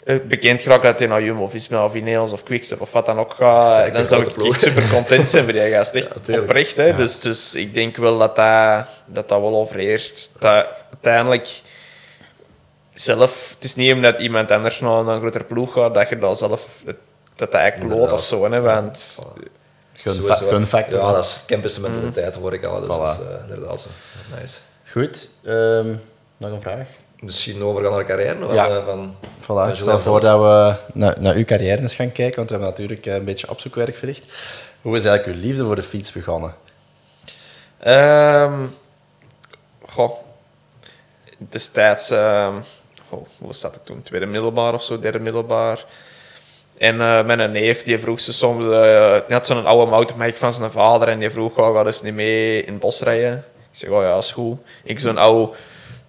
eh, 0.06 0.16
bekend 0.28 0.62
geraakt 0.62 0.82
dat 0.82 0.98
hij 0.98 1.08
naar 1.08 1.22
Jumbo-Visma 1.22 1.84
of 1.84 1.94
Ineos 1.94 2.32
of 2.32 2.42
Quickstep 2.42 2.80
of 2.80 2.92
wat 2.92 3.06
dan 3.06 3.18
ook 3.18 3.34
gaat, 3.34 3.94
dan 3.94 4.06
zou 4.06 4.26
ik 4.26 4.44
echt 4.44 4.60
super 4.60 4.88
content 4.88 5.28
zijn 5.28 5.44
voor 5.44 5.52
die 5.52 5.70
gast. 5.70 5.94
Echt 5.94 6.08
Ja, 6.24 6.40
oprecht, 6.40 6.76
hè. 6.76 6.86
Ja. 6.86 6.96
Dus, 6.96 7.18
dus 7.18 7.54
ik 7.54 7.74
denk 7.74 7.96
wel 7.96 8.18
dat 8.18 8.36
dat, 8.36 8.86
dat, 9.06 9.28
dat 9.28 9.40
wel 9.40 9.54
overheerst. 9.54 10.30
Dat 10.38 10.66
uiteindelijk 10.92 11.60
zelf, 12.94 13.50
het 13.54 13.64
is 13.64 13.74
niet 13.74 13.92
omdat 13.92 14.20
iemand 14.20 14.50
anders 14.50 14.80
naar 14.80 15.06
een 15.06 15.20
grotere 15.20 15.44
ploeg 15.44 15.72
gaat, 15.72 15.94
dat 15.94 16.08
je 16.08 16.18
dat 16.18 16.38
zelf, 16.38 16.68
dat 16.84 16.96
dat 17.34 17.52
eigenlijk 17.52 17.92
Inderdaad. 17.92 18.18
of 18.18 18.24
zo, 18.24 18.50
hè. 18.50 18.60
Want 18.60 19.26
Gun- 20.12 20.14
Sowieso. 20.22 20.46
gunfactor. 20.48 20.98
Ja, 20.98 21.12
dat 21.12 21.24
is 21.24 21.42
campus 21.46 21.78
mentaliteit, 21.78 22.34
hoor 22.34 22.52
ik 22.54 22.64
al. 22.64 22.80
Dus 22.80 22.84
Voilà. 22.86 22.88
dat 23.00 23.18
is 23.20 23.26
eh, 23.26 23.42
inderdaad 23.48 23.80
zo. 23.80 23.88
Nice. 24.40 24.56
Goed. 24.90 25.28
ehm, 25.44 25.94
nog 26.36 26.50
een 26.50 26.60
vraag? 26.62 26.88
Misschien 27.20 27.62
overgaan 27.62 27.90
naar 27.90 28.00
de 28.00 28.06
carrière 28.06 28.54
Ja. 28.54 28.66
van, 28.66 28.76
eh, 28.76 28.84
van, 28.84 29.14
Voilà, 29.40 29.46
van 29.46 29.68
ik 29.68 29.76
stel 29.76 30.00
voor 30.00 30.20
dat 30.20 30.40
we 30.40 30.74
naar, 30.92 31.14
naar 31.20 31.34
uw 31.34 31.44
carrière 31.44 31.82
eens 31.82 31.94
gaan 31.94 32.12
kijken, 32.12 32.36
want 32.36 32.48
we 32.50 32.54
hebben 32.56 32.70
natuurlijk 32.74 33.06
eh, 33.06 33.14
een 33.14 33.24
beetje 33.24 33.50
opzoekwerk 33.50 33.96
verricht. 33.96 34.22
Hoe 34.82 34.96
is 34.96 35.04
eigenlijk 35.04 35.38
uw 35.38 35.44
liefde 35.48 35.64
voor 35.64 35.76
de 35.76 35.82
fiets 35.82 36.12
begonnen? 36.12 36.54
Ehm 37.78 38.64
goh. 39.88 40.12
Destijds, 41.38 42.10
ehm 42.10 42.54
goh, 43.08 43.26
hoe 43.38 43.54
zat 43.54 43.74
ik 43.74 43.84
toen? 43.84 44.02
Tweede 44.02 44.26
middelbaar 44.26 44.74
of 44.74 44.82
zo, 44.82 44.98
derde 45.00 45.18
middelbaar. 45.18 45.84
En 46.78 47.00
eh 47.00 47.24
mijn 47.24 47.52
neef 47.52 47.82
die 47.82 47.98
vroeg 47.98 48.20
ze 48.20 48.32
soms, 48.32 48.64
eh 48.64 49.16
net 49.28 49.46
zo'n 49.46 49.66
oude 49.66 49.90
mountainbike 49.90 50.38
van 50.38 50.52
zijn 50.52 50.70
vader, 50.70 51.08
en 51.08 51.18
die 51.18 51.30
vroeg, 51.30 51.56
oh, 51.56 51.76
ga 51.76 51.84
eens 51.86 52.02
niet 52.02 52.14
mee 52.14 52.62
in 52.62 52.72
het 52.72 52.82
bos 52.82 53.00
rijden? 53.00 53.44
Ik 53.56 53.78
zeg, 53.78 53.90
oh 53.90 54.02
ja, 54.02 54.16
is 54.16 54.32
goed. 54.32 54.58
Ik 54.84 55.00
zo'n 55.00 55.18
oude 55.18 55.52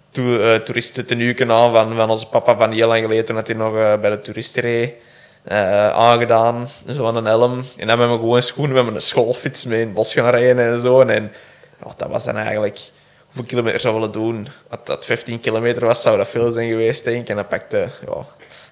to 0.10 0.24
toeristentenuken 0.64 1.52
aan 1.52 1.96
van, 1.96 2.10
onze 2.10 2.28
papa 2.28 2.56
van 2.58 2.72
heel 2.72 2.88
lang 2.88 3.02
geleden, 3.02 3.26
toen 3.26 3.42
hij 3.44 3.54
nog 3.54 4.00
bij 4.00 4.10
de 4.10 4.22
toeristen 4.22 4.94
aangedaan, 5.94 6.70
zo 6.96 7.08
aan 7.08 7.16
een 7.16 7.26
helm. 7.26 7.64
En 7.78 7.88
dan 7.88 7.98
met 7.98 8.08
mijn 8.08 8.20
gewone 8.20 8.42
schoenen, 8.42 8.76
met 8.76 8.86
mijn 8.86 9.02
schoolfiets 9.02 9.66
mee 9.66 9.80
in 9.80 9.86
het 9.86 9.96
bos 9.96 10.14
gaan 10.14 10.30
rijden 10.30 10.72
en 10.72 10.80
zo. 10.80 11.02
En 11.02 11.32
ja, 11.86 11.94
dat 11.98 12.10
was 12.10 12.24
dan 12.24 12.38
eigenlijk... 12.38 12.80
Hoeveel 13.26 13.46
kilometer 13.46 13.80
zou 13.80 13.94
willen 13.94 14.12
doen? 14.12 14.48
Als 14.70 14.80
dat 14.84 15.06
15 15.06 15.40
kilometer 15.40 15.86
was, 15.86 16.02
zou 16.02 16.18
dat 16.18 16.28
veel 16.28 16.52
zijn 16.52 16.70
geweest, 16.70 17.04
denk 17.04 17.22
ik. 17.22 17.30
En 17.30 17.36
dan 17.36 17.48
pakte 17.48 17.88
ja, 18.06 18.26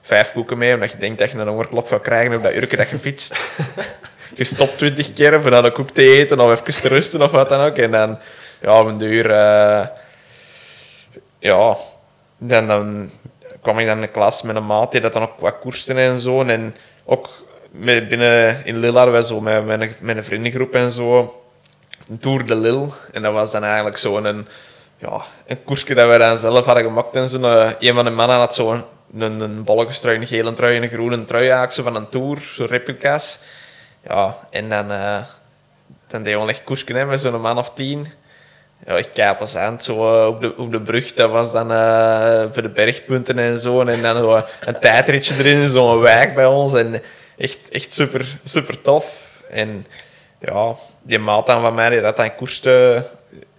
vijf 0.06 0.32
koeken 0.32 0.58
mee, 0.58 0.74
omdat 0.74 0.91
je 0.91 0.98
denkt 0.98 1.20
dat 1.20 1.32
je 1.32 1.38
een 1.38 1.48
hongerklop 1.48 1.88
gaat 1.88 2.02
krijgen 2.02 2.36
op 2.36 2.44
dat 2.44 2.54
uurtje 2.54 2.78
dat 2.78 2.89
je 2.89 2.98
fietst. 2.98 3.52
je 4.39 4.44
stopt 4.44 4.78
20 4.78 5.13
keer 5.13 5.41
voor 5.41 5.52
dan 5.52 5.65
een 5.65 5.72
koek 5.72 5.91
te 5.91 6.02
eten 6.02 6.39
of 6.39 6.52
even 6.52 6.82
te 6.82 6.88
rusten 6.88 7.22
of 7.22 7.32
wat 7.32 7.50
dan 7.50 7.65
ook. 7.65 7.78
En 7.78 7.91
dan, 7.91 8.20
ja, 8.62 8.80
op 8.80 8.88
een 8.88 8.98
duur... 8.98 9.32
eh, 9.32 9.88
ja, 11.39 11.78
dan, 12.38 12.68
dan 12.68 13.10
kwam 13.62 13.80
ik 13.80 13.86
dan 13.86 13.96
in 13.96 14.02
de 14.02 14.08
klas 14.08 14.41
met 14.41 14.56
een 14.56 14.65
maat 14.65 14.91
die 14.91 15.02
dat 15.02 15.13
dan 15.13 15.22
ook 15.22 15.39
wat 15.39 15.60
koerste 15.60 15.94
en 15.94 16.20
zo. 16.20 16.44
En 16.44 16.76
ook 17.06 17.30
met, 17.72 18.10
binnen 18.10 18.65
in 18.65 18.78
Lille 18.78 18.96
hadden 18.96 19.13
wij 19.13 19.24
zo 19.24 19.41
met, 19.41 19.65
met, 19.65 19.82
een, 19.82 19.96
met 20.00 20.18
een 20.18 20.24
vriendengroep 20.24 20.74
en 20.76 20.91
zo 20.91 21.41
een 22.10 22.18
Tour 22.18 22.46
de 22.46 22.56
Lille. 22.56 22.88
En 23.12 23.22
dat 23.22 23.34
was 23.34 23.52
dan 23.52 23.63
eigenlijk 23.63 23.98
zo'n 23.98 24.26
een, 24.26 24.48
ja, 24.98 25.22
een 25.48 25.63
koersje 25.63 25.94
dat 25.94 26.08
wij 26.08 26.18
dan 26.18 26.38
zelf 26.38 26.65
hadden 26.65 26.84
gemaakt. 26.84 27.15
En 27.15 27.28
zo'n, 27.28 27.46
eh, 27.46 27.72
een 27.80 27.94
van 27.94 28.06
de 28.06 28.12
mannen 28.12 28.38
had 28.38 28.54
zo'n 28.54 28.84
een, 29.21 29.39
een 29.39 29.63
bolletjestrui, 29.63 30.17
een 30.17 30.28
gele 30.28 30.54
trui 30.54 30.75
en 30.75 30.84
een 30.84 30.89
groene 30.89 31.25
trui 31.25 31.47
eigenlijk, 31.47 31.88
van 31.88 31.95
een 31.95 32.10
Tour, 32.10 32.41
zo 32.54 32.65
replica's. 32.65 33.39
Ja, 34.04 34.38
en 34.49 34.69
dan, 34.69 34.91
eh 34.91 35.17
dan 36.08 36.23
deed 36.23 36.36
we 36.36 36.47
echt 36.47 36.63
koersje 36.63 36.93
hè, 36.93 37.06
met 37.06 37.21
zo'n 37.21 37.41
man 37.41 37.58
of 37.58 37.73
tien. 37.73 38.08
Ja, 38.86 38.97
echt 38.97 39.12
kei 39.12 39.36
plezant, 39.36 39.84
zo 39.84 39.93
eh, 39.93 40.28
op 40.28 40.41
de, 40.41 40.58
op 40.58 40.71
de 40.71 40.82
brug. 40.82 41.13
Dat 41.13 41.32
was 41.32 41.51
dan 41.51 41.71
eh, 41.71 42.43
voor 42.51 42.62
de 42.62 42.69
bergpunten 42.69 43.39
en 43.39 43.58
zo. 43.58 43.82
En 43.82 44.01
dan 44.01 44.17
zo 44.17 44.41
een 44.65 44.80
tijdritje 44.80 45.36
erin, 45.38 45.69
zo'n 45.69 45.99
wijk 45.99 46.36
bij 46.36 46.45
ons. 46.45 46.73
En 46.73 47.01
echt, 47.38 47.69
echt 47.69 47.93
super, 47.93 48.38
super 48.43 48.82
tof. 48.82 49.39
En 49.49 49.86
ja, 50.39 50.75
die 51.01 51.19
maat 51.19 51.47
dan 51.47 51.62
van 51.62 51.73
mij, 51.73 51.89
die 51.89 52.01
dat 52.01 52.17
dan 52.17 52.36
koerste, 52.36 53.06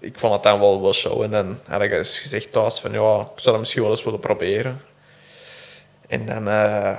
ik 0.00 0.18
vond 0.18 0.32
het 0.32 0.42
dan 0.42 0.60
wel, 0.60 0.82
wel 0.82 0.92
show. 0.92 1.22
En 1.22 1.30
dan 1.30 1.58
had 1.68 1.82
ik 1.82 1.92
eens 1.92 2.20
gezegd 2.20 2.52
thuis 2.52 2.78
van, 2.78 2.92
ja, 2.92 3.20
ik 3.20 3.40
zou 3.40 3.50
dat 3.50 3.58
misschien 3.58 3.82
wel 3.82 3.90
eens 3.90 4.04
willen 4.04 4.20
proberen. 4.20 4.80
En 6.06 6.26
dan 6.26 6.48
eh, 6.48 6.96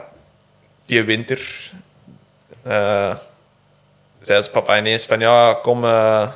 die 0.86 1.04
winter 1.04 1.72
eh, 2.64 3.16
zei 4.22 4.42
ze 4.42 4.50
papa 4.50 4.78
ineens 4.78 5.06
van, 5.06 5.20
ja, 5.20 5.54
kom, 5.54 5.84
eh, 5.84 6.28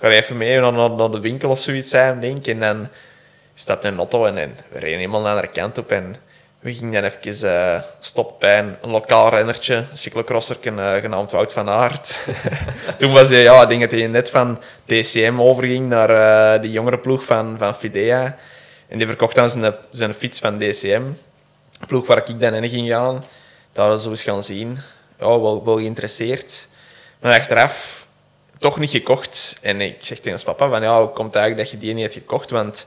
ga 0.00 0.08
even 0.08 0.36
mee 0.36 0.60
naar, 0.60 0.72
naar, 0.72 1.10
de 1.10 1.20
winkel 1.20 1.50
of 1.50 1.60
zoiets 1.60 1.90
zijn, 1.90 2.20
denk. 2.20 2.46
En 2.46 2.60
dan 2.60 2.88
stapte 3.54 3.88
een 3.88 3.98
auto 3.98 4.26
en, 4.26 4.38
en 4.38 4.56
we 4.68 4.78
reden 4.78 4.98
helemaal 4.98 5.20
naar 5.20 5.42
de 5.42 5.48
kant 5.48 5.78
op. 5.78 5.90
En 5.90 6.16
we 6.60 6.74
gingen 6.74 7.02
dan 7.02 7.10
even 7.10 7.48
eh 7.48 7.82
stoppen 8.00 8.38
bij 8.38 8.58
een, 8.58 8.90
lokaal 8.90 9.30
rennertje, 9.30 9.74
een 9.74 9.98
cyclocrosser 9.98 10.56
genaamd 11.00 11.30
Wout 11.30 11.52
van 11.52 11.68
Aert. 11.68 12.26
Toen 12.98 13.12
was 13.12 13.28
hij, 13.28 13.42
ja, 13.42 13.62
ik 13.62 13.68
denk 13.68 13.80
dat 13.80 13.90
hij 13.90 14.06
net 14.06 14.30
van 14.30 14.60
DCM 14.84 15.34
overging 15.38 15.88
naar 15.88 16.10
eh 16.10 16.62
de 16.62 16.70
jongere 16.70 16.98
ploeg 16.98 17.24
van, 17.24 17.58
van 17.58 17.74
Fidea. 17.74 18.36
En 18.88 18.98
die 18.98 19.06
verkocht 19.06 19.34
dan 19.34 19.48
zijn, 19.48 19.74
zijn 19.90 20.14
fiets 20.14 20.38
van 20.38 20.58
DCM. 20.58 21.02
Ploeg 21.86 22.06
waar 22.06 22.28
ik 22.28 22.40
dan 22.40 22.54
in 22.54 22.68
ging 22.68 22.88
gaan. 22.88 23.24
Daar 23.72 23.98
zo 23.98 24.10
eens 24.10 24.22
gaan 24.22 24.42
zien. 24.42 24.78
Ja, 25.18 25.40
wel, 25.40 25.64
wel 25.64 25.76
geïnteresseerd. 25.76 26.68
Maar 27.20 27.38
achteraf 27.38 28.06
toch 28.58 28.78
niet 28.78 28.90
gekocht. 28.90 29.58
En 29.62 29.80
ik 29.80 29.96
zeg 30.00 30.18
tegen 30.18 30.44
papa 30.44 30.68
van, 30.68 30.82
ja, 30.82 31.10
komt 31.14 31.34
eigenlijk 31.34 31.56
dat 31.56 31.70
je 31.70 31.86
die 31.86 31.94
niet 31.94 32.02
hebt 32.02 32.14
gekocht? 32.14 32.50
Want 32.50 32.86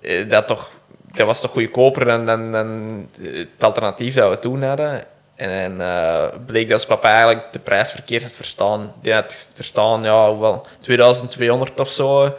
eh, 0.00 0.30
dat, 0.30 0.46
toch, 0.46 0.70
dat 1.12 1.26
was 1.26 1.40
toch 1.40 1.50
goedkoper 1.50 2.04
dan, 2.04 2.26
dan, 2.26 2.52
dan 2.52 3.08
het 3.20 3.48
alternatief 3.58 4.14
dat 4.14 4.30
we 4.30 4.38
toen 4.38 4.62
hadden. 4.62 5.04
En, 5.34 5.80
eh, 5.80 6.24
bleek 6.46 6.68
dat 6.68 6.86
papa 6.86 7.10
eigenlijk 7.10 7.52
de 7.52 7.58
prijs 7.58 7.90
verkeerd 7.90 8.22
had 8.22 8.32
verstaan. 8.32 8.92
Die 9.02 9.12
had 9.12 9.48
verstaan, 9.54 10.02
ja, 10.02 10.30
hoeveel, 10.30 10.66
2200 10.80 11.80
of 11.80 11.90
zo. 11.90 12.36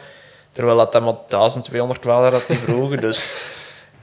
Terwijl 0.51 0.77
dat 0.77 0.91
dan 0.91 1.03
maar 1.03 1.15
1200 1.27 2.03
was 2.03 2.31
dat 2.31 2.47
die 2.47 2.57
vroegen. 2.57 3.01
Dus 3.01 3.35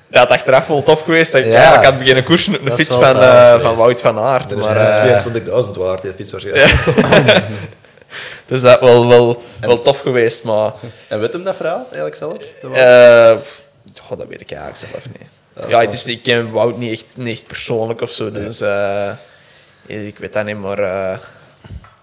dat 0.09 0.21
had 0.29 0.31
achteraf 0.31 0.67
wel 0.67 0.83
tof 0.83 1.01
geweest. 1.01 1.33
Dat 1.33 1.41
ik 1.41 1.47
Ja. 1.47 1.55
eigenlijk 1.55 1.85
had 1.85 1.99
beginnen 1.99 2.25
koersen 2.25 2.55
op 2.57 2.63
de 2.63 2.69
Dat 2.69 2.79
fiets 2.79 2.95
van, 2.95 3.21
eh, 3.21 3.61
van 3.61 3.77
Wout 3.77 4.01
van 4.01 4.19
Aert. 4.19 4.51
Er 4.51 4.59
is 4.59 4.67
Maar, 4.67 4.75
maar, 4.75 4.99
eh, 4.99 5.21
22.000 5.21 5.77
waard, 5.77 6.03
die 6.03 6.13
fiets 6.13 6.33
waarschijnlijk. 6.33 6.75
dus 8.47 8.61
dat 8.61 8.81
wel, 8.81 9.09
wel, 9.09 9.43
wel 9.61 9.83
tof 9.83 10.01
geweest, 10.01 10.43
maar... 10.43 10.73
En 11.09 11.21
weet 11.21 11.33
hem 11.33 11.43
dat 11.43 11.57
verhaal 11.57 11.83
eigenlijk 11.85 12.15
zelf? 12.15 12.37
Dat 12.63 12.73
Eh, 12.73 13.37
dat 14.19 14.27
weet 14.29 14.41
ik 14.41 14.51
eigenlijk 14.51 14.77
zelf 14.91 15.05
niet. 15.19 15.29
Dat 15.55 15.71
Ja, 15.71 15.81
het 15.81 15.93
is, 15.93 16.07
ik 16.07 16.23
ken 16.23 16.51
Wout 16.51 16.79
niet 16.79 16.93
echt, 16.93 17.07
niet 17.15 17.39
echt 17.39 17.47
persoonlijk 17.47 18.01
of 18.01 18.11
zo, 18.11 18.33
dus 18.33 18.61
eh, 18.61 19.11
ik 19.87 20.19
weet 20.19 20.33
dat 20.33 20.45
niet, 20.45 20.61
maar 20.61 20.79
eh, 20.79 21.19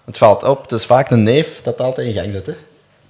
Het 0.04 0.18
valt 0.18 0.42
op, 0.44 0.62
het 0.62 0.72
is 0.72 0.84
vaak 0.84 1.10
een 1.10 1.22
neef 1.22 1.48
dat 1.62 1.80
altijd 1.80 2.06
in 2.06 2.12
gang 2.12 2.32
zet. 2.32 2.46
Hè? 2.46 2.52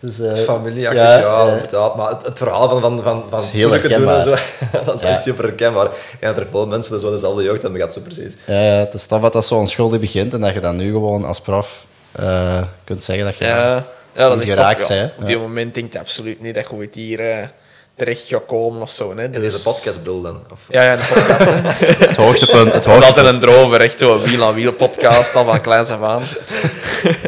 Is, 0.02 0.20
eh, 0.20 0.34
Familieachtig, 0.36 1.00
ja, 1.02 1.18
ja, 1.18 1.46
eh, 1.46 1.52
inderdaad. 1.52 1.96
Maar 1.96 2.08
het, 2.08 2.24
het 2.26 2.38
verhaal 2.38 2.68
van, 2.68 2.80
van, 2.80 3.02
van, 3.02 3.24
van 3.30 3.40
het 3.72 3.88
doen 3.88 4.08
en 4.08 4.22
zo, 4.22 4.34
dat 4.84 4.94
is 4.94 5.00
Ja. 5.00 5.08
echt 5.08 5.22
super 5.22 5.44
herkenbaar. 5.44 5.88
Denk 6.20 6.34
dat 6.34 6.44
er 6.44 6.50
veel 6.50 6.66
mensen 6.66 7.00
zo 7.00 7.10
dezelfde 7.12 7.42
jeugd 7.42 7.62
hebben 7.62 7.80
gehad, 7.80 7.94
zo 7.94 8.00
precies. 8.00 8.32
Ja, 8.46 8.60
ja, 8.62 8.78
het 8.78 8.94
is 8.94 9.06
tof 9.06 9.20
dat 9.20 9.32
dat 9.32 9.46
zo 9.46 9.54
onschuldig 9.54 10.00
begint 10.00 10.34
en 10.34 10.40
dat 10.40 10.54
je 10.54 10.60
dan 10.60 10.76
nu 10.76 10.92
gewoon 10.92 11.24
als 11.24 11.40
prof 11.40 11.84
eh, 12.12 12.62
kunt 12.84 13.02
zeggen 13.02 13.24
dat 13.24 13.36
je... 13.36 13.44
ja, 13.44 13.84
ja, 14.16 14.28
dat 14.28 14.40
is 14.40 14.44
geraakt 14.48 14.88
ja. 14.88 14.94
hè. 14.94 15.04
Op 15.04 15.26
die 15.26 15.38
moment 15.38 15.74
denk 15.74 15.92
ik 15.94 16.00
absoluut 16.00 16.40
niet 16.42 16.54
dat 16.54 16.66
je 16.70 16.74
ooit 16.76 16.94
hier 16.94 17.50
terecht 17.96 18.26
gaat 18.26 18.46
komen 18.46 18.82
of 18.82 18.90
zo. 18.90 19.16
Hè. 19.16 19.24
In 19.24 19.30
Dus- 19.32 19.42
deze 19.42 19.62
podcastbril 19.62 20.20
dan. 20.22 20.42
Of, 20.52 20.58
Ja, 20.68 20.82
ja, 20.82 20.96
de 20.96 21.02
podcast. 21.14 21.50
Het 22.08 22.16
hoogtepunt, 22.16 22.72
het 22.72 22.84
hoogtepunt. 22.84 23.04
altijd 23.04 23.26
een 23.26 23.40
droom, 23.40 23.74
echt 23.74 23.98
zo'n 23.98 24.22
wiel-aan-wiel 24.22 24.72
podcast, 24.72 25.34
al 25.34 25.44
van 25.44 25.60
kleins 25.60 25.90
af 25.90 26.02
aan. 26.02 26.22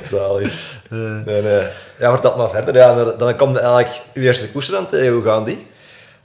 Zalig. 0.02 0.72
Nee, 0.88 1.42
nee. 1.42 1.62
Ja, 1.98 2.16
dat 2.16 2.36
maar 2.36 2.50
verder. 2.50 2.74
Ja, 2.74 2.94
dan, 2.94 3.18
dan 3.18 3.36
komt 3.36 3.56
eigenlijk 3.56 4.02
uw 4.14 4.22
eerste 4.22 4.50
koersen 4.50 4.72
dan 4.72 4.88
tegen. 4.88 5.12
Hoe 5.12 5.24
gaan 5.24 5.44
die? 5.44 5.66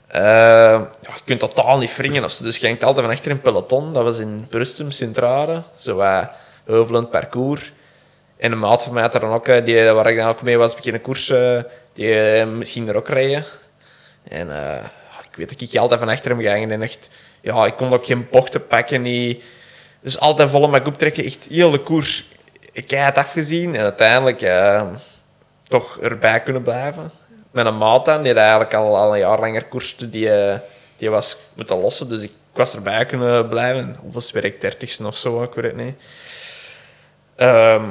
Eh, 0.06 0.22
ja, 0.22 0.88
je 1.00 1.20
kunt 1.24 1.40
totaal 1.40 1.78
niet 1.78 1.96
wringen. 1.96 2.24
Of. 2.24 2.36
Dus 2.36 2.60
hangt 2.60 2.84
altijd 2.84 3.06
van 3.06 3.14
achter 3.14 3.30
in 3.30 3.40
peloton. 3.40 3.92
Dat 3.92 4.04
was 4.04 4.18
in 4.18 4.46
Brustum, 4.50 4.90
Sint-Rade. 4.90 5.62
Zo 5.78 5.94
wat 5.94 6.28
heuvelend 6.64 7.10
parcours. 7.10 7.72
En 8.36 8.52
een 8.52 8.58
maat 8.58 8.84
van 8.84 8.92
mij 8.94 9.10
er 9.10 9.20
dan 9.20 9.32
ook, 9.32 9.48
eh, 9.48 9.64
die, 9.64 9.84
waar 9.84 10.10
ik 10.10 10.16
dan 10.16 10.28
ook 10.28 10.42
mee 10.42 10.58
was, 10.58 10.74
beginnen 10.74 11.00
koersen, 11.00 11.66
die 11.92 12.22
eh, 12.22 12.46
ging 12.60 12.88
er 12.88 12.96
ook 12.96 13.08
rijden. 13.08 13.44
En 14.28 14.50
eh, 14.50 14.84
ik 15.30 15.36
weet 15.36 15.48
dat 15.48 15.60
ik 15.60 15.80
altijd 15.80 16.00
van 16.00 16.08
achter 16.08 16.30
hem 16.30 16.40
gegaan 16.40 16.70
en 16.70 16.82
echt, 16.82 17.08
ja, 17.40 17.66
ik 17.66 17.76
kon 17.76 17.92
ook 17.92 18.06
geen 18.06 18.28
bochten 18.30 18.66
pakken. 18.66 19.02
Dus 20.00 20.18
altijd 20.18 20.50
volle 20.50 20.68
mijn 20.68 20.86
optrekken, 20.86 21.24
echt 21.24 21.46
heel 21.50 21.70
de 21.70 21.78
koers 21.78 22.24
keihard 22.86 23.16
afgezien. 23.16 23.74
En 23.74 23.82
uiteindelijk 23.82 24.42
eh, 24.42 24.86
toch 25.70 25.98
erbij 26.00 26.42
kunnen 26.42 26.62
blijven. 26.62 27.10
Met 27.50 27.66
een 27.66 27.78
maat 27.78 28.04
dan, 28.04 28.22
die 28.22 28.34
eigenlijk 28.34 28.74
al, 28.74 28.96
al 28.96 29.12
een 29.12 29.18
jaar 29.18 29.40
langer 29.40 29.64
koerste, 29.64 30.08
die, 30.08 30.30
eh, 30.30 30.58
die 30.96 31.10
was 31.10 31.36
moeten 31.54 31.80
lossen. 31.80 32.08
Dus 32.08 32.22
ik 32.22 32.32
was 32.52 32.74
erbij 32.74 33.06
kunnen 33.06 33.48
blijven. 33.48 33.96
Hoeveel 34.00 34.40
werk? 34.40 34.60
Dertigste 34.60 35.06
of 35.06 35.16
zo, 35.16 35.42
ik 35.42 35.54
weet 35.54 35.64
het 35.64 35.76
niet. 35.76 35.94
Ehm, 37.36 37.84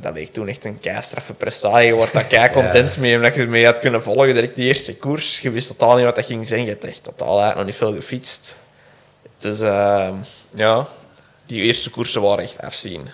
dat 0.00 0.14
leek 0.14 0.32
toen 0.32 0.48
echt 0.48 0.64
een 0.64 0.80
keistraffe 0.80 1.34
prestatie. 1.34 1.86
Je 1.86 1.94
wordt 1.94 2.12
daar 2.12 2.24
kei 2.34 2.50
content 2.50 2.98
mee, 2.98 3.16
omdat 3.16 3.34
je 3.34 3.40
ermee 3.40 3.64
had 3.64 3.78
kunnen 3.78 4.02
volgen. 4.02 4.34
Direct 4.34 4.54
die 4.54 4.66
eerste 4.66 4.96
koers. 4.96 5.40
Je 5.40 5.50
wist 5.50 5.68
totaal 5.68 5.94
niet 5.96 6.04
wat 6.04 6.16
dat 6.16 6.26
ging 6.26 6.46
zijn. 6.46 6.62
Je 6.62 6.68
hebt 6.68 6.84
echt 6.84 7.02
totaal 7.02 7.40
eigenlijk 7.40 7.56
nog 7.56 7.66
niet 7.66 7.74
veel 7.74 7.94
gefietst. 7.94 8.56
Dus 9.38 9.60
eh, 9.60 10.08
ja, 10.54 10.86
die 11.46 11.62
eerste 11.62 11.90
koersen 11.90 12.22
waren 12.22 12.44
echt 12.44 12.62
afzien. 12.62 13.08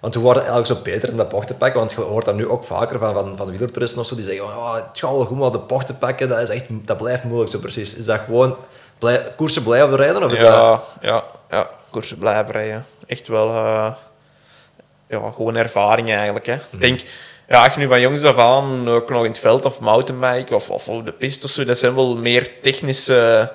Want 0.00 0.14
hoe 0.14 0.22
worden 0.22 0.42
eigenlijk 0.42 0.72
zo 0.72 0.82
beter 0.84 1.08
in 1.08 1.16
de 1.16 1.24
bocht 1.24 1.46
te 1.46 1.54
pakken? 1.54 1.78
Want 1.78 1.92
je 1.92 2.00
hoort 2.00 2.24
dat 2.24 2.34
nu 2.34 2.48
ook 2.48 2.64
vaker 2.64 2.98
van, 2.98 3.14
van, 3.14 3.36
van 3.36 3.50
wielertoeristen 3.50 4.00
of 4.00 4.06
zo, 4.06 4.14
die 4.14 4.24
zeggen 4.24 4.44
oh, 4.44 4.74
het 4.74 4.84
gaat 4.92 5.10
wel 5.10 5.24
goed, 5.24 5.38
maar 5.38 5.50
de 5.50 5.58
bocht 5.58 5.86
te 5.86 5.94
pakken, 5.94 6.28
dat, 6.28 6.40
is 6.40 6.48
echt, 6.48 6.64
dat 6.68 6.96
blijft 6.96 7.24
moeilijk 7.24 7.50
zo 7.50 7.58
precies. 7.58 7.94
Is 7.94 8.04
dat 8.04 8.20
gewoon 8.20 8.56
blij, 8.98 9.32
koersen 9.36 9.62
blijven 9.62 9.96
rijden? 9.96 10.24
Of 10.24 10.32
is 10.32 10.38
dat... 10.38 10.48
Ja, 10.48 10.80
ja, 11.00 11.24
ja, 11.50 11.70
koersen 11.90 12.18
blijven 12.18 12.52
rijden. 12.52 12.86
Echt 13.06 13.28
wel 13.28 13.48
eh, 13.48 13.92
ja, 15.08 15.30
gewoon 15.34 15.56
ervaring 15.56 16.10
eigenlijk. 16.10 16.46
Hè. 16.46 16.54
Ik 16.54 16.80
denk, 16.80 17.00
ja, 17.48 17.64
als 17.64 17.74
je 17.74 17.80
nu 17.80 17.88
van 17.88 18.00
jongs 18.00 18.24
af 18.24 18.36
aan 18.36 18.88
ook 18.88 19.08
nog 19.08 19.24
in 19.24 19.30
het 19.30 19.38
veld 19.38 19.64
of 19.64 19.80
mountainbike 19.80 20.54
of, 20.54 20.70
of 20.70 20.88
op 20.88 21.04
de 21.04 21.12
piste 21.12 21.46
of 21.46 21.50
zo, 21.50 21.64
dat 21.64 21.78
zijn 21.78 21.94
wel 21.94 22.16
meer 22.16 22.60
technische 22.60 23.52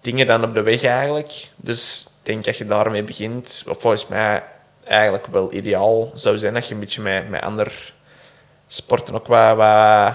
dingen 0.00 0.26
dan 0.26 0.44
op 0.44 0.54
de 0.54 0.62
weg 0.62 0.84
eigenlijk. 0.84 1.48
Dus 1.56 2.06
ik 2.06 2.26
denk 2.26 2.44
dat 2.44 2.58
je 2.58 2.66
daarmee 2.66 3.02
begint, 3.02 3.64
of 3.68 3.80
volgens 3.80 4.06
mij 4.06 4.42
eigenlijk 4.84 5.26
wel 5.26 5.52
ideaal 5.52 6.10
zou 6.14 6.38
zijn 6.38 6.54
dat 6.54 6.68
je 6.68 6.74
een 6.74 6.80
beetje 6.80 7.02
met, 7.02 7.28
met 7.28 7.42
andere 7.42 7.70
sporten 8.66 9.14
ook 9.14 9.26
wat, 9.26 9.56
wat, 9.56 10.14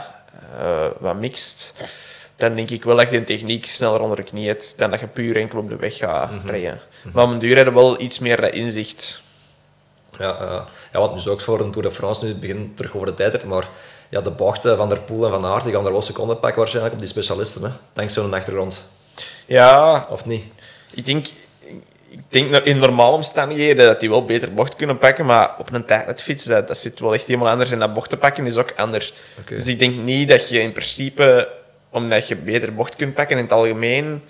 eh, 0.58 0.88
wat 1.00 1.16
mixt. 1.16 1.74
Dan 2.36 2.56
denk 2.56 2.70
ik 2.70 2.84
wel 2.84 2.96
dat 2.96 3.12
je 3.12 3.20
de 3.20 3.26
techniek 3.26 3.66
sneller 3.70 4.02
onder 4.02 4.18
de 4.18 4.24
knie 4.24 4.48
hebt 4.48 4.78
dan 4.78 4.92
dat 4.92 5.00
je 5.00 5.08
puur 5.08 5.36
enkel 5.36 5.60
op 5.60 5.70
de 5.70 5.76
weg 5.76 5.98
gaat 5.98 6.32
rijden. 6.46 6.80
Maar 7.14 7.24
op 7.24 7.32
een 7.32 7.40
duur 7.40 7.56
hebben 7.56 7.74
we 7.74 7.80
wel 7.80 8.02
iets 8.02 8.20
meer 8.20 8.42
dat 8.42 8.54
inzicht. 8.54 9.22
Ja, 10.18 10.38
ja. 10.40 10.66
ja, 10.94 11.00
want 11.00 11.26
nu 11.26 11.32
ook 11.32 11.42
voor 11.42 11.60
een 11.60 11.72
Tour 11.72 11.88
de 11.88 11.96
France, 11.96 12.24
nu 12.24 12.30
het 12.30 12.40
begint 12.40 12.78
terug 12.78 12.96
over 12.96 13.08
de 13.08 13.14
tijd, 13.14 13.44
maar 13.44 13.68
ja, 14.10 14.22
de 14.22 14.32
bochten 14.32 14.78
van 14.78 14.90
Der 14.90 15.00
Poel 15.00 15.26
en 15.26 15.32
Van 15.32 15.46
Aert, 15.46 15.64
die 15.64 15.74
gaan 15.74 15.86
er 15.86 15.92
wel 15.92 16.02
seconden 16.02 16.40
pakken 16.40 16.60
waarschijnlijk 16.60 16.94
op 16.96 17.00
die 17.00 17.10
specialisten, 17.10 17.64
hè? 17.64 17.70
dankzij 17.94 18.24
zo'n 18.24 18.34
achtergrond. 18.34 18.84
Ja, 19.46 20.06
Of 20.10 20.26
niet? 20.26 20.44
ik 20.94 21.06
denk, 21.06 21.28
ik 22.10 22.20
denk 22.28 22.52
dat 22.52 22.66
in 22.66 22.78
normale 22.78 23.16
omstandigheden 23.16 23.86
dat 23.86 24.00
die 24.00 24.10
wel 24.10 24.26
beter 24.26 24.54
bocht 24.54 24.76
kunnen 24.76 24.98
pakken, 24.98 25.26
maar 25.26 25.56
op 25.58 25.74
een 25.74 25.86
tijdritfiets, 25.86 26.44
dat, 26.44 26.68
dat 26.68 26.78
zit 26.78 27.00
wel 27.00 27.14
echt 27.14 27.26
helemaal 27.26 27.50
anders. 27.50 27.72
En 27.72 27.80
dat 27.80 27.94
bocht 27.94 28.10
te 28.10 28.18
pakken 28.18 28.46
is 28.46 28.58
ook 28.58 28.74
anders. 28.76 29.14
Dus 29.48 29.68
ik 29.68 29.80
denk 29.80 29.96
niet 29.96 30.30
dat 30.30 30.50
je 30.50 30.62
in 30.62 30.72
principe, 30.72 31.50
omdat 31.90 32.28
je 32.28 32.36
beter 32.36 32.74
bocht 32.74 32.96
kunt 32.96 33.14
pakken 33.14 33.38
in 33.38 33.44
het 33.44 33.54
algemeen, 33.54 34.22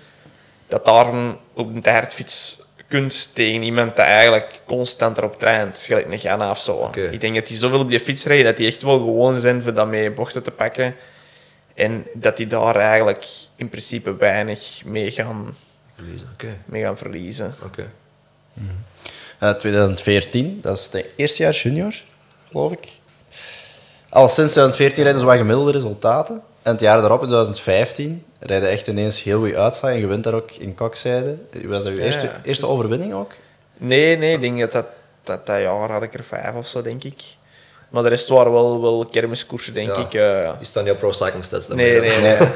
dat 0.67 0.85
daar 0.85 1.13
een, 1.13 1.37
op 1.53 1.75
een 1.75 1.81
tijdritfiets 1.81 2.61
kunt 2.87 3.29
tegen 3.33 3.63
iemand 3.63 3.95
dat 3.95 4.05
eigenlijk 4.05 4.61
constant 4.65 5.17
erop 5.17 5.39
traint, 5.39 5.79
gelijk 5.79 6.11
een 6.11 6.19
Ganna 6.19 6.49
of 6.49 6.59
zo. 6.59 6.91
Ik 7.11 7.21
denk 7.21 7.35
dat 7.35 7.47
die 7.47 7.57
zoveel 7.57 7.79
op 7.79 7.89
die 7.89 7.99
fiets 7.99 8.25
rijden, 8.25 8.45
dat 8.45 8.57
die 8.57 8.67
echt 8.67 8.81
wel 8.81 8.99
gewoon 8.99 9.39
zijn 9.39 9.61
voor 9.61 9.73
dat 9.73 9.87
mee 9.87 10.11
bochten 10.11 10.43
te 10.43 10.51
pakken. 10.51 10.95
En 11.73 12.05
dat 12.13 12.37
die 12.37 12.47
daar 12.47 12.75
eigenlijk 12.75 13.25
in 13.55 13.69
principe 13.69 14.15
weinig 14.15 14.81
mee 14.85 15.11
gaan, 15.11 15.55
Verliezen, 15.99 16.29
oké. 16.33 16.47
mee 16.65 16.83
gaan 16.83 16.97
verliezen. 16.97 17.55
oké. 17.63 17.89
Eh, 19.39 19.49
2014, 19.51 20.59
dat 20.61 20.77
is 20.77 20.89
het 20.91 21.05
eerste 21.15 21.43
jaar 21.43 21.53
junior, 21.53 21.93
geloof 22.51 22.71
ik. 22.71 22.87
Al 24.09 24.27
sinds 24.27 24.51
2014 24.51 25.03
rijden 25.03 25.21
ze 25.21 25.27
wat 25.27 25.37
gemiddelde 25.37 25.71
resultaten. 25.71 26.41
En 26.61 26.71
het 26.71 26.81
jaar 26.81 26.99
daarop, 26.99 27.21
in 27.21 27.27
2015, 27.27 28.23
rijden 28.39 28.69
echt 28.69 28.87
ineens 28.87 29.23
heel 29.23 29.39
goed 29.39 29.53
uitslagen. 29.53 29.95
En 29.97 30.01
je 30.01 30.07
wint 30.07 30.23
daar 30.23 30.33
ook 30.33 30.51
in 30.51 30.75
kokzijde. 30.75 31.35
Was 31.63 31.83
dat 31.83 31.91
uw 31.93 31.97
Ja, 31.99 32.05
eerste, 32.05 32.25
ja. 32.25 32.41
eerste 32.43 32.65
Dus- 32.65 32.73
overwinning 32.73 33.13
ook? 33.13 33.31
Nee, 33.77 34.17
nee, 34.17 34.33
ik 34.33 34.41
denk 34.41 34.59
dat 34.59 34.71
dat, 34.71 34.85
dat, 35.23 35.45
dat 35.45 35.61
jaar 35.61 35.91
had 35.91 36.03
ik 36.03 36.13
er 36.13 36.23
vijf 36.23 36.53
of 36.55 36.67
zo, 36.67 36.81
denk 36.81 37.03
ik. 37.03 37.21
Maar 37.89 38.03
de 38.03 38.09
rest 38.09 38.27
waren 38.27 38.51
wel, 38.51 38.81
wel 38.81 39.05
kermiskoersen, 39.11 39.73
denk 39.73 39.95
Ja. 39.95 40.01
ik. 40.01 40.13
eh. 40.13 40.57
Die 40.57 40.65
staan 40.67 40.83
niet 40.83 40.93
op 40.93 40.99
Pro 40.99 41.11
Cycling 41.11 41.43
Stats. 41.43 41.67
dan 41.67 41.77
nee, 41.77 41.99
nee, 41.99 42.19
nee. 42.21 42.37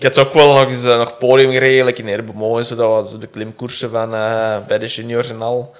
ik 0.00 0.14
had 0.14 0.26
ook 0.26 0.34
wel 0.34 0.54
nog 0.54 0.68
eens 0.68 0.84
eh, 0.84 0.98
nog 0.98 1.18
podium 1.18 1.52
gereden, 1.52 1.84
like 1.84 2.00
in 2.02 2.08
Herbemo 2.08 2.58
en 2.58 2.64
zo. 2.64 2.76
Dat 2.76 3.10
zo 3.10 3.18
de 3.18 3.26
klimkoersen 3.26 3.90
van, 3.90 4.14
eh, 4.14 4.56
bij 4.66 4.78
de 4.78 4.86
juniors 4.86 5.30
en 5.30 5.42
al. 5.42 5.74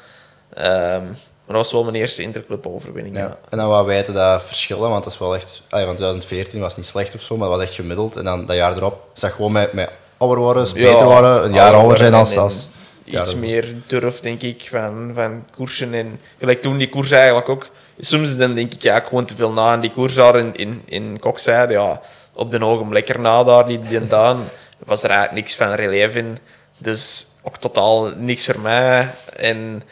Ehm, 0.55 1.05
maar 1.45 1.57
dat 1.57 1.57
was 1.57 1.73
wel 1.73 1.85
mijn 1.85 1.97
eerste 1.97 2.23
interclub-overwinning. 2.23 3.16
Ja. 3.16 3.39
En 3.49 3.59
dan 3.59 3.68
wat 3.68 3.85
wijten 3.85 4.14
dat 4.14 4.43
verschillen, 4.43 4.89
want 4.89 5.05
dat 5.05 5.12
is 5.12 5.18
wel 5.18 5.35
echt... 5.35 5.62
Ah, 5.68 5.85
van 5.85 5.95
2014 5.95 6.61
was 6.61 6.77
niet 6.77 6.87
slecht 6.87 7.14
of 7.14 7.21
zo, 7.21 7.37
maar 7.37 7.49
dat 7.49 7.59
was 7.59 7.66
echt 7.66 7.75
gemiddeld. 7.75 8.16
En 8.16 8.25
dan 8.25 8.47
dat 8.47 8.57
jaar 8.57 8.77
erop 8.77 9.09
is 9.14 9.21
dat 9.21 9.33
gewoon 9.33 9.53
met, 9.53 9.73
met 9.73 9.91
ouder 10.16 10.39
worden, 10.39 10.66
Ja, 10.66 10.73
beter 10.73 11.05
worden, 11.05 11.45
een 11.45 11.53
jaar 11.53 11.75
ouder 11.75 11.99
zijn 11.99 12.14
als... 12.14 12.37
als 12.37 12.55
het 12.55 12.68
jaar 13.05 13.23
Iets 13.23 13.35
meer 13.35 13.75
durf, 13.87 14.21
denk 14.21 14.43
ik, 14.43 14.68
van, 14.71 15.12
van 15.14 15.45
koersen. 15.57 15.95
En 15.95 16.21
gelijk 16.39 16.62
toen 16.62 16.79
die 16.79 16.89
koers 16.89 17.11
eigenlijk 17.11 17.49
ook... 17.49 17.66
Soms 17.99 18.37
dan 18.37 18.55
denk 18.55 18.73
ik 18.73 18.83
ja, 18.83 19.01
gewoon 19.01 19.25
te 19.25 19.37
veel 19.37 19.53
na. 19.53 19.73
En 19.73 19.81
die 19.81 19.91
koers 19.91 20.14
daar 20.14 20.37
in, 20.37 20.57
in, 20.57 20.83
in 20.87 21.18
Kokzijde, 21.18 21.73
ja, 21.73 22.01
op 22.41 22.51
de 22.51 22.64
ogenblik 22.64 23.09
erna 23.09 23.45
daar, 23.45 23.66
die, 23.66 23.80
die 23.80 24.07
daan, 24.07 24.49
was 24.78 25.03
er 25.03 25.11
eigenlijk 25.11 25.41
niks 25.41 25.57
van 25.57 25.72
relief 25.72 26.14
in. 26.14 26.38
Dus 26.78 27.26
ook 27.43 27.57
totaal 27.57 28.12
niks 28.16 28.45
voor 28.45 28.61
mij. 28.61 29.11
En 29.36 29.82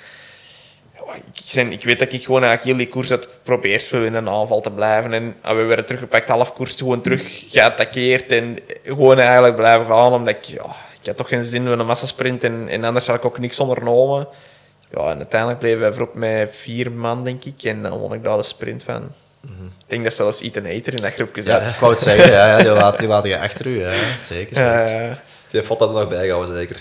ik, 1.32 1.40
zijn, 1.44 1.72
ik 1.72 1.84
weet 1.84 1.98
dat 1.98 2.12
ik 2.12 2.24
gewoon 2.24 2.42
eigenlijk 2.42 2.76
heel 2.76 2.84
die 2.86 2.94
koers 2.94 3.10
had 3.10 3.28
geprobeerd 3.32 3.82
voor 3.82 4.04
in 4.04 4.14
een 4.14 4.28
aanval 4.28 4.60
te 4.60 4.70
blijven. 4.70 5.12
En 5.12 5.34
ah, 5.40 5.56
we 5.56 5.62
werden 5.62 5.86
teruggepakt, 5.86 6.28
half 6.28 6.52
koers 6.52 6.74
gewoon 6.74 7.00
terug 7.00 7.50
geattaqueerd. 7.50 8.26
En 8.26 8.56
gewoon 8.84 9.18
eigenlijk 9.18 9.56
blijven 9.56 9.86
gaan, 9.86 10.12
omdat 10.12 10.34
ik... 10.34 10.44
Ja, 10.44 10.66
ik 11.00 11.06
had 11.06 11.16
toch 11.16 11.28
geen 11.28 11.44
zin 11.44 11.66
in 11.66 11.78
een 11.78 11.86
massasprint 11.86 12.44
en, 12.44 12.68
en 12.68 12.84
anders 12.84 13.06
had 13.06 13.16
ik 13.16 13.24
ook 13.24 13.38
niks 13.38 13.60
ondernomen. 13.60 14.28
Ja, 14.90 15.10
en 15.10 15.16
uiteindelijk 15.16 15.60
bleven 15.60 15.80
wij 15.80 15.92
voorop 15.92 16.14
met 16.14 16.56
vier 16.56 16.92
man, 16.92 17.24
denk 17.24 17.44
ik. 17.44 17.62
En 17.62 17.82
dan 17.82 17.98
won 17.98 18.14
ik 18.14 18.24
daar 18.24 18.36
de 18.36 18.42
sprint 18.42 18.82
van. 18.82 19.10
Ik 19.42 19.94
denk 19.94 20.04
dat 20.04 20.14
zelfs 20.14 20.40
Ethan 20.40 20.64
Hater 20.66 20.94
in 20.94 21.02
dat 21.02 21.12
groepje 21.12 21.42
Ja, 21.42 21.64
zat. 21.64 21.74
ik 21.74 21.80
wou 21.80 21.92
het 21.92 22.00
zeggen, 22.02 22.30
ja, 22.30 22.48
ja, 22.48 22.58
die, 22.58 22.68
laat, 22.68 22.98
die 22.98 23.08
laten 23.08 23.28
je 23.28 23.38
achter 23.40 23.66
u, 23.66 23.80
ja, 23.80 23.90
zeker. 24.20 24.56
zeker. 24.56 25.22
Die 25.48 25.62
foto 25.62 25.86
had 25.86 25.94
er 25.94 26.00
nog 26.00 26.10
bijgehouden, 26.10 26.56
zeker. 26.56 26.76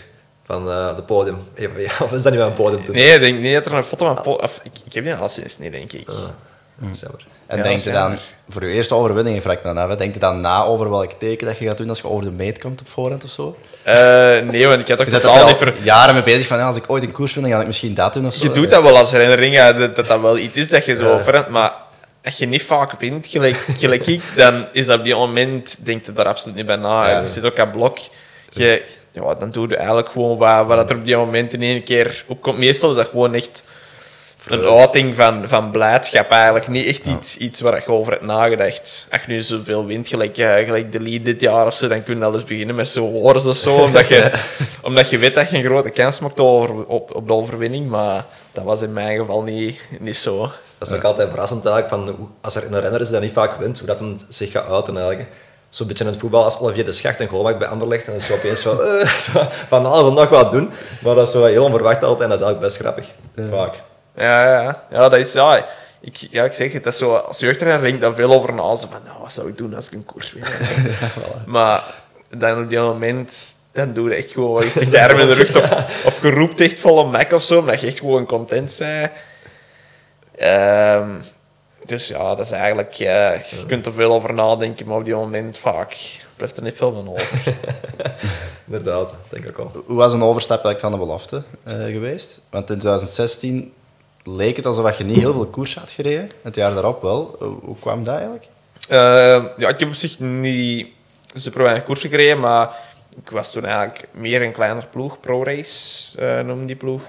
Van 0.45 0.69
eh 0.71 0.95
de 0.95 1.03
podium. 1.03 1.37
Even, 1.55 1.81
ja, 1.87 1.91
of 2.01 2.11
is 2.11 2.21
dat 2.21 2.31
niet 2.31 2.41
wel 2.41 2.49
een 2.49 2.55
podium 2.55 2.85
toen? 2.85 2.95
nee, 2.95 3.13
ik 3.13 3.21
denk 3.21 3.39
niet 3.39 3.53
dat 3.53 3.65
er 3.65 3.73
een 3.73 3.83
foto 3.83 4.13
van... 4.13 4.25
Of, 4.25 4.59
ik, 4.63 4.71
ik 4.85 4.93
heb 4.93 5.03
die 5.03 5.13
al 5.13 5.29
sinds 5.29 5.57
niet, 5.57 5.71
denk 5.71 5.91
ik. 5.93 6.05
Dat 6.05 6.89
is 6.91 6.99
jammer. 6.99 7.25
En 7.47 7.57
Ja, 7.57 7.63
denk 7.63 7.79
je 7.79 7.91
dan, 7.91 8.17
voor 8.49 8.65
je 8.65 8.73
eerste 8.73 8.95
overwinning, 8.95 9.41
vraag 9.41 9.55
ik 9.55 9.63
me 9.63 9.73
dan 9.73 9.83
af, 9.83 9.89
hè, 9.89 9.95
denk 9.95 10.13
je 10.13 10.19
dan 10.19 10.41
na 10.41 10.63
over 10.63 10.89
welk 10.89 11.11
teken 11.11 11.47
dat 11.47 11.57
je 11.57 11.65
gaat 11.65 11.77
doen 11.77 11.89
als 11.89 11.99
je 11.99 12.07
over 12.07 12.23
de 12.23 12.31
meet 12.31 12.59
komt 12.59 12.81
op 12.81 12.89
voorhand 12.89 13.23
of 13.23 13.29
zo? 13.29 13.57
Eh, 13.83 13.95
nee, 14.39 14.67
want 14.67 14.81
ik 14.81 14.87
had 14.87 14.99
ook 14.99 15.05
Je 15.05 15.11
zit 15.11 15.23
er 15.23 15.29
totaal 15.29 15.47
al 15.47 15.55
ver... 15.55 15.73
jaren 15.81 16.13
mee 16.13 16.23
bezig 16.23 16.47
van, 16.47 16.57
ja, 16.57 16.65
als 16.65 16.75
ik 16.75 16.83
ooit 16.87 17.03
een 17.03 17.11
koers 17.11 17.33
win, 17.33 17.43
dan 17.43 17.51
ga 17.51 17.59
ik 17.59 17.67
misschien 17.67 17.93
dat 17.93 18.13
doen 18.13 18.25
of 18.25 18.33
zo. 18.33 18.43
Je 18.45 18.51
doet 18.51 18.69
dat 18.69 18.81
wel 18.83 18.97
als 18.97 19.11
herinnering, 19.11 19.53
ja, 19.53 19.73
dat, 19.73 19.95
dat 19.95 20.07
dat 20.07 20.21
wel 20.21 20.37
iets 20.37 20.55
is 20.57 20.69
dat 20.69 20.85
je 20.85 20.95
zo 20.95 21.17
verandert. 21.17 21.47
Maar 21.49 21.73
als 22.27 22.37
je 22.37 22.45
niet 22.45 22.63
vaak 22.63 22.99
wint, 22.99 23.27
gelijk, 23.27 23.55
gelijk 23.55 24.07
ik, 24.07 24.21
dan 24.35 24.65
is 24.71 24.85
dat 24.85 24.97
op 24.97 25.03
die 25.03 25.15
moment, 25.15 25.85
denk 25.85 26.05
je 26.05 26.13
daar 26.13 26.25
absoluut 26.25 26.55
niet 26.55 26.65
bij 26.65 26.75
na. 26.75 27.09
Ja. 27.09 27.19
Je 27.19 27.27
zit 27.27 27.45
ook 27.45 27.59
aan 27.59 27.71
blok. 27.71 27.97
Je, 28.49 28.83
ja, 29.11 29.33
dan 29.33 29.51
doe 29.51 29.67
je 29.67 29.75
eigenlijk 29.75 30.09
gewoon 30.09 30.37
wat, 30.37 30.67
wat 30.67 30.89
er 30.89 30.95
op 30.95 31.05
die 31.05 31.15
moment 31.15 31.53
in 31.53 31.61
één 31.61 31.83
keer 31.83 32.23
opkomt. 32.27 32.57
Meestal 32.57 32.89
is 32.89 32.95
dat 32.95 33.07
gewoon 33.07 33.33
echt 33.33 33.63
een 34.47 34.65
uiting 34.65 35.15
van, 35.15 35.47
van 35.47 35.71
blijdschap 35.71 36.29
eigenlijk. 36.31 36.67
Niet 36.67 36.85
echt 36.85 37.05
iets, 37.05 37.37
iets 37.37 37.61
waar 37.61 37.83
je 37.85 37.91
over 37.91 38.11
hebt 38.11 38.25
nagedacht. 38.25 39.07
Als 39.11 39.21
je 39.21 39.31
nu 39.31 39.41
zoveel 39.41 39.85
wint, 39.85 40.07
gelijk, 40.07 40.37
eh, 40.37 40.55
gelijk 40.55 40.91
de 40.91 41.01
lead 41.01 41.25
dit 41.25 41.41
jaar 41.41 41.65
of 41.65 41.73
zo, 41.73 41.87
dan 41.87 42.03
kun 42.03 42.17
je 42.17 42.25
al 42.25 42.33
eens 42.33 42.43
beginnen 42.43 42.75
met 42.75 42.87
zo'n 42.87 43.21
wars 43.21 43.45
of 43.45 43.55
zo. 43.55 43.75
Omdat 43.75 44.07
je, 44.07 44.31
omdat 44.81 45.09
je 45.09 45.17
weet 45.17 45.35
dat 45.35 45.49
je 45.49 45.57
een 45.57 45.63
grote 45.63 45.89
kans 45.89 46.19
maakt 46.19 46.39
over, 46.39 46.85
op, 46.85 47.15
op 47.15 47.27
de 47.27 47.33
overwinning. 47.33 47.89
Maar 47.89 48.25
dat 48.51 48.63
was 48.63 48.81
in 48.81 48.93
mijn 48.93 49.19
geval 49.19 49.41
niet, 49.41 49.79
niet 49.99 50.17
zo. 50.17 50.51
Dat 50.77 50.89
is 50.89 50.95
ook 50.95 51.03
altijd 51.03 51.29
verrassend 51.29 51.65
eigenlijk, 51.65 51.89
van 51.89 52.29
als 52.41 52.55
er 52.55 52.63
een 52.63 52.79
renner 52.79 53.01
is 53.01 53.09
die 53.09 53.19
niet 53.19 53.33
vaak 53.33 53.59
wint, 53.59 53.77
hoe 53.77 53.87
dat 53.87 53.99
hem 53.99 54.17
zich 54.29 54.51
gaat 54.51 54.69
uiten 54.69 54.97
eigenlijk. 54.97 55.29
Zo'n 55.69 55.87
beetje 55.87 56.03
in 56.03 56.09
het 56.09 56.19
voetbal, 56.19 56.43
als 56.43 56.59
Olivier 56.59 56.85
de 56.85 56.91
Schacht 56.91 57.19
een 57.19 57.27
goal 57.27 57.43
maakt 57.43 57.57
bij 57.57 57.67
Anderlecht, 57.67 58.05
en 58.05 58.11
dan 58.11 58.21
is 58.21 58.31
opeens 58.31 58.61
van, 58.61 58.83
eh, 58.83 59.07
zo, 59.07 59.41
van 59.67 59.85
alles 59.85 60.07
en 60.07 60.13
nog 60.13 60.29
wat 60.29 60.51
doen. 60.51 60.71
Maar 61.03 61.15
dat 61.15 61.27
is 61.27 61.33
zo 61.33 61.45
heel 61.45 61.63
onverwacht 61.63 62.03
altijd 62.03 62.21
en 62.21 62.29
dat 62.29 62.39
is 62.39 62.45
eigenlijk 62.45 62.59
best 62.59 62.77
grappig. 62.77 63.05
Vaak. 63.49 63.73
Ja, 64.15 64.43
ja, 64.43 64.83
ja, 64.91 65.09
dat 65.09 65.19
is... 65.19 65.33
Ja, 65.33 65.65
ik, 66.01 66.15
ja, 66.15 66.43
ik 66.43 66.53
zeg 66.53 66.73
het, 66.73 66.83
dat 66.83 66.93
is 66.93 66.99
zo, 66.99 67.15
als 67.15 67.39
jeugdrenner 67.39 67.81
denk 67.81 67.93
ik 67.93 68.01
daar 68.01 68.15
veel 68.15 68.33
over 68.33 68.53
na. 68.53 68.75
Zo 68.75 68.87
van, 68.91 69.01
nou, 69.05 69.17
wat 69.21 69.33
zou 69.33 69.47
ik 69.47 69.57
doen 69.57 69.75
als 69.75 69.87
ik 69.87 69.93
een 69.93 70.05
koers 70.05 70.33
win? 70.33 70.43
Maar 71.45 71.83
dan 72.29 72.63
op 72.63 72.69
die 72.69 72.79
moment, 72.79 73.55
dan 73.71 73.93
doe 73.93 74.09
je 74.09 74.15
echt 74.15 74.31
gewoon 74.31 74.63
je 74.63 74.69
zegt, 74.69 74.91
de 74.91 75.01
arm 75.01 75.19
in 75.19 75.27
de 75.27 75.33
rug. 75.33 75.55
Of, 75.55 76.03
of 76.05 76.21
je 76.21 76.29
roept 76.29 76.61
echt 76.61 76.79
volle 76.79 77.09
mek 77.09 77.31
of 77.31 77.43
zo, 77.43 77.59
omdat 77.59 77.81
je 77.81 77.87
echt 77.87 77.99
gewoon 77.99 78.25
content 78.25 78.75
bent. 78.79 79.11
Ehm, 80.37 81.09
dus 81.85 82.07
ja, 82.07 82.35
dat 82.35 82.45
is 82.45 82.51
eigenlijk... 82.51 82.93
je 82.93 83.39
kunt 83.67 83.85
er 83.85 83.93
veel 83.93 84.13
over 84.13 84.33
nadenken, 84.33 84.87
maar 84.87 84.97
op 84.97 85.05
die 85.05 85.13
moment 85.13 85.57
vaak 85.57 85.97
blijft 86.35 86.57
er 86.57 86.63
niet 86.63 86.75
veel 86.75 86.93
van 86.93 87.09
over. 87.09 87.55
Inderdaad, 88.67 89.13
denk 89.29 89.45
ik 89.45 89.57
wel. 89.57 89.71
Hoe 89.85 89.95
was 89.95 90.13
een 90.13 90.23
overstap 90.23 90.65
eigenlijk 90.65 90.79
van 90.79 90.91
de 90.91 91.05
belofte 91.05 91.43
eh, 91.63 91.73
geweest? 91.73 92.41
Want 92.49 92.69
in 92.69 92.79
2016 92.79 93.73
leek 94.23 94.55
het 94.55 94.65
alsof 94.65 94.97
je 94.97 95.03
niet 95.03 95.17
heel 95.17 95.33
veel 95.33 95.45
koers 95.45 95.75
had 95.75 95.91
gereden. 95.91 96.31
Het 96.41 96.55
jaar 96.55 96.73
daarop 96.73 97.01
wel. 97.01 97.35
Hoe, 97.61 97.75
kwam 97.79 98.03
dat 98.03 98.15
eigenlijk? 98.15 98.47
Eh, 98.89 99.45
ja, 99.57 99.69
ik 99.69 99.79
heb 99.79 99.87
op 99.87 99.93
zich 99.93 100.19
niet 100.19 100.87
super 101.33 101.63
weinig 101.63 101.83
koersen 101.83 102.09
gereden, 102.09 102.39
maar 102.39 102.69
ik 103.23 103.29
was 103.29 103.51
toen 103.51 103.65
eigenlijk 103.65 104.07
meer 104.11 104.41
een 104.41 104.51
kleiner 104.51 104.87
ploeg, 104.91 105.19
ProRace 105.19 106.17
eh 106.19 106.39
noemde 106.39 106.65
die 106.65 106.75
ploeg. 106.75 107.01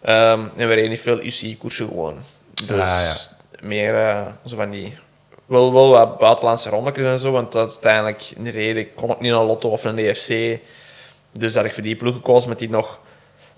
Ehm, 0.00 0.40
en 0.56 0.68
we 0.68 0.74
reden 0.74 0.90
niet 0.90 1.00
veel 1.00 1.22
UCI-koersen 1.22 1.88
gewoon. 1.88 2.18
Dus 2.66 2.80
Ah, 2.80 3.02
ja. 3.02 3.14
meer 3.66 3.94
eh, 4.08 4.26
zo 4.46 4.56
van 4.56 4.70
die... 4.70 4.96
Wel, 5.46 5.72
wel 5.72 5.90
wat 5.90 6.18
buitenlandse 6.18 6.68
rondetjes 6.68 7.04
en 7.06 7.18
zo, 7.18 7.32
want 7.32 7.54
uiteindelijk 7.56 8.22
in 8.36 8.44
de 8.44 8.50
reden 8.50 8.94
kon 8.94 9.10
ik 9.10 9.20
niet 9.20 9.32
naar 9.32 9.44
Lotto 9.44 9.68
of 9.70 9.80
de 9.82 9.94
DFC. 9.94 10.60
dus 11.32 11.54
had 11.54 11.64
ik 11.64 11.74
voor 11.74 11.82
die 11.82 11.96
ploeg 11.96 12.14
gekozen 12.14 12.48
met 12.48 12.58
die 12.58 12.68
nog 12.70 12.98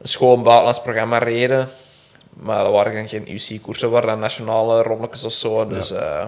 een 0.02 0.08
schoon 0.08 0.42
buitenlands 0.42 0.80
programma 0.80 1.18
reden. 1.18 1.68
Maar 2.30 2.64
dat 2.64 2.72
waren 2.72 3.08
geen 3.08 3.30
UC-koersen, 3.32 3.90
waren 3.90 4.08
dan 4.08 4.18
nationale 4.18 4.82
rondjes 4.82 5.24
of 5.24 5.32
zo. 5.32 5.66
Dus 5.66 5.90
eh, 5.90 6.24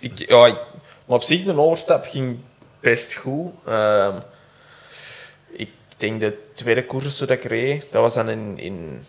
ik, 0.00 0.28
ja, 0.28 0.46
ik- 0.46 0.60
maar 1.04 1.16
op 1.16 1.22
zich, 1.22 1.44
de 1.44 1.60
overstap 1.60 2.04
ging 2.06 2.38
best 2.80 3.12
goed. 3.14 3.52
Ehm, 3.66 4.12
ik 5.50 5.70
denk 5.96 6.20
de 6.20 6.38
tweede 6.54 6.84
koers 6.86 7.18
dat 7.18 7.30
ik 7.30 7.44
reed, 7.44 7.84
dat 7.90 8.02
was 8.02 8.14
dan 8.14 8.28
in, 8.28 8.58
in 8.58 9.06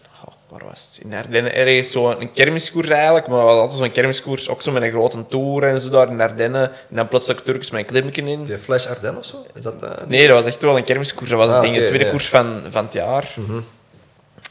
waar 0.49 0.65
was 0.69 0.89
het? 0.91 1.05
In 1.05 1.13
Ardennen. 1.13 1.53
Ergens 1.55 1.91
zo 1.91 2.09
een 2.09 2.31
kermiskoers 2.31 2.89
eigenlijk, 2.89 3.27
maar 3.27 3.37
dat 3.37 3.47
was 3.47 3.55
altijd 3.59 3.79
zo'n 3.79 3.91
kermiskoers, 3.91 4.49
ook 4.49 4.61
zo 4.61 4.71
met 4.71 4.81
een 4.83 4.89
grote 4.91 5.27
tour 5.27 5.63
en 5.63 5.79
zo 5.79 5.89
daar 5.89 6.09
in 6.11 6.21
Ardennen. 6.21 6.71
En 6.71 6.95
dan 6.95 7.07
plotseling 7.07 7.41
Turks 7.43 7.69
met 7.69 7.79
een 7.81 7.87
klimmetje 7.87 8.21
in. 8.21 8.43
Die 8.43 8.57
Flash 8.57 8.87
Ardennes 8.87 9.19
of 9.19 9.25
zo? 9.25 9.45
Is 9.55 9.63
dat... 9.63 9.83
eh, 9.83 9.91
Nee, 10.07 10.27
dat 10.27 10.37
was 10.37 10.45
echt 10.45 10.61
wel 10.61 10.77
een 10.77 10.83
kermiskoers. 10.83 11.29
Dat 11.29 11.39
was 11.39 11.51
Ah, 11.53 11.61
de 11.61 11.85
tweede 11.85 12.05
ja. 12.05 12.09
koers 12.11 12.29
van, 12.29 12.61
van 12.69 12.83
het 12.83 12.93
jaar. 12.93 13.33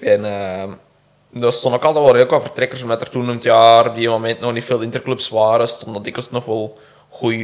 En 0.01 0.25
ehm 0.25 0.71
er 1.43 1.53
stonden 1.53 1.81
ook 1.81 1.87
altijd 1.87 2.05
wel 2.05 2.13
redelijk 2.15 2.31
wat 2.31 2.43
vertrekkers, 2.43 2.83
omdat 2.83 3.01
er 3.01 3.09
toen 3.11 3.23
in 3.23 3.29
het 3.29 3.43
jaar 3.43 3.89
op 3.89 3.95
die 3.97 4.09
moment 4.09 4.41
nog 4.41 4.53
niet 4.53 4.65
veel 4.65 4.81
interclubs 4.81 5.29
waren, 5.29 5.69
stonden 5.69 6.03
dikwijls 6.03 6.31
nog 6.31 6.45
wel 6.45 6.79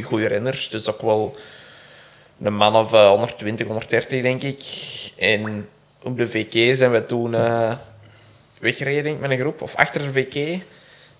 goede 0.03 0.27
renners. 0.27 0.69
Dus 0.69 0.89
ook 0.89 1.01
wel 1.01 1.35
een 2.43 2.55
man 2.55 2.75
of 2.75 2.93
eh, 2.93 3.07
120, 3.09 3.65
130 3.67 4.21
denk 4.21 4.43
ik. 4.43 4.61
En 5.17 5.69
op 6.03 6.17
de 6.17 6.27
VK 6.27 6.75
zijn 6.75 6.91
we 6.91 7.05
toen 7.05 7.33
eh, 7.35 7.71
weggereden 8.59 9.19
met 9.19 9.31
een 9.31 9.39
groep, 9.39 9.61
of 9.61 9.75
achter 9.75 10.01
de 10.01 10.11
VK. 10.11 10.61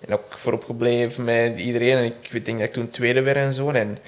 En 0.00 0.12
ook 0.12 0.24
voorop 0.38 0.64
gebleven 0.64 1.24
met 1.24 1.58
iedereen. 1.58 1.96
En 1.96 2.04
ik 2.04 2.44
denk 2.44 2.58
dat 2.58 2.66
ik 2.66 2.72
toen 2.72 2.90
tweede 2.90 3.22
werd 3.22 3.36
en 3.36 3.52
zo. 3.52 3.70
En 3.70 3.98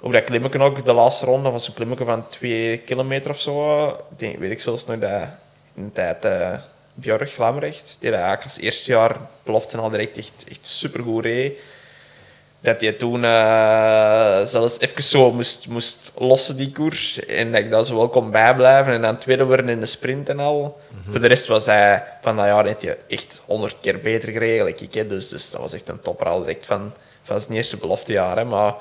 op 0.00 0.12
dat 0.12 0.24
klimmetje 0.24 0.58
ook, 0.58 0.84
de 0.84 0.92
laatste 0.92 1.24
ronde, 1.24 1.50
was 1.50 1.68
een 1.68 1.74
klimmetje 1.74 2.04
van 2.04 2.28
2 2.28 2.78
kilometer 2.78 3.30
of 3.30 3.40
zo. 3.40 4.06
Denk, 4.16 4.38
weet 4.38 4.50
ik 4.50 4.60
zelfs 4.60 4.86
nog 4.86 4.98
dat 4.98 5.22
in 5.74 5.84
de 5.84 5.92
tijd 5.92 6.24
eh 6.24 6.52
Björk 6.94 7.36
Lamrecht, 7.36 7.96
die 8.00 8.16
als 8.16 8.58
eerste 8.58 8.90
jaar 8.90 9.16
belofte 9.42 9.76
al 9.76 9.90
direct 9.90 10.18
echt, 10.18 10.44
echt 10.48 10.66
supergoed 10.66 11.24
reed. 11.24 11.58
Dat 12.60 12.80
hij 12.80 12.92
toen 12.92 13.24
eh, 13.24 14.40
zelfs 14.44 14.80
even 14.80 15.02
zo 15.02 15.32
moest, 15.32 15.68
moest 15.68 16.12
lossen, 16.16 16.56
die 16.56 16.72
koers. 16.72 17.26
En 17.26 17.52
dat 17.52 17.60
ik 17.60 17.70
daar 17.70 17.84
zo 17.84 17.96
wel 17.96 18.08
kon 18.08 18.30
bijblijven. 18.30 18.92
En 18.92 19.02
dan 19.02 19.16
tweede 19.16 19.44
worden 19.44 19.68
in 19.68 19.80
de 19.80 19.86
sprint 19.86 20.28
en 20.28 20.38
al. 20.38 20.80
Voor 21.10 21.20
de 21.20 21.26
rest 21.26 21.46
was 21.46 21.66
hij 21.66 22.04
van 22.20 22.36
dat 22.36 22.44
jaar 22.44 22.64
net 22.64 22.96
echt 23.08 23.42
honderd 23.44 23.76
keer 23.80 24.00
beter 24.00 24.32
gereden. 24.32 24.64
like 24.64 24.84
ik, 24.84 24.94
hè. 24.94 25.06
Dus, 25.06 25.28
dus 25.28 25.50
dat 25.50 25.60
was 25.60 25.72
echt 25.72 25.88
een 25.88 26.00
topper 26.00 26.26
al 26.26 26.40
direct 26.40 26.66
van, 26.66 26.92
van 27.22 27.40
zijn 27.40 27.56
eerste 27.56 27.76
beloftejaar. 27.76 28.36
Hè. 28.36 28.44
Maar 28.44 28.74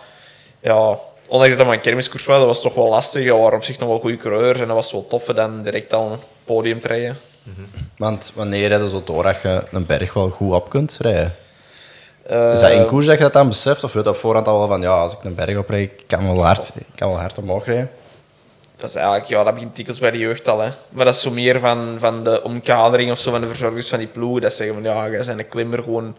ja, 0.60 0.98
ondanks 1.28 1.50
dat 1.50 1.58
het 1.58 1.66
maar 1.66 1.76
een 1.76 1.82
kermiskoers 1.82 2.26
was, 2.26 2.38
dat 2.38 2.46
was 2.46 2.62
toch 2.62 2.74
wel 2.74 2.90
lastig. 2.90 3.26
Er 3.26 3.38
waren 3.38 3.58
op 3.58 3.64
zich 3.64 3.80
nog 3.80 3.90
wel 3.90 4.00
goede 4.00 4.18
coureurs. 4.18 4.60
En 4.60 4.68
dat 4.68 4.76
was 4.76 4.92
wel 4.92 5.08
tof 5.08 5.24
dan 5.24 5.64
direct 5.64 5.94
al 5.94 6.12
een 6.12 6.20
podium 6.46 6.80
te 6.80 6.88
rijden. 6.88 7.18
Want 7.98 8.32
wanneer 8.36 8.68
rijden 8.68 8.90
zo 8.90 9.02
door 9.06 9.24
dat 9.24 9.42
je 9.42 9.64
een 9.72 9.86
berg 9.86 10.14
wel 10.14 10.30
goed 10.30 10.54
op 10.54 10.70
kunt 10.70 10.98
rijden? 11.00 11.36
Eh, 12.28 12.54
Is 12.54 12.60
dat 12.60 12.72
in 12.72 12.86
koers 12.86 13.06
dat 13.06 13.18
je 13.18 13.24
dat 13.24 13.34
dan 13.34 13.48
beseft? 13.48 13.84
Of 13.84 13.94
weet 13.94 14.04
je 14.04 14.10
op 14.10 14.16
voorhand 14.16 14.48
al 14.48 14.58
wel 14.60 14.68
van, 14.68 14.82
ja, 14.82 15.02
als 15.02 15.14
ik 15.14 15.24
een 15.24 15.36
berg 15.36 15.58
oprijd, 15.58 15.84
ik 15.92 16.04
kan 16.08 16.26
wel 16.36 16.46
hard, 16.46 16.72
ik 16.76 16.86
kan 16.96 17.10
wel 17.10 17.20
hard 17.20 17.38
omhoog 17.38 17.66
rijden? 17.66 17.90
Dat 18.76 18.90
is 18.90 18.96
eigenlijk, 18.96 19.26
ja, 19.28 19.44
dat 19.44 19.54
begint 19.54 19.76
dikwijls 19.76 20.02
bij 20.02 20.12
de 20.12 20.18
jeugd 20.18 20.48
al. 20.48 20.60
Hè. 20.60 20.70
Maar 20.90 21.06
dat 21.06 21.16
is 21.16 21.22
zo 21.22 21.32
meer 21.32 21.60
van, 21.60 21.96
van 22.00 22.24
de 22.24 22.44
omkadering 22.44 23.12
of 23.12 23.20
zo, 23.20 23.32
van 23.32 23.42
de 23.42 23.48
verzorgers 23.48 23.88
van 23.90 24.00
die 24.00 24.08
ploegen. 24.08 24.42
Dat 24.42 24.54
zeggen 24.54 24.76
van, 24.76 24.84
ja, 24.94 25.10
jij 25.10 25.26
bent 25.26 25.40
een 25.40 25.48
klimmer 25.50 25.84
gewoon, 25.84 26.16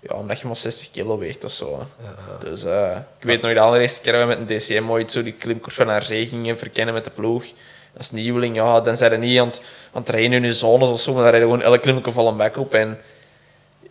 ja, 0.00 0.14
omdat 0.16 0.40
je 0.40 0.46
maar 0.46 0.56
60 0.56 0.90
kilo 0.90 1.18
weegt 1.18 1.44
of 1.44 1.50
zo. 1.52 1.78
hè. 1.78 2.48
Dus 2.50 2.64
eh, 2.64 2.90
ik 3.18 3.24
weet 3.24 3.42
nog 3.42 3.52
de 3.52 3.60
allereerste 3.60 4.00
keer 4.00 4.12
dat 4.12 4.20
we 4.22 4.26
met 4.28 4.38
een 4.38 4.46
DCM 4.58 4.90
ooit 4.90 5.10
zo 5.12 5.22
die 5.22 5.32
klimkoers 5.32 5.74
van 5.74 5.86
naar 5.86 6.02
zee 6.02 6.26
gingen 6.26 6.58
verkennen 6.58 6.94
met 6.94 7.04
de 7.04 7.10
ploeg. 7.10 7.44
Als 7.96 8.10
nieuweling, 8.10 8.56
ja, 8.56 8.80
dan 8.80 8.96
zijn 8.96 9.10
ze 9.10 9.16
niet 9.16 9.40
aan 9.40 9.46
het, 9.46 9.56
aan 9.58 9.64
het 9.92 10.06
trainen 10.06 10.36
in 10.36 10.42
hun 10.44 10.52
zones 10.52 10.88
of 10.88 11.00
zo, 11.00 11.12
maar 11.12 11.22
dan 11.22 11.30
rijden 11.30 11.48
gewoon 11.50 11.64
elk 11.64 11.82
klimmetje 11.82 12.12
vol 12.12 12.28
een 12.28 12.36
bek 12.36 12.56
op. 12.56 12.74
En 12.74 12.98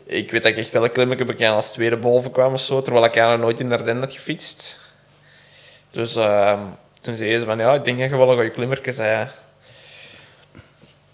ik 0.08 0.32
weet 0.32 0.42
dat 0.44 0.52
ik 0.52 0.58
echt 0.58 0.74
elk 0.76 0.94
klimmetje 0.94 1.26
bekend 1.26 1.56
als 1.56 1.72
tweede 1.72 1.98
boven 1.98 2.32
kwam 2.32 2.54
of 2.54 2.62
zo, 2.62 2.82
terwijl 2.82 3.06
ik 3.06 3.16
eigenlijk 3.16 3.44
nooit 3.44 3.60
in 3.60 3.70
de 3.70 3.76
Ardennen 3.78 4.04
had 4.04 4.14
gefietst. 4.14 4.78
Dus 5.92 6.16
ehm, 6.16 6.60
toen 7.02 7.18
zei 7.18 7.40
ze 7.40 7.46
van, 7.46 7.58
ja, 7.58 7.74
ik 7.74 7.86
denk 7.86 8.00
dat 8.00 8.10
je 8.10 8.18
wel 8.18 8.30
een 8.30 8.36
goede 8.36 8.50
klimmerke 8.50 8.94
zei. 8.94 9.28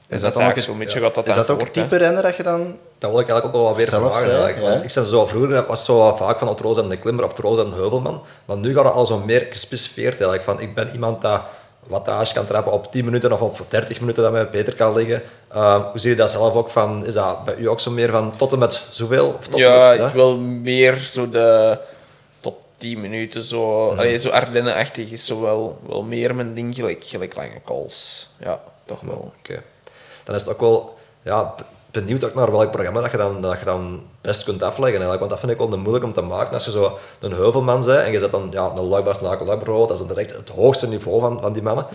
Is 0.07 0.21
dat 0.21 0.33
het- 0.33 0.61
zo'n 0.63 0.77
beetje 0.77 0.99
gaat 0.99 1.15
dat 1.15 1.27
Is 1.27 1.35
dan 1.35 1.45
dat 1.45 1.55
ook 1.55 1.61
het 1.61 1.73
type 1.73 1.95
renner 1.97 2.21
dat 2.23 2.35
je 2.35 2.43
dan... 2.43 2.77
Dat 2.97 3.11
wil 3.11 3.19
ik 3.19 3.29
eigenlijk 3.29 3.45
ook 3.45 3.61
wel 3.61 3.63
wat 3.63 3.75
weer 3.75 3.87
Zelf 3.87 4.19
vragen. 4.21 4.61
Want 4.61 4.77
ja. 4.79 4.83
ik 4.83 4.89
zei 4.89 5.05
zo, 5.05 5.25
vroeger 5.25 5.65
was 5.65 5.77
het 5.77 5.87
zo 5.87 6.15
vaak 6.15 6.39
van 6.39 6.47
Atroos 6.47 6.77
en 6.77 6.89
de 6.89 6.97
klimmer 6.97 7.25
of 7.25 7.31
Atroos 7.31 7.57
en 7.57 7.69
de 7.69 7.75
heuvelman. 7.75 8.23
Maar 8.45 8.57
nu 8.57 8.73
gaat 8.75 8.85
het 8.85 8.93
al 8.93 9.05
zo 9.05 9.19
meer 9.19 9.45
gespecificeerd 9.49 10.11
eigenlijk. 10.13 10.43
Van, 10.43 10.59
ik 10.61 10.73
ben 10.75 10.89
iemand 10.91 11.21
dat 11.21 11.41
wattage 11.87 12.33
kan 12.33 12.45
trappen 12.45 12.73
op 12.73 12.91
10 12.91 13.05
minuten 13.05 13.31
of 13.31 13.41
op 13.41 13.59
30 13.69 13.99
minuten 13.99 14.23
dat 14.23 14.31
mij 14.31 14.49
beter 14.49 14.75
kan 14.75 14.93
liggen. 14.93 15.21
Ehm, 15.47 15.81
hoe 15.81 15.99
zie 15.99 16.09
je 16.09 16.15
dat 16.15 16.31
zelf 16.31 16.53
ook 16.53 16.69
van? 16.69 17.05
Is 17.05 17.13
dat 17.13 17.45
bij 17.45 17.55
u 17.55 17.69
ook 17.69 17.79
zo 17.79 17.91
meer 17.91 18.11
van 18.11 18.35
tot 18.37 18.53
en 18.53 18.59
met 18.59 18.83
zoveel? 18.91 19.35
Of 19.37 19.47
tot 19.47 19.59
Ja, 19.59 19.89
met, 19.89 20.07
ik 20.07 20.13
wil 20.13 20.37
meer 20.37 20.97
zo 20.97 21.29
de 21.29 21.79
tot 22.39 22.55
10 22.77 23.01
minuten 23.01 23.43
zo. 23.43 23.89
Allee, 23.89 24.17
zo 24.17 24.29
Ardennen-achtig 24.29 25.11
is 25.11 25.25
zo 25.25 25.41
wel, 25.41 25.79
wel 25.87 26.03
meer 26.03 26.35
mijn 26.35 26.53
ding, 26.53 26.75
gelijk, 26.75 27.03
gelijk 27.03 27.35
lange 27.35 27.61
calls. 27.65 28.29
Ja, 28.37 28.61
toch 28.85 28.99
wel. 29.01 29.33
Oké. 29.39 29.61
Dan 30.23 30.35
is 30.35 30.41
het 30.41 30.51
ook 30.51 30.59
wel 30.59 30.97
ja, 31.21 31.55
benieuwd 31.93 32.23
ook 32.23 32.33
naar 32.33 32.51
welk 32.51 32.71
programma 32.71 33.01
dat 33.01 33.11
je, 33.11 33.17
dan, 33.17 33.41
dat 33.41 33.59
je 33.59 33.65
dan 33.65 34.03
best 34.21 34.43
kunt 34.43 34.63
afleggen. 34.63 35.01
Eigenlijk. 35.01 35.19
Want 35.19 35.31
dat 35.31 35.39
vind 35.39 35.51
ik 35.51 35.57
wel 35.57 35.77
moeilijk 35.77 36.05
om 36.05 36.13
te 36.13 36.21
maken. 36.21 36.53
Als 36.53 36.65
je 36.65 36.71
zo 36.71 36.97
een 37.19 37.31
heuvelman 37.31 37.85
bent 37.85 37.99
en 37.99 38.11
je 38.11 38.19
zet 38.19 38.31
dan 38.31 38.47
ja, 38.51 38.71
een 38.75 38.87
luikbaas 38.87 39.21
nakel 39.21 39.45
bijvoorbeeld, 39.45 39.87
dat 39.87 39.99
is 39.99 40.07
dan 40.07 40.15
direct 40.15 40.35
het 40.35 40.49
hoogste 40.49 40.87
niveau 40.87 41.19
van, 41.19 41.41
van 41.41 41.53
die 41.53 41.61
mannen. 41.61 41.85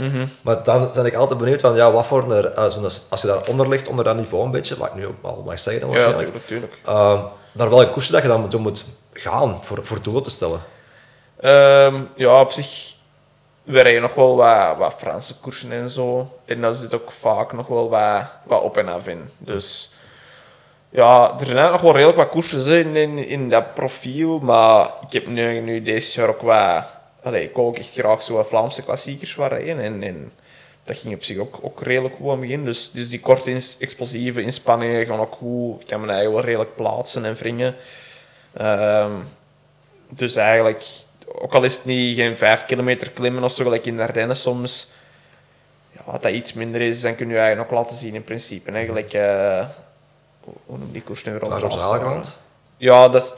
Maar 0.43 0.63
dan 0.65 0.91
ben 0.95 1.07
ik 1.07 1.15
altijd 1.15 1.39
benieuwd 1.39 1.61
van 1.61 1.75
ja, 1.75 1.93
wat 1.93 2.07
voor 2.07 2.33
een, 2.33 2.55
als, 2.55 3.21
je 3.21 3.27
daaronder 3.27 3.69
ligt, 3.69 3.89
onder 3.89 4.05
dat 4.05 4.17
niveau 4.17 4.45
een 4.45 4.51
beetje, 4.51 4.77
wat 4.77 4.89
ik 4.89 4.95
nu 4.95 5.07
ook 5.07 5.15
al 5.21 5.43
mag 5.47 5.61
zeggen 5.61 5.83
dan 5.83 5.91
Ja, 5.91 5.97
waarschijnlijk, 5.97 6.47
tuurlijk, 6.47 6.47
tuurlijk. 6.47 6.81
Ehm, 6.85 7.21
naar 7.53 7.71
welke 7.71 7.91
koersen 7.91 8.13
dat 8.13 8.23
je 8.23 8.29
dan 8.29 8.51
zo 8.51 8.59
moet 8.59 8.85
gaan 9.13 9.59
voor, 9.63 9.79
voor 9.83 10.03
doelen 10.03 10.23
te 10.23 10.31
stellen. 10.31 10.61
Ehm, 11.41 12.01
ja, 12.15 12.41
op 12.41 12.53
zich, 12.53 12.95
we 13.69 13.81
rijden 13.81 14.03
nog 14.03 14.15
wel 14.15 14.37
wat, 14.37 14.77
wat 14.77 14.95
Franse 14.99 15.35
koersen 15.41 15.73
en 15.73 15.91
zo. 15.91 16.37
En 16.45 16.61
daar 16.61 16.75
zit 16.75 16.95
ook 16.95 17.13
vaak 17.13 17.53
nog 17.53 17.67
wel 17.67 17.89
wat, 17.89 18.23
wat 18.43 18.63
op 18.63 18.77
en 18.77 18.89
af 18.89 19.09
in. 19.09 19.31
Dus 19.39 19.93
ja, 20.91 21.37
er 21.41 21.47
zijn 21.47 21.71
nog 21.71 21.81
wel 21.81 21.93
redelijk 21.93 22.19
wat 22.19 22.29
koersen 22.29 22.97
in, 22.97 23.19
in, 23.19 23.49
dat 23.49 23.75
profiel. 23.75 24.39
Maar 24.39 24.91
ik 25.07 25.13
heb 25.13 25.27
nu, 25.27 25.61
nu 25.61 25.83
deze 25.83 26.21
jaar 26.21 26.29
ook 26.29 26.41
wat... 26.41 26.85
Ik 27.35 27.59
ook 27.59 27.79
echt 27.79 27.93
graag 27.93 28.23
zo 28.23 28.35
wat 28.35 28.49
Vlaamse 28.49 28.83
klassiekers. 28.83 29.37
En, 29.37 30.03
en 30.03 30.33
dat 30.85 30.99
ging 30.99 31.15
op 31.15 31.25
zich 31.25 31.39
ook, 31.39 31.59
ook 31.63 31.83
redelijk 31.83 32.15
goed 32.15 32.25
aan 32.25 32.31
het 32.31 32.41
begin. 32.41 32.65
Dus, 32.65 32.91
dus 32.91 33.09
die 33.09 33.21
korte, 33.21 33.51
ins- 33.51 33.77
explosieve 33.79 34.43
inspanningen 34.43 35.07
gaan 35.07 35.21
ook 35.21 35.35
goed. 35.35 35.81
Ik 35.81 35.87
kan 35.87 36.01
me 36.01 36.07
eigenlijk 36.07 36.35
wel 36.37 36.45
redelijk 36.45 36.77
plaatsen 36.77 37.25
en 37.25 37.35
wringen. 37.35 37.75
Ehm, 38.53 39.13
dus 40.09 40.37
eigenlijk, 40.37 40.85
ook 41.33 41.55
al 41.55 41.63
is 41.65 41.75
het 41.77 41.85
niet 41.85 42.17
geen 42.17 42.39
vijf 42.39 42.65
kilometer 42.67 43.11
klimmen 43.11 43.45
of 43.45 43.53
zo, 43.53 43.63
gelijk 43.65 43.87
in 43.87 43.97
de 43.97 44.03
Ardennen 44.03 44.37
soms, 44.37 44.91
ja, 45.93 46.01
wat 46.05 46.23
dat 46.23 46.33
iets 46.33 46.53
minder 46.53 46.81
is, 46.81 47.01
dan 47.01 47.15
kun 47.17 47.29
je 47.29 47.39
eigenlijk 47.39 47.71
nog 47.71 47.81
laten 47.81 47.97
zien 47.97 48.15
in 48.15 48.25
principe. 48.25 48.71
Eigenlijk, 48.71 49.13
eh 49.13 49.65
hoe 50.67 50.79
noem 50.79 50.93
die 50.93 51.03
koers 51.03 51.25
nu 51.25 51.39
Zorzaleland. 51.61 52.37
Ja, 52.77 53.09
dat 53.09 53.23
is, 53.23 53.33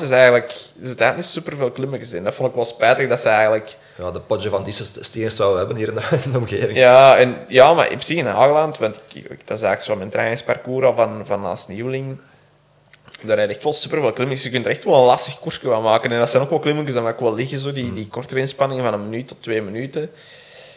is 0.00 0.10
eigenlijk, 0.10 0.50
er 0.50 0.56
zit 0.88 1.00
eigenlijk 1.00 1.16
niet 1.16 1.24
superveel 1.24 1.70
klimmetjes 1.70 2.12
in. 2.12 2.24
Dat 2.24 2.34
vond 2.34 2.48
ik 2.48 2.54
wel 2.54 2.64
spijtig, 2.64 3.08
dat 3.08 3.20
ze 3.20 3.28
eigenlijk... 3.28 3.76
Ja, 3.98 4.10
de 4.10 4.20
potje 4.20 4.48
van 4.48 4.62
die 4.64 4.72
wat 5.38 5.52
we 5.52 5.58
hebben 5.58 5.76
hier 5.76 5.88
in 5.88 5.94
de, 5.94 6.18
in 6.24 6.30
de 6.30 6.38
omgeving. 6.38 6.76
Ja, 6.78 7.16
en, 7.18 7.36
ja, 7.48 7.74
maar 7.74 7.84
in 7.84 7.90
principe 7.90 8.20
in 8.20 8.26
Hageland, 8.26 8.78
want 8.78 8.96
ik, 8.96 9.14
ik- 9.14 9.28
dat 9.28 9.56
is 9.58 9.62
eigenlijk 9.64 9.80
zo 9.80 9.96
mijn 9.96 10.08
trainingsparcours 10.10 10.86
al 10.86 10.96
van, 10.96 11.22
van 11.26 11.44
als 11.44 11.66
nieuweling. 11.66 12.18
Daar 13.22 13.36
rijdt 13.36 13.52
echt 13.52 13.62
wel 13.62 13.72
super 13.72 14.00
veel 14.00 14.12
klimmetjes. 14.12 14.44
Je 14.46 14.50
kunt 14.50 14.64
er 14.64 14.70
echt 14.70 14.84
wel 14.84 14.94
een 14.94 15.04
lastig 15.04 15.38
koersje 15.38 15.60
van 15.60 15.82
maken. 15.82 16.12
En 16.12 16.18
dat 16.18 16.30
zijn 16.30 16.42
ook 16.42 16.50
wel 16.50 16.58
klimmetjes 16.58 16.94
die 16.94 17.04
ook 17.04 17.20
wel 17.20 17.34
liggen, 17.34 17.58
zo, 17.58 17.72
die, 17.72 17.92
die 17.92 18.08
kortere 18.08 18.40
inspanningen 18.40 18.84
van 18.84 18.92
een 18.92 19.08
minuut 19.08 19.28
tot 19.28 19.42
twee 19.42 19.62
minuten. 19.62 20.10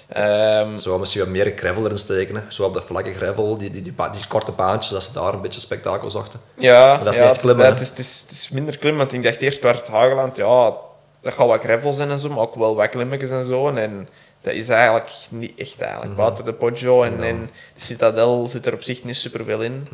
Ehm, 0.07 0.77
Zo 0.77 0.99
misschien 0.99 1.21
wat 1.21 1.29
meer 1.29 1.53
gravel 1.55 1.85
erin 1.85 1.97
steken. 1.97 2.35
hè. 2.35 2.41
Zo 2.47 2.63
op 2.63 2.73
de 2.73 2.81
vlakke 2.81 3.13
gravel, 3.13 3.57
die, 3.57 3.69
die, 3.69 3.81
die, 3.81 3.93
korte 4.27 4.51
baantjes, 4.51 4.91
dat 4.91 5.03
ze 5.03 5.13
daar 5.13 5.33
een 5.33 5.41
beetje 5.41 5.59
spektakel 5.59 6.09
zochten. 6.09 6.39
ja, 6.57 6.97
dat 6.97 7.07
is 7.07 7.15
ja, 7.15 7.21
niet 7.21 7.29
echt 7.29 7.29
het, 7.29 7.35
is, 7.35 7.41
klimmen, 7.41 7.65
het, 7.65 7.79
is, 7.79 7.89
het, 7.89 7.99
is, 7.99 8.21
het 8.21 8.31
is 8.31 8.49
minder 8.49 8.77
klimmen. 8.77 8.99
Want 8.99 9.13
ik 9.13 9.23
dacht 9.23 9.41
eerst 9.41 9.61
waar 9.61 9.73
het 9.73 9.87
Hageland, 9.87 10.37
ja, 10.37 10.73
dat 11.21 11.33
gaat 11.33 11.47
wat 11.47 11.61
gravel 11.61 11.91
zijn 11.91 12.11
en 12.11 12.19
zo, 12.19 12.29
maar 12.29 12.39
ook 12.39 12.55
wel 12.55 12.75
wat 12.75 12.89
klimmetjes 12.89 13.31
en 13.31 13.45
zo. 13.45 13.67
En 13.67 14.07
dat 14.41 14.53
is 14.53 14.69
eigenlijk 14.69 15.11
niet 15.29 15.53
echt 15.57 15.81
eigenlijk. 15.81 16.15
Buiten 16.15 16.45
de 16.45 16.53
Poggio 16.53 17.03
en, 17.03 17.23
en 17.23 17.49
de 17.75 17.81
Citadel 17.81 18.47
zit 18.47 18.65
er 18.65 18.73
op 18.73 18.83
zich 18.83 19.03
niet 19.03 19.15
superveel 19.15 19.61
in. 19.61 19.87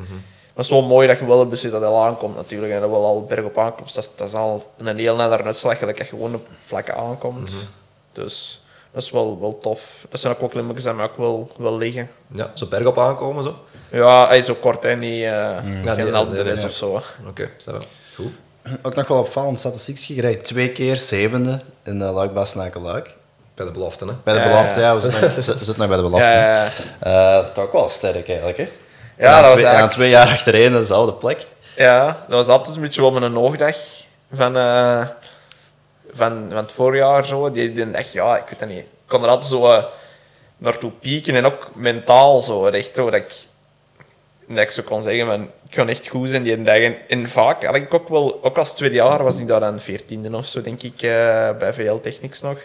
Maar 0.57 0.65
het 0.65 0.75
is 0.75 0.81
wel 0.81 0.89
mooi 0.89 1.07
dat 1.07 1.19
je 1.19 1.25
wel 1.25 1.49
de 1.49 1.55
Citadel 1.55 2.03
aankomt 2.03 2.35
natuurlijk. 2.35 2.73
En 2.73 2.81
dat 2.81 2.89
wel 2.89 3.05
al 3.05 3.25
berg 3.25 3.45
op 3.45 3.57
aankomt. 3.57 3.93
Dat 3.93 4.03
is, 4.03 4.09
dat 4.15 4.27
is 4.27 4.33
al 4.33 4.71
een 4.77 4.97
heel 4.97 5.21
andere 5.21 5.43
uitslag, 5.43 5.79
dat 5.79 5.97
je 5.97 6.03
gewoon 6.03 6.35
op 6.35 6.47
vlakke 6.65 6.93
aankomt. 6.93 7.67
Dus 8.11 8.61
dat 8.91 9.03
is 9.03 9.11
wel, 9.11 9.39
wel 9.39 9.59
tof. 9.61 10.05
Dat 10.09 10.19
zijn 10.19 10.33
ook 10.33 10.39
wel 10.39 10.49
klimmetjes 10.49 10.83
die 10.83 11.01
ook 11.01 11.17
wel, 11.17 11.51
wel 11.57 11.77
liggen. 11.77 12.09
Ja, 12.31 12.51
zo 12.53 12.65
berg 12.65 12.85
op 12.85 12.99
aankomen 12.99 13.43
zo. 13.43 13.55
Ja, 13.91 14.27
hij 14.27 14.37
is 14.37 14.45
zo 14.45 14.53
kort 14.53 14.85
en 14.85 14.99
niet, 14.99 15.11
uh, 15.11 15.27
Ja, 15.29 15.61
geen 15.61 16.03
nee, 16.03 16.13
Alpe 16.13 16.31
nee, 16.31 16.43
d'Huez 16.43 16.57
nee. 16.57 16.69
of 16.69 16.75
zo. 16.75 17.01
Oké, 17.27 17.49
va. 17.57 17.79
Goed. 18.15 18.31
Ook 18.81 18.95
nog 18.95 19.07
wel 19.07 19.19
opvallend 19.19 19.59
statistiekje. 19.59 20.15
Je 20.15 20.21
rijdt 20.21 20.43
twee 20.43 20.71
keer 20.71 20.95
zevende 20.95 21.59
in 21.83 22.01
uh, 22.01 22.13
Luik. 22.13 22.33
Bij 22.33 23.65
de 23.65 23.71
belofte, 23.71 24.05
hè? 24.05 24.13
Bij 24.23 24.33
de 24.33 24.49
belofte, 24.49 24.79
ja. 24.79 24.85
ja. 24.85 24.95
We 24.95 25.01
zitten, 25.01 25.21
nog, 25.21 25.35
we 25.35 25.41
zitten 25.43 25.75
nog 25.77 25.87
bij 25.87 25.97
de 25.97 26.03
belofte. 26.03 26.27
Ja, 26.27 26.63
ja, 26.63 26.69
Eh, 26.99 27.43
dat 27.45 27.57
is 27.57 27.63
ook 27.63 27.71
wel 27.71 27.89
sterk 27.89 28.27
eigenlijk, 28.27 28.57
hè? 28.57 28.67
Ja, 29.17 29.41
dat 29.41 29.41
was 29.41 29.51
twee, 29.51 29.61
dan 29.63 29.71
eigenlijk- 29.71 29.93
twee 29.93 30.09
jaar 30.09 30.27
achtereen 30.27 30.71
dezelfde 30.71 31.13
plek. 31.13 31.45
Ja, 31.75 32.05
dat 32.27 32.45
was 32.45 32.47
altijd 32.57 32.75
een 32.75 32.81
beetje 32.81 33.01
wel 33.01 33.11
mijn 33.11 33.37
oogdag 33.37 33.75
van, 34.33 34.57
eh, 34.57 35.05
van, 36.11 36.45
van 36.49 36.57
het 36.57 36.71
voorjaar. 36.71 37.25
Zo. 37.25 37.51
Die, 37.51 37.73
die 37.73 37.91
dacht, 37.91 38.11
ja, 38.11 38.37
ik 38.37 38.43
weet 38.49 38.59
het 38.59 38.69
niet. 38.69 38.77
Ik 38.77 38.85
kon 39.07 39.23
er 39.23 39.29
altijd 39.29 39.49
zo 39.51 39.71
eh, 39.71 39.83
naartoe 40.57 40.91
pieken 40.91 41.35
en 41.35 41.45
ook 41.45 41.69
mentaal 41.73 42.41
zo. 42.41 42.65
Echt 42.65 42.91
zo 42.95 43.05
dat 43.09 43.19
ik, 43.19 43.35
dat 44.47 44.59
ik 44.59 44.71
zo 44.71 44.81
kon 44.83 45.01
zeggen, 45.01 45.25
van, 45.25 45.43
ik 45.43 45.75
kan 45.75 45.89
echt 45.89 46.07
goed 46.07 46.29
zijn 46.29 46.43
die 46.43 46.63
dag. 46.63 46.77
En, 46.77 46.95
en 47.07 47.29
vaak 47.29 47.63
had 47.65 47.75
ik 47.75 47.93
ook 47.93 48.09
wel, 48.09 48.39
ook 48.43 48.57
als 48.57 48.73
tweede 48.73 48.95
jaar 48.95 49.23
was 49.23 49.39
ik 49.39 49.47
daar 49.47 49.59
dan 49.59 49.81
veertiende 49.81 50.37
of 50.37 50.45
zo, 50.45 50.61
denk 50.61 50.81
ik, 50.83 51.01
eh, 51.01 51.49
bij 51.59 51.73
VL 51.73 51.95
Technics 52.01 52.41
nog. 52.41 52.57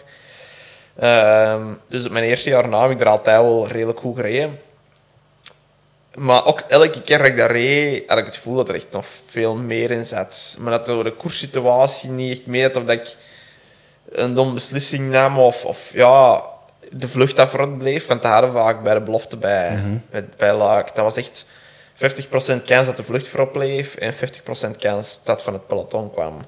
Ehm, 0.99 1.61
dus 1.89 2.05
op 2.05 2.11
mijn 2.11 2.25
eerste 2.25 2.49
jaar 2.49 2.67
na 2.67 2.81
heb 2.81 2.91
ik 2.91 2.99
er 3.01 3.07
altijd 3.07 3.41
wel 3.41 3.67
redelijk 3.67 3.99
goed 3.99 4.15
gereden. 4.15 4.59
Maar 6.17 6.45
ook 6.45 6.59
elke 6.59 7.01
keer 7.01 7.17
dat 7.17 7.27
ik 7.27 7.37
daar 7.37 7.51
reed, 7.51 8.03
had 8.07 8.17
ik 8.17 8.25
het 8.25 8.35
gevoel 8.35 8.55
dat 8.55 8.69
er 8.69 8.75
echt 8.75 8.91
nog 8.91 9.05
veel 9.27 9.55
meer 9.55 9.91
in 9.91 10.05
zat. 10.05 10.55
Maar 10.59 10.71
dat 10.71 10.85
door 10.85 11.03
de 11.03 11.11
koerssituatie 11.11 12.09
niet 12.09 12.37
echt 12.37 12.47
mee 12.47 12.61
had, 12.61 12.75
of 12.75 12.83
dat 12.83 12.95
ik 12.95 13.15
een 14.09 14.33
dom 14.33 14.53
beslissing 14.53 15.09
nam, 15.09 15.39
of, 15.39 15.65
of 15.65 15.93
ja, 15.93 16.43
de 16.91 17.07
vlucht 17.07 17.39
afrond 17.39 17.77
bleef. 17.77 18.07
Want 18.07 18.21
dat 18.21 18.31
hadden 18.31 18.53
we 18.53 18.59
vaak 18.59 18.83
bij 18.83 18.93
de 18.93 19.01
belofte 19.01 19.37
bij, 19.37 19.79
bij, 20.09 20.25
bij 20.37 20.53
Laak. 20.53 20.95
Dat 20.95 21.03
was 21.03 21.17
echt 21.17 21.45
50% 21.95 22.63
kans 22.65 22.85
dat 22.85 22.97
de 22.97 23.03
vlucht 23.03 23.27
voorop 23.27 23.51
bleef 23.51 23.95
en 23.95 24.13
50% 24.13 24.17
kans 24.79 25.19
dat 25.23 25.43
van 25.43 25.53
het 25.53 25.67
peloton 25.67 26.11
kwam. 26.11 26.45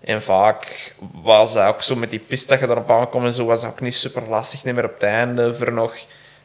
En 0.00 0.22
vaak 0.22 0.94
was 1.22 1.52
dat 1.52 1.66
ook 1.66 1.82
zo 1.82 1.96
met 1.96 2.10
die 2.10 2.18
pist 2.18 2.48
dat 2.48 2.58
je 2.58 2.68
erop 2.68 2.90
aankomt 2.90 3.24
en 3.24 3.32
zo, 3.32 3.44
was 3.44 3.60
dat 3.60 3.70
ook 3.70 3.80
niet 3.80 3.94
super 3.94 4.22
lastig 4.28 4.64
niet 4.64 4.74
meer 4.74 4.84
op 4.84 4.94
het 4.94 5.02
einde 5.02 5.54
voor 5.54 5.72
nog 5.72 5.96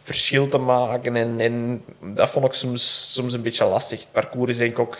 verschil 0.03 0.47
te 0.47 0.57
maken. 0.57 1.15
En, 1.15 1.39
en 1.39 1.83
dat 2.13 2.29
vond 2.29 2.45
ik 2.45 2.53
soms, 2.53 3.13
soms 3.13 3.33
een 3.33 3.41
beetje 3.41 3.65
lastig. 3.65 3.99
Het 3.99 4.11
parcours 4.11 4.51
is 4.51 4.57
denk 4.57 4.71
ik 4.71 4.79
ook 4.79 4.97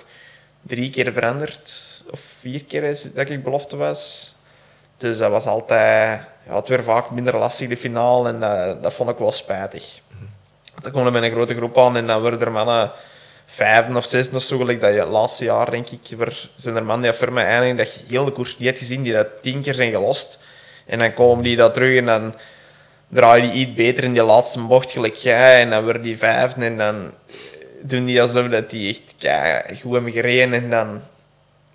drie 0.62 0.90
keer 0.90 1.14
veranderd. 1.14 2.04
Of 2.12 2.20
vier 2.40 2.64
keer 2.64 2.84
is 2.84 3.14
dat 3.14 3.30
ik 3.30 3.44
belofte 3.44 3.76
was. 3.76 4.34
Dus 4.98 5.18
dat 5.18 5.32
was 5.32 5.46
altijd... 5.46 6.22
Ja, 6.48 6.56
het 6.56 6.68
werd 6.68 6.84
vaak 6.84 7.10
minder 7.10 7.38
lastig, 7.38 7.68
de 7.68 7.78
finale. 7.78 8.30
En 8.30 8.40
dat, 8.40 8.84
dat 8.84 8.94
vond 8.94 9.10
ik 9.10 9.18
wel 9.18 9.32
spijtig. 9.32 10.00
Dan 10.82 10.92
komen 10.92 11.14
we 11.14 11.20
met 11.20 11.24
een 11.24 11.36
grote 11.36 11.56
groep 11.56 11.78
aan 11.78 11.98
en 11.98 12.08
dan 12.08 12.22
worden 12.22 12.40
er 12.42 12.52
mannen 12.52 12.92
vijfde 13.46 13.98
of 13.98 14.06
zesde 14.06 14.36
of 14.36 14.42
zo, 14.42 14.58
gelijk 14.58 14.82
dat 14.82 14.94
je 14.94 15.06
laatste 15.06 15.44
jaar, 15.44 15.72
denk 15.72 15.90
ik, 15.90 16.18
waar 16.18 16.48
zijn 16.56 16.76
er 16.76 16.84
mannen 16.84 17.10
die 17.10 17.20
voor 17.20 17.34
mij 17.34 17.46
eindigen 17.46 17.78
dat 17.78 17.94
je 17.94 18.00
heel 18.08 18.26
de 18.26 18.32
koers 18.32 18.58
niet 18.58 18.68
hebt 18.68 18.78
gezien, 18.78 19.04
die 19.04 19.14
dat 19.14 19.28
tien 19.42 19.62
keer 19.62 19.74
zijn 19.74 19.92
gelost. 19.92 20.40
En 20.86 21.00
dan 21.00 21.14
komen 21.14 21.44
die 21.44 21.56
dat 21.56 21.74
terug 21.74 21.98
en 21.98 22.06
dan 22.06 22.36
draai 23.12 23.42
je 23.42 23.52
die 23.52 23.62
iets 23.66 23.74
beter 23.74 24.04
in 24.04 24.14
die 24.14 24.24
laatste 24.24 24.60
bocht, 24.60 24.92
gelijk 24.92 25.16
jij, 25.16 25.62
en 25.62 25.70
dan 25.70 25.84
worden 25.84 26.02
die 26.02 26.18
vijfde 26.18 26.66
en 26.66 26.78
dan 26.78 27.12
doen 27.82 28.06
die 28.06 28.22
alsof 28.22 28.48
dat 28.48 28.70
die 28.70 28.90
echt 28.90 29.16
kei 29.18 29.62
goed 29.82 29.94
hebben 29.94 30.12
gereden 30.12 30.54
en 30.54 30.70
dan... 30.70 31.02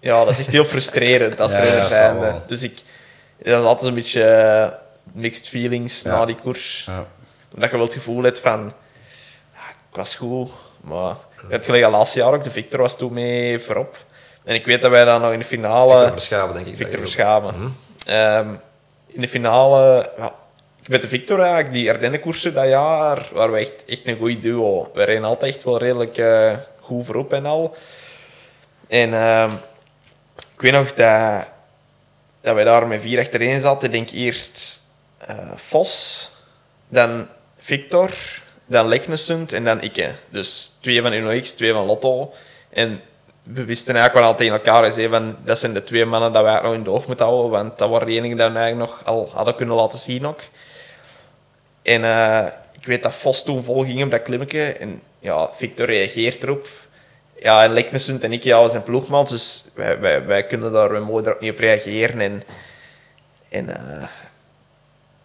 Ja, 0.00 0.18
dat 0.24 0.28
is 0.32 0.38
echt 0.38 0.48
heel 0.48 0.64
frustrerend 0.64 1.40
als 1.40 1.52
Ja, 1.52 1.58
er 1.64 1.76
ja, 1.76 1.88
zijn. 1.88 2.18
wel. 2.18 2.42
Dus 2.46 2.62
ik... 2.62 2.74
Dat 3.42 3.60
is 3.60 3.66
altijd 3.66 3.88
een 3.88 3.94
beetje 3.94 4.24
eh, 4.24 4.68
mixed 5.12 5.48
feelings 5.48 6.02
Ja. 6.02 6.10
na 6.18 6.24
die 6.24 6.36
koers. 6.36 6.84
Ja. 6.86 7.04
Omdat 7.54 7.70
je 7.70 7.76
wel 7.76 7.84
het 7.84 7.94
gevoel 7.94 8.22
hebt 8.22 8.40
van... 8.40 8.66
ik 9.90 9.96
was 9.96 10.14
goed, 10.14 10.50
maar... 10.80 11.14
Het 11.48 11.64
gelijk 11.64 11.84
al 11.84 11.90
laatste 11.90 12.18
jaar 12.18 12.32
ook, 12.32 12.44
de 12.44 12.50
Victor 12.50 12.80
was 12.80 12.96
toen 12.98 13.12
mee 13.12 13.58
voorop. 13.58 13.96
En 14.44 14.54
ik 14.54 14.66
weet 14.66 14.82
dat 14.82 14.90
wij 14.90 15.04
dan 15.04 15.20
nog 15.20 15.32
in 15.32 15.38
de 15.38 15.44
finale... 15.44 15.92
Victor 15.92 16.10
Verschaven, 16.12 16.54
denk 16.54 16.66
ik. 16.66 16.76
Victor 16.76 16.98
Verschaven. 17.00 17.76
Ehm, 18.06 18.48
in 19.06 19.20
de 19.20 19.28
finale... 19.28 20.10
Ja, 20.18 20.32
met 20.88 21.02
de 21.02 21.08
Victor 21.08 21.40
eigenlijk, 21.40 21.72
die 21.72 21.90
Ardennen-koersen 21.90 22.54
dat 22.54 22.68
jaar, 22.68 23.28
waren 23.32 23.52
we 23.52 23.58
echt, 23.58 23.84
echt 23.86 24.00
een 24.04 24.16
goed 24.16 24.42
duo. 24.42 24.90
We 24.94 25.04
reden 25.04 25.24
altijd 25.24 25.54
echt 25.54 25.64
wel 25.64 25.78
redelijk 25.78 26.18
eh, 26.18 26.56
goed 26.80 27.06
voorop 27.06 27.32
en 27.32 27.46
al. 27.46 27.76
En 28.88 29.14
ehm, 29.14 29.50
ik 30.54 30.60
weet 30.60 30.72
nog 30.72 30.94
dat, 30.94 31.46
dat 32.40 32.54
wij 32.54 32.64
daar 32.64 32.86
met 32.86 33.00
vier 33.00 33.18
achterin 33.18 33.60
zaten. 33.60 33.86
Ik 33.86 33.92
denk 33.92 34.10
eerst 34.10 34.80
eh, 35.18 35.52
Vos, 35.54 36.30
dan 36.88 37.28
Victor, 37.58 38.10
dan 38.66 38.88
Leknesund 38.88 39.52
en 39.52 39.64
dan 39.64 39.80
ik. 39.80 40.10
Dus 40.28 40.72
twee 40.80 41.02
van 41.02 41.12
UnoX, 41.12 41.52
twee 41.52 41.72
van 41.72 41.84
Lotto. 41.84 42.32
En 42.70 43.00
we 43.42 43.64
wisten 43.64 43.94
eigenlijk 43.94 44.14
wel 44.14 44.32
altijd 44.32 44.48
tegen 44.48 44.72
elkaar 44.72 45.10
van 45.10 45.36
dat 45.44 45.58
zijn 45.58 45.72
de 45.72 45.84
twee 45.84 46.04
mannen 46.04 46.32
dat 46.32 46.42
wij 46.42 46.60
nog 46.60 46.74
in 46.74 46.82
de 46.82 46.90
oog 46.90 47.06
moeten 47.06 47.26
houden, 47.26 47.50
want 47.50 47.78
dat 47.78 47.90
waren 47.90 48.06
de 48.06 48.12
enigen 48.12 48.36
die 48.36 48.46
we 48.46 48.58
eigenlijk 48.58 48.90
nog 48.90 49.04
al 49.04 49.28
hadden 49.32 49.54
kunnen 49.54 49.76
laten 49.76 49.98
zien 49.98 50.26
ook. 50.26 50.40
En 51.86 52.04
eh, 52.04 52.46
ik 52.80 52.86
weet 52.86 53.02
dat 53.02 53.14
Vos 53.14 53.42
toen 53.44 53.64
vol 53.64 53.84
ging 53.84 54.04
op 54.04 54.10
dat 54.10 54.22
klimmetje 54.22 54.72
en 54.72 55.02
ja, 55.18 55.48
Victor 55.56 55.86
reageert 55.86 56.42
erop. 56.42 56.68
Ja, 57.38 57.64
en 57.64 57.72
Leknesund 57.72 58.22
en 58.24 58.32
ik, 58.32 58.42
ja, 58.42 58.62
we 58.62 58.68
zijn 58.68 58.82
ploegmaats, 58.82 59.30
dus 59.30 59.64
wij, 59.74 60.00
wij, 60.00 60.24
wij 60.24 60.46
kunnen 60.46 60.72
daar 60.72 61.02
mooi 61.02 61.34
niet 61.40 61.52
op 61.52 61.58
reageren. 61.58 62.20
En, 62.20 62.42
en 63.48 63.76
eh, 63.76 64.08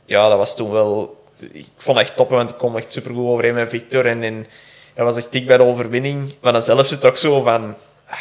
ja, 0.05 0.30
dat 0.30 0.38
was 0.38 0.55
toen 0.55 0.72
wel... 0.72 1.20
Ik 1.51 1.68
vond 1.78 1.97
het 1.97 2.07
echt 2.07 2.16
top, 2.18 2.30
want 2.30 2.49
ik 2.49 2.57
kon 2.57 2.78
echt 2.78 2.91
supergoed 2.91 3.28
overeen 3.28 3.53
met 3.53 3.70
Victor. 3.70 4.05
En, 4.05 4.24
en 4.24 4.47
hij 4.93 5.05
was 5.05 5.18
echt 5.18 5.32
dik 5.32 5.47
bij 5.47 5.57
de 5.57 5.64
overwinning. 5.64 6.34
Maar 6.41 6.53
dan 6.53 6.64
zelf 6.64 6.88
zit 6.88 7.05
ook 7.05 7.18
zo 7.18 7.41
van... 7.41 7.76
ah, 8.07 8.18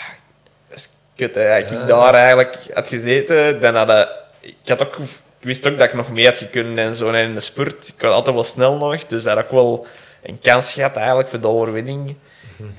dat 0.69 0.79
is 0.79 0.89
kut, 1.17 1.35
hè. 1.35 1.63
Als 1.63 1.73
ik 1.73 1.87
daar 1.87 2.15
eigenlijk 2.15 2.59
had 2.75 2.89
gezeten, 2.89 3.61
dan 3.61 3.75
had 3.75 3.89
hij- 3.89 4.09
ik 4.41 4.55
had 4.65 4.83
ook... 4.83 4.97
Ik 5.41 5.47
wist 5.47 5.67
ook 5.67 5.79
dat 5.79 5.89
ik 5.89 5.95
nog 5.95 6.11
mee 6.11 6.27
had 6.27 6.39
gekund 6.39 6.79
en 6.79 6.95
zo. 6.95 7.11
En 7.11 7.29
in 7.29 7.35
de 7.35 7.41
spurt, 7.41 7.89
ik 7.89 8.01
was 8.01 8.11
altijd 8.11 8.35
wel 8.35 8.45
snel 8.45 8.77
nog. 8.77 9.07
Dus 9.07 9.25
had 9.25 9.39
ook 9.39 9.51
wel 9.51 9.87
een 10.23 10.39
kans 10.39 10.73
gehad 10.73 10.97
eigenlijk 10.97 11.29
voor 11.29 11.41
de 11.41 11.49
overwinning. 11.49 12.17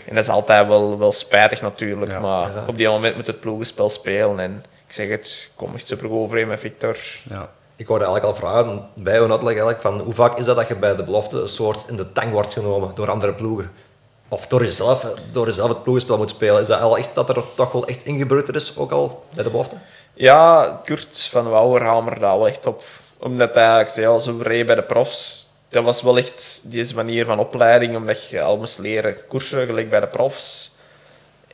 En 0.06 0.16
dat 0.16 0.24
is 0.24 0.30
altijd 0.30 0.68
wel, 0.68 0.98
wel 0.98 1.12
spijtig 1.12 1.62
natuurlijk. 1.62 2.12
Ja, 2.12 2.20
maar 2.20 2.50
ja. 2.50 2.64
op 2.68 2.78
die 2.78 2.88
moment 2.88 3.16
moet 3.16 3.28
het 3.28 3.40
ploegenspel 3.40 3.90
spelen. 3.90 4.40
En 4.40 4.64
ik 4.88 4.94
zeg 4.94 5.10
het, 5.10 5.48
ik 5.50 5.56
kom 5.56 5.76
echt 5.76 5.88
supergoed 5.88 6.18
overeen 6.18 6.48
met 6.48 6.60
Victor. 6.60 6.98
Ja. 7.30 7.50
Ik 7.76 7.88
hoorde 7.88 8.06
eigenlijk 8.06 8.36
al 8.36 8.42
vragen 8.42 8.90
bij 8.94 9.20
uitleggen 9.20 9.48
eigenlijk 9.48 9.82
van 9.82 10.00
hoe 10.00 10.14
vaak 10.14 10.38
is 10.38 10.46
dat 10.46 10.56
dat 10.56 10.68
je 10.68 10.76
bij 10.76 10.96
de 10.96 11.04
belofte 11.04 11.42
een 11.42 11.48
soort 11.48 11.84
in 11.88 11.96
de 11.96 12.12
tang 12.12 12.32
wordt 12.32 12.54
genomen 12.54 12.92
door 12.96 13.10
andere 13.10 13.34
ploegen? 13.34 13.72
Of 14.28 14.48
door 14.48 14.64
jezelf, 14.64 15.08
door 15.32 15.46
jezelf 15.46 15.70
het 15.70 15.84
ploegenspel 15.84 16.18
moet 16.18 16.30
spelen. 16.30 16.62
Is 16.62 16.68
dat 16.68 16.82
al 16.82 16.98
echt 16.98 17.16
dat 17.16 17.30
er 17.30 17.44
toch 17.56 17.72
wel 17.72 17.88
echt 17.88 18.06
ingebroed 18.06 18.56
is, 18.56 18.78
ook 18.78 18.92
al 18.92 19.24
bij 19.36 19.44
de 19.44 19.50
belofte? 19.50 19.76
Ja, 20.14 20.82
Kurt 20.86 21.28
van 21.32 21.50
Wouwer 21.50 21.84
hamerde 21.84 22.20
daar 22.20 22.38
wel 22.38 22.48
echt 22.48 22.66
op. 22.66 22.84
Omdat 23.18 23.56
hij, 23.56 23.82
ik 23.82 23.88
zei 23.88 24.20
zo 24.20 24.40
reed 24.42 24.66
bij 24.66 24.76
de 24.76 24.84
profs. 24.84 25.50
Dat 25.70 25.84
was 25.84 26.02
wel 26.02 26.18
echt 26.18 26.62
deze 26.64 26.96
manier 26.96 27.26
van 27.26 27.40
opleiding, 27.40 27.96
omdat 27.96 28.30
je 28.30 28.42
al 28.42 28.58
moest 28.58 28.80
leren 28.80 29.28
koersen, 29.28 29.66
gelijk 29.66 29.90
bij 29.90 30.00
de 30.00 30.08
profs. 30.08 30.72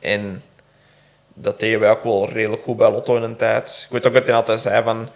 En 0.00 0.42
dat 1.34 1.60
deden 1.60 1.80
wij 1.80 1.90
ook 1.90 2.04
wel 2.04 2.28
redelijk 2.28 2.62
goed 2.62 2.76
bij 2.76 2.90
Lotto 2.90 3.16
in 3.16 3.22
een 3.22 3.36
tijd. 3.36 3.82
Ik 3.84 3.92
weet 3.92 4.06
ook 4.06 4.14
dat 4.14 4.26
hij 4.26 4.34
altijd 4.34 4.60
zei 4.60 4.82
van... 4.82 5.08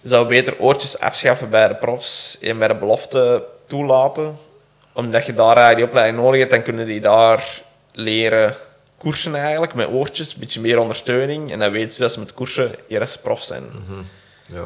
Je 0.00 0.08
zou 0.08 0.26
beter 0.26 0.58
oortjes 0.58 0.98
afschaffen 0.98 1.50
bij 1.50 1.68
de 1.68 1.74
profs 1.74 2.38
en 2.40 2.58
bij 2.58 2.68
de 2.68 2.74
belofte 2.74 3.44
toelaten. 3.66 4.38
Omdat 4.92 5.26
je 5.26 5.34
daar 5.34 5.46
eigenlijk 5.46 5.76
die 5.76 5.86
opleiding 5.86 6.22
nodig 6.22 6.40
hebt, 6.40 6.52
dan 6.52 6.62
kunnen 6.62 6.86
die 6.86 7.00
daar 7.00 7.60
leren 7.92 8.56
koersen 8.98 9.34
eigenlijk, 9.34 9.74
met 9.74 9.88
oortjes, 9.88 10.32
een 10.32 10.40
beetje 10.40 10.60
meer 10.60 10.78
ondersteuning. 10.78 11.52
En 11.52 11.58
dan 11.58 11.72
weten 11.72 11.92
ze 11.92 12.00
dat 12.00 12.12
ze 12.12 12.18
met 12.18 12.34
koersen 12.34 12.74
eerst 12.88 13.22
prof 13.22 13.42
zijn. 13.42 13.64
Ja. 14.52 14.64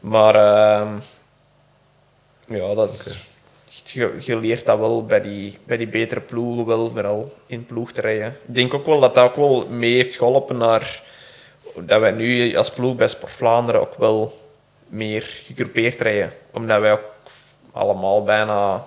Maar 0.00 0.34
ehm, 0.34 0.88
ja, 2.46 2.74
dat 2.74 2.90
is, 2.90 3.16
je, 3.92 4.16
je 4.20 4.36
leert 4.36 4.64
dat 4.64 4.78
wel 4.78 5.06
bij 5.06 5.20
die, 5.20 5.58
bij 5.64 5.76
die 5.76 5.88
betere 5.88 6.20
ploegen 6.20 6.66
wel 6.66 6.90
vooral 6.90 7.34
in 7.46 7.66
ploeg 7.66 7.92
te 7.92 8.00
rijden. 8.00 8.36
Ik 8.46 8.54
denk 8.54 8.74
ook 8.74 8.86
wel 8.86 9.00
dat 9.00 9.14
dat 9.14 9.24
ook 9.24 9.36
wel 9.36 9.66
mee 9.66 9.94
heeft 9.94 10.16
geholpen 10.16 10.56
naar 10.56 11.02
dat 11.74 12.00
wij 12.00 12.10
nu 12.10 12.56
als 12.56 12.70
ploeg 12.70 12.96
bij 12.96 13.08
Sport 13.08 13.32
Vlaanderen 13.32 13.80
ook 13.80 13.94
wel 13.94 14.38
meer 14.88 15.22
gegroepeerd 15.22 16.00
rijden. 16.00 16.32
Omdat 16.50 16.80
wij 16.80 16.92
ook 16.92 17.12
allemaal 17.72 18.24
bijna 18.24 18.86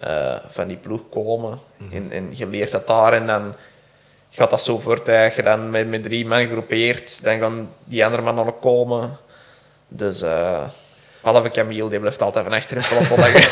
eh, 0.00 0.36
van 0.46 0.66
die 0.68 0.76
ploeg 0.76 1.00
komen. 1.10 1.58
en, 1.92 2.10
en 2.10 2.30
je 2.32 2.46
leert 2.46 2.70
dat 2.70 2.86
daar 2.86 3.12
en 3.12 3.26
dan 3.26 3.54
gaat 4.36 4.50
dat 4.50 4.62
zo 4.62 4.78
voort. 4.78 5.06
hè. 5.06 5.24
Als 5.24 5.34
je 5.34 5.42
dan 5.42 5.70
met, 5.70 5.88
met 5.88 6.02
drie 6.02 6.26
man 6.26 6.46
groepeert, 6.46 7.22
dan 7.22 7.38
gaan 7.38 7.68
die 7.84 8.04
andere 8.04 8.22
mannen 8.22 8.46
ook 8.46 8.60
komen. 8.60 9.16
Dus 9.88 10.22
eh 10.22 10.62
halve 11.20 11.50
Camille, 11.50 11.88
die 11.90 12.00
blijft 12.00 12.22
altijd 12.22 12.44
van 12.44 12.54
achter 12.54 12.76
in 12.76 12.82
het 12.82 13.08
peloton. 13.08 13.42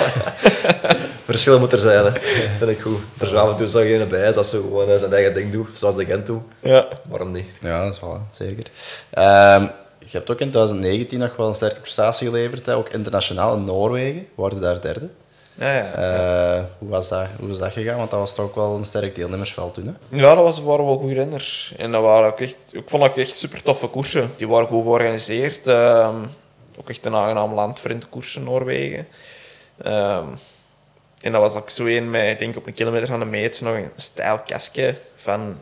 Verschillen 1.24 1.60
moet 1.60 1.72
er 1.72 1.78
zijn, 1.78 2.04
hè. 2.04 2.10
vind 2.58 2.70
ik 2.70 2.80
goed. 2.80 3.00
Er 3.18 3.36
en 3.36 3.56
toe 3.56 3.68
zo 3.68 3.80
geen 3.80 4.08
bij 4.08 4.28
is 4.28 4.34
dat 4.34 4.46
ze 4.46 4.56
gewoon 4.56 4.88
eh, 4.88 4.96
zijn 4.96 5.12
eigen 5.12 5.34
ding 5.34 5.52
doen, 5.52 5.68
zoals 5.72 5.96
de 5.96 6.04
Gent 6.04 6.26
doen. 6.26 6.42
ja. 6.60 6.88
Waarom 7.08 7.30
niet? 7.30 7.46
Ja, 7.60 7.84
dat 7.84 7.92
is 7.92 8.00
wel 8.00 8.20
zeker. 8.30 8.64
Ehm, 9.10 9.62
je 9.98 10.10
hebt 10.18 10.30
ook 10.30 10.40
in 10.40 10.50
2019 10.50 11.18
nog 11.18 11.36
wel 11.36 11.48
een 11.48 11.54
sterke 11.54 11.80
prestatie 11.80 12.26
geleverd, 12.26 12.66
hè? 12.66 12.74
ook 12.74 12.88
internationaal 12.88 13.54
in 13.54 13.64
Noorwegen. 13.64 14.26
Worden 14.34 14.60
daar 14.60 14.80
derde. 14.80 15.08
Ja, 15.54 15.72
ja. 15.76 15.92
Eh, 15.92 16.64
hoe, 16.78 16.88
was 16.88 17.08
dat, 17.08 17.26
hoe 17.38 17.50
is 17.50 17.58
dat 17.58 17.72
gegaan? 17.72 17.96
Want 17.96 18.10
dat 18.10 18.18
was 18.18 18.34
toch 18.34 18.44
ook 18.44 18.54
wel 18.54 18.76
een 18.76 18.84
sterk 18.84 19.14
deelnemersveld 19.14 19.74
toen. 19.74 19.86
Hè? 19.86 20.16
Ja, 20.16 20.34
dat 20.34 20.44
was, 20.44 20.60
waren 20.60 20.84
wel 20.84 20.98
goede 20.98 21.14
renners. 21.14 21.74
En 21.76 21.92
dat 21.92 22.02
waren 22.02 22.32
ook 22.32 22.40
echt, 22.40 22.56
ik 22.70 22.82
vond 22.86 23.02
dat 23.02 23.16
echt 23.16 23.38
super 23.38 23.62
toffe 23.62 23.86
koersen. 23.86 24.32
Die 24.36 24.48
waren 24.48 24.68
goed 24.68 24.82
georganiseerd. 24.82 25.66
Ehm, 25.66 26.16
ook 26.78 26.90
echt 26.90 27.06
een 27.06 27.14
aangenaam 27.14 27.54
land 27.54 27.80
voor 27.80 27.90
in 27.90 27.98
te 27.98 28.06
koersen, 28.06 28.44
Noorwegen. 28.44 29.08
Ehm, 29.82 30.26
en 31.20 31.32
dat 31.32 31.40
was 31.40 31.54
ook 31.54 31.70
zo 31.70 31.86
een 31.86 32.10
met, 32.10 32.30
ik 32.30 32.38
denk 32.38 32.56
op 32.56 32.66
een 32.66 32.74
kilometer 32.74 33.08
van 33.08 33.18
de 33.18 33.24
meet, 33.24 33.60
nog 33.60 33.74
een 33.74 33.90
stijl 33.96 34.38
kastje 34.46 34.94
van 35.14 35.58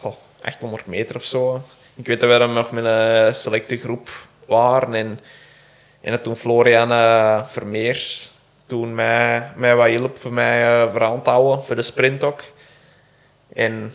goh, 0.00 0.14
800 0.42 0.86
meter 0.86 1.16
of 1.16 1.24
zo. 1.24 1.62
Ik 1.94 2.06
weet 2.06 2.20
dat 2.20 2.30
we 2.30 2.38
dan 2.38 2.52
nog 2.52 2.70
met 2.70 2.84
een 2.84 3.34
selecte 3.34 3.78
groep 3.78 4.08
waren 4.46 4.94
en, 4.94 5.20
en 6.00 6.10
dat 6.10 6.22
toen 6.22 6.36
Florian 6.36 6.90
uh, 6.90 7.48
Vermeers 7.48 8.30
toen 8.68 8.94
mij, 8.94 9.50
mij 9.56 9.76
wat 9.76 9.86
hielp 9.86 10.18
voor 10.18 10.32
mij 10.32 10.62
uh, 10.62 11.20
te 11.22 11.30
houden, 11.30 11.64
voor 11.64 11.76
de 11.76 11.82
sprint 11.82 12.24
ook. 12.24 12.40
En 13.52 13.94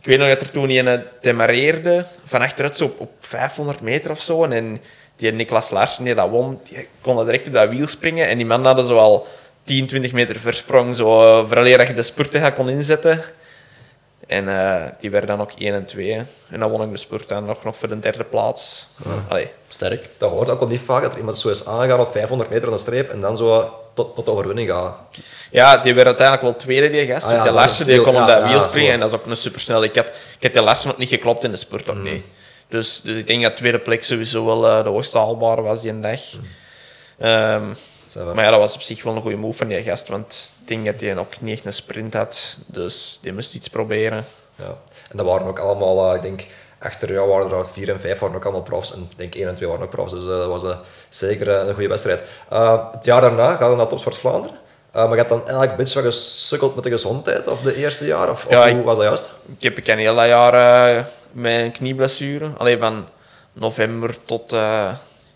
ik 0.00 0.06
weet 0.06 0.18
nog 0.18 0.28
dat 0.28 0.40
er 0.40 0.50
toen 0.50 0.70
een 0.70 1.02
demareerde 1.20 2.06
van 2.24 2.40
achteruit 2.40 2.76
zo 2.76 2.84
op, 2.84 3.00
op 3.00 3.10
500 3.20 3.80
meter 3.80 4.10
of 4.10 4.20
zo. 4.20 4.44
En 4.44 4.80
die 5.16 5.32
Niklas 5.32 5.70
Larsen 5.70 6.04
die 6.04 6.14
dat 6.14 6.28
won, 6.28 6.60
die 6.64 6.88
kon 7.00 7.24
direct 7.24 7.46
op 7.46 7.54
dat 7.54 7.68
wiel 7.68 7.86
springen. 7.86 8.28
En 8.28 8.36
die 8.36 8.46
man 8.46 8.64
hadden 8.64 8.84
zo 8.84 8.96
al 8.96 9.26
10, 9.64 9.86
20 9.86 10.12
meter 10.12 10.36
versprong, 10.36 10.96
zo, 10.96 11.42
uh, 11.42 11.76
dat 11.76 11.86
je 11.86 11.94
de 11.94 12.02
spurten 12.02 12.54
kon 12.54 12.68
inzetten. 12.68 13.22
En 14.30 14.48
uh, 14.48 14.82
die 14.98 15.10
werden 15.10 15.28
dan 15.28 15.40
ook 15.40 15.52
1 15.58 15.74
en 15.74 15.84
2. 15.84 16.12
En 16.48 16.60
dan 16.60 16.70
won 16.70 16.82
ik 16.82 16.90
de 16.90 16.96
spurt 16.96 17.28
dan 17.28 17.44
nog, 17.44 17.64
nog 17.64 17.76
voor 17.76 17.88
de 17.88 17.98
derde 17.98 18.24
plaats. 18.24 18.88
Ja. 19.30 19.40
Sterk. 19.68 20.08
Dat 20.18 20.30
hoort 20.30 20.48
ook 20.48 20.60
al 20.60 20.66
niet 20.66 20.80
vaak, 20.80 21.02
dat 21.02 21.12
er 21.12 21.18
iemand 21.18 21.38
zo 21.38 21.48
is 21.48 21.66
aangegaan 21.66 22.00
op 22.00 22.12
500 22.12 22.50
meter 22.50 22.66
aan 22.66 22.74
de 22.74 22.80
streep 22.80 23.10
en 23.10 23.20
dan 23.20 23.36
zo 23.36 23.74
tot, 23.94 24.14
tot 24.14 24.24
de 24.24 24.30
overwinning 24.30 24.70
gaat. 24.70 24.94
Ja, 25.50 25.78
die 25.78 25.94
werd 25.94 26.06
uiteindelijk 26.06 26.46
wel 26.46 26.56
tweede, 26.56 26.90
die 26.90 27.06
gast. 27.06 27.26
Ah, 27.26 27.30
ja, 27.30 27.44
de 27.44 27.50
laatste 27.50 27.84
die 27.84 28.00
kon 28.00 28.16
op 28.16 28.26
dat 28.26 28.42
wiel 28.42 28.60
springen 28.60 28.92
en 28.92 29.00
dat 29.00 29.08
is 29.08 29.14
ook 29.14 29.26
een 29.26 29.36
supersnel. 29.36 29.82
Ik 29.82 29.96
had, 29.96 30.06
ik 30.06 30.42
had 30.42 30.52
de 30.52 30.62
laatste 30.62 30.86
nog 30.86 30.96
niet 30.96 31.08
geklopt 31.08 31.44
in 31.44 31.50
de 31.50 31.56
spurt, 31.56 31.90
ook 31.90 31.96
mm. 31.96 32.02
niet. 32.02 32.24
Dus, 32.68 33.00
dus 33.00 33.18
ik 33.18 33.26
denk 33.26 33.42
dat 33.42 33.56
tweede 33.56 33.78
plek 33.78 34.04
sowieso 34.04 34.44
wel 34.44 34.66
uh, 34.66 34.82
de 34.82 34.88
hoogste 34.88 35.18
haalbare 35.18 35.62
was 35.62 35.82
die 35.82 36.00
dag. 36.00 36.20
Mm. 37.18 37.26
Um, 37.26 37.76
maar 38.14 38.44
ja, 38.44 38.50
dat 38.50 38.58
was 38.58 38.74
op 38.74 38.82
zich 38.82 39.02
wel 39.02 39.14
een 39.16 39.22
goede 39.22 39.36
move 39.36 39.56
van 39.56 39.68
die 39.68 39.82
gast, 39.82 40.08
want 40.08 40.52
ik 40.60 40.68
denk 40.68 40.84
dat 40.84 41.00
hij 41.00 41.18
ook 41.18 41.40
niet 41.40 41.56
echt 41.56 41.64
een 41.64 41.72
sprint 41.72 42.14
had. 42.14 42.56
Dus 42.66 43.18
die 43.22 43.32
moest 43.32 43.54
iets 43.54 43.68
proberen. 43.68 44.24
Ja. 44.56 44.76
En 45.10 45.16
dat 45.16 45.26
waren 45.26 45.46
ook 45.46 45.58
allemaal, 45.58 46.08
uh, 46.08 46.14
ik 46.14 46.22
denk, 46.22 46.46
achter 46.78 47.12
jou 47.12 47.28
waren 47.28 47.58
er 47.58 47.66
vier 47.72 47.90
en 47.90 48.00
vijf 48.00 48.18
waren 48.18 48.36
ook 48.36 48.44
allemaal 48.44 48.62
profs. 48.62 48.94
En 48.94 49.08
ik 49.10 49.18
denk 49.18 49.34
één 49.34 49.48
en 49.48 49.54
twee 49.54 49.68
waren 49.68 49.84
ook 49.84 49.90
profs. 49.90 50.12
Dus 50.12 50.24
uh, 50.24 50.28
dat 50.28 50.46
was 50.46 50.64
uh, 50.64 50.76
zeker 51.08 51.48
een 51.48 51.74
goede 51.74 51.88
wedstrijd. 51.88 52.22
het 52.92 53.04
jaar 53.04 53.20
daarna 53.20 53.56
gaat 53.56 53.68
het 53.68 53.76
naar 53.76 53.88
Topsport 53.88 54.16
Vlaanderen. 54.16 54.58
maar 54.92 55.10
je 55.10 55.16
hebt 55.16 55.28
dan 55.28 55.40
eigenlijk 55.40 55.70
een 55.70 55.76
beetje 55.76 56.02
gesukkeld 56.02 56.74
met 56.74 56.84
de 56.84 56.90
gezondheid, 56.90 57.46
of 57.46 57.60
de 57.60 57.74
eerste 57.74 58.06
jaar? 58.06 58.30
Of, 58.30 58.46
of 58.46 58.70
hoe 58.70 58.82
was 58.82 58.96
dat 58.96 59.06
juist? 59.06 59.30
Ik 59.56 59.62
heb 59.62 59.78
ik 59.78 59.88
een 59.88 59.98
heel 59.98 60.24
jaar 60.24 61.06
met 61.32 61.60
een 61.60 61.72
knieblessure. 61.72 62.50
Alleen 62.56 62.78
van 62.78 63.06
november 63.52 64.16
tot 64.24 64.54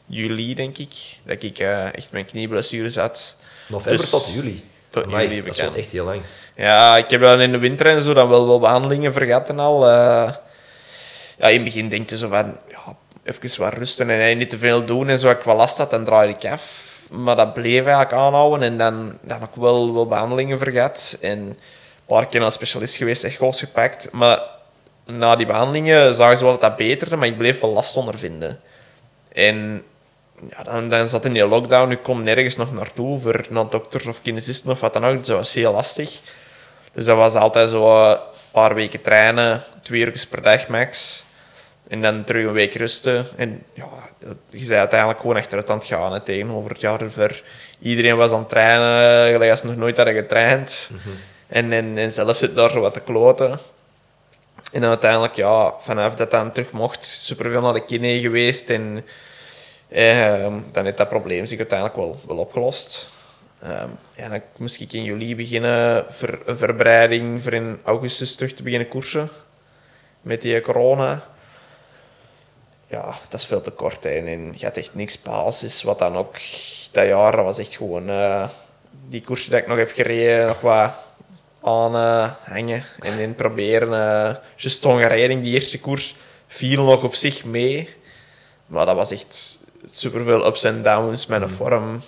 juli, 0.06 0.54
denk 0.54 0.78
ik, 0.78 0.94
dat 1.24 1.42
ik 1.42 1.58
uh, 1.58 1.94
echt 1.94 2.08
mijn 2.12 2.26
knieblessure 2.26 2.90
zat. 2.90 3.36
November 3.68 4.00
dus 4.00 4.10
tot 4.10 4.32
juli? 4.34 4.64
Tot 4.90 5.04
Amai, 5.04 5.28
juli, 5.28 5.42
dat 5.42 5.54
is 5.54 5.60
wel 5.60 5.74
echt 5.74 5.90
heel 5.90 6.04
lang. 6.04 6.22
Ja, 6.56 6.96
ik 6.96 7.10
heb 7.10 7.20
dan 7.20 7.40
in 7.40 7.52
de 7.52 7.58
winter 7.58 7.86
en 7.86 8.02
zo 8.02 8.14
dan 8.14 8.28
wel 8.28 8.46
wel 8.46 8.58
behandelingen 8.60 9.12
vergeten 9.12 9.58
al. 9.58 9.88
Uh, 9.88 10.30
ja, 11.38 11.48
in 11.48 11.54
het 11.54 11.64
begin 11.64 11.88
denk 11.88 12.10
je 12.10 12.16
zo 12.16 12.28
van, 12.28 12.58
ja, 12.68 12.96
even 13.24 13.60
wat 13.62 13.74
rusten 13.74 14.10
en 14.10 14.38
niet 14.38 14.50
te 14.50 14.58
veel 14.58 14.84
doen 14.84 15.08
en 15.08 15.18
zo. 15.18 15.30
Ik 15.30 15.42
wel 15.42 15.56
last 15.56 15.78
had, 15.78 15.90
dan 15.90 16.04
draai 16.04 16.28
ik 16.28 16.44
af. 16.44 16.92
Maar 17.10 17.36
dat 17.36 17.54
bleef 17.54 17.84
eigenlijk 17.84 18.12
aanhouden 18.12 18.62
en 18.62 18.78
dan, 18.78 19.18
dan 19.22 19.42
ook 19.42 19.56
wel, 19.56 19.94
wel 19.94 20.06
behandelingen 20.06 20.58
vergat. 20.58 21.18
En 21.20 21.38
een 21.38 21.56
paar 22.06 22.26
keer 22.26 22.40
naar 22.40 22.52
specialist 22.52 22.96
geweest, 22.96 23.24
echt 23.24 23.36
goed 23.36 23.58
gepakt. 23.58 24.08
Maar 24.12 24.42
na 25.06 25.36
die 25.36 25.46
behandelingen 25.46 26.14
zagen 26.14 26.36
ze 26.36 26.42
wel 26.44 26.52
dat 26.52 26.60
dat 26.60 26.76
beterde, 26.76 27.16
maar 27.16 27.28
ik 27.28 27.38
bleef 27.38 27.60
wel 27.60 27.72
last 27.72 27.96
ondervinden. 27.96 28.60
En 29.32 29.82
ja, 30.50 30.62
dan, 30.62 30.88
dan 30.88 31.08
zat 31.08 31.24
in 31.24 31.32
die 31.32 31.46
lockdown, 31.46 31.90
ik 31.90 32.02
kon 32.02 32.22
nergens 32.22 32.56
nog 32.56 32.72
naartoe 32.72 33.20
voor 33.20 33.46
naar 33.50 33.68
dokters 33.68 34.06
of 34.06 34.22
kinesisten 34.22 34.70
of 34.70 34.80
wat 34.80 34.92
dan 34.92 35.06
ook. 35.06 35.18
Dus 35.18 35.26
dat 35.26 35.36
was 35.36 35.52
heel 35.52 35.72
lastig. 35.72 36.20
Dus 36.92 37.04
dat 37.04 37.16
was 37.16 37.34
altijd 37.34 37.70
zo 37.70 38.10
een 38.10 38.18
paar 38.50 38.74
weken 38.74 39.02
trainen, 39.02 39.62
twee 39.82 40.00
uur 40.00 40.26
per 40.30 40.42
dag 40.42 40.68
max. 40.68 41.24
En 41.88 42.02
dan 42.02 42.24
terug 42.24 42.46
een 42.46 42.52
week 42.52 42.74
rusten. 42.74 43.26
En 43.36 43.62
ja, 43.72 43.88
je 44.50 44.64
zei 44.64 44.78
uiteindelijk 44.78 45.20
gewoon 45.20 45.36
achteruit 45.36 45.70
aan 45.70 45.78
het 45.78 45.86
gaan 45.86 46.12
hè, 46.12 46.20
tegenover 46.20 46.70
het 46.70 46.80
jaar 46.80 47.00
ervoor. 47.00 47.42
Iedereen 47.80 48.16
was 48.16 48.30
aan 48.30 48.38
het 48.38 48.48
trainen, 48.48 49.32
gelijk 49.32 49.50
als 49.50 49.62
nog 49.62 49.76
nooit 49.76 49.96
hadden 49.96 50.14
getraind. 50.14 50.90
Mm 50.92 51.12
en, 51.54 51.72
en, 51.72 51.98
en 51.98 52.10
zelf 52.10 52.36
zit 52.36 52.56
daar 52.56 52.70
zo 52.70 52.80
wat 52.80 52.92
te 52.92 53.00
kloten. 53.00 53.58
En 54.72 54.80
dan 54.80 54.90
uiteindelijk, 54.90 55.34
ja, 55.34 55.72
vanaf 55.78 56.14
dat 56.14 56.30
dan 56.30 56.52
terug 56.52 56.70
mocht, 56.70 57.04
superveel 57.04 57.60
naar 57.60 57.72
de 57.72 57.84
kine 57.84 58.20
geweest. 58.20 58.70
En 58.70 59.04
Ehm, 59.88 60.54
dan 60.72 60.84
heeft 60.84 60.96
dat 60.96 61.08
probleem 61.08 61.46
zich 61.46 61.58
uiteindelijk 61.58 61.98
wel, 61.98 62.20
wel 62.26 62.36
opgelost. 62.36 63.08
Um, 63.64 63.98
ja, 64.16 64.28
dan 64.28 64.40
moest 64.56 64.80
ik 64.80 64.92
in 64.92 65.04
juli 65.04 65.36
beginnen 65.36 66.06
een 66.44 66.56
verbreiding 66.56 67.42
voor 67.42 67.52
in 67.52 67.80
augustus 67.84 68.34
terug 68.34 68.54
te 68.54 68.62
beginnen 68.62 68.88
koersen. 68.88 69.28
Met 70.22 70.42
die 70.42 70.60
corona. 70.60 71.22
Ja, 72.86 73.14
dat 73.28 73.40
is 73.40 73.46
veel 73.46 73.60
te 73.60 73.70
kort. 73.70 74.04
En 74.04 74.52
je 74.56 74.64
had 74.64 74.76
echt 74.76 74.94
niks 74.94 75.22
basis. 75.22 75.82
Wat 75.82 75.98
dan 75.98 76.16
ook, 76.16 76.34
dat 76.92 77.06
jaar 77.06 77.44
was 77.44 77.58
echt 77.58 77.76
gewoon... 77.76 78.10
Uh, 78.10 78.48
die 79.08 79.20
koers 79.20 79.44
die 79.44 79.58
ik 79.58 79.66
nog 79.66 79.78
heb 79.78 79.90
gereden, 79.90 80.46
nog 80.46 80.60
wat 80.60 80.92
aanhangen. 81.62 82.84
Uh, 83.02 83.10
en 83.10 83.18
in 83.18 83.34
proberen... 83.34 83.88
Uh, 83.88 84.36
just 84.56 84.84
Hongarije, 84.84 85.40
die 85.40 85.54
eerste 85.54 85.80
koers, 85.80 86.14
viel 86.46 86.84
nog 86.84 87.02
op 87.02 87.14
zich 87.14 87.44
mee. 87.44 87.88
Maar 88.66 88.86
dat 88.86 88.96
was 88.96 89.10
echt 89.10 89.58
superveel 89.90 90.46
ups 90.46 90.64
en 90.64 90.82
downs 90.82 91.26
met 91.26 91.42
een 91.42 91.48
mm. 91.48 91.54
vorm. 91.54 92.02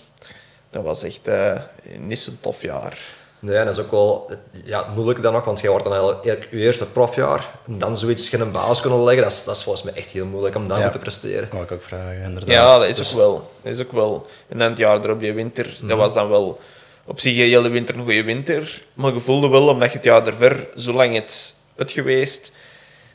Dat 0.71 0.83
was 0.83 1.03
echt 1.03 1.29
uh, 1.29 1.53
niet 1.99 2.19
zo'n 2.19 2.39
tof 2.41 2.63
jaar. 2.63 2.99
Nee, 3.39 3.65
dat 3.65 3.79
is 3.79 3.85
ook 3.85 3.91
wel 3.91 4.31
ja, 4.65 4.87
moeilijk 4.95 5.23
dan 5.23 5.33
nog, 5.33 5.45
want 5.45 5.61
jij 5.61 5.71
wordt 5.71 5.85
dan 5.85 5.95
eigenlijk 5.95 6.49
je 6.51 6.59
eerste 6.59 6.87
profjaar 6.87 7.49
en 7.67 7.79
dan 7.79 7.97
zoiets 7.97 8.29
geen 8.29 8.51
baas 8.53 8.81
kunnen 8.81 9.05
leggen, 9.05 9.23
dat 9.23 9.33
is, 9.33 9.45
dat 9.45 9.57
is 9.57 9.63
volgens 9.63 9.85
mij 9.85 9.95
echt 9.95 10.11
heel 10.11 10.27
moeilijk 10.27 10.55
om 10.55 10.69
dan 10.69 10.79
ja. 10.79 10.91
te 10.91 10.99
presteren. 10.99 11.49
Dat 11.51 11.63
ik 11.63 11.73
ook 11.73 11.83
vragen, 11.83 12.23
inderdaad. 12.23 12.51
Ja, 12.51 12.79
dat 12.79 12.89
is, 12.89 12.97
dus... 12.97 13.11
ook 13.13 13.19
wel. 13.19 13.51
dat 13.63 13.73
is 13.73 13.81
ook 13.81 13.93
wel. 13.93 14.27
En 14.49 14.59
dan 14.59 14.69
het 14.69 14.79
jaar 14.79 15.05
erop, 15.05 15.21
die 15.21 15.33
winter, 15.33 15.65
dat 15.65 15.89
mhm. 15.89 15.97
was 15.97 16.15
dan 16.15 16.29
wel 16.29 16.61
op 17.05 17.21
zich 17.21 17.33
een 17.33 17.43
hele 17.43 17.69
winter 17.69 17.95
een 17.95 18.05
goede 18.05 18.25
winter, 18.25 18.83
maar 18.95 19.15
je 19.15 19.21
voelde 19.21 19.49
wel, 19.49 19.69
omdat 19.69 19.89
je 19.91 19.97
het 19.97 20.05
jaar 20.05 20.27
ervoor 20.27 20.67
zo 20.77 20.93
lang 20.93 21.15
het, 21.15 21.55
het 21.77 21.91
geweest, 21.91 22.53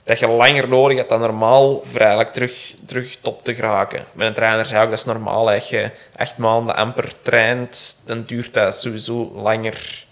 dat 0.03 0.19
je 0.19 0.27
langer 0.27 0.67
nodig 0.67 0.97
hebt 0.97 1.09
dan 1.09 1.19
normaal 1.19 1.81
voor 1.85 1.99
eigenlijk 1.99 2.33
terug, 2.33 2.75
terug 2.85 3.17
top 3.21 3.43
te 3.43 3.55
geraken. 3.55 4.03
Met 4.11 4.27
een 4.27 4.33
trainer 4.33 4.65
zei 4.65 4.83
ook, 4.83 4.89
dat 4.89 4.99
is 4.99 5.05
normaal. 5.05 5.51
Als 5.51 5.69
je 5.69 5.91
echt 6.15 6.37
maanden 6.37 6.75
amper 6.75 7.13
traint, 7.21 8.01
dan 8.05 8.23
duurt 8.25 8.53
dat 8.53 8.75
sowieso 8.79 9.31
langer 9.35 10.05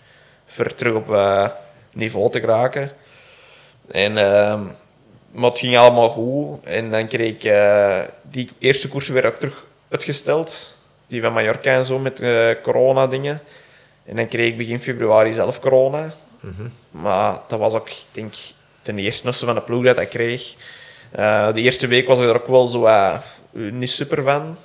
voor 0.45 0.73
terug 0.73 0.93
op 0.93 1.09
uh, 1.09 1.47
niveau 1.93 2.31
te 2.31 2.39
geraken. 2.39 2.91
En, 3.91 4.11
uh, 4.11 4.61
maar 5.31 5.49
het 5.49 5.59
ging 5.59 5.77
allemaal 5.77 6.09
goed. 6.09 6.63
En 6.63 6.91
dan 6.91 7.07
kreeg 7.07 7.29
ik 7.29 7.43
uh, 7.43 7.99
die 8.21 8.49
eerste 8.59 8.87
koersen 8.87 9.13
weer 9.13 9.25
ook 9.25 9.39
terug 9.39 9.65
uitgesteld. 9.89 10.77
Die 11.07 11.21
van 11.21 11.33
Mallorca 11.33 11.73
en 11.75 11.85
zo, 11.85 11.99
met 11.99 12.21
uh, 12.21 12.49
corona-dingen. 12.63 13.41
En 14.05 14.15
dan 14.15 14.27
kreeg 14.27 14.47
ik 14.47 14.57
begin 14.57 14.81
februari 14.81 15.33
zelf 15.33 15.59
corona. 15.59 16.13
Mm 16.39 16.53
-hmm. 16.57 16.73
Maar 16.91 17.39
dat 17.47 17.59
was 17.59 17.73
ook, 17.73 17.89
ik 17.89 18.05
denk, 18.11 18.33
de 18.95 19.01
eerste 19.01 19.33
van 19.33 19.55
de 19.55 19.61
ploeg 19.61 19.83
dat 19.83 19.99
ik 19.99 20.09
kreeg. 20.09 20.55
Uh, 21.19 21.53
de 21.53 21.61
eerste 21.61 21.87
week 21.87 22.07
was 22.07 22.19
ik 22.19 22.25
er 22.25 22.35
ook 22.35 22.47
wel 22.47 22.67
zo 22.67 22.85
uh, 22.85 23.19
niet 23.51 23.89
super 23.89 24.23
van. 24.23 24.57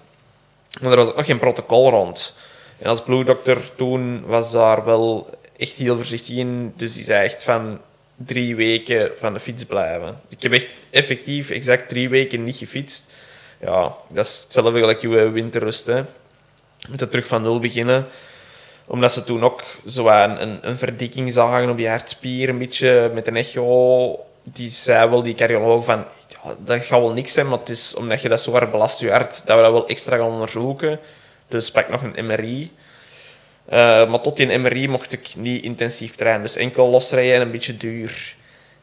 Maar 0.81 0.91
er 0.91 0.97
was 0.97 1.09
ook 1.09 1.17
nog 1.17 1.27
geen 1.27 1.39
protocol 1.39 1.91
rond. 1.91 2.35
En 2.79 2.87
als 2.87 3.03
ploegdokter 3.03 3.71
toen 3.77 4.27
was 4.27 4.53
daar 4.53 4.85
wel 4.85 5.31
echt 5.57 5.73
heel 5.73 5.97
voorzichtig 5.97 6.37
in. 6.37 6.73
Dus 6.77 6.95
die 6.95 7.05
zei 7.05 7.25
echt 7.25 7.45
van 7.45 7.81
drie 8.17 8.57
weken 8.57 9.11
van 9.19 9.33
de 9.33 9.41
fiets 9.41 9.65
blijven. 9.65 10.21
Ik 10.29 10.43
heb 10.43 10.53
echt 10.53 10.75
effectief 10.91 11.51
exact 11.51 11.89
drie 11.89 12.09
weken 12.09 12.45
niet 12.45 12.57
gefietst. 12.57 13.13
Ja, 13.61 13.95
dat 14.13 14.27
is 14.27 14.41
hetzelfde 14.43 14.79
gelijk 14.79 15.01
je 15.01 15.31
winterrust. 15.31 15.87
Je 15.87 16.05
moet 16.89 17.11
terug 17.11 17.27
van 17.27 17.43
nul 17.43 17.61
beginnen 17.61 18.07
omdat 18.87 19.13
ze 19.13 19.25
toen 19.25 19.45
ook 19.45 19.63
zo 19.87 20.09
een, 20.09 20.43
een, 20.43 20.59
een 20.61 20.77
verdikking 20.77 21.33
zagen 21.33 21.71
op 21.71 21.79
je 21.79 21.89
hartspier, 21.89 22.49
een 22.49 22.59
beetje 22.59 23.11
met 23.15 23.27
een 23.27 23.37
echo. 23.37 24.19
Die 24.43 24.71
zei 24.71 25.09
wel, 25.09 25.23
die 25.23 25.35
cardioloog, 25.35 25.85
van 25.85 26.05
ja, 26.29 26.55
dat 26.65 26.85
gaat 26.85 27.01
wel 27.01 27.13
niks 27.13 27.33
zijn, 27.33 27.49
maar 27.49 27.59
het 27.59 27.69
is 27.69 27.95
omdat 27.95 28.23
je 28.23 28.29
dat 28.29 28.41
zo 28.41 28.53
hard 28.53 28.71
belast 28.71 29.01
je 29.01 29.11
hart, 29.11 29.43
dat 29.47 29.57
we 29.57 29.63
dat 29.63 29.73
wel 29.73 29.89
extra 29.89 30.17
gaan 30.17 30.31
onderzoeken. 30.31 31.01
Dus 31.49 31.71
pak 31.71 31.89
nog 31.89 32.03
een 32.03 32.27
MRI. 32.27 32.73
Eh, 33.65 34.11
maar 34.11 34.21
tot 34.21 34.37
die 34.37 34.59
MRI 34.59 34.89
mocht 34.89 35.13
ik 35.13 35.35
niet 35.37 35.63
intensief 35.63 36.15
trainen. 36.15 36.43
Dus 36.43 36.57
enkel 36.57 36.89
losrijden 36.89 37.35
en 37.35 37.41
een 37.41 37.51
beetje 37.51 37.77
duur. 37.77 38.35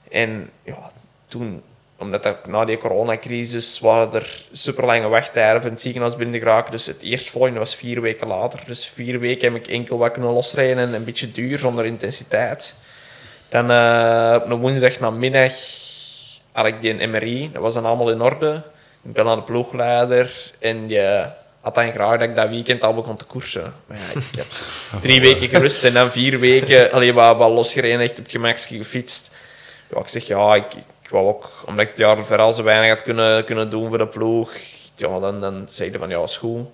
En 0.10 0.50
ja, 0.64 0.92
toen 1.28 1.62
omdat 2.02 2.26
er, 2.26 2.36
na 2.48 2.66
die 2.66 2.78
coronacrisis 2.78 3.80
waren 3.80 4.14
er 4.14 4.46
super 4.52 4.86
lange 4.86 5.08
wachttijden 5.08 5.62
van 5.62 5.72
het 5.72 5.82
ziekenhuis 5.82 6.16
binnen 6.16 6.40
geraken. 6.40 6.72
Dus 6.72 6.86
het 6.86 7.02
eerstvolgende 7.02 7.60
was 7.60 7.76
vier 7.76 8.02
weken 8.02 8.28
later. 8.28 8.60
Dus 8.66 8.92
vier 8.94 9.20
weken 9.20 9.54
heb 9.54 9.64
ik 9.64 9.72
enkel 9.72 9.98
wat 9.98 10.12
kunnen 10.12 10.32
losrijden 10.32 10.78
en 10.78 10.94
een 10.94 11.04
beetje 11.04 11.32
duur, 11.32 11.60
zonder 11.60 11.86
intensiteit. 11.86 12.76
Dan 13.50 13.72
uh, 13.72 14.34
op 14.36 14.50
een 14.50 14.60
woensdag 14.60 15.00
namiddag 15.00 15.54
had 16.52 16.66
ik 16.66 16.82
die 16.82 17.08
MRI. 17.08 17.50
Dat 17.54 17.62
was 17.62 17.74
dan 17.74 17.86
allemaal 17.86 18.12
in 18.12 18.22
orde. 18.22 18.62
Ik 19.04 19.14
ben 19.14 19.28
aan 19.28 19.38
de 19.38 19.44
ploegleider 19.44 20.54
en 20.60 20.90
je 20.90 21.26
had 21.62 21.76
dan 21.76 21.92
graag 21.92 22.20
dat 22.20 22.30
ik 22.30 22.36
dat 22.36 22.50
weekend 22.50 22.84
al 22.84 22.94
begon 22.94 23.16
te 23.16 23.26
koersen. 23.26 23.74
Maar 23.86 23.98
ja, 23.98 24.20
ik 24.20 24.40
had 24.40 24.64
drie 25.02 25.22
weken 25.22 25.48
gerust 25.48 25.84
en 25.84 25.94
dan 25.94 26.12
vier 26.12 26.40
weken 26.40 26.92
alleen 26.92 27.14
wat, 27.14 27.38
wat 27.38 27.52
losgereden, 27.52 28.00
echt 28.00 28.20
op 28.20 28.26
gemakje 28.28 28.78
gefietst. 28.78 29.32
Ja, 29.90 30.00
ik 30.00 30.08
zeg 30.08 30.28
ja, 30.28 30.56
ik 30.56 30.66
wou 31.12 31.28
ook, 31.28 31.52
omdat 31.66 31.82
ik 31.82 31.90
het 31.90 31.98
jaar 31.98 32.26
vooral 32.26 32.54
zo 32.54 32.64
weinig 32.64 32.90
had 32.90 33.04
kunnen, 33.04 33.46
kunnen 33.46 33.70
doen 33.70 33.88
voor 33.88 33.98
de 33.98 34.08
ploeg, 34.08 34.54
ja, 34.96 35.20
dan, 35.20 35.42
dan 35.42 35.68
zeiden 35.70 36.00
van 36.00 36.10
ja, 36.10 36.24
is 36.24 36.38
goed. 36.38 36.68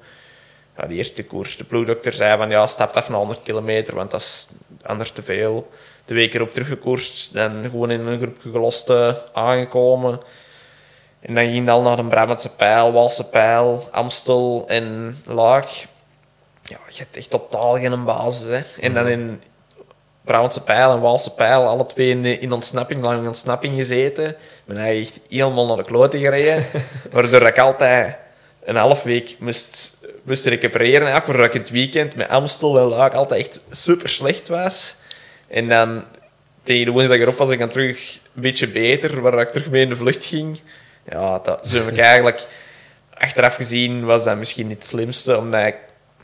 Ja, 0.78 0.88
de 0.88 0.94
eerste 0.94 1.26
koers, 1.26 1.58
de 1.58 1.64
ploegdokter 1.64 2.14
zei 2.14 2.38
van 2.38 2.50
ja, 2.50 2.68
stap 2.68 2.96
even 2.96 3.12
naar 3.12 3.20
100 3.20 3.44
kilometer, 3.44 3.96
want 3.96 4.12
dat 4.12 4.22
is 4.22 4.48
anders 4.84 5.12
te 5.12 5.22
veel. 5.22 5.72
De 6.06 6.14
week 6.14 6.34
erop 6.34 6.54
teruggekoerst, 6.54 7.34
dan 7.34 7.64
gewoon 7.64 7.92
in 7.92 8.08
een 8.08 8.20
groep 8.20 8.38
gelost 8.42 8.92
aangekomen. 9.34 10.20
En 11.20 11.36
dan 11.36 11.50
ging 11.50 11.66
het 11.66 11.70
al 11.70 11.82
naar 11.82 11.96
de 11.96 12.04
Brabantse 12.04 12.56
Pijl, 12.56 12.92
Walse 12.92 13.30
Pijl, 13.30 13.88
Amstel 13.92 14.64
en 14.68 15.18
Laag. 15.26 15.86
Ja, 16.64 16.78
je 16.90 16.98
hebt 16.98 17.18
echt 17.18 17.30
totaal 17.30 17.78
geen 17.78 18.04
basis. 18.04 18.48
Hè. 18.50 18.82
En 18.82 18.94
dan 18.94 19.08
in 19.08 19.42
Brabantse 20.28 20.64
Pijl 20.64 20.92
en 20.92 21.00
Walse 21.00 21.34
Pijl, 21.34 21.68
alle 21.68 21.86
twee 21.86 22.10
in, 22.10 22.26
in 22.26 22.52
ontsnapping, 22.52 23.02
lang 23.02 23.20
in 23.20 23.28
ontsnapping 23.28 23.76
gezeten. 23.76 24.36
Ben 24.66 24.78
hij 24.78 25.00
echt 25.00 25.20
helemaal 25.30 25.68
naar 25.68 25.78
de 25.78 25.84
kloten 25.84 26.20
gereden. 26.20 26.66
waardoor 27.12 27.42
ik 27.42 27.58
altijd 27.60 28.18
een 28.64 28.76
half 28.76 29.04
week 29.04 29.36
moest, 29.40 29.98
moest 30.24 30.46
recupereren. 30.46 31.16
Ook 31.16 31.26
waardoor 31.26 31.46
ik 31.46 31.54
het 31.54 31.70
weekend 31.70 32.16
met 32.16 32.30
Amstel 32.30 32.80
en 32.80 32.86
Laag 32.86 33.14
altijd 33.14 33.48
echt 33.48 33.60
super 33.70 34.10
slecht 34.10 34.48
was. 34.48 34.96
En 35.48 35.70
dan 35.70 36.04
tegen 36.64 36.86
de 36.86 36.92
woensdag 36.92 37.18
erop 37.18 37.38
was 37.38 37.50
ik 37.50 37.60
dan 37.60 37.70
terug 37.70 38.20
een 38.36 38.42
beetje 38.42 38.68
beter, 38.68 39.22
waar 39.22 39.40
ik 39.40 39.50
terug 39.50 39.70
mee 39.70 39.82
in 39.82 39.90
de 39.90 39.96
vlucht 39.96 40.26
ging. 40.26 40.60
Ja, 41.10 41.40
dat 41.40 41.68
zo 41.68 41.76
heb 41.76 41.88
ik 41.88 41.98
eigenlijk 42.12 42.48
achteraf 43.14 43.56
gezien 43.56 44.06
was 44.06 44.24
dat 44.24 44.38
misschien 44.38 44.68
niet 44.68 44.78
het 44.78 44.86
slimste, 44.88 45.38
omdat 45.38 45.66
ik, 45.66 45.78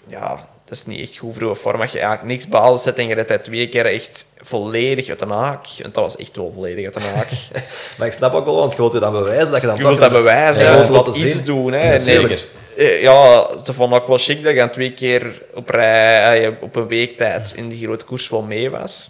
ja, 0.07 0.47
dat 0.73 0.87
is 0.87 0.93
niet 0.95 1.09
echt 1.09 1.17
goed 1.17 1.33
voor 1.37 1.47
je 1.49 1.55
vorm. 1.55 1.81
Als 1.81 1.91
je 1.91 1.99
eigenlijk 1.99 2.27
niks 2.29 2.47
basis 2.47 2.83
zet 2.83 2.95
en 2.97 3.07
je 3.07 3.13
redt 3.15 3.29
dat 3.29 3.43
twee 3.43 3.69
keer 3.69 3.85
echt 3.85 4.25
volledig 4.37 5.09
uit 5.09 5.19
de 5.19 5.25
haak. 5.25 5.65
Want 5.81 5.93
dat 5.93 6.03
was 6.03 6.15
echt 6.15 6.35
wel 6.35 6.51
volledig 6.53 6.85
uit 6.85 6.93
de 6.93 6.99
haak. 6.99 7.29
Maar 7.97 8.07
ik 8.07 8.13
snap 8.13 8.33
ook 8.33 8.45
wel, 8.45 8.55
want 8.55 8.71
je 8.71 8.77
wilt 8.77 8.93
je 8.93 8.99
dan 8.99 9.11
bewijzen 9.11 9.51
dat 9.51 9.61
je 9.61 9.67
dan 9.67 9.75
Je 9.75 9.81
wilt 9.81 9.93
toch- 9.99 10.03
dat 10.09 10.11
bewijzen, 10.11 10.63
Ja, 10.63 10.71
je 10.71 10.77
wilt 10.77 10.89
laten 10.89 11.25
iets 11.25 11.35
zien. 11.35 11.45
doen. 11.45 11.71
Ja, 11.73 11.79
Hè. 11.79 11.99
zeker. 11.99 12.45
Nee, 12.77 12.87
eh, 12.89 13.01
ja, 13.01 13.47
ze 13.65 13.73
vond 13.73 13.93
ook 13.93 14.07
wel 14.07 14.17
chic 14.17 14.43
dat 14.43 14.53
je 14.53 14.59
dan 14.59 14.69
twee 14.69 14.91
keer 14.93 15.41
op, 15.53 15.69
rij, 15.69 16.45
eh, 16.45 16.51
op 16.61 16.75
een 16.75 16.87
week 16.87 17.17
tijd 17.17 17.53
in 17.55 17.69
die 17.69 17.83
grote 17.85 18.05
koers 18.05 18.29
wel 18.29 18.41
mee 18.41 18.69
was. 18.69 19.09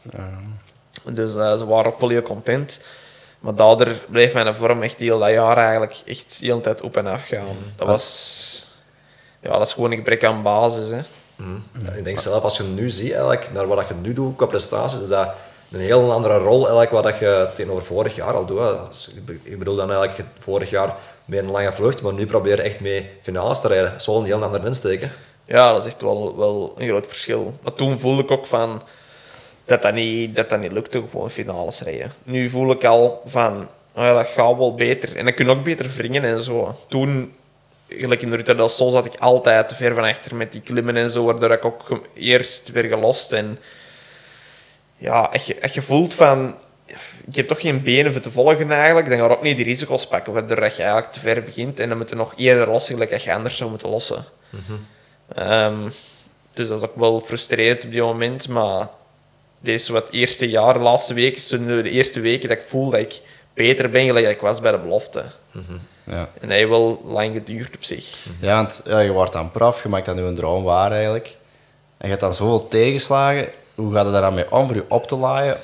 Dus 1.11 1.35
eh, 1.35 1.57
ze 1.57 1.65
waren 1.65 1.91
ook 1.91 1.99
wel 1.99 2.09
heel 2.09 2.21
content. 2.21 2.79
Maar 3.39 3.55
daardoor 3.55 3.87
bleef 4.09 4.33
mijn 4.33 4.55
vorm 4.55 4.83
echt 4.83 4.99
heel 4.99 5.17
dat 5.17 5.29
jaar 5.29 5.57
eigenlijk 5.57 5.95
echt 6.05 6.39
de 6.39 6.45
hele 6.45 6.61
tijd 6.61 6.81
op 6.81 6.97
en 6.97 7.07
af 7.07 7.25
gaan. 7.27 7.47
Dat 7.75 7.87
was... 7.87 8.71
Ja, 9.41 9.51
dat 9.51 9.67
is 9.67 9.73
gewoon 9.73 9.91
een 9.91 9.97
gebrek 9.97 10.23
aan 10.23 10.41
basis. 10.43 10.89
Hè. 10.89 10.99
Ik 11.95 12.03
denk 12.03 12.19
zelf, 12.19 12.43
als 12.43 12.57
je 12.57 12.63
nu 12.63 12.89
ziet, 12.89 13.11
eigenlijk, 13.11 13.51
naar 13.53 13.67
wat 13.67 13.87
je 13.87 13.93
nu 14.01 14.13
doet 14.13 14.35
qua 14.35 14.45
prestaties, 14.45 15.01
is 15.01 15.07
dat 15.07 15.29
een 15.71 15.79
heel 15.79 16.11
andere 16.11 16.37
rol 16.37 16.59
eigenlijk, 16.59 16.91
wat 16.91 17.03
dat 17.03 17.19
je 17.19 17.47
tegenover 17.55 17.83
vorig 17.85 18.15
jaar 18.15 18.33
al 18.33 18.45
doet. 18.45 18.57
Dat 18.57 19.11
ik 19.15 19.25
be- 19.25 19.39
Ik 19.51 19.59
bedoel 19.59 19.75
dan 19.75 19.91
eigenlijk 19.91 20.29
vorig 20.39 20.69
jaar 20.69 20.95
met 21.25 21.39
een 21.39 21.51
lange 21.51 21.71
vlucht, 21.73 22.01
maar 22.01 22.13
nu 22.13 22.25
probeer 22.25 22.55
je 22.57 22.61
echt 22.61 22.79
mee 22.79 23.09
finales 23.21 23.61
te 23.61 23.67
rijden. 23.67 23.91
Dat 23.91 23.99
is 23.99 24.05
wel 24.05 24.17
een 24.17 24.25
heel 24.25 24.43
andere 24.43 24.65
insteek. 24.67 25.01
hè. 25.01 25.07
Ja, 25.45 25.71
dat 25.73 25.81
is 25.81 25.87
echt 25.87 26.01
wel, 26.01 26.37
wel 26.37 26.73
een 26.77 26.87
groot 26.87 27.07
verschil. 27.07 27.53
Maar 27.61 27.73
toen 27.73 27.99
voelde 27.99 28.23
ik 28.23 28.31
ook 28.31 28.45
van 28.45 28.81
dat 29.65 29.81
dat 29.81 29.93
niet, 29.93 30.35
dat 30.35 30.49
dat 30.49 30.59
niet 30.59 30.71
lukte, 30.71 31.03
gewoon 31.11 31.29
finales 31.31 31.81
rijden. 31.81 32.11
Nu 32.23 32.49
voel 32.49 32.71
ik 32.71 32.83
al 32.85 33.21
van, 33.25 33.67
oh 33.95 34.03
ja, 34.03 34.13
dat 34.13 34.27
gaat 34.27 34.57
wel 34.57 34.75
beter. 34.75 35.15
En 35.15 35.25
dan 35.25 35.33
kun 35.33 35.45
je 35.45 35.51
ook 35.51 35.63
beter 35.63 35.89
wringen 35.97 36.23
en 36.23 36.39
zo. 36.39 36.75
Toen, 36.87 37.33
gelijk 37.87 38.21
in 38.21 38.29
de 38.29 38.35
Ruta 38.35 38.53
del 38.53 38.69
Sol, 38.69 38.89
zat 38.89 39.05
ik 39.05 39.15
altijd 39.15 39.67
te 39.67 39.75
ver 39.75 39.93
van 39.93 40.03
achter 40.03 40.35
met 40.35 40.51
die 40.51 40.61
klimmen 40.61 40.95
en 40.95 41.09
zo, 41.09 41.23
waardoor 41.23 41.51
ik 41.51 41.65
ook 41.65 42.01
eerst 42.13 42.71
weer 42.71 42.83
gelost. 42.83 43.31
En 43.31 43.59
ja, 44.97 45.21
als 45.21 45.45
je, 45.45 45.61
als 45.61 45.73
je 45.73 45.81
voelt 45.81 46.13
van, 46.13 46.55
ik 47.27 47.35
heb 47.35 47.47
toch 47.47 47.61
geen 47.61 47.83
benen 47.83 48.13
voor 48.13 48.21
te 48.21 48.31
volgen 48.31 48.71
eigenlijk, 48.71 49.09
dan 49.09 49.17
ga 49.17 49.23
je 49.23 49.29
ook 49.29 49.43
niet 49.43 49.55
die 49.55 49.65
risico's 49.65 50.07
pakken, 50.07 50.33
waardoor 50.33 50.57
je 50.57 50.63
eigenlijk 50.63 51.11
te 51.11 51.19
ver 51.19 51.43
begint 51.43 51.79
en 51.79 51.89
dan 51.89 51.97
moet 51.97 52.09
je 52.09 52.15
nog 52.15 52.33
eerder 52.35 52.69
lossen, 52.69 52.93
gelijk 52.93 53.13
als 53.13 53.23
je 53.23 53.33
anders 53.33 53.57
zou 53.57 53.69
moeten 53.69 53.89
lossen. 53.89 54.25
Ehm, 55.35 55.89
dus 56.53 56.67
dat 56.67 56.77
is 56.77 56.89
ook 56.89 56.95
wel 56.95 57.21
frustrerend 57.21 57.83
op 57.85 57.91
die 57.91 58.01
moment, 58.01 58.47
maar 58.47 58.87
deze 59.59 59.93
wat 59.93 60.09
eerste 60.09 60.49
jaar, 60.49 60.79
laatste 60.79 61.13
nu 61.59 61.81
de 61.81 61.89
eerste 61.89 62.19
weken 62.19 62.49
dat 62.49 62.57
ik 62.57 62.63
voel 62.67 62.89
dat 62.89 62.99
ik 62.99 63.21
beter 63.53 63.89
ben 63.89 64.05
gelijk 64.05 64.25
dat 64.25 64.33
ik 64.33 64.41
was 64.41 64.61
bij 64.61 64.71
de 64.71 64.79
belofte. 64.79 65.23
Ja. 66.03 66.29
En 66.39 66.47
dat 66.47 66.49
heeft 66.49 66.69
wel 66.69 67.01
lang 67.05 67.33
geduurd 67.33 67.75
op 67.75 67.83
zich. 67.83 68.25
Ja, 68.39 68.55
want 68.55 68.81
ja, 68.85 68.99
je 68.99 69.11
wordt 69.11 69.33
dan 69.33 69.51
prof, 69.51 69.83
je 69.83 69.89
maakt 69.89 70.05
dat 70.05 70.15
nu 70.15 70.21
een 70.21 70.35
droom 70.35 70.63
waar 70.63 70.91
eigenlijk. 70.91 71.27
En 71.97 72.03
je 72.03 72.07
hebt 72.07 72.21
dan 72.21 72.33
zoveel 72.33 72.67
tegenslagen. 72.67 73.49
Hoe 73.75 73.93
gaat 73.93 74.03
het 74.03 74.13
daar 74.13 74.21
dan 74.21 74.33
mee 74.33 74.51
om 74.51 74.65
voor 74.67 74.75
je 74.75 74.85
op 74.87 75.07
te 75.07 75.15
laaien? 75.15 75.57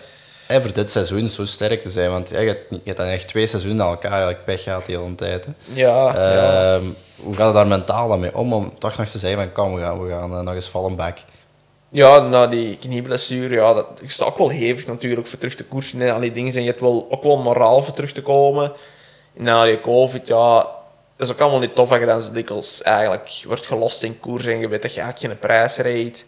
En 0.47 0.61
voor 0.61 0.73
dit 0.73 0.91
seizoen 0.91 1.27
zo 1.27 1.45
sterk 1.45 1.81
te 1.81 1.89
zijn. 1.89 2.09
Want 2.09 2.29
ja, 2.29 2.39
je, 2.39 2.47
hebt, 2.47 2.65
je 2.69 2.81
hebt 2.83 2.97
dan 2.97 3.07
echt 3.07 3.27
twee 3.27 3.45
seizoenen 3.45 3.85
aan 3.85 3.91
elkaar 3.91 4.11
eigenlijk 4.11 4.45
pech 4.45 4.63
gehad 4.63 4.85
de 4.85 4.91
hele 4.91 5.15
tijd. 5.15 5.45
Hè. 5.45 5.51
Ja, 5.73 6.13
ja. 6.13 6.73
Ehm, 6.75 6.83
Hoe 7.15 7.35
gaat 7.35 7.45
het 7.45 7.55
daar 7.55 7.67
mentaal 7.67 8.07
dan 8.07 8.19
mee 8.19 8.35
om? 8.35 8.53
Om 8.53 8.73
toch 8.77 8.97
nog 8.97 9.07
te 9.07 9.19
zeggen 9.19 9.39
van 9.39 9.51
kom, 9.51 9.73
we 9.73 9.81
gaan, 9.81 10.03
we 10.03 10.09
gaan 10.09 10.37
eh, 10.37 10.41
nog 10.41 10.53
eens 10.53 10.67
vallen 10.67 10.95
back. 10.95 11.17
Ja, 11.89 12.19
na 12.19 12.47
die 12.47 12.77
knieblessure, 12.77 13.55
ja, 13.55 13.73
dat 13.73 13.87
ik 14.01 14.11
sta 14.11 14.25
ook 14.25 14.37
wel 14.37 14.49
hevig 14.49 14.87
natuurlijk 14.87 15.27
voor 15.27 15.39
terug 15.39 15.55
te 15.55 15.63
koersen 15.63 16.01
en 16.01 16.13
al 16.13 16.19
die 16.19 16.31
dingen. 16.31 16.53
En 16.53 16.61
je 16.61 16.67
hebt 16.67 16.81
wel, 16.81 17.07
ook 17.09 17.23
wel 17.23 17.37
moraal 17.37 17.83
voor 17.83 17.93
terug 17.93 18.11
te 18.11 18.21
komen. 18.21 18.71
Na 19.39 19.65
die 19.65 19.81
covid, 19.81 20.27
ja, 20.27 20.67
dat 21.15 21.27
is 21.27 21.31
ook 21.31 21.39
allemaal 21.39 21.59
niet 21.59 21.75
tof 21.75 21.89
dat 21.89 21.99
je 21.99 22.05
dan 22.05 22.23
dikwijls 22.33 22.81
eigenlijk 22.81 23.41
wordt 23.45 23.65
gelost 23.65 24.03
in 24.03 24.19
koers 24.19 24.45
en 24.45 24.59
je 24.59 24.67
weet 24.67 24.81
dat 24.81 24.93
je 24.93 25.01
eigenlijk 25.01 25.31
geen 25.33 25.39
prijs 25.47 25.77
rijdt. 25.77 26.25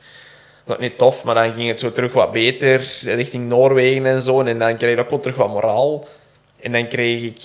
Dat 0.65 0.79
is 0.79 0.87
niet 0.87 0.97
tof, 0.97 1.23
maar 1.23 1.35
dan 1.35 1.53
ging 1.53 1.67
het 1.67 1.79
zo 1.79 1.91
terug 1.91 2.13
wat 2.13 2.31
beter 2.31 2.99
richting 3.01 3.47
Noorwegen 3.47 4.05
en 4.05 4.21
zo. 4.21 4.41
En 4.41 4.59
dan 4.59 4.77
kreeg 4.77 4.93
ik 4.93 4.99
ook 4.99 5.09
wel 5.09 5.19
terug 5.19 5.35
wat 5.37 5.49
moraal. 5.49 6.07
En 6.61 6.71
dan 6.71 6.87
kreeg 6.87 7.23
ik 7.23 7.41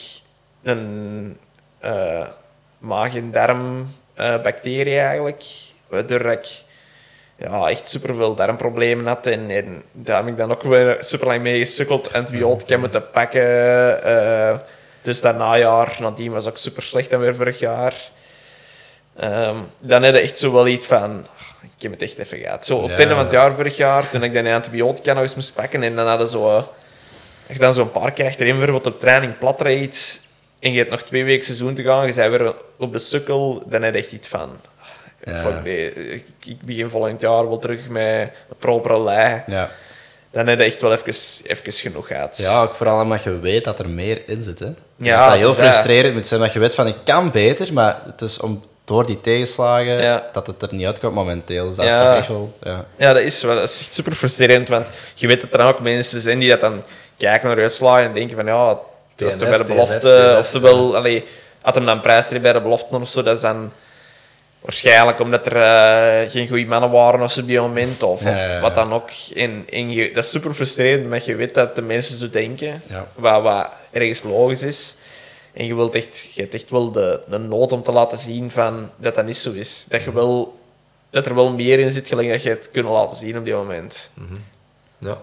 een 0.63 1.37
eh 1.79 2.27
maag- 2.79 3.15
en 3.15 3.31
darmbacterie 3.33 4.99
eigenlijk, 4.99 5.45
waardoor 5.89 6.25
ik 6.25 6.47
ja, 7.37 7.69
echt 7.69 7.89
superveel 7.89 8.35
darmproblemen 8.35 9.07
had. 9.07 9.27
En, 9.27 9.51
en 9.51 9.83
daar 9.93 10.17
heb 10.17 10.27
ik 10.27 10.37
dan 10.37 10.51
ook 10.53 10.63
weer 10.63 10.97
super 11.01 11.27
lang 11.27 11.43
mee 11.43 11.59
gesukkeld. 11.59 12.13
Antibiotica 12.13 12.77
moeten 12.77 13.11
pakken. 13.11 14.03
eh, 14.05 14.57
dus 15.07 15.21
dat 15.21 15.37
najaar, 15.37 15.97
nadien 16.01 16.33
was 16.33 16.47
ook 16.47 16.57
super 16.57 16.83
slecht 16.83 17.11
dan 17.11 17.21
weer 17.21 17.35
vorig 17.35 17.59
jaar. 17.59 17.95
Ehm, 19.17 19.57
dan 19.79 20.05
had 20.05 20.15
je 20.15 20.21
echt 20.21 20.39
zo 20.39 20.53
wel 20.53 20.67
iets 20.67 20.87
van... 20.87 21.27
Ik 21.63 21.83
heb 21.83 21.93
het 21.93 22.03
echt 22.03 22.19
even 22.19 22.39
gehad. 22.39 22.67
Zo 22.67 22.77
op 22.77 22.89
het 22.89 22.99
einde 22.99 23.15
van 23.15 23.23
het 23.23 23.33
jaar 23.33 23.53
vorig 23.53 23.77
jaar, 23.77 24.11
toen 24.11 24.23
ik 24.23 24.35
dan 24.35 24.45
die 24.45 24.53
antibiotica 24.53 25.13
nog 25.13 25.23
eens 25.23 25.35
moest 25.35 25.55
pakken. 25.55 25.83
En 25.83 25.97
dan 25.97 26.07
hadden 26.07 26.29
zo... 26.29 26.49
eh, 26.49 26.63
echt 27.47 27.61
dan 27.61 27.75
zo'n 27.75 27.91
paar 27.91 28.13
keer 28.13 28.27
achterin 28.27 28.57
bijvoorbeeld 28.57 28.87
op 28.95 29.01
training 29.01 29.39
plat 29.39 29.61
rijdt. 29.61 30.21
En 30.59 30.73
je 30.73 30.79
hebt 30.79 30.91
nog 30.91 31.03
twee 31.03 31.25
weken 31.25 31.45
seizoen 31.45 31.75
te 31.75 31.83
gaan. 31.83 32.07
Je 32.07 32.15
bent 32.15 32.31
weer 32.31 32.55
op 32.77 32.93
de 32.93 32.99
sukkel. 32.99 33.63
Dan 33.67 33.83
heb 33.83 33.95
je 33.95 34.01
echt 34.01 34.13
iets 34.13 34.29
van... 34.29 34.51
Ja. 35.25 35.37
Fuck, 35.37 35.65
nee, 35.65 35.93
ik, 36.13 36.25
ik 36.45 36.61
begin 36.61 36.89
volgend 36.89 37.21
jaar 37.21 37.49
wel 37.49 37.59
terug 37.59 37.89
met 37.89 38.31
een 38.49 38.57
propere 38.59 39.01
lei. 39.01 39.43
Ja. 39.47 39.71
Dan 40.31 40.47
heb 40.47 40.59
je 40.59 40.65
echt 40.65 40.81
wel 40.81 40.93
even, 40.93 41.15
even 41.47 41.73
genoeg 41.73 42.07
gehad. 42.07 42.37
ja, 42.37 42.63
ook 42.63 42.75
vooral 42.75 43.01
omdat 43.01 43.23
je 43.23 43.39
weet 43.41 43.65
dat 43.65 43.79
er 43.79 43.89
meer 43.89 44.23
in 44.27 44.43
zit. 44.43 44.59
Hè. 44.59 44.73
Ja, 44.97 45.19
dat 45.21 45.29
dat 45.29 45.39
heel 45.39 45.55
dus 45.55 45.57
frustrerend 45.59 46.15
moet 46.15 46.27
zijn. 46.27 46.41
Dat 46.41 46.53
je 46.53 46.59
weet 46.59 46.75
van 46.75 46.87
ik 46.87 46.95
kan 47.05 47.31
beter, 47.31 47.73
maar 47.73 48.01
het 48.07 48.21
is 48.21 48.39
om, 48.41 48.63
door 48.85 49.07
die 49.07 49.21
tegenslagen 49.21 50.03
Ja. 50.03 50.25
dat 50.33 50.47
het 50.47 50.63
er 50.63 50.69
niet 50.75 50.87
uitkomt 50.87 51.15
momenteel. 51.15 51.67
Dus 51.67 51.77
dat 51.77 51.87
Ja. 51.87 51.93
is 51.93 51.99
toch 52.09 52.17
echt 52.19 52.29
wel... 52.29 52.55
Ja. 52.63 52.85
Ja, 52.97 53.13
dat 53.13 53.23
is, 53.23 53.43
wel- 53.43 53.55
dat 53.55 53.69
is 53.69 53.81
echt 53.81 53.95
super 53.95 54.15
frustrerend, 54.15 54.69
want 54.69 54.89
je 55.15 55.27
weet 55.27 55.41
dat 55.41 55.53
er 55.53 55.59
dan 55.59 55.69
ook 55.69 55.81
mensen 55.81 56.21
zijn 56.21 56.39
die 56.39 56.49
dat 56.51 56.61
dan 56.61 56.83
kijken 57.17 57.49
naar 57.49 57.59
uitslagen 57.59 58.05
en 58.05 58.15
denken 58.15 58.37
van 58.37 58.47
ja, 58.47 58.67
dat 59.17 59.29
is 59.29 59.37
toch 59.37 59.49
bij 59.49 59.59
de 59.59 59.65
belofte, 59.65 60.35
oftewel, 60.39 60.97
allee, 60.97 61.25
had 61.61 61.75
hem 61.75 61.85
dan 61.87 62.01
prijsrijden 62.01 62.43
bij 62.43 62.53
de 62.53 62.61
belofte 62.61 62.97
of 62.97 63.09
zo, 63.09 63.23
dat 63.23 63.35
is 63.37 63.43
dan 63.43 63.73
waarschijnlijk 64.67 65.21
omdat 65.21 65.47
er 65.47 65.57
eh, 65.57 66.31
geen 66.31 66.49
goede 66.49 66.65
mannen 66.65 66.91
waren 66.91 67.23
op 67.23 67.47
die 67.47 67.61
moment, 67.61 68.03
of, 68.03 68.25
Ja, 68.25 68.53
ja, 68.53 68.61
wat 68.61 68.75
dan 68.75 68.93
ook. 68.93 69.11
En, 69.35 69.67
en 69.71 69.93
je, 69.93 70.13
dat 70.15 70.25
is 70.25 70.31
super 70.31 70.55
frustrerend, 70.55 71.09
maar 71.09 71.23
je 71.25 71.35
weet 71.35 71.55
dat 71.55 71.77
de 71.77 71.83
mensen 71.83 72.19
zo 72.19 72.31
denken, 72.31 72.83
wat, 73.15 73.43
wat 73.43 73.69
ergens 73.91 74.23
logisch 74.23 74.63
is. 74.63 74.97
En 75.53 75.67
je, 75.67 75.75
wilt 75.75 75.95
echt, 75.95 76.19
je 76.35 76.41
hebt 76.41 76.55
echt 76.55 76.71
wel 76.71 76.93
de, 76.93 77.21
de 77.29 77.39
nood 77.39 77.73
om 77.73 77.83
te 77.83 77.93
laten 77.93 78.19
zien 78.19 78.51
van, 78.51 78.91
dat 78.97 79.15
dat 79.15 79.25
niet 79.25 79.37
zo 79.37 79.53
is. 79.53 79.87
Dat, 79.89 80.03
je 80.03 80.13
wel, 80.13 80.59
dat 81.11 81.27
er 81.27 81.35
wel 81.35 81.53
meer 81.53 81.79
in 81.79 81.91
zit, 81.91 82.09
gelijk 82.09 82.29
dat 82.31 82.43
je 82.43 82.49
het 82.49 82.69
kunt 82.73 82.89
laten 82.89 83.17
zien 83.17 83.39
op 83.39 83.45
die 83.45 83.55
moment. 83.55 84.11
Ja. 84.99 85.19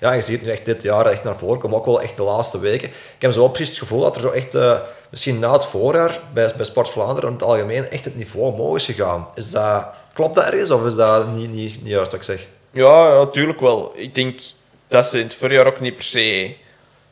ja, 0.00 0.12
je 0.12 0.22
ziet 0.22 0.42
nu 0.42 0.50
echt 0.50 0.64
dit 0.64 0.82
jaar 0.82 1.06
echt 1.06 1.24
naar 1.24 1.38
voren 1.38 1.58
komen, 1.58 1.78
ook 1.78 1.86
wel 1.86 2.00
echt 2.00 2.16
de 2.16 2.22
laatste 2.22 2.58
weken. 2.58 2.88
Ik 2.88 3.22
heb 3.22 3.32
zo 3.32 3.48
precies 3.48 3.68
het 3.68 3.78
gevoel 3.78 4.00
dat 4.00 4.16
er 4.16 4.22
zo 4.22 4.30
echt, 4.30 4.54
eh, 4.54 4.78
misschien 5.10 5.38
na 5.38 5.52
het 5.52 5.64
voorjaar, 5.64 6.20
bij, 6.32 6.50
bij 6.56 6.64
Sport 6.64 6.88
Vlaanderen 6.88 7.28
in 7.28 7.34
het 7.34 7.44
algemeen, 7.44 7.88
echt 7.88 8.04
het 8.04 8.16
niveau 8.16 8.52
omhoog 8.52 8.76
is 8.76 8.84
gegaan. 8.84 9.28
Is 9.34 9.50
dat, 9.50 9.86
klopt 10.12 10.34
dat 10.34 10.44
ergens 10.44 10.70
of 10.70 10.84
is 10.84 10.94
dat 10.94 11.34
niet, 11.34 11.50
niet, 11.50 11.78
juist 11.82 12.10
wat 12.10 12.20
ik 12.20 12.26
zeg? 12.26 12.46
Ja, 12.70 13.12
ja, 13.14 13.26
tuurlijk 13.26 13.60
wel. 13.60 13.92
Ik 13.94 14.14
denk 14.14 14.40
dat 14.88 15.06
ze 15.06 15.18
in 15.18 15.24
het 15.24 15.34
voorjaar 15.34 15.66
ook 15.66 15.80
niet 15.80 15.94
per 15.94 16.04
se 16.04 16.56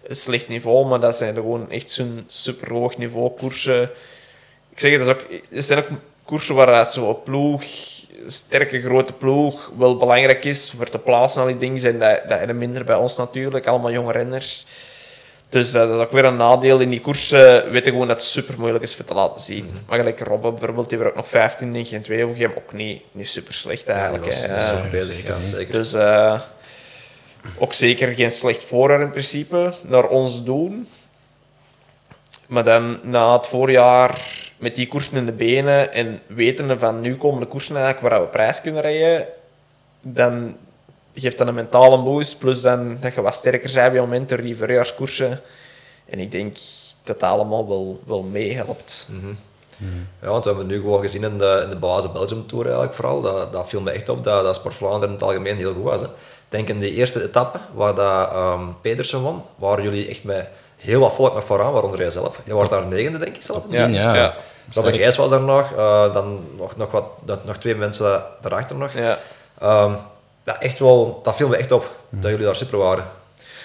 een 0.07 0.17
slecht 0.17 0.49
niveau, 0.49 0.87
maar 0.87 1.01
dat 1.01 1.17
zijn 1.17 1.35
gewoon 1.35 1.71
echt 1.71 1.91
zo'n 1.91 2.25
super 2.29 2.73
hoog 2.73 2.97
niveau 2.97 3.31
koersen. 3.31 3.83
ik 4.71 4.81
zeg 4.81 4.91
het, 4.91 5.07
dat 5.07 5.17
is 5.29 5.41
ook, 5.51 5.63
zijn 5.63 5.79
ook 5.79 5.89
koersen 6.25 6.55
waar 6.55 6.87
zo'n 6.87 7.23
ploeg, 7.23 7.63
sterke 8.27 8.81
grote 8.83 9.13
ploeg, 9.13 9.71
wel 9.79 9.97
belangrijk 9.97 10.45
is 10.45 10.75
voor 10.77 10.89
te 10.89 10.99
plaatsen 10.99 11.41
al 11.41 11.47
die 11.47 11.57
dingen. 11.57 11.79
Zijn 11.79 11.99
dat, 11.99 12.21
dat 12.29 12.41
er 12.41 12.57
minder 12.57 12.85
bij 12.85 12.97
ons 12.97 13.17
natuurlijk, 13.17 13.67
allemaal 13.67 13.93
jonge 13.93 14.13
renners. 14.13 14.67
Dus 15.49 15.75
eh, 15.75 15.81
dat 15.81 15.91
is 15.91 16.05
ook 16.05 16.13
weer 16.13 16.25
een 16.25 16.37
nadeel. 16.37 16.81
In 16.81 16.91
die 16.91 17.01
koersen 17.01 17.71
weten 17.71 17.93
gewoon 17.93 18.09
dat 18.09 18.17
het 18.17 18.27
super 18.27 18.55
moeilijk 18.59 18.85
is 18.85 18.97
voor 18.97 19.05
te 19.05 19.15
laten 19.15 19.41
zien. 19.41 19.71
Maar 19.87 19.99
gelijk 19.99 20.21
Robben 20.21 20.51
bijvoorbeeld, 20.51 20.89
die 20.89 20.99
werd 20.99 21.11
ook 21.11 21.17
nog 21.17 21.29
15 21.29 21.75
in 21.75 21.87
geen 21.87 22.03
2 22.03 22.27
of 22.27 22.57
ook 22.57 22.73
niet, 22.73 23.03
niet 23.13 23.29
super 23.29 23.55
slecht 23.55 23.89
eigenlijk. 23.89 24.25
dat 24.25 24.33
is, 24.33 24.43
hè. 24.43 24.55
dat 24.55 24.65
is 24.65 24.71
ook 24.71 24.91
bezig, 24.91 25.27
ja, 25.27 25.35
zeker. 25.45 25.73
dus 25.73 25.95
eh, 25.95 26.41
ook 27.59 27.73
zeker 27.73 28.15
geen 28.15 28.31
slecht 28.31 28.65
voorjaar 28.65 29.01
in 29.01 29.11
principe, 29.11 29.73
naar 29.83 30.07
ons 30.09 30.45
doen. 30.45 30.89
Maar 32.47 32.65
dan 32.65 32.99
na 33.03 33.33
het 33.33 33.47
voorjaar 33.47 34.19
met 34.59 34.75
die 34.75 34.89
koersen 34.89 35.17
in 35.17 35.27
de 35.27 35.33
benen 35.33 35.93
en 35.93 36.21
wetende 36.27 36.79
van 36.79 37.01
nu 37.01 37.17
komen 37.17 37.41
de 37.41 37.47
koersen 37.47 37.77
eigenlijk 37.77 38.09
waar 38.09 38.21
we 38.21 38.27
prijs 38.27 38.61
kunnen 38.61 38.83
rijden, 38.83 39.27
dan 40.01 40.57
geeft 41.21 41.39
dat 41.39 41.47
een 41.47 41.55
mentale 41.55 41.99
boost. 41.99 42.39
Plus 42.39 42.61
dan 42.61 42.97
dat 43.01 43.15
je 43.15 43.23
wat 43.23 43.35
sterker 43.35 43.73
bent 43.75 43.93
bij 43.93 44.01
momenten 44.01 44.43
die 44.43 44.57
voorjaarskoersen. 44.57 45.41
En 46.05 46.19
ik 46.19 46.31
denk 46.31 46.57
dat 47.05 47.21
dat 47.21 47.31
allemaal 47.31 47.69
wel, 47.69 48.01
wel 48.07 48.23
meehelpt. 48.23 49.09
Ja, 50.21 50.29
want 50.29 50.45
we 50.45 50.51
hebben 50.51 50.67
nu 50.67 50.81
gewoon 50.81 51.01
gezien 51.01 51.25
in 51.25 51.39
de, 51.39 51.61
in 51.65 51.71
de 51.71 51.77
basis 51.77 52.13
Belgium 52.13 52.47
Tour 52.47 52.65
eigenlijk 52.65 52.95
vooral, 52.95 53.21
dat, 53.21 53.53
dat 53.53 53.69
viel 53.69 53.81
me 53.81 53.91
echt 53.91 54.09
op, 54.09 54.25
dat, 54.25 54.45
dat 54.45 54.55
Sport 54.55 54.75
Vlaanderen 54.75 55.09
in 55.09 55.15
het 55.15 55.23
algemeen 55.23 55.57
heel 55.57 55.73
goed 55.73 55.83
was. 55.83 56.01
Hè. 56.01 56.07
Ik 56.07 56.53
denk 56.53 56.69
in 56.69 56.81
de 56.81 56.93
eerste 56.93 57.23
etappe, 57.23 57.59
waar 57.75 57.95
dat, 57.95 58.31
ehm, 58.31 58.63
Pedersen 58.81 59.21
won, 59.21 59.43
waren 59.57 59.85
jullie 59.85 60.09
echt 60.09 60.25
met 60.25 60.49
heel 60.77 61.01
wat 61.01 61.15
volk 61.15 61.35
nog 61.35 61.45
vooraan, 61.45 61.73
waaronder 61.73 62.01
jij 62.01 62.11
zelf. 62.11 62.41
Je 62.45 62.55
was 62.55 62.69
daar 62.69 62.87
negende, 62.87 63.19
denk 63.19 63.37
ik 63.37 63.43
zelf. 63.43 63.65
ja. 63.69 63.87
ja. 63.87 64.35
Robert 64.73 64.97
Gijs 64.97 65.17
was 65.17 65.31
er 65.31 65.41
nog, 65.41 65.73
eh, 65.73 66.15
dan 66.15 66.41
nog, 66.57 66.77
nog, 66.77 66.91
wat, 66.91 67.05
dat, 67.25 67.45
nog 67.45 67.57
twee 67.57 67.75
mensen 67.75 68.23
daarachter 68.41 68.77
nog. 68.77 68.93
Ja. 68.93 69.19
Ehm, 69.59 69.93
ja, 70.47 70.61
echt 70.61 70.79
wel, 70.79 71.21
dat 71.23 71.37
viel 71.37 71.49
me 71.49 71.57
echt 71.57 71.73
op, 71.73 71.95
dat 72.09 72.31
jullie 72.31 72.47
daar 72.47 72.57
super 72.57 72.79
waren. 72.79 73.11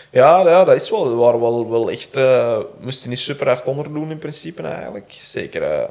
Ja, 0.10 0.40
ja, 0.50 0.64
dat 0.64 0.76
is 0.76 0.90
wel. 0.90 1.10
We 1.10 1.16
waren 1.16 1.40
wel, 1.40 1.70
wel 1.70 1.92
echt... 1.92 2.16
eh 2.16 2.58
moesten 2.80 3.10
niet 3.10 3.20
super 3.20 3.48
hard 3.48 3.64
onderdoen 3.66 4.12
in 4.12 4.20
principe 4.20 4.62
eigenlijk. 4.62 5.20
Zeker... 5.24 5.64
eh, 5.64 5.88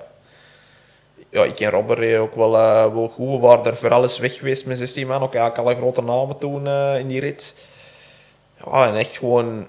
ja, 1.30 1.44
ik 1.44 1.60
en 1.60 1.70
Robert 1.70 1.98
reden 1.98 2.20
ook 2.20 2.34
wel, 2.34 2.56
eh, 2.56 2.92
wel 2.94 3.08
goed. 3.08 3.28
We 3.30 3.38
waren 3.38 3.64
er 3.64 3.76
vooral 3.76 4.02
eens 4.02 4.18
weg 4.18 4.36
geweest 4.36 4.66
met 4.66 4.78
16 4.78 5.06
man. 5.06 5.22
Ook 5.22 5.34
eigenlijk 5.34 5.68
alle 5.68 5.76
grote 5.76 6.02
namen 6.02 6.38
toen 6.38 6.66
in 6.98 7.08
die 7.08 7.20
rit. 7.20 7.54
Ja, 8.64 8.86
en 8.86 8.96
echt 8.96 9.16
gewoon 9.16 9.66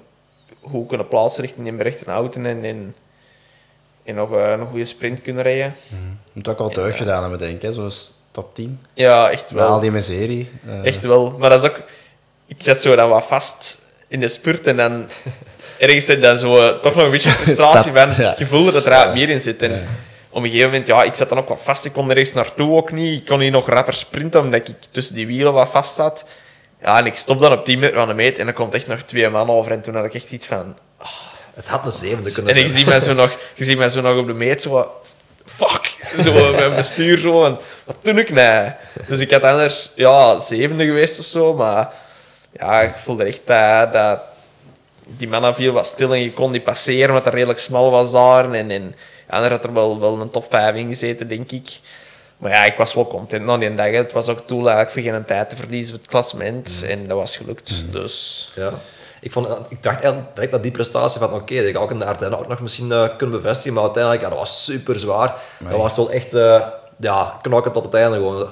goed 0.61 0.87
kunnen 0.87 1.07
plaatsen 1.07 1.41
richting 1.43 1.69
die 1.69 1.83
rechte 1.83 2.05
auto 2.05 2.41
en, 2.41 2.63
en, 2.63 2.95
en 4.03 4.15
nog 4.15 4.31
een 4.31 4.65
goede 4.65 4.85
sprint 4.85 5.21
kunnen 5.21 5.43
rijden. 5.43 5.75
Je 5.89 5.95
moet 6.33 6.47
ook 6.47 6.59
al 6.59 6.69
teug 6.69 6.97
gedaan 6.97 7.21
hebben, 7.21 7.39
denk 7.39 7.55
ik. 7.55 7.61
hè. 7.61 7.71
Zoals 7.71 8.13
top 8.31 8.55
10. 8.55 8.79
Ja, 8.93 9.29
echt 9.29 9.51
Wel. 9.51 9.63
wel. 9.63 9.73
Al 9.73 9.79
die 9.79 9.91
miserie. 9.91 10.51
eh, 10.67 10.85
Echt 10.87 11.03
wel. 11.03 11.35
Maar 11.39 11.49
dat 11.49 11.63
is 11.63 11.69
ook... 11.69 11.79
Ik 12.47 12.55
zat 12.57 12.81
zo 12.81 12.95
dan 12.95 13.09
wat 13.09 13.25
vast 13.25 13.77
in 14.07 14.19
de 14.19 14.27
spurt 14.27 14.67
en 14.67 14.77
dan... 14.77 15.07
Ergens 15.79 16.05
zit 16.05 16.21
dan 16.21 16.37
zo 16.37 16.57
eh, 16.67 16.77
toch 16.79 16.95
nog 16.95 17.03
een 17.03 17.11
beetje 17.11 17.29
frustratie 17.29 17.91
Dat- 17.91 18.09
van... 18.11 18.23
ja. 18.23 18.35
Je 18.37 18.45
voelde 18.45 18.71
dat 18.71 18.85
er 18.85 19.13
meer 19.13 19.29
in 19.29 19.39
zit. 19.39 19.61
En 19.61 19.87
op 20.29 20.43
een 20.43 20.49
gegeven 20.49 20.69
moment, 20.69 20.87
ja, 20.87 21.03
ik 21.03 21.15
zat 21.15 21.29
dan 21.29 21.37
ook 21.37 21.49
wat 21.49 21.59
vast. 21.63 21.85
Ik 21.85 21.93
kon 21.93 22.09
er 22.09 22.17
eens 22.17 22.33
naartoe 22.33 22.75
ook 22.75 22.91
niet. 22.91 23.19
Ik 23.19 23.25
kon 23.25 23.39
niet 23.39 23.51
nog 23.51 23.69
rapper 23.69 23.93
sprinten, 23.93 24.41
omdat 24.41 24.67
ik 24.67 24.75
tussen 24.91 25.15
die 25.15 25.27
wielen 25.27 25.53
wat 25.53 25.69
vast 25.69 25.95
zat. 25.95 26.25
Ja, 26.81 26.97
en 26.99 27.05
ik 27.05 27.15
stop 27.15 27.39
dan 27.39 27.51
op 27.51 27.65
10 27.65 27.79
meter 27.79 27.95
van 27.97 28.07
de 28.07 28.13
meet 28.13 28.37
en 28.37 28.45
dan 28.45 28.53
komt 28.53 28.73
echt 28.73 28.87
nog 28.87 29.01
twee 29.01 29.29
man 29.29 29.49
over. 29.49 29.71
En 29.71 29.81
toen 29.81 29.95
had 29.95 30.05
ik 30.05 30.13
echt 30.13 30.31
iets 30.31 30.45
van... 30.45 30.77
Het 31.53 31.67
had 31.67 31.85
een 31.85 31.91
zevende 31.91 32.31
kunnen 32.31 32.51
En 32.53 32.57
ik 32.59 32.65
zijn. 32.69 32.77
zie 32.79 32.87
mij 32.87 32.99
zo 33.09 33.13
nog, 33.13 33.37
je 33.55 33.63
ziet 33.63 33.77
mij 33.77 33.89
zo 33.89 34.01
nog 34.01 34.17
op 34.17 34.27
de 34.27 34.33
meet 34.33 34.61
zo 34.61 34.91
Fuck! 35.55 35.89
Zo 36.23 36.33
met 36.33 36.55
mijn 36.55 36.75
bestuur 36.75 37.17
zo. 37.17 37.45
En, 37.45 37.57
wat 37.85 37.95
doe 38.01 38.13
ik 38.19 38.29
nou? 38.29 38.71
Dus 39.07 39.19
ik 39.19 39.31
had 39.31 39.43
anders 39.43 39.91
ja, 39.95 40.39
zevende 40.39 40.85
geweest 40.85 41.19
of 41.19 41.25
zo. 41.25 41.53
Maar 41.53 41.89
ja, 42.51 42.81
ik 42.81 42.93
voelde 42.95 43.23
echt 43.23 43.41
dat, 43.45 43.93
dat 43.93 44.19
die 45.17 45.27
mannen 45.27 45.55
viel 45.55 45.73
wat 45.73 45.85
stil 45.85 46.13
en 46.13 46.19
je 46.21 46.31
kon 46.31 46.51
die 46.51 46.61
passeren, 46.61 47.13
wat 47.13 47.25
er 47.25 47.33
redelijk 47.33 47.59
smal 47.59 47.91
was 47.91 48.11
daar. 48.11 48.51
En, 48.51 48.71
en 48.71 48.95
ja, 49.29 49.43
er 49.43 49.51
had 49.51 49.63
er 49.63 49.73
wel, 49.73 49.99
wel 49.99 50.21
een 50.21 50.29
top 50.29 50.45
5 50.49 50.75
in 50.75 50.87
gezeten, 50.87 51.27
denk 51.27 51.51
ik. 51.51 51.79
Maar 52.37 52.51
ja, 52.51 52.63
ik 52.65 52.77
was 52.77 52.93
wel 52.93 53.07
content 53.07 53.45
na 53.45 53.57
die 53.57 53.75
dag. 53.75 53.85
hè. 53.85 53.91
Het 53.91 54.11
was 54.11 54.27
ook 54.27 54.47
doel 54.47 54.69
eigenlijk 54.69 54.91
voor 54.91 55.13
geen 55.13 55.25
tijd 55.25 55.49
te 55.49 55.55
verliezen 55.55 55.89
voor 55.91 55.99
het 56.01 56.09
klassement. 56.11 56.83
En 56.87 57.07
dat 57.07 57.17
was 57.17 57.37
gelukt. 57.37 57.83
Dus 57.91 58.51
Ja. 58.55 58.73
Ik, 59.21 59.31
vond, 59.31 59.47
ik 59.69 59.83
dacht 59.83 60.01
eigenlijk 60.03 60.33
direct 60.35 60.51
dat 60.51 60.63
die 60.63 60.71
prestatie 60.71 61.19
van 61.19 61.33
oké, 61.33 61.45
die 61.53 61.61
ga 61.61 61.67
ik 61.69 61.79
ook 61.79 61.91
in 61.91 61.99
de 61.99 62.05
Ardennen 62.05 62.39
ook 62.39 62.47
nog 62.47 62.59
misschien 62.59 62.91
eh, 62.91 63.07
kunnen 63.17 63.41
bevestigen, 63.41 63.73
maar 63.73 63.83
uiteindelijk, 63.83 64.23
ja, 64.23 64.29
dat 64.29 64.37
was 64.37 64.63
super 64.63 64.99
zwaar. 64.99 65.35
Dat 65.59 65.77
was 65.77 65.95
wel 65.95 66.11
echt, 66.11 66.33
eh, 66.33 66.67
ja, 66.99 67.39
knokken 67.41 67.71
tot 67.71 67.83
het 67.83 67.93
einde 67.93 68.15
gewoon. 68.17 68.49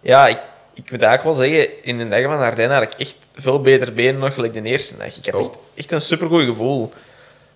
Ja, 0.00 0.26
ik, 0.28 0.38
ik 0.74 0.90
moet 0.90 1.02
eigenlijk 1.02 1.22
wel 1.22 1.46
zeggen, 1.48 1.84
in 1.84 1.98
de 1.98 2.08
dag 2.08 2.22
van 2.22 2.38
Ardennen 2.38 2.76
had 2.76 2.92
ik 2.92 3.00
echt 3.00 3.16
veel 3.34 3.60
beter 3.60 3.92
benen 3.94 4.20
nog 4.20 4.34
gelijk 4.34 4.52
de 4.52 4.62
eerste 4.62 4.96
dag. 4.96 5.16
Ik 5.16 5.26
had 5.26 5.34
Oh. 5.34 5.40
echt, 5.40 5.50
echt 5.74 5.92
een 5.92 6.00
supergoed 6.00 6.44
gevoel. 6.44 6.92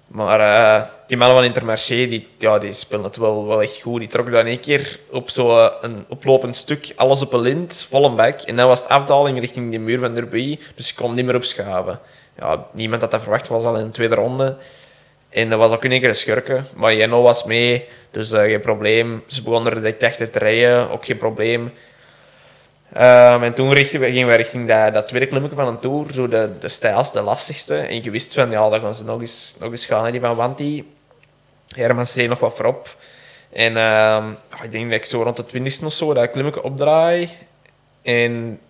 Maar 0.06 0.40
eh, 0.40 0.82
die 1.06 1.16
mannen 1.16 1.36
van 1.36 1.46
Intermarché, 1.46 1.94
die, 1.94 2.28
ja, 2.38 2.58
die 2.58 2.72
spelen 2.72 3.04
het 3.04 3.16
wel, 3.16 3.46
wel 3.46 3.62
echt 3.62 3.80
goed. 3.80 3.98
Die 4.00 4.08
trokken 4.08 4.32
dan 4.34 4.46
één 4.46 4.60
keer 4.60 4.98
op 5.10 5.30
zo'n 5.30 5.70
een 5.80 6.04
oplopend 6.08 6.56
stuk, 6.56 6.92
alles 6.96 7.22
op 7.22 7.32
een 7.32 7.40
lint, 7.40 7.86
vol 7.88 8.04
een 8.04 8.16
bak. 8.16 8.40
En 8.40 8.56
dan 8.56 8.66
was 8.66 8.80
het 8.80 8.88
afdaling 8.88 9.40
richting 9.40 9.72
de 9.72 9.78
muur 9.78 9.98
van 9.98 10.14
Derby, 10.14 10.58
dus 10.74 10.88
ik 10.90 10.96
kon 10.96 11.14
niet 11.14 11.24
meer 11.24 11.34
opschuiven. 11.34 12.00
Ja, 12.38 12.66
niemand 12.72 13.00
had 13.00 13.10
dat 13.10 13.22
verwacht, 13.22 13.48
was 13.48 13.64
al 13.64 13.76
in 13.76 13.86
de 13.86 13.90
tweede 13.90 14.14
ronde. 14.14 14.56
En 15.28 15.50
dat 15.50 15.58
was 15.58 15.72
ook 15.72 15.84
in 15.84 15.90
één 15.90 16.00
keer 16.00 16.08
een 16.08 16.14
schurken. 16.14 16.66
Maar 16.76 16.94
Jenno 16.94 17.22
was 17.22 17.44
mee, 17.44 17.88
dus 18.10 18.32
eh, 18.32 18.42
geen 18.42 18.60
probleem. 18.60 19.22
Ze 19.26 19.42
begonnen 19.42 19.72
er 19.72 19.80
direct 19.80 20.02
achter 20.02 20.30
te 20.30 20.38
rijden, 20.38 20.90
ook 20.90 21.04
geen 21.04 21.18
probleem. 21.18 21.72
Ehm, 22.92 23.42
en 23.42 23.54
toen 23.54 23.72
richten 23.72 24.00
we, 24.00 24.06
gingen 24.06 24.28
we 24.28 24.34
richting 24.34 24.68
dat, 24.68 24.94
dat 24.94 25.08
tweede 25.08 25.26
klimmetje 25.26 25.56
van 25.56 25.68
een 25.68 25.78
tour, 25.78 26.12
zo 26.12 26.28
de, 26.28 26.50
de 26.60 26.68
stijlste, 26.68 27.18
de 27.18 27.24
lastigste. 27.24 27.76
En 27.76 28.02
je 28.02 28.10
wist 28.10 28.34
van, 28.34 28.50
ja, 28.50 28.68
dan 28.68 28.80
gaan 28.80 28.94
ze 28.94 29.04
nog 29.04 29.20
eens, 29.20 29.56
nog 29.60 29.70
eens 29.70 29.86
gaan, 29.86 30.12
die 30.12 30.20
van 30.20 30.36
Wanti. 30.36 30.92
Herman 31.74 32.06
schreef 32.06 32.28
nog 32.28 32.38
wat 32.38 32.54
voorop. 32.54 32.96
En 33.52 33.76
ehm, 33.76 34.30
ik 34.62 34.72
denk 34.72 34.84
dat 34.90 34.98
ik 34.98 35.04
zo 35.04 35.22
rond 35.22 35.36
de 35.36 35.46
twintigste 35.46 35.84
of 35.84 35.92
zo 35.92 36.14
dat 36.14 36.30
klimmetje 36.30 36.62
opdraai. 36.62 37.28
En 38.02 38.60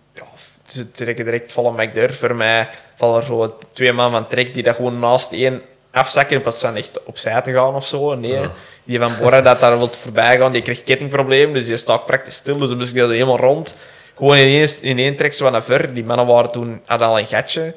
ze 0.67 0.91
trekken 0.91 1.25
direct 1.25 1.51
volle 1.51 1.71
Mac 1.71 1.93
Durf. 1.93 2.19
Voor 2.19 2.35
mij 2.35 2.69
vallen 2.95 3.19
er 3.19 3.25
zo 3.25 3.57
twee 3.73 3.93
man 3.93 4.11
van 4.11 4.27
trek 4.27 4.53
die 4.53 4.63
dat 4.63 4.75
gewoon 4.75 4.99
naast 4.99 5.33
één 5.33 5.61
afzakken 5.91 6.35
in 6.35 6.41
plaats 6.41 6.59
van 6.59 6.75
echt 6.75 7.03
opzij 7.03 7.41
te 7.41 7.53
gaan 7.53 7.75
of 7.75 7.85
zo. 7.85 8.15
Nee, 8.15 8.47
die 8.83 8.99
van 8.99 9.11
Borra 9.21 9.41
dat 9.41 9.59
daar 9.59 9.77
wil 9.77 9.87
voorbij 9.87 10.37
gaan, 10.37 10.51
die 10.51 10.61
krijgt 10.61 10.83
kettingprobleem, 10.83 11.53
dus 11.53 11.65
die 11.65 11.77
staat 11.77 12.05
praktisch 12.05 12.35
stil. 12.35 12.57
Dus 12.57 12.69
dan 12.69 12.77
moest 12.77 12.91
ik 12.91 12.97
dat 12.97 13.09
helemaal 13.09 13.37
rond. 13.37 13.75
Gewoon 14.17 14.37
in 14.37 14.45
één, 14.45 14.69
in 14.81 14.97
één 14.97 15.15
trek 15.15 15.33
zo 15.33 15.49
naar 15.49 15.63
ver. 15.63 15.93
Die 15.93 16.03
mannen 16.03 16.25
waren 16.25 16.51
toen, 16.51 16.81
hadden 16.85 17.07
al 17.07 17.19
een 17.19 17.25
gatje. 17.25 17.73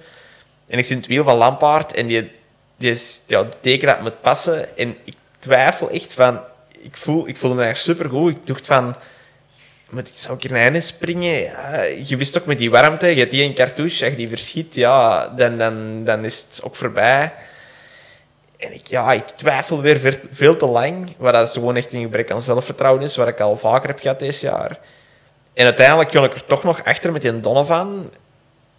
En 0.67 0.79
ik 0.79 0.85
zit 0.85 0.91
in 0.91 0.97
het 0.97 1.07
wiel 1.07 1.25
van 1.25 1.37
Lampaard 1.37 1.93
en 1.93 2.07
die, 2.07 2.31
die 2.77 2.91
is, 2.91 3.23
ja, 3.27 3.49
teken 3.61 3.87
dat 3.87 4.01
moet 4.01 4.21
passen. 4.21 4.77
En 4.77 4.97
ik 5.05 5.15
twijfel 5.39 5.91
echt 5.91 6.13
van, 6.13 6.41
ik 6.81 6.97
voel, 6.97 7.29
ik 7.29 7.37
voel 7.37 7.55
me 7.55 7.65
echt 7.65 7.81
supergoed. 7.81 8.31
Ik 8.31 8.47
dacht 8.47 8.67
van, 8.67 8.95
moet 9.91 10.09
ik, 10.09 10.15
zou 10.15 10.39
ik 10.39 10.51
naar 10.51 10.63
binnen 10.63 10.83
springen? 10.83 11.35
Ja, 11.35 11.83
je 11.83 12.17
wist 12.17 12.39
ook 12.39 12.47
met 12.47 12.59
die 12.59 12.71
warmte, 12.71 13.07
je 13.07 13.19
hebt 13.19 13.31
die 13.31 13.43
een 13.43 13.55
cartouche, 13.55 14.05
als 14.05 14.13
je 14.13 14.19
die 14.19 14.29
verschiet, 14.29 14.75
ja, 14.75 15.29
dan, 15.29 15.59
dan, 15.59 16.05
dan 16.05 16.25
is 16.25 16.47
het 16.49 16.61
ook 16.65 16.77
voorbij. 16.77 17.33
En 18.57 18.75
ik, 18.75 18.87
ja, 18.87 19.13
ik 19.13 19.27
twijfel 19.27 19.81
weer 19.81 20.21
veel 20.33 20.57
te 20.57 20.67
lang, 20.67 21.15
wat 21.17 21.33
dat 21.33 21.51
gewoon 21.51 21.77
echt 21.77 21.93
een 21.93 22.03
gebrek 22.03 22.31
aan 22.31 22.43
zelfvertrouwen 22.43 23.03
is, 23.03 23.17
wat 23.17 23.29
ik 23.29 23.41
al 23.41 23.57
vaker 23.57 23.89
heb 23.89 24.01
gehad 24.01 24.19
dit 24.19 24.41
jaar. 24.41 24.79
En 25.53 25.65
uiteindelijk 25.65 26.11
kon 26.11 26.25
ik 26.25 26.35
er 26.35 26.45
toch 26.45 26.65
nog 26.65 26.85
achter 26.85 27.13
met 27.13 27.23
die 27.23 27.41
Donovan. 27.41 28.11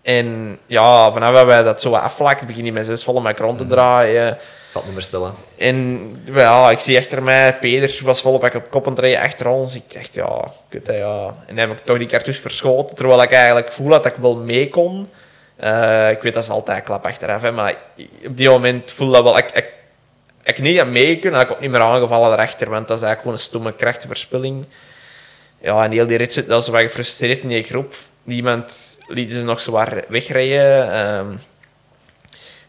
En 0.01 0.57
ja, 0.65 1.11
vanaf 1.11 1.33
dat 1.33 1.45
wij 1.45 1.63
dat 1.63 1.81
zo 1.81 1.93
afvlakken, 1.93 2.47
begin 2.47 2.65
je 2.65 2.71
met 2.71 2.85
zes 2.85 3.03
volle 3.03 3.21
mic 3.21 3.37
rond 3.37 3.57
te 3.57 3.67
draaien. 3.67 4.37
Valt 4.71 4.85
niet 4.85 5.11
meer. 5.11 5.31
En 5.57 6.15
ja, 6.33 6.69
ik 6.69 6.79
zie 6.79 6.97
achter 6.97 7.23
mij, 7.23 7.57
Peders 7.57 7.99
was 7.99 8.21
volop 8.21 8.55
op 8.55 8.69
kop 8.69 8.97
rijden 8.97 9.21
achter 9.21 9.47
ons. 9.47 9.75
Ik 9.75 9.93
dacht, 9.93 10.13
ja, 10.13 10.51
kut, 10.69 10.85
ja. 10.85 11.25
En 11.47 11.55
dan 11.55 11.69
heb 11.69 11.77
ik 11.77 11.85
toch 11.85 11.97
die 11.97 12.07
cartouche 12.07 12.41
verschoten, 12.41 12.95
terwijl 12.95 13.21
ik 13.21 13.31
eigenlijk 13.31 13.71
voel 13.71 13.89
dat 13.89 14.05
ik 14.05 14.15
wel 14.15 14.35
mee 14.35 14.69
kon. 14.69 15.09
Eh, 15.55 16.09
ik 16.09 16.21
weet 16.21 16.33
dat 16.33 16.43
is 16.43 16.49
altijd 16.49 16.83
klap 16.83 17.05
achteraf, 17.05 17.41
hè, 17.41 17.51
maar 17.51 17.75
op 18.25 18.37
die 18.37 18.49
moment 18.49 18.91
voelde 18.91 19.13
dat 19.13 19.23
wel... 19.23 19.37
Ik, 19.37 19.51
ik, 19.51 19.73
ik 20.43 20.59
niet 20.59 20.79
aan 20.79 20.91
mee 20.91 21.19
kunnen, 21.19 21.41
ik 21.41 21.51
ook 21.51 21.59
niet 21.59 21.71
meer 21.71 21.81
aangevallen 21.81 22.27
daarachter, 22.27 22.69
want 22.69 22.87
dat 22.87 22.97
is 22.97 23.03
eigenlijk 23.03 23.21
gewoon 23.21 23.33
een 23.37 23.43
stomme 23.43 23.73
krachtenverspilling. 23.73 24.65
Ja, 25.61 25.83
en 25.83 25.91
heel 25.91 26.07
die 26.07 26.17
rit 26.17 26.33
zit 26.33 26.47
dat 26.47 26.65
ze 26.65 26.71
gefrustreerd 26.71 27.41
in 27.41 27.47
die 27.47 27.63
groep. 27.63 27.95
Niemand 28.23 28.97
liet 29.07 29.31
ze 29.31 29.43
nog 29.43 29.61
zwaar 29.61 30.03
wegrijden. 30.07 30.91
ehm. 30.91 31.27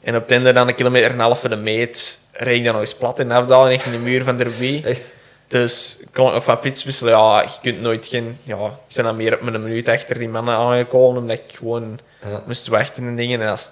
En 0.03 0.16
op 0.16 0.22
het 0.22 0.30
einde 0.30 0.53
dan 0.53 0.68
een 0.68 0.74
kilometer 0.74 1.09
en 1.09 1.14
een 1.14 1.20
half 1.20 1.40
voor 1.40 1.48
de 1.48 1.57
meet, 1.57 2.18
reed 2.32 2.57
ik 2.59 2.64
dan 2.64 2.72
nog 2.72 2.82
eens 2.82 2.94
plat 2.94 3.18
in 3.20 3.28
de 3.28 3.34
afdaling 3.34 3.72
richting 3.82 3.94
de 3.94 4.11
muur 4.11 4.24
van 4.24 4.36
Derby. 4.36 4.82
Echt? 4.84 5.03
Dus 5.48 5.96
ik 6.00 6.09
kon 6.12 6.32
nog 6.32 6.44
van 6.44 6.59
fiets 6.61 6.84
wisselen. 6.84 7.12
Ja, 7.12 7.40
je 7.42 7.48
kunt 7.62 7.80
nooit 7.80 8.07
geen... 8.07 8.38
Ja, 8.42 8.57
ik 8.88 8.94
ben 8.94 9.05
dan 9.05 9.16
meer 9.16 9.34
op 9.34 9.40
mijn 9.42 9.62
minuut 9.62 9.88
achter 9.88 10.18
die 10.18 10.28
mannen 10.28 10.55
aangekomen, 10.57 11.20
omdat 11.22 11.36
ik 11.36 11.57
gewoon 11.57 11.98
Ja. 12.30 12.42
moest 12.46 12.66
wachten 12.66 13.07
en 13.07 13.16
dingen. 13.16 13.40
En 13.40 13.53
is- 13.53 13.70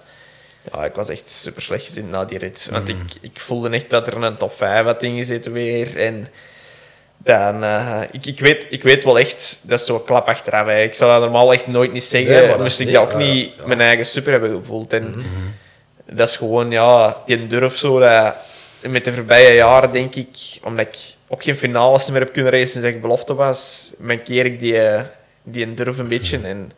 ja, 0.72 0.84
ik 0.84 0.94
was 0.94 1.08
echt 1.08 1.30
super 1.30 1.62
slecht 1.62 1.84
gezien 1.84 2.10
na 2.10 2.24
die 2.24 2.38
rit. 2.38 2.68
Want 2.70 2.88
ik, 2.88 2.96
ik 3.20 3.40
voelde 3.40 3.68
echt 3.70 3.90
dat 3.90 4.06
er 4.06 4.22
een 4.22 4.36
top 4.36 4.52
5 4.52 4.84
had 4.84 5.02
ingezeten 5.02 5.52
weer. 5.52 5.98
En 5.98 6.28
dan... 7.16 7.64
eh, 7.64 8.00
ik, 8.10 8.26
ik, 8.26 8.40
weet, 8.40 8.66
ik 8.70 8.82
weet 8.82 9.04
wel 9.04 9.18
echt, 9.18 9.60
dat 9.62 9.80
is 9.80 9.86
zo'n 9.86 10.04
klap 10.04 10.28
achteraf. 10.28 10.66
hè. 10.66 10.82
Ik 10.82 10.94
zou 10.94 11.10
dat 11.12 11.20
normaal 11.20 11.52
echt 11.52 11.66
nooit 11.66 11.92
niet 11.92 12.04
zeggen. 12.04 12.30
Nee, 12.34 12.48
maar 12.48 12.60
moest 12.60 12.80
ik 12.80 12.92
dat 12.92 13.02
ook 13.02 13.14
niet 13.14 13.52
ja. 13.58 13.66
mijn 13.66 13.80
eigen 13.80 14.06
super 14.06 14.32
hebben 14.32 14.50
gevoeld. 14.50 14.92
En 14.92 15.14
dat 16.12 16.28
is 16.28 16.36
gewoon, 16.36 16.70
ja, 16.70 17.16
die 17.26 17.46
durf 17.46 17.76
zo. 17.76 17.98
Dat, 17.98 18.34
met 18.88 19.04
de 19.04 19.12
voorbije 19.12 19.54
jaren 19.54 19.92
denk 19.92 20.14
ik, 20.14 20.58
omdat 20.62 20.86
ik 20.86 20.98
ook 21.28 21.42
geen 21.42 21.56
finales 21.56 22.10
meer 22.10 22.20
heb 22.20 22.32
kunnen 22.32 22.52
racen 22.52 22.68
sinds 22.68 22.86
ik 22.86 23.00
belofte 23.00 23.34
was, 23.34 23.90
mankeer 23.98 24.44
ik 24.44 24.60
die, 24.60 24.80
die 25.42 25.74
durf 25.74 25.98
een 25.98 26.08
beetje. 26.08 26.38
En 26.42 26.72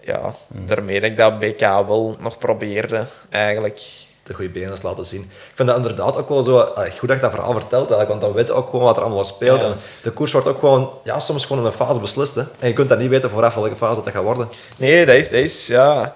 ja, 0.00 0.34
daarmee 0.48 1.00
dat 1.00 1.10
ik 1.10 1.16
dat 1.16 1.38
BK 1.38 1.60
wel 1.60 2.16
nog 2.20 2.38
probeerde, 2.38 3.06
eigenlijk. 3.30 3.80
de 4.22 4.34
goede 4.34 4.50
benen 4.50 4.78
laten 4.82 5.06
zien. 5.06 5.20
Ik 5.20 5.52
vind 5.54 5.68
dat 5.68 5.76
inderdaad 5.76 6.16
ook 6.16 6.28
wel 6.28 6.42
zo 6.42 6.58
eh, 6.58 6.92
goed 6.98 7.08
dat 7.08 7.16
je 7.16 7.22
dat 7.22 7.30
verhaal 7.30 7.52
vertelt, 7.52 7.90
eigenlijk, 7.90 8.08
want 8.08 8.20
dan 8.20 8.32
weet 8.32 8.46
je 8.46 8.52
ook 8.52 8.70
gewoon 8.70 8.84
wat 8.84 8.96
er 8.96 9.02
allemaal 9.02 9.24
speelt. 9.24 9.60
Ja. 9.60 9.66
En 9.66 9.74
de 10.02 10.10
koers 10.10 10.32
wordt 10.32 10.46
ook 10.46 10.58
gewoon, 10.58 10.90
ja, 11.04 11.20
soms 11.20 11.44
gewoon 11.46 11.62
in 11.62 11.68
een 11.68 11.76
fase 11.76 12.00
beslist. 12.00 12.34
Hè. 12.34 12.42
En 12.58 12.68
je 12.68 12.72
kunt 12.72 12.88
dat 12.88 12.98
niet 12.98 13.08
weten 13.08 13.30
vooraf 13.30 13.54
welke 13.54 13.76
fase 13.76 13.94
dat, 13.94 14.04
dat 14.04 14.12
gaat 14.12 14.22
worden. 14.22 14.48
Nee, 14.76 15.06
dat 15.06 15.14
is, 15.14 15.30
dat 15.30 15.40
is 15.40 15.66
ja. 15.66 16.14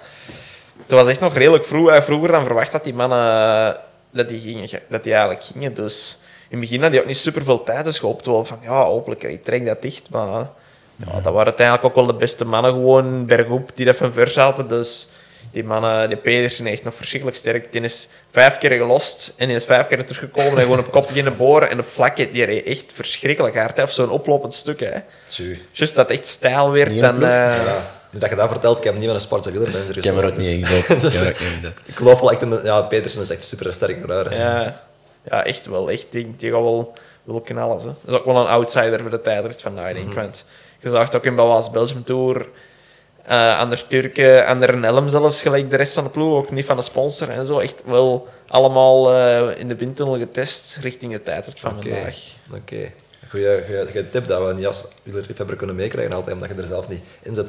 Het 0.83 0.91
was 0.91 1.09
echt 1.09 1.21
nog 1.21 1.37
redelijk 1.37 1.65
vroeg, 1.65 1.91
eh, 1.91 2.03
vroeger 2.03 2.31
dan 2.33 2.45
verwacht 2.45 2.73
dat 2.73 2.85
die 2.85 2.95
mannen 2.95 3.19
eh, 3.19 3.71
dat 4.11 4.29
die, 4.29 4.41
gingen, 4.41 4.69
dat 4.89 5.03
die 5.03 5.13
eigenlijk 5.13 5.45
gingen. 5.45 5.75
Dus 5.75 6.19
in 6.49 6.59
het 6.59 6.61
begin 6.61 6.83
had 6.83 6.91
hij 6.91 7.01
ook 7.01 7.07
niet 7.07 7.17
super 7.17 7.43
veel 7.45 7.63
tijd. 7.63 7.85
Dus 7.85 8.01
wel 8.01 8.45
van 8.45 8.59
ja, 8.63 8.85
hopelijk 8.85 9.23
ik 9.23 9.45
trek 9.45 9.67
dat 9.67 9.83
dicht. 9.83 10.11
Maar 10.11 10.47
ja, 10.97 11.13
dat 11.23 11.33
waren 11.33 11.45
uiteindelijk 11.45 11.87
ook 11.87 11.95
wel 11.95 12.07
de 12.07 12.15
beste 12.15 12.45
mannen 12.45 12.73
gewoon 12.73 13.27
bergop 13.27 13.71
die 13.75 13.87
dat 13.87 13.97
van 13.97 14.13
ver 14.13 14.31
zaten. 14.31 14.69
Dus 14.69 15.09
die 15.51 15.65
mannen, 15.65 16.09
die 16.09 16.19
Pedersen, 16.19 16.67
echt 16.67 16.85
nog 16.85 16.95
verschrikkelijk 16.95 17.39
sterk. 17.39 17.73
Die 17.73 17.81
is 17.81 18.09
vijf 18.31 18.59
keer 18.59 18.71
gelost 18.73 19.33
en 19.37 19.47
die 19.47 19.57
is 19.57 19.65
vijf 19.65 19.89
keer 19.89 20.05
teruggekomen 20.05 20.57
en 20.57 20.63
gewoon 20.63 20.79
op 20.79 20.91
kop 20.93 21.07
beginnen 21.07 21.37
boren. 21.37 21.71
En 21.71 21.81
op 21.81 21.89
vlakken, 21.89 22.33
die 22.33 22.45
reed 22.45 22.67
echt 22.67 22.85
verschrikkelijk 22.95 23.57
hard. 23.57 23.77
Hè. 23.77 23.83
Of 23.83 23.93
zo'n 23.93 24.11
oplopend 24.11 24.55
stuk. 24.55 24.81
Hè. 24.81 24.99
Just 25.73 25.95
dat 25.95 26.09
het 26.09 26.19
echt 26.19 26.27
stijl 26.29 26.71
werd. 26.71 26.91
Eh, 26.91 26.99
Ja. 27.65 28.01
Nu 28.13 28.19
dat 28.19 28.31
je 28.31 28.37
dat 28.37 28.49
vertelt, 28.51 28.79
ik 28.79 28.85
heb 28.85 28.95
niet 28.95 29.07
met 29.07 29.15
een 29.15 29.21
Sparta 29.21 29.51
wielermanager 29.51 29.97
Ik 29.97 30.05
heb 30.05 30.17
er 30.17 30.25
ook 30.27 30.37
niet 30.37 30.47
in. 30.47 30.59
Ik 30.65 30.67
heb 30.67 30.89
er 30.89 30.97
ook 30.97 31.03
niet 31.03 31.05
in 31.05 31.11
gezet. 31.11 31.73
Ik 31.85 31.95
geloof 31.95 32.21
wel 32.21 32.33
echt 32.33 32.43
in 32.43 32.51
de, 32.51 32.61
ja, 32.65 32.81
Petersen 32.83 33.21
is 33.21 33.31
echt 33.31 33.45
super 33.45 33.75
sterk 33.75 34.07
rijder. 34.07 34.37
Ja, 34.39 34.83
ja, 35.25 35.45
echt 35.45 35.67
wel. 35.67 35.91
Echt, 35.91 36.07
die, 36.11 36.35
die 36.37 36.51
gaat 36.51 36.61
wel, 36.61 36.93
wel 37.25 37.41
knallen. 37.41 37.81
Ze. 37.81 37.87
Dat 37.87 38.15
is 38.15 38.15
ook 38.15 38.25
wel 38.25 38.37
een 38.37 38.47
outsider 38.47 39.01
voor 39.01 39.11
de 39.11 39.21
tijdrit 39.21 39.63
van 39.63 39.75
denk 39.75 39.97
ik. 39.97 40.13
Want 40.15 40.45
je 40.81 40.89
zag 40.91 41.05
het 41.05 41.15
ook 41.17 41.25
in 41.25 41.35
Belgium 41.35 42.05
Tour. 42.05 42.47
eh 43.27 43.59
Anders 43.59 43.85
Turken, 43.89 44.47
Ander 44.47 44.77
Nelm 44.77 45.09
zelfs, 45.09 45.43
gelijk 45.43 45.71
de 45.71 45.77
rest 45.77 45.93
van 45.95 46.05
de 46.05 46.11
ploeg, 46.11 46.37
ook 46.37 46.51
niet 46.51 46.65
van 46.67 46.77
de 46.77 46.83
sponsor 46.83 47.29
en 47.31 47.47
zo. 47.47 47.59
Echt 47.59 47.83
wel 47.85 48.29
allemaal 48.49 49.13
eh, 49.15 49.59
in 49.61 49.69
de 49.69 49.77
windtunnel 49.77 50.19
getest 50.19 50.79
richting 50.81 51.13
de 51.13 51.23
tijdrit 51.23 51.61
van 51.61 51.77
Oké, 51.77 51.89
vandaag. 51.89 52.17
oké. 52.55 52.93
Goeie 53.33 54.11
tip 54.11 54.29
dat 54.29 54.47
we 54.47 54.55
niet 54.55 54.67
als 54.67 54.85
wielerliefhebber 55.03 55.57
kunnen 55.57 55.77
meekrijgen, 55.77 56.15
altijd, 56.15 56.35
omdat 56.35 56.51
je 56.51 56.63
er 56.63 56.67
zelf 56.67 56.89
niet 56.89 57.03
in 57.23 57.35
zit. 57.35 57.47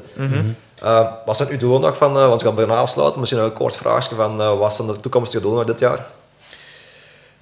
Eh, 0.82 1.12
wat 1.26 1.38
zijn 1.38 1.50
uw 1.50 1.58
doelen 1.58 1.82
nog 1.82 1.98
van, 1.98 2.18
eh, 2.18 2.28
want 2.28 2.42
we 2.42 2.48
gaan 2.48 2.56
bijna 2.56 2.76
afsluiten, 2.76 3.20
misschien 3.20 3.42
een 3.42 3.54
kort 3.54 3.76
vraagje 3.76 4.16
van 4.16 4.42
eh, 4.42 4.58
wat 4.58 4.76
zijn 4.76 4.88
de 4.88 4.96
toekomstige 4.96 5.42
doelen 5.44 5.66
nog 5.66 5.76
dit 5.76 5.90
jaar? 5.90 6.06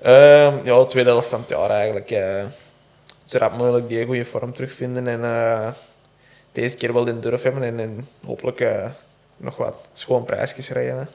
Ehm, 0.01 0.65
ja, 0.65 0.79
de 0.79 0.85
tweede 0.87 1.09
helft 1.09 1.27
van 1.27 1.39
het 1.39 1.49
jaar 1.49 1.69
eigenlijk. 1.69 2.09
zo 3.25 3.37
rap 3.37 3.57
mogelijk 3.57 3.89
die 3.89 4.05
goede 4.05 4.25
vorm 4.25 4.53
terugvinden 4.53 5.07
en 5.07 5.75
deze 6.51 6.77
keer 6.77 6.93
wel 6.93 7.05
de 7.05 7.19
durf 7.19 7.43
hebben 7.43 7.63
en, 7.63 7.79
en 7.79 8.07
hopelijk 8.25 8.65
nog 9.37 9.57
wat 9.57 9.75
schoon 9.93 10.25
prijsjes 10.25 10.69
rijden. 10.69 10.97
hè. 10.97 11.05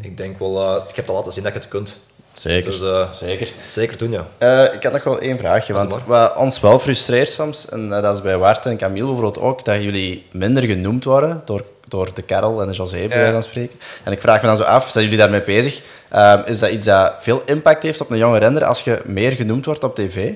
Ik 0.00 0.16
denk 0.16 0.38
wel, 0.38 0.76
ik 0.88 0.96
heb 0.96 1.08
al 1.08 1.14
laten 1.14 1.32
zien 1.32 1.42
dat 1.42 1.52
je 1.52 1.58
het 1.58 1.68
kunt. 1.68 1.96
Zeker. 2.34 2.70
Dus 2.70 2.80
eh, 2.80 3.12
Zeker. 3.12 3.48
zeker 3.66 3.98
doen, 3.98 4.10
ja. 4.10 4.26
Eh, 4.38 4.74
ik 4.74 4.82
had 4.82 4.92
nog 4.92 5.04
wel 5.04 5.18
één 5.18 5.38
vraagje, 5.38 5.72
want 5.72 5.96
wat 6.06 6.36
ons 6.36 6.60
wel 6.60 6.78
frustreert 6.78 7.28
soms, 7.28 7.68
en 7.68 7.92
eh, 7.92 8.02
dat 8.02 8.14
is 8.16 8.22
bij 8.22 8.36
Wart 8.38 8.66
en 8.66 8.76
Camille 8.76 9.04
bijvoorbeeld 9.06 9.38
ook, 9.38 9.64
dat 9.64 9.82
jullie 9.82 10.26
minder 10.32 10.62
genoemd 10.62 11.04
worden 11.04 11.42
door, 11.44 11.62
door 11.88 12.08
de 12.14 12.22
Karel 12.22 12.60
en 12.60 12.66
de 12.66 12.72
José, 12.72 12.96
bij 12.96 13.02
Ja. 13.02 13.16
wijze 13.16 13.32
van 13.32 13.42
spreken. 13.42 13.78
En 14.04 14.12
ik 14.12 14.20
vraag 14.20 14.40
me 14.40 14.46
dan 14.46 14.56
zo 14.56 14.62
af, 14.62 14.90
zijn 14.90 15.04
jullie 15.04 15.18
daarmee 15.18 15.42
bezig? 15.42 15.80
Ehm, 16.10 16.42
is 16.46 16.58
dat 16.58 16.70
iets 16.70 16.84
dat 16.84 17.12
veel 17.20 17.42
impact 17.46 17.82
heeft 17.82 18.00
op 18.00 18.10
een 18.10 18.18
jonge 18.18 18.38
renner 18.38 18.64
als 18.64 18.80
je 18.80 19.00
meer 19.04 19.32
genoemd 19.32 19.64
wordt 19.64 19.84
op 19.84 19.94
tv? 19.94 20.32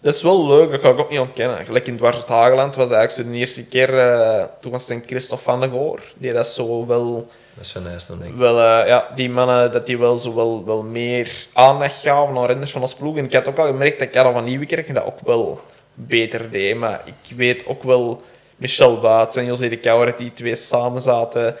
Dat 0.00 0.14
is 0.14 0.22
wel 0.22 0.46
leuk, 0.46 0.70
dat 0.70 0.80
ga 0.80 0.88
ik 0.88 0.98
ook 0.98 1.10
niet 1.10 1.18
ontkennen. 1.18 1.64
Gelijk 1.66 1.86
in 1.86 1.96
Dwars 1.96 2.16
het 2.16 2.28
Hageland 2.28 2.76
was 2.76 2.90
eigenlijk 2.90 3.28
zo 3.28 3.32
de 3.32 3.38
eerste 3.38 3.64
keer, 3.64 3.98
eh, 3.98 4.44
toen 4.60 4.72
was 4.72 4.88
het 4.88 5.06
Christophe 5.06 5.44
van 5.44 5.60
der 5.60 5.70
Goor, 5.70 6.00
die 6.16 6.32
dat 6.32 6.46
zo 6.46 6.86
wel, 6.86 7.28
Dat 7.54 7.64
is 7.64 7.72
van 7.72 7.82
dan, 8.08 8.18
denk 8.18 8.30
ik. 8.30 8.36
wel 8.36 8.58
eh, 8.60 8.86
ja, 8.88 9.08
die 9.14 9.30
mannen, 9.30 9.72
dat 9.72 9.86
die 9.86 9.98
wel 9.98 10.16
zo 10.16 10.34
wel, 10.34 10.64
wel 10.64 10.82
meer 10.82 11.46
aandacht 11.52 12.00
gaven 12.02 12.36
aan 12.36 12.46
renners 12.46 12.70
van 12.70 12.80
ons 12.80 12.94
ploeg. 12.94 13.16
En 13.16 13.24
ik 13.24 13.32
had 13.32 13.48
ook 13.48 13.58
al 13.58 13.66
gemerkt 13.66 13.98
dat 13.98 14.10
Karel 14.10 14.32
van 14.32 14.44
Nieuwekerk 14.44 14.94
dat 14.94 15.04
ook 15.04 15.18
wel 15.24 15.60
beter 15.94 16.50
deed. 16.50 16.76
Maar 16.76 17.00
ik 17.04 17.36
weet 17.36 17.66
ook 17.66 17.82
wel, 17.82 18.22
Michel 18.56 19.00
Baats 19.00 19.36
en 19.36 19.44
José 19.44 19.68
de 19.68 19.76
Kouwer, 19.78 20.16
die 20.16 20.32
twee 20.32 20.54
samen 20.56 21.00
zaten, 21.00 21.56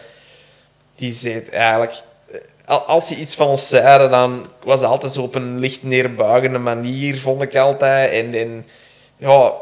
die 0.96 1.12
zei 1.12 1.40
eigenlijk... 1.50 1.92
eh, 2.32 2.38
al- 2.64 2.78
Als 2.82 3.08
ze 3.08 3.14
iets 3.16 3.34
van 3.34 3.46
ons 3.48 3.68
zeiden, 3.68 4.10
dan 4.10 4.46
was 4.64 4.80
het 4.80 4.88
altijd 4.88 5.12
zo 5.12 5.22
op 5.22 5.34
een 5.34 5.58
licht 5.58 5.82
neerbuigende 5.82 6.58
manier, 6.58 7.20
vond 7.20 7.42
ik 7.42 7.56
altijd. 7.56 8.12
En, 8.12 8.34
en 8.34 8.66
ja, 9.16 9.52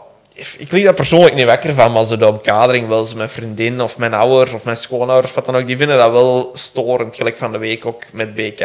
ik 0.59 0.73
liep 0.73 0.85
daar 0.85 0.95
persoonlijk 0.95 1.35
niet 1.35 1.45
wekker 1.45 1.75
van, 1.75 1.93
maar 1.93 2.05
zo 2.05 2.17
de 2.17 2.27
omkadering, 2.29 2.89
wel 2.89 2.99
eens 2.99 3.15
mijn 3.15 3.29
vriendin 3.29 3.81
of 3.81 3.99
mijn 3.99 4.15
ouders 4.15 4.53
of 4.53 4.65
mijn 4.65 4.77
schoonouders, 4.77 5.35
wat 5.35 5.47
dan 5.47 5.57
ook, 5.57 5.67
die 5.67 5.77
vinden 5.77 5.99
dat 5.99 6.11
wel 6.11 6.51
storend. 6.53 7.17
Gelijk 7.17 7.37
van 7.37 7.53
de 7.53 7.59
week 7.59 7.87
ook 7.87 8.03
met 8.13 8.35
BK. 8.35 8.61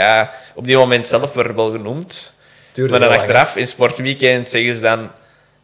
Op 0.55 0.65
die 0.65 0.77
moment 0.77 1.07
zelf 1.07 1.33
werd 1.33 1.55
wel 1.55 1.71
genoemd. 1.71 2.33
Duurde 2.71 2.91
maar 2.91 2.99
dan 2.99 3.09
lang, 3.09 3.21
achteraf, 3.21 3.55
in 3.55 3.67
Sportweekend, 3.67 4.49
zeggen 4.49 4.73
ze 4.73 4.81
dan... 4.81 5.11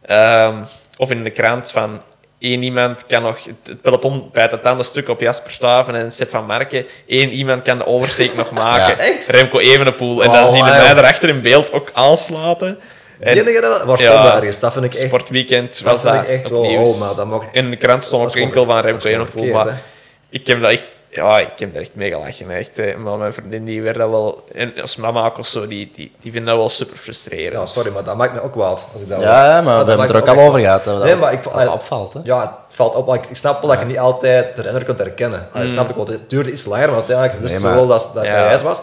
ehm, 0.06 0.54
of 0.96 1.10
in 1.10 1.24
de 1.24 1.30
krant 1.30 1.70
van... 1.70 2.00
één 2.38 2.62
iemand 2.62 3.06
kan 3.06 3.22
nog... 3.22 3.38
Het, 3.44 3.82
peloton 3.82 4.28
bijt 4.32 4.50
het 4.50 4.64
een 4.64 4.84
stuk 4.84 5.08
op 5.08 5.20
Jasper 5.20 5.50
Staven 5.50 5.94
en 5.94 6.12
Sef 6.12 6.30
van 6.30 6.46
Marken. 6.46 6.86
Eén 7.06 7.30
iemand 7.30 7.62
kan 7.62 7.78
de 7.78 7.86
oversteek 7.86 8.34
nog 8.36 8.50
maken. 8.50 8.98
echt? 8.98 9.26
Remco 9.26 9.58
Evenepoel. 9.58 10.22
En 10.24 10.32
dan 10.32 10.44
Oh, 10.44 10.50
zien 10.52 10.60
wauw. 10.64 10.82
mij 10.82 10.90
erachter 10.96 11.28
in 11.28 11.42
beeld 11.42 11.72
ook 11.72 11.90
aanslaten. 11.92 12.78
Die 13.18 13.28
enige 13.40 13.60
dat, 13.60 13.82
waar 13.82 13.98
stond 13.98 14.12
daar 14.12 14.36
ergens? 14.36 14.60
Dat 14.60 14.72
vind 14.72 14.84
ik 14.84 14.94
echt... 14.94 15.06
Sportweekend 15.06 15.82
dat 15.84 15.92
was 15.92 16.02
dat. 16.02 16.14
ik 16.14 16.28
echt 16.28 16.48
wel- 16.50 16.62
nieuws. 16.62 16.94
oh, 16.94 17.00
maar 17.00 17.14
dat 17.16 17.26
mag- 17.26 17.44
In 17.52 17.70
de 17.70 17.76
krant 17.76 18.04
stond 18.04 18.22
dat 18.22 18.30
ook 18.36 18.42
enkel 18.42 18.64
van 18.64 18.74
dat 18.74 18.84
Remco 18.84 19.08
Evenepoel. 19.08 19.46
Maar 19.52 19.80
ik 20.28 20.46
heb 20.46 20.60
dat 20.62 20.70
echt... 20.70 20.84
Ja, 21.10 21.38
ik 21.40 21.58
heb 21.58 21.72
daar 21.72 21.82
echt 21.82 21.94
mee 21.94 22.10
gelachen. 22.10 22.50
Echt, 22.50 22.76
hè. 22.76 22.96
maar 22.96 23.18
mijn 23.18 23.32
vriendin 23.32 23.64
die 23.64 23.82
werd 23.82 23.96
dat 23.96 24.10
wel... 24.10 24.44
En 24.54 24.72
als 24.80 24.96
mama 24.96 25.24
ook 25.26 25.38
of 25.38 25.46
zo, 25.46 25.66
die, 25.66 25.90
die, 25.94 26.12
die 26.20 26.32
vinden 26.32 26.50
dat 26.50 26.56
wel 26.58 26.68
super 26.68 26.96
frustrerend. 26.96 27.52
Ja, 27.54 27.66
sorry, 27.66 27.92
maar 27.92 28.04
dat 28.04 28.16
maakt 28.16 28.34
me 28.34 28.42
ook 28.42 28.52
kwaad. 28.52 28.84
Als 28.92 29.02
ik 29.02 29.08
dat 29.08 29.20
Ja, 29.20 29.46
ja, 29.46 29.60
maar 29.62 29.76
dat 29.76 29.84
we 29.84 29.88
hebben 29.90 30.06
het 30.16 30.26
er 30.26 30.32
ook 30.32 30.38
al 30.38 30.44
over 30.46 30.60
gehad. 30.60 30.84
Dat 30.84 30.98
Nee, 31.02 31.10
dat 31.10 31.20
maar 31.20 31.32
ik, 31.32 31.42
dat 31.42 31.68
opvalt. 31.72 32.12
Hè? 32.12 32.20
Ja, 32.24 32.40
het 32.40 32.76
valt 32.76 32.94
op. 32.94 33.06
maar 33.06 33.16
Ik, 33.16 33.24
ik 33.28 33.36
snap 33.36 33.60
wel 33.60 33.70
dat 33.70 33.78
je 33.78 33.84
niet 33.84 33.98
altijd 33.98 34.56
de 34.56 34.62
renner 34.62 34.84
kunt 34.84 34.98
herkennen. 34.98 35.48
Dat 35.52 35.68
snap 35.68 35.88
ik 35.90 35.96
wel. 35.96 36.06
Het 36.06 36.30
duurde 36.30 36.52
iets 36.52 36.64
langer, 36.64 36.86
maar 36.86 36.96
uiteindelijk 36.96 37.40
wist 37.40 37.60
maar- 37.60 37.74
wel 37.74 37.86
dat, 37.86 38.10
dat 38.14 38.24
Ja. 38.24 38.30
hij 38.30 38.48
het 38.52 38.62
was. 38.62 38.80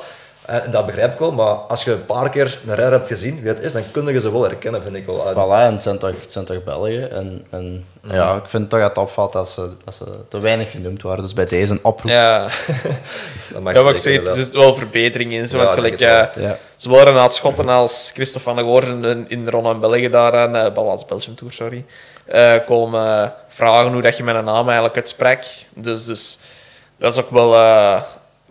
En, 0.52 0.64
en 0.64 0.72
dat 0.72 0.86
begrijp 0.86 1.14
ik 1.14 1.20
wel, 1.20 1.32
maar 1.32 1.54
als 1.54 1.84
je 1.84 1.92
een 1.92 2.06
paar 2.06 2.30
keer 2.30 2.60
een 2.68 2.76
renner 2.76 2.92
hebt 2.94 3.08
gezien 3.08 3.42
wie 3.42 3.50
het 3.50 3.60
is, 3.60 3.74
dan 3.74 3.82
kun 3.92 4.06
je 4.14 4.20
ze 4.20 4.32
wel 4.32 4.44
herkennen, 4.44 4.82
vind 4.84 4.96
ik 4.96 5.06
wel. 5.06 5.28
En- 5.28 5.34
Voilà, 5.34 5.66
en 5.68 5.72
het 5.74 5.82
zijn 5.82 5.98
toch, 5.98 6.22
het 6.22 6.32
zijn 6.32 6.46
toch 6.46 6.64
Belgen. 6.64 7.12
En, 7.12 7.46
en 7.50 7.86
ja, 8.12 8.36
ik 8.36 8.48
vind 8.50 8.70
toch 8.70 8.80
dat 8.80 8.90
het 8.90 8.98
opvalt 8.98 9.34
dat 9.34 9.50
ze, 9.50 9.70
dat 9.86 9.94
ze 9.94 10.06
te 10.30 10.40
weinig 10.40 10.72
genoemd 10.72 11.02
worden. 11.02 11.24
Dus 11.24 11.34
bij 11.34 11.46
deze 11.46 11.72
een 11.72 11.80
oproep. 11.84 12.12
Ja, 12.12 12.42
dat 13.54 13.62
mag 13.62 13.74
ja 13.84 13.90
ik 13.90 13.98
zeg, 13.98 14.26
er 14.28 14.34
zit 14.34 14.54
wel 14.54 14.76
verbetering 14.76 15.34
in. 15.34 15.46
Zo, 15.48 15.58
Ja, 15.58 15.64
want 15.64 15.76
gelijk, 15.76 16.00
het 16.00 16.36
eh, 16.36 16.44
Ja. 16.44 16.58
Zowel 16.76 17.04
Renaat 17.04 17.34
Schotten 17.36 17.70
als 17.70 18.12
Christophe 18.14 18.48
van 18.48 18.56
der 18.56 18.66
Goorden 18.66 19.04
in, 19.04 19.26
in 19.30 19.46
de 19.46 19.52
Ronde 19.52 19.70
van 19.70 19.80
België 19.80 20.10
daar 20.10 20.36
aan 20.36 20.56
uh, 20.56 20.74
Balans 20.74 21.06
Belgium 21.06 21.36
Tour, 21.36 21.54
sorry, 21.54 21.86
eh, 22.26 22.56
komen 22.66 23.34
vragen 23.48 23.92
hoe 23.94 24.02
dat 24.02 24.18
je 24.18 24.24
mijn 24.24 24.44
naam 24.44 24.66
eigenlijk 24.66 24.96
uitspreekt. 24.96 25.66
Dus, 25.76 26.06
dus 26.06 26.40
dat 26.98 27.14
is 27.14 27.20
ook 27.20 27.30
wel, 27.32 27.56
eh, 27.56 28.02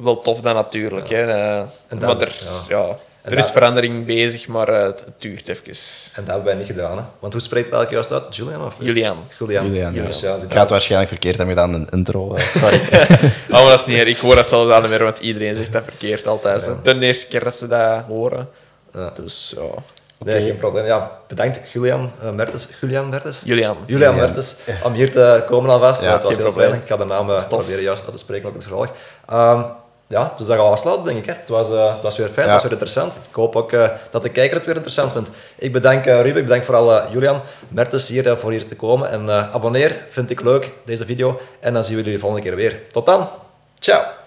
wel 0.02 0.20
tof 0.20 0.40
dan 0.40 0.54
natuurlijk. 0.54 1.08
Hè. 1.08 1.24
Eh, 1.26 1.58
En 1.88 1.98
maar 1.98 2.20
er, 2.20 2.38
ja. 2.68 2.86
er 3.22 3.32
is 3.32 3.42
dat- 3.42 3.50
verandering 3.52 4.06
bezig, 4.06 4.46
maar 4.48 4.68
eh, 4.68 4.82
het 4.82 5.04
duurt 5.18 5.48
even. 5.48 5.64
En 5.66 6.24
dat 6.24 6.26
hebben 6.26 6.44
wij 6.44 6.54
niet 6.54 6.66
gedaan. 6.66 6.96
Hè? 6.96 7.02
Want 7.18 7.32
hoe 7.32 7.42
spreekt 7.42 7.66
het 7.70 7.74
eigenlijk 7.74 8.08
juist 8.08 8.24
uit? 8.24 8.36
Julian? 8.36 8.64
Of 8.66 8.74
Julian. 8.78 9.16
Julian. 9.38 9.66
Julian, 9.66 9.94
ja. 9.94 10.04
Dus 10.04 10.20
ja, 10.20 10.34
Ik 10.34 10.52
ga 10.52 10.60
het 10.60 10.70
waarschijnlijk 10.70 11.10
verkeerd 11.10 11.36
hebben 11.36 11.54
gedaan 11.54 11.74
in 11.74 11.84
de 11.84 11.96
intro. 11.96 12.34
eh, 12.34 12.44
Sorry. 12.46 12.80
Oh, 13.50 13.56
maar 13.60 13.70
dat 13.70 13.80
is 13.80 13.86
niet 13.86 13.98
erg. 13.98 14.08
Ik 14.08 14.16
hoor 14.18 14.34
dat 14.34 14.46
zelfs 14.46 14.72
aan 14.72 14.88
meer, 14.88 15.04
want 15.04 15.18
iedereen 15.18 15.54
zegt 15.54 15.72
dat 15.72 15.84
verkeerd 15.84 16.26
altijd. 16.26 16.66
hè. 16.66 16.72
De 16.82 17.06
eerste 17.06 17.26
keer 17.26 17.44
dat 17.44 17.54
ze 17.54 17.66
dat 17.68 18.02
horen. 18.06 18.48
Ja. 18.94 19.12
Dus 19.14 19.54
ja. 19.56 19.62
Nee, 20.24 20.42
geen 20.44 20.56
probleem. 20.56 20.84
Ja, 20.84 21.10
bedankt 21.28 21.60
Julian 21.72 22.12
uh, 22.22 22.30
Mertens. 22.30 22.68
Julian 22.80 23.08
Mertens? 23.08 23.42
Julian. 23.44 23.76
Julian 23.86 24.14
Mertens, 24.16 24.56
om 24.82 24.92
hier 24.92 25.10
te 25.12 25.44
komen 25.46 25.70
alvast. 25.70 26.02
Ja, 26.02 26.12
het 26.12 26.22
was 26.22 26.34
geen 26.34 26.42
heel 26.42 26.52
probleem. 26.52 26.70
fijn. 26.70 26.82
Ik 26.82 26.88
ga 26.88 26.96
de 26.96 27.04
naam 27.04 27.30
uh, 27.30 27.46
proberen 27.48 27.82
juist 27.82 28.02
uit 28.02 28.12
te 28.12 28.18
spreken 28.18 28.48
op 28.48 28.54
het 28.54 28.62
vervolg. 28.62 28.88
Um, 29.32 29.64
ja, 30.10 30.32
dus 30.36 30.46
dat 30.46 30.56
gaan 30.56 30.64
we 30.66 30.72
afsluiten, 30.72 31.06
denk 31.06 31.18
ik. 31.18 31.26
Hè. 31.26 31.32
Het, 31.32 31.48
was, 31.48 31.68
uh, 31.68 31.94
het 31.94 32.02
was 32.02 32.16
weer 32.16 32.28
fijn, 32.28 32.46
Ja. 32.46 32.52
het 32.52 32.52
was 32.52 32.62
weer 32.62 32.72
interessant. 32.72 33.14
Ik 33.14 33.34
hoop 33.34 33.56
ook 33.56 33.72
uh, 33.72 33.88
dat 34.10 34.22
de 34.22 34.28
kijker 34.28 34.56
het 34.56 34.64
weer 34.66 34.74
interessant 34.74 35.12
vindt. 35.12 35.30
Ik 35.58 35.72
bedank 35.72 36.06
uh, 36.06 36.20
Ruben, 36.20 36.36
ik 36.36 36.46
bedank 36.46 36.64
vooral 36.64 37.10
Julian 37.12 37.40
Mertens 37.68 38.08
hier 38.08 38.36
voor 38.36 38.50
hier 38.50 38.66
te 38.66 38.76
komen. 38.76 39.10
En 39.10 39.30
abonneer, 39.52 39.96
vind 40.10 40.30
ik 40.30 40.40
leuk, 40.40 40.72
deze 40.84 41.04
video. 41.04 41.40
En 41.60 41.72
dan 41.72 41.84
zien 41.84 41.96
we 41.96 42.00
jullie 42.00 42.14
de 42.14 42.20
volgende 42.22 42.44
keer 42.48 42.56
weer. 42.56 42.78
Tot 42.92 43.06
dan. 43.06 43.28
Ciao. 43.78 44.19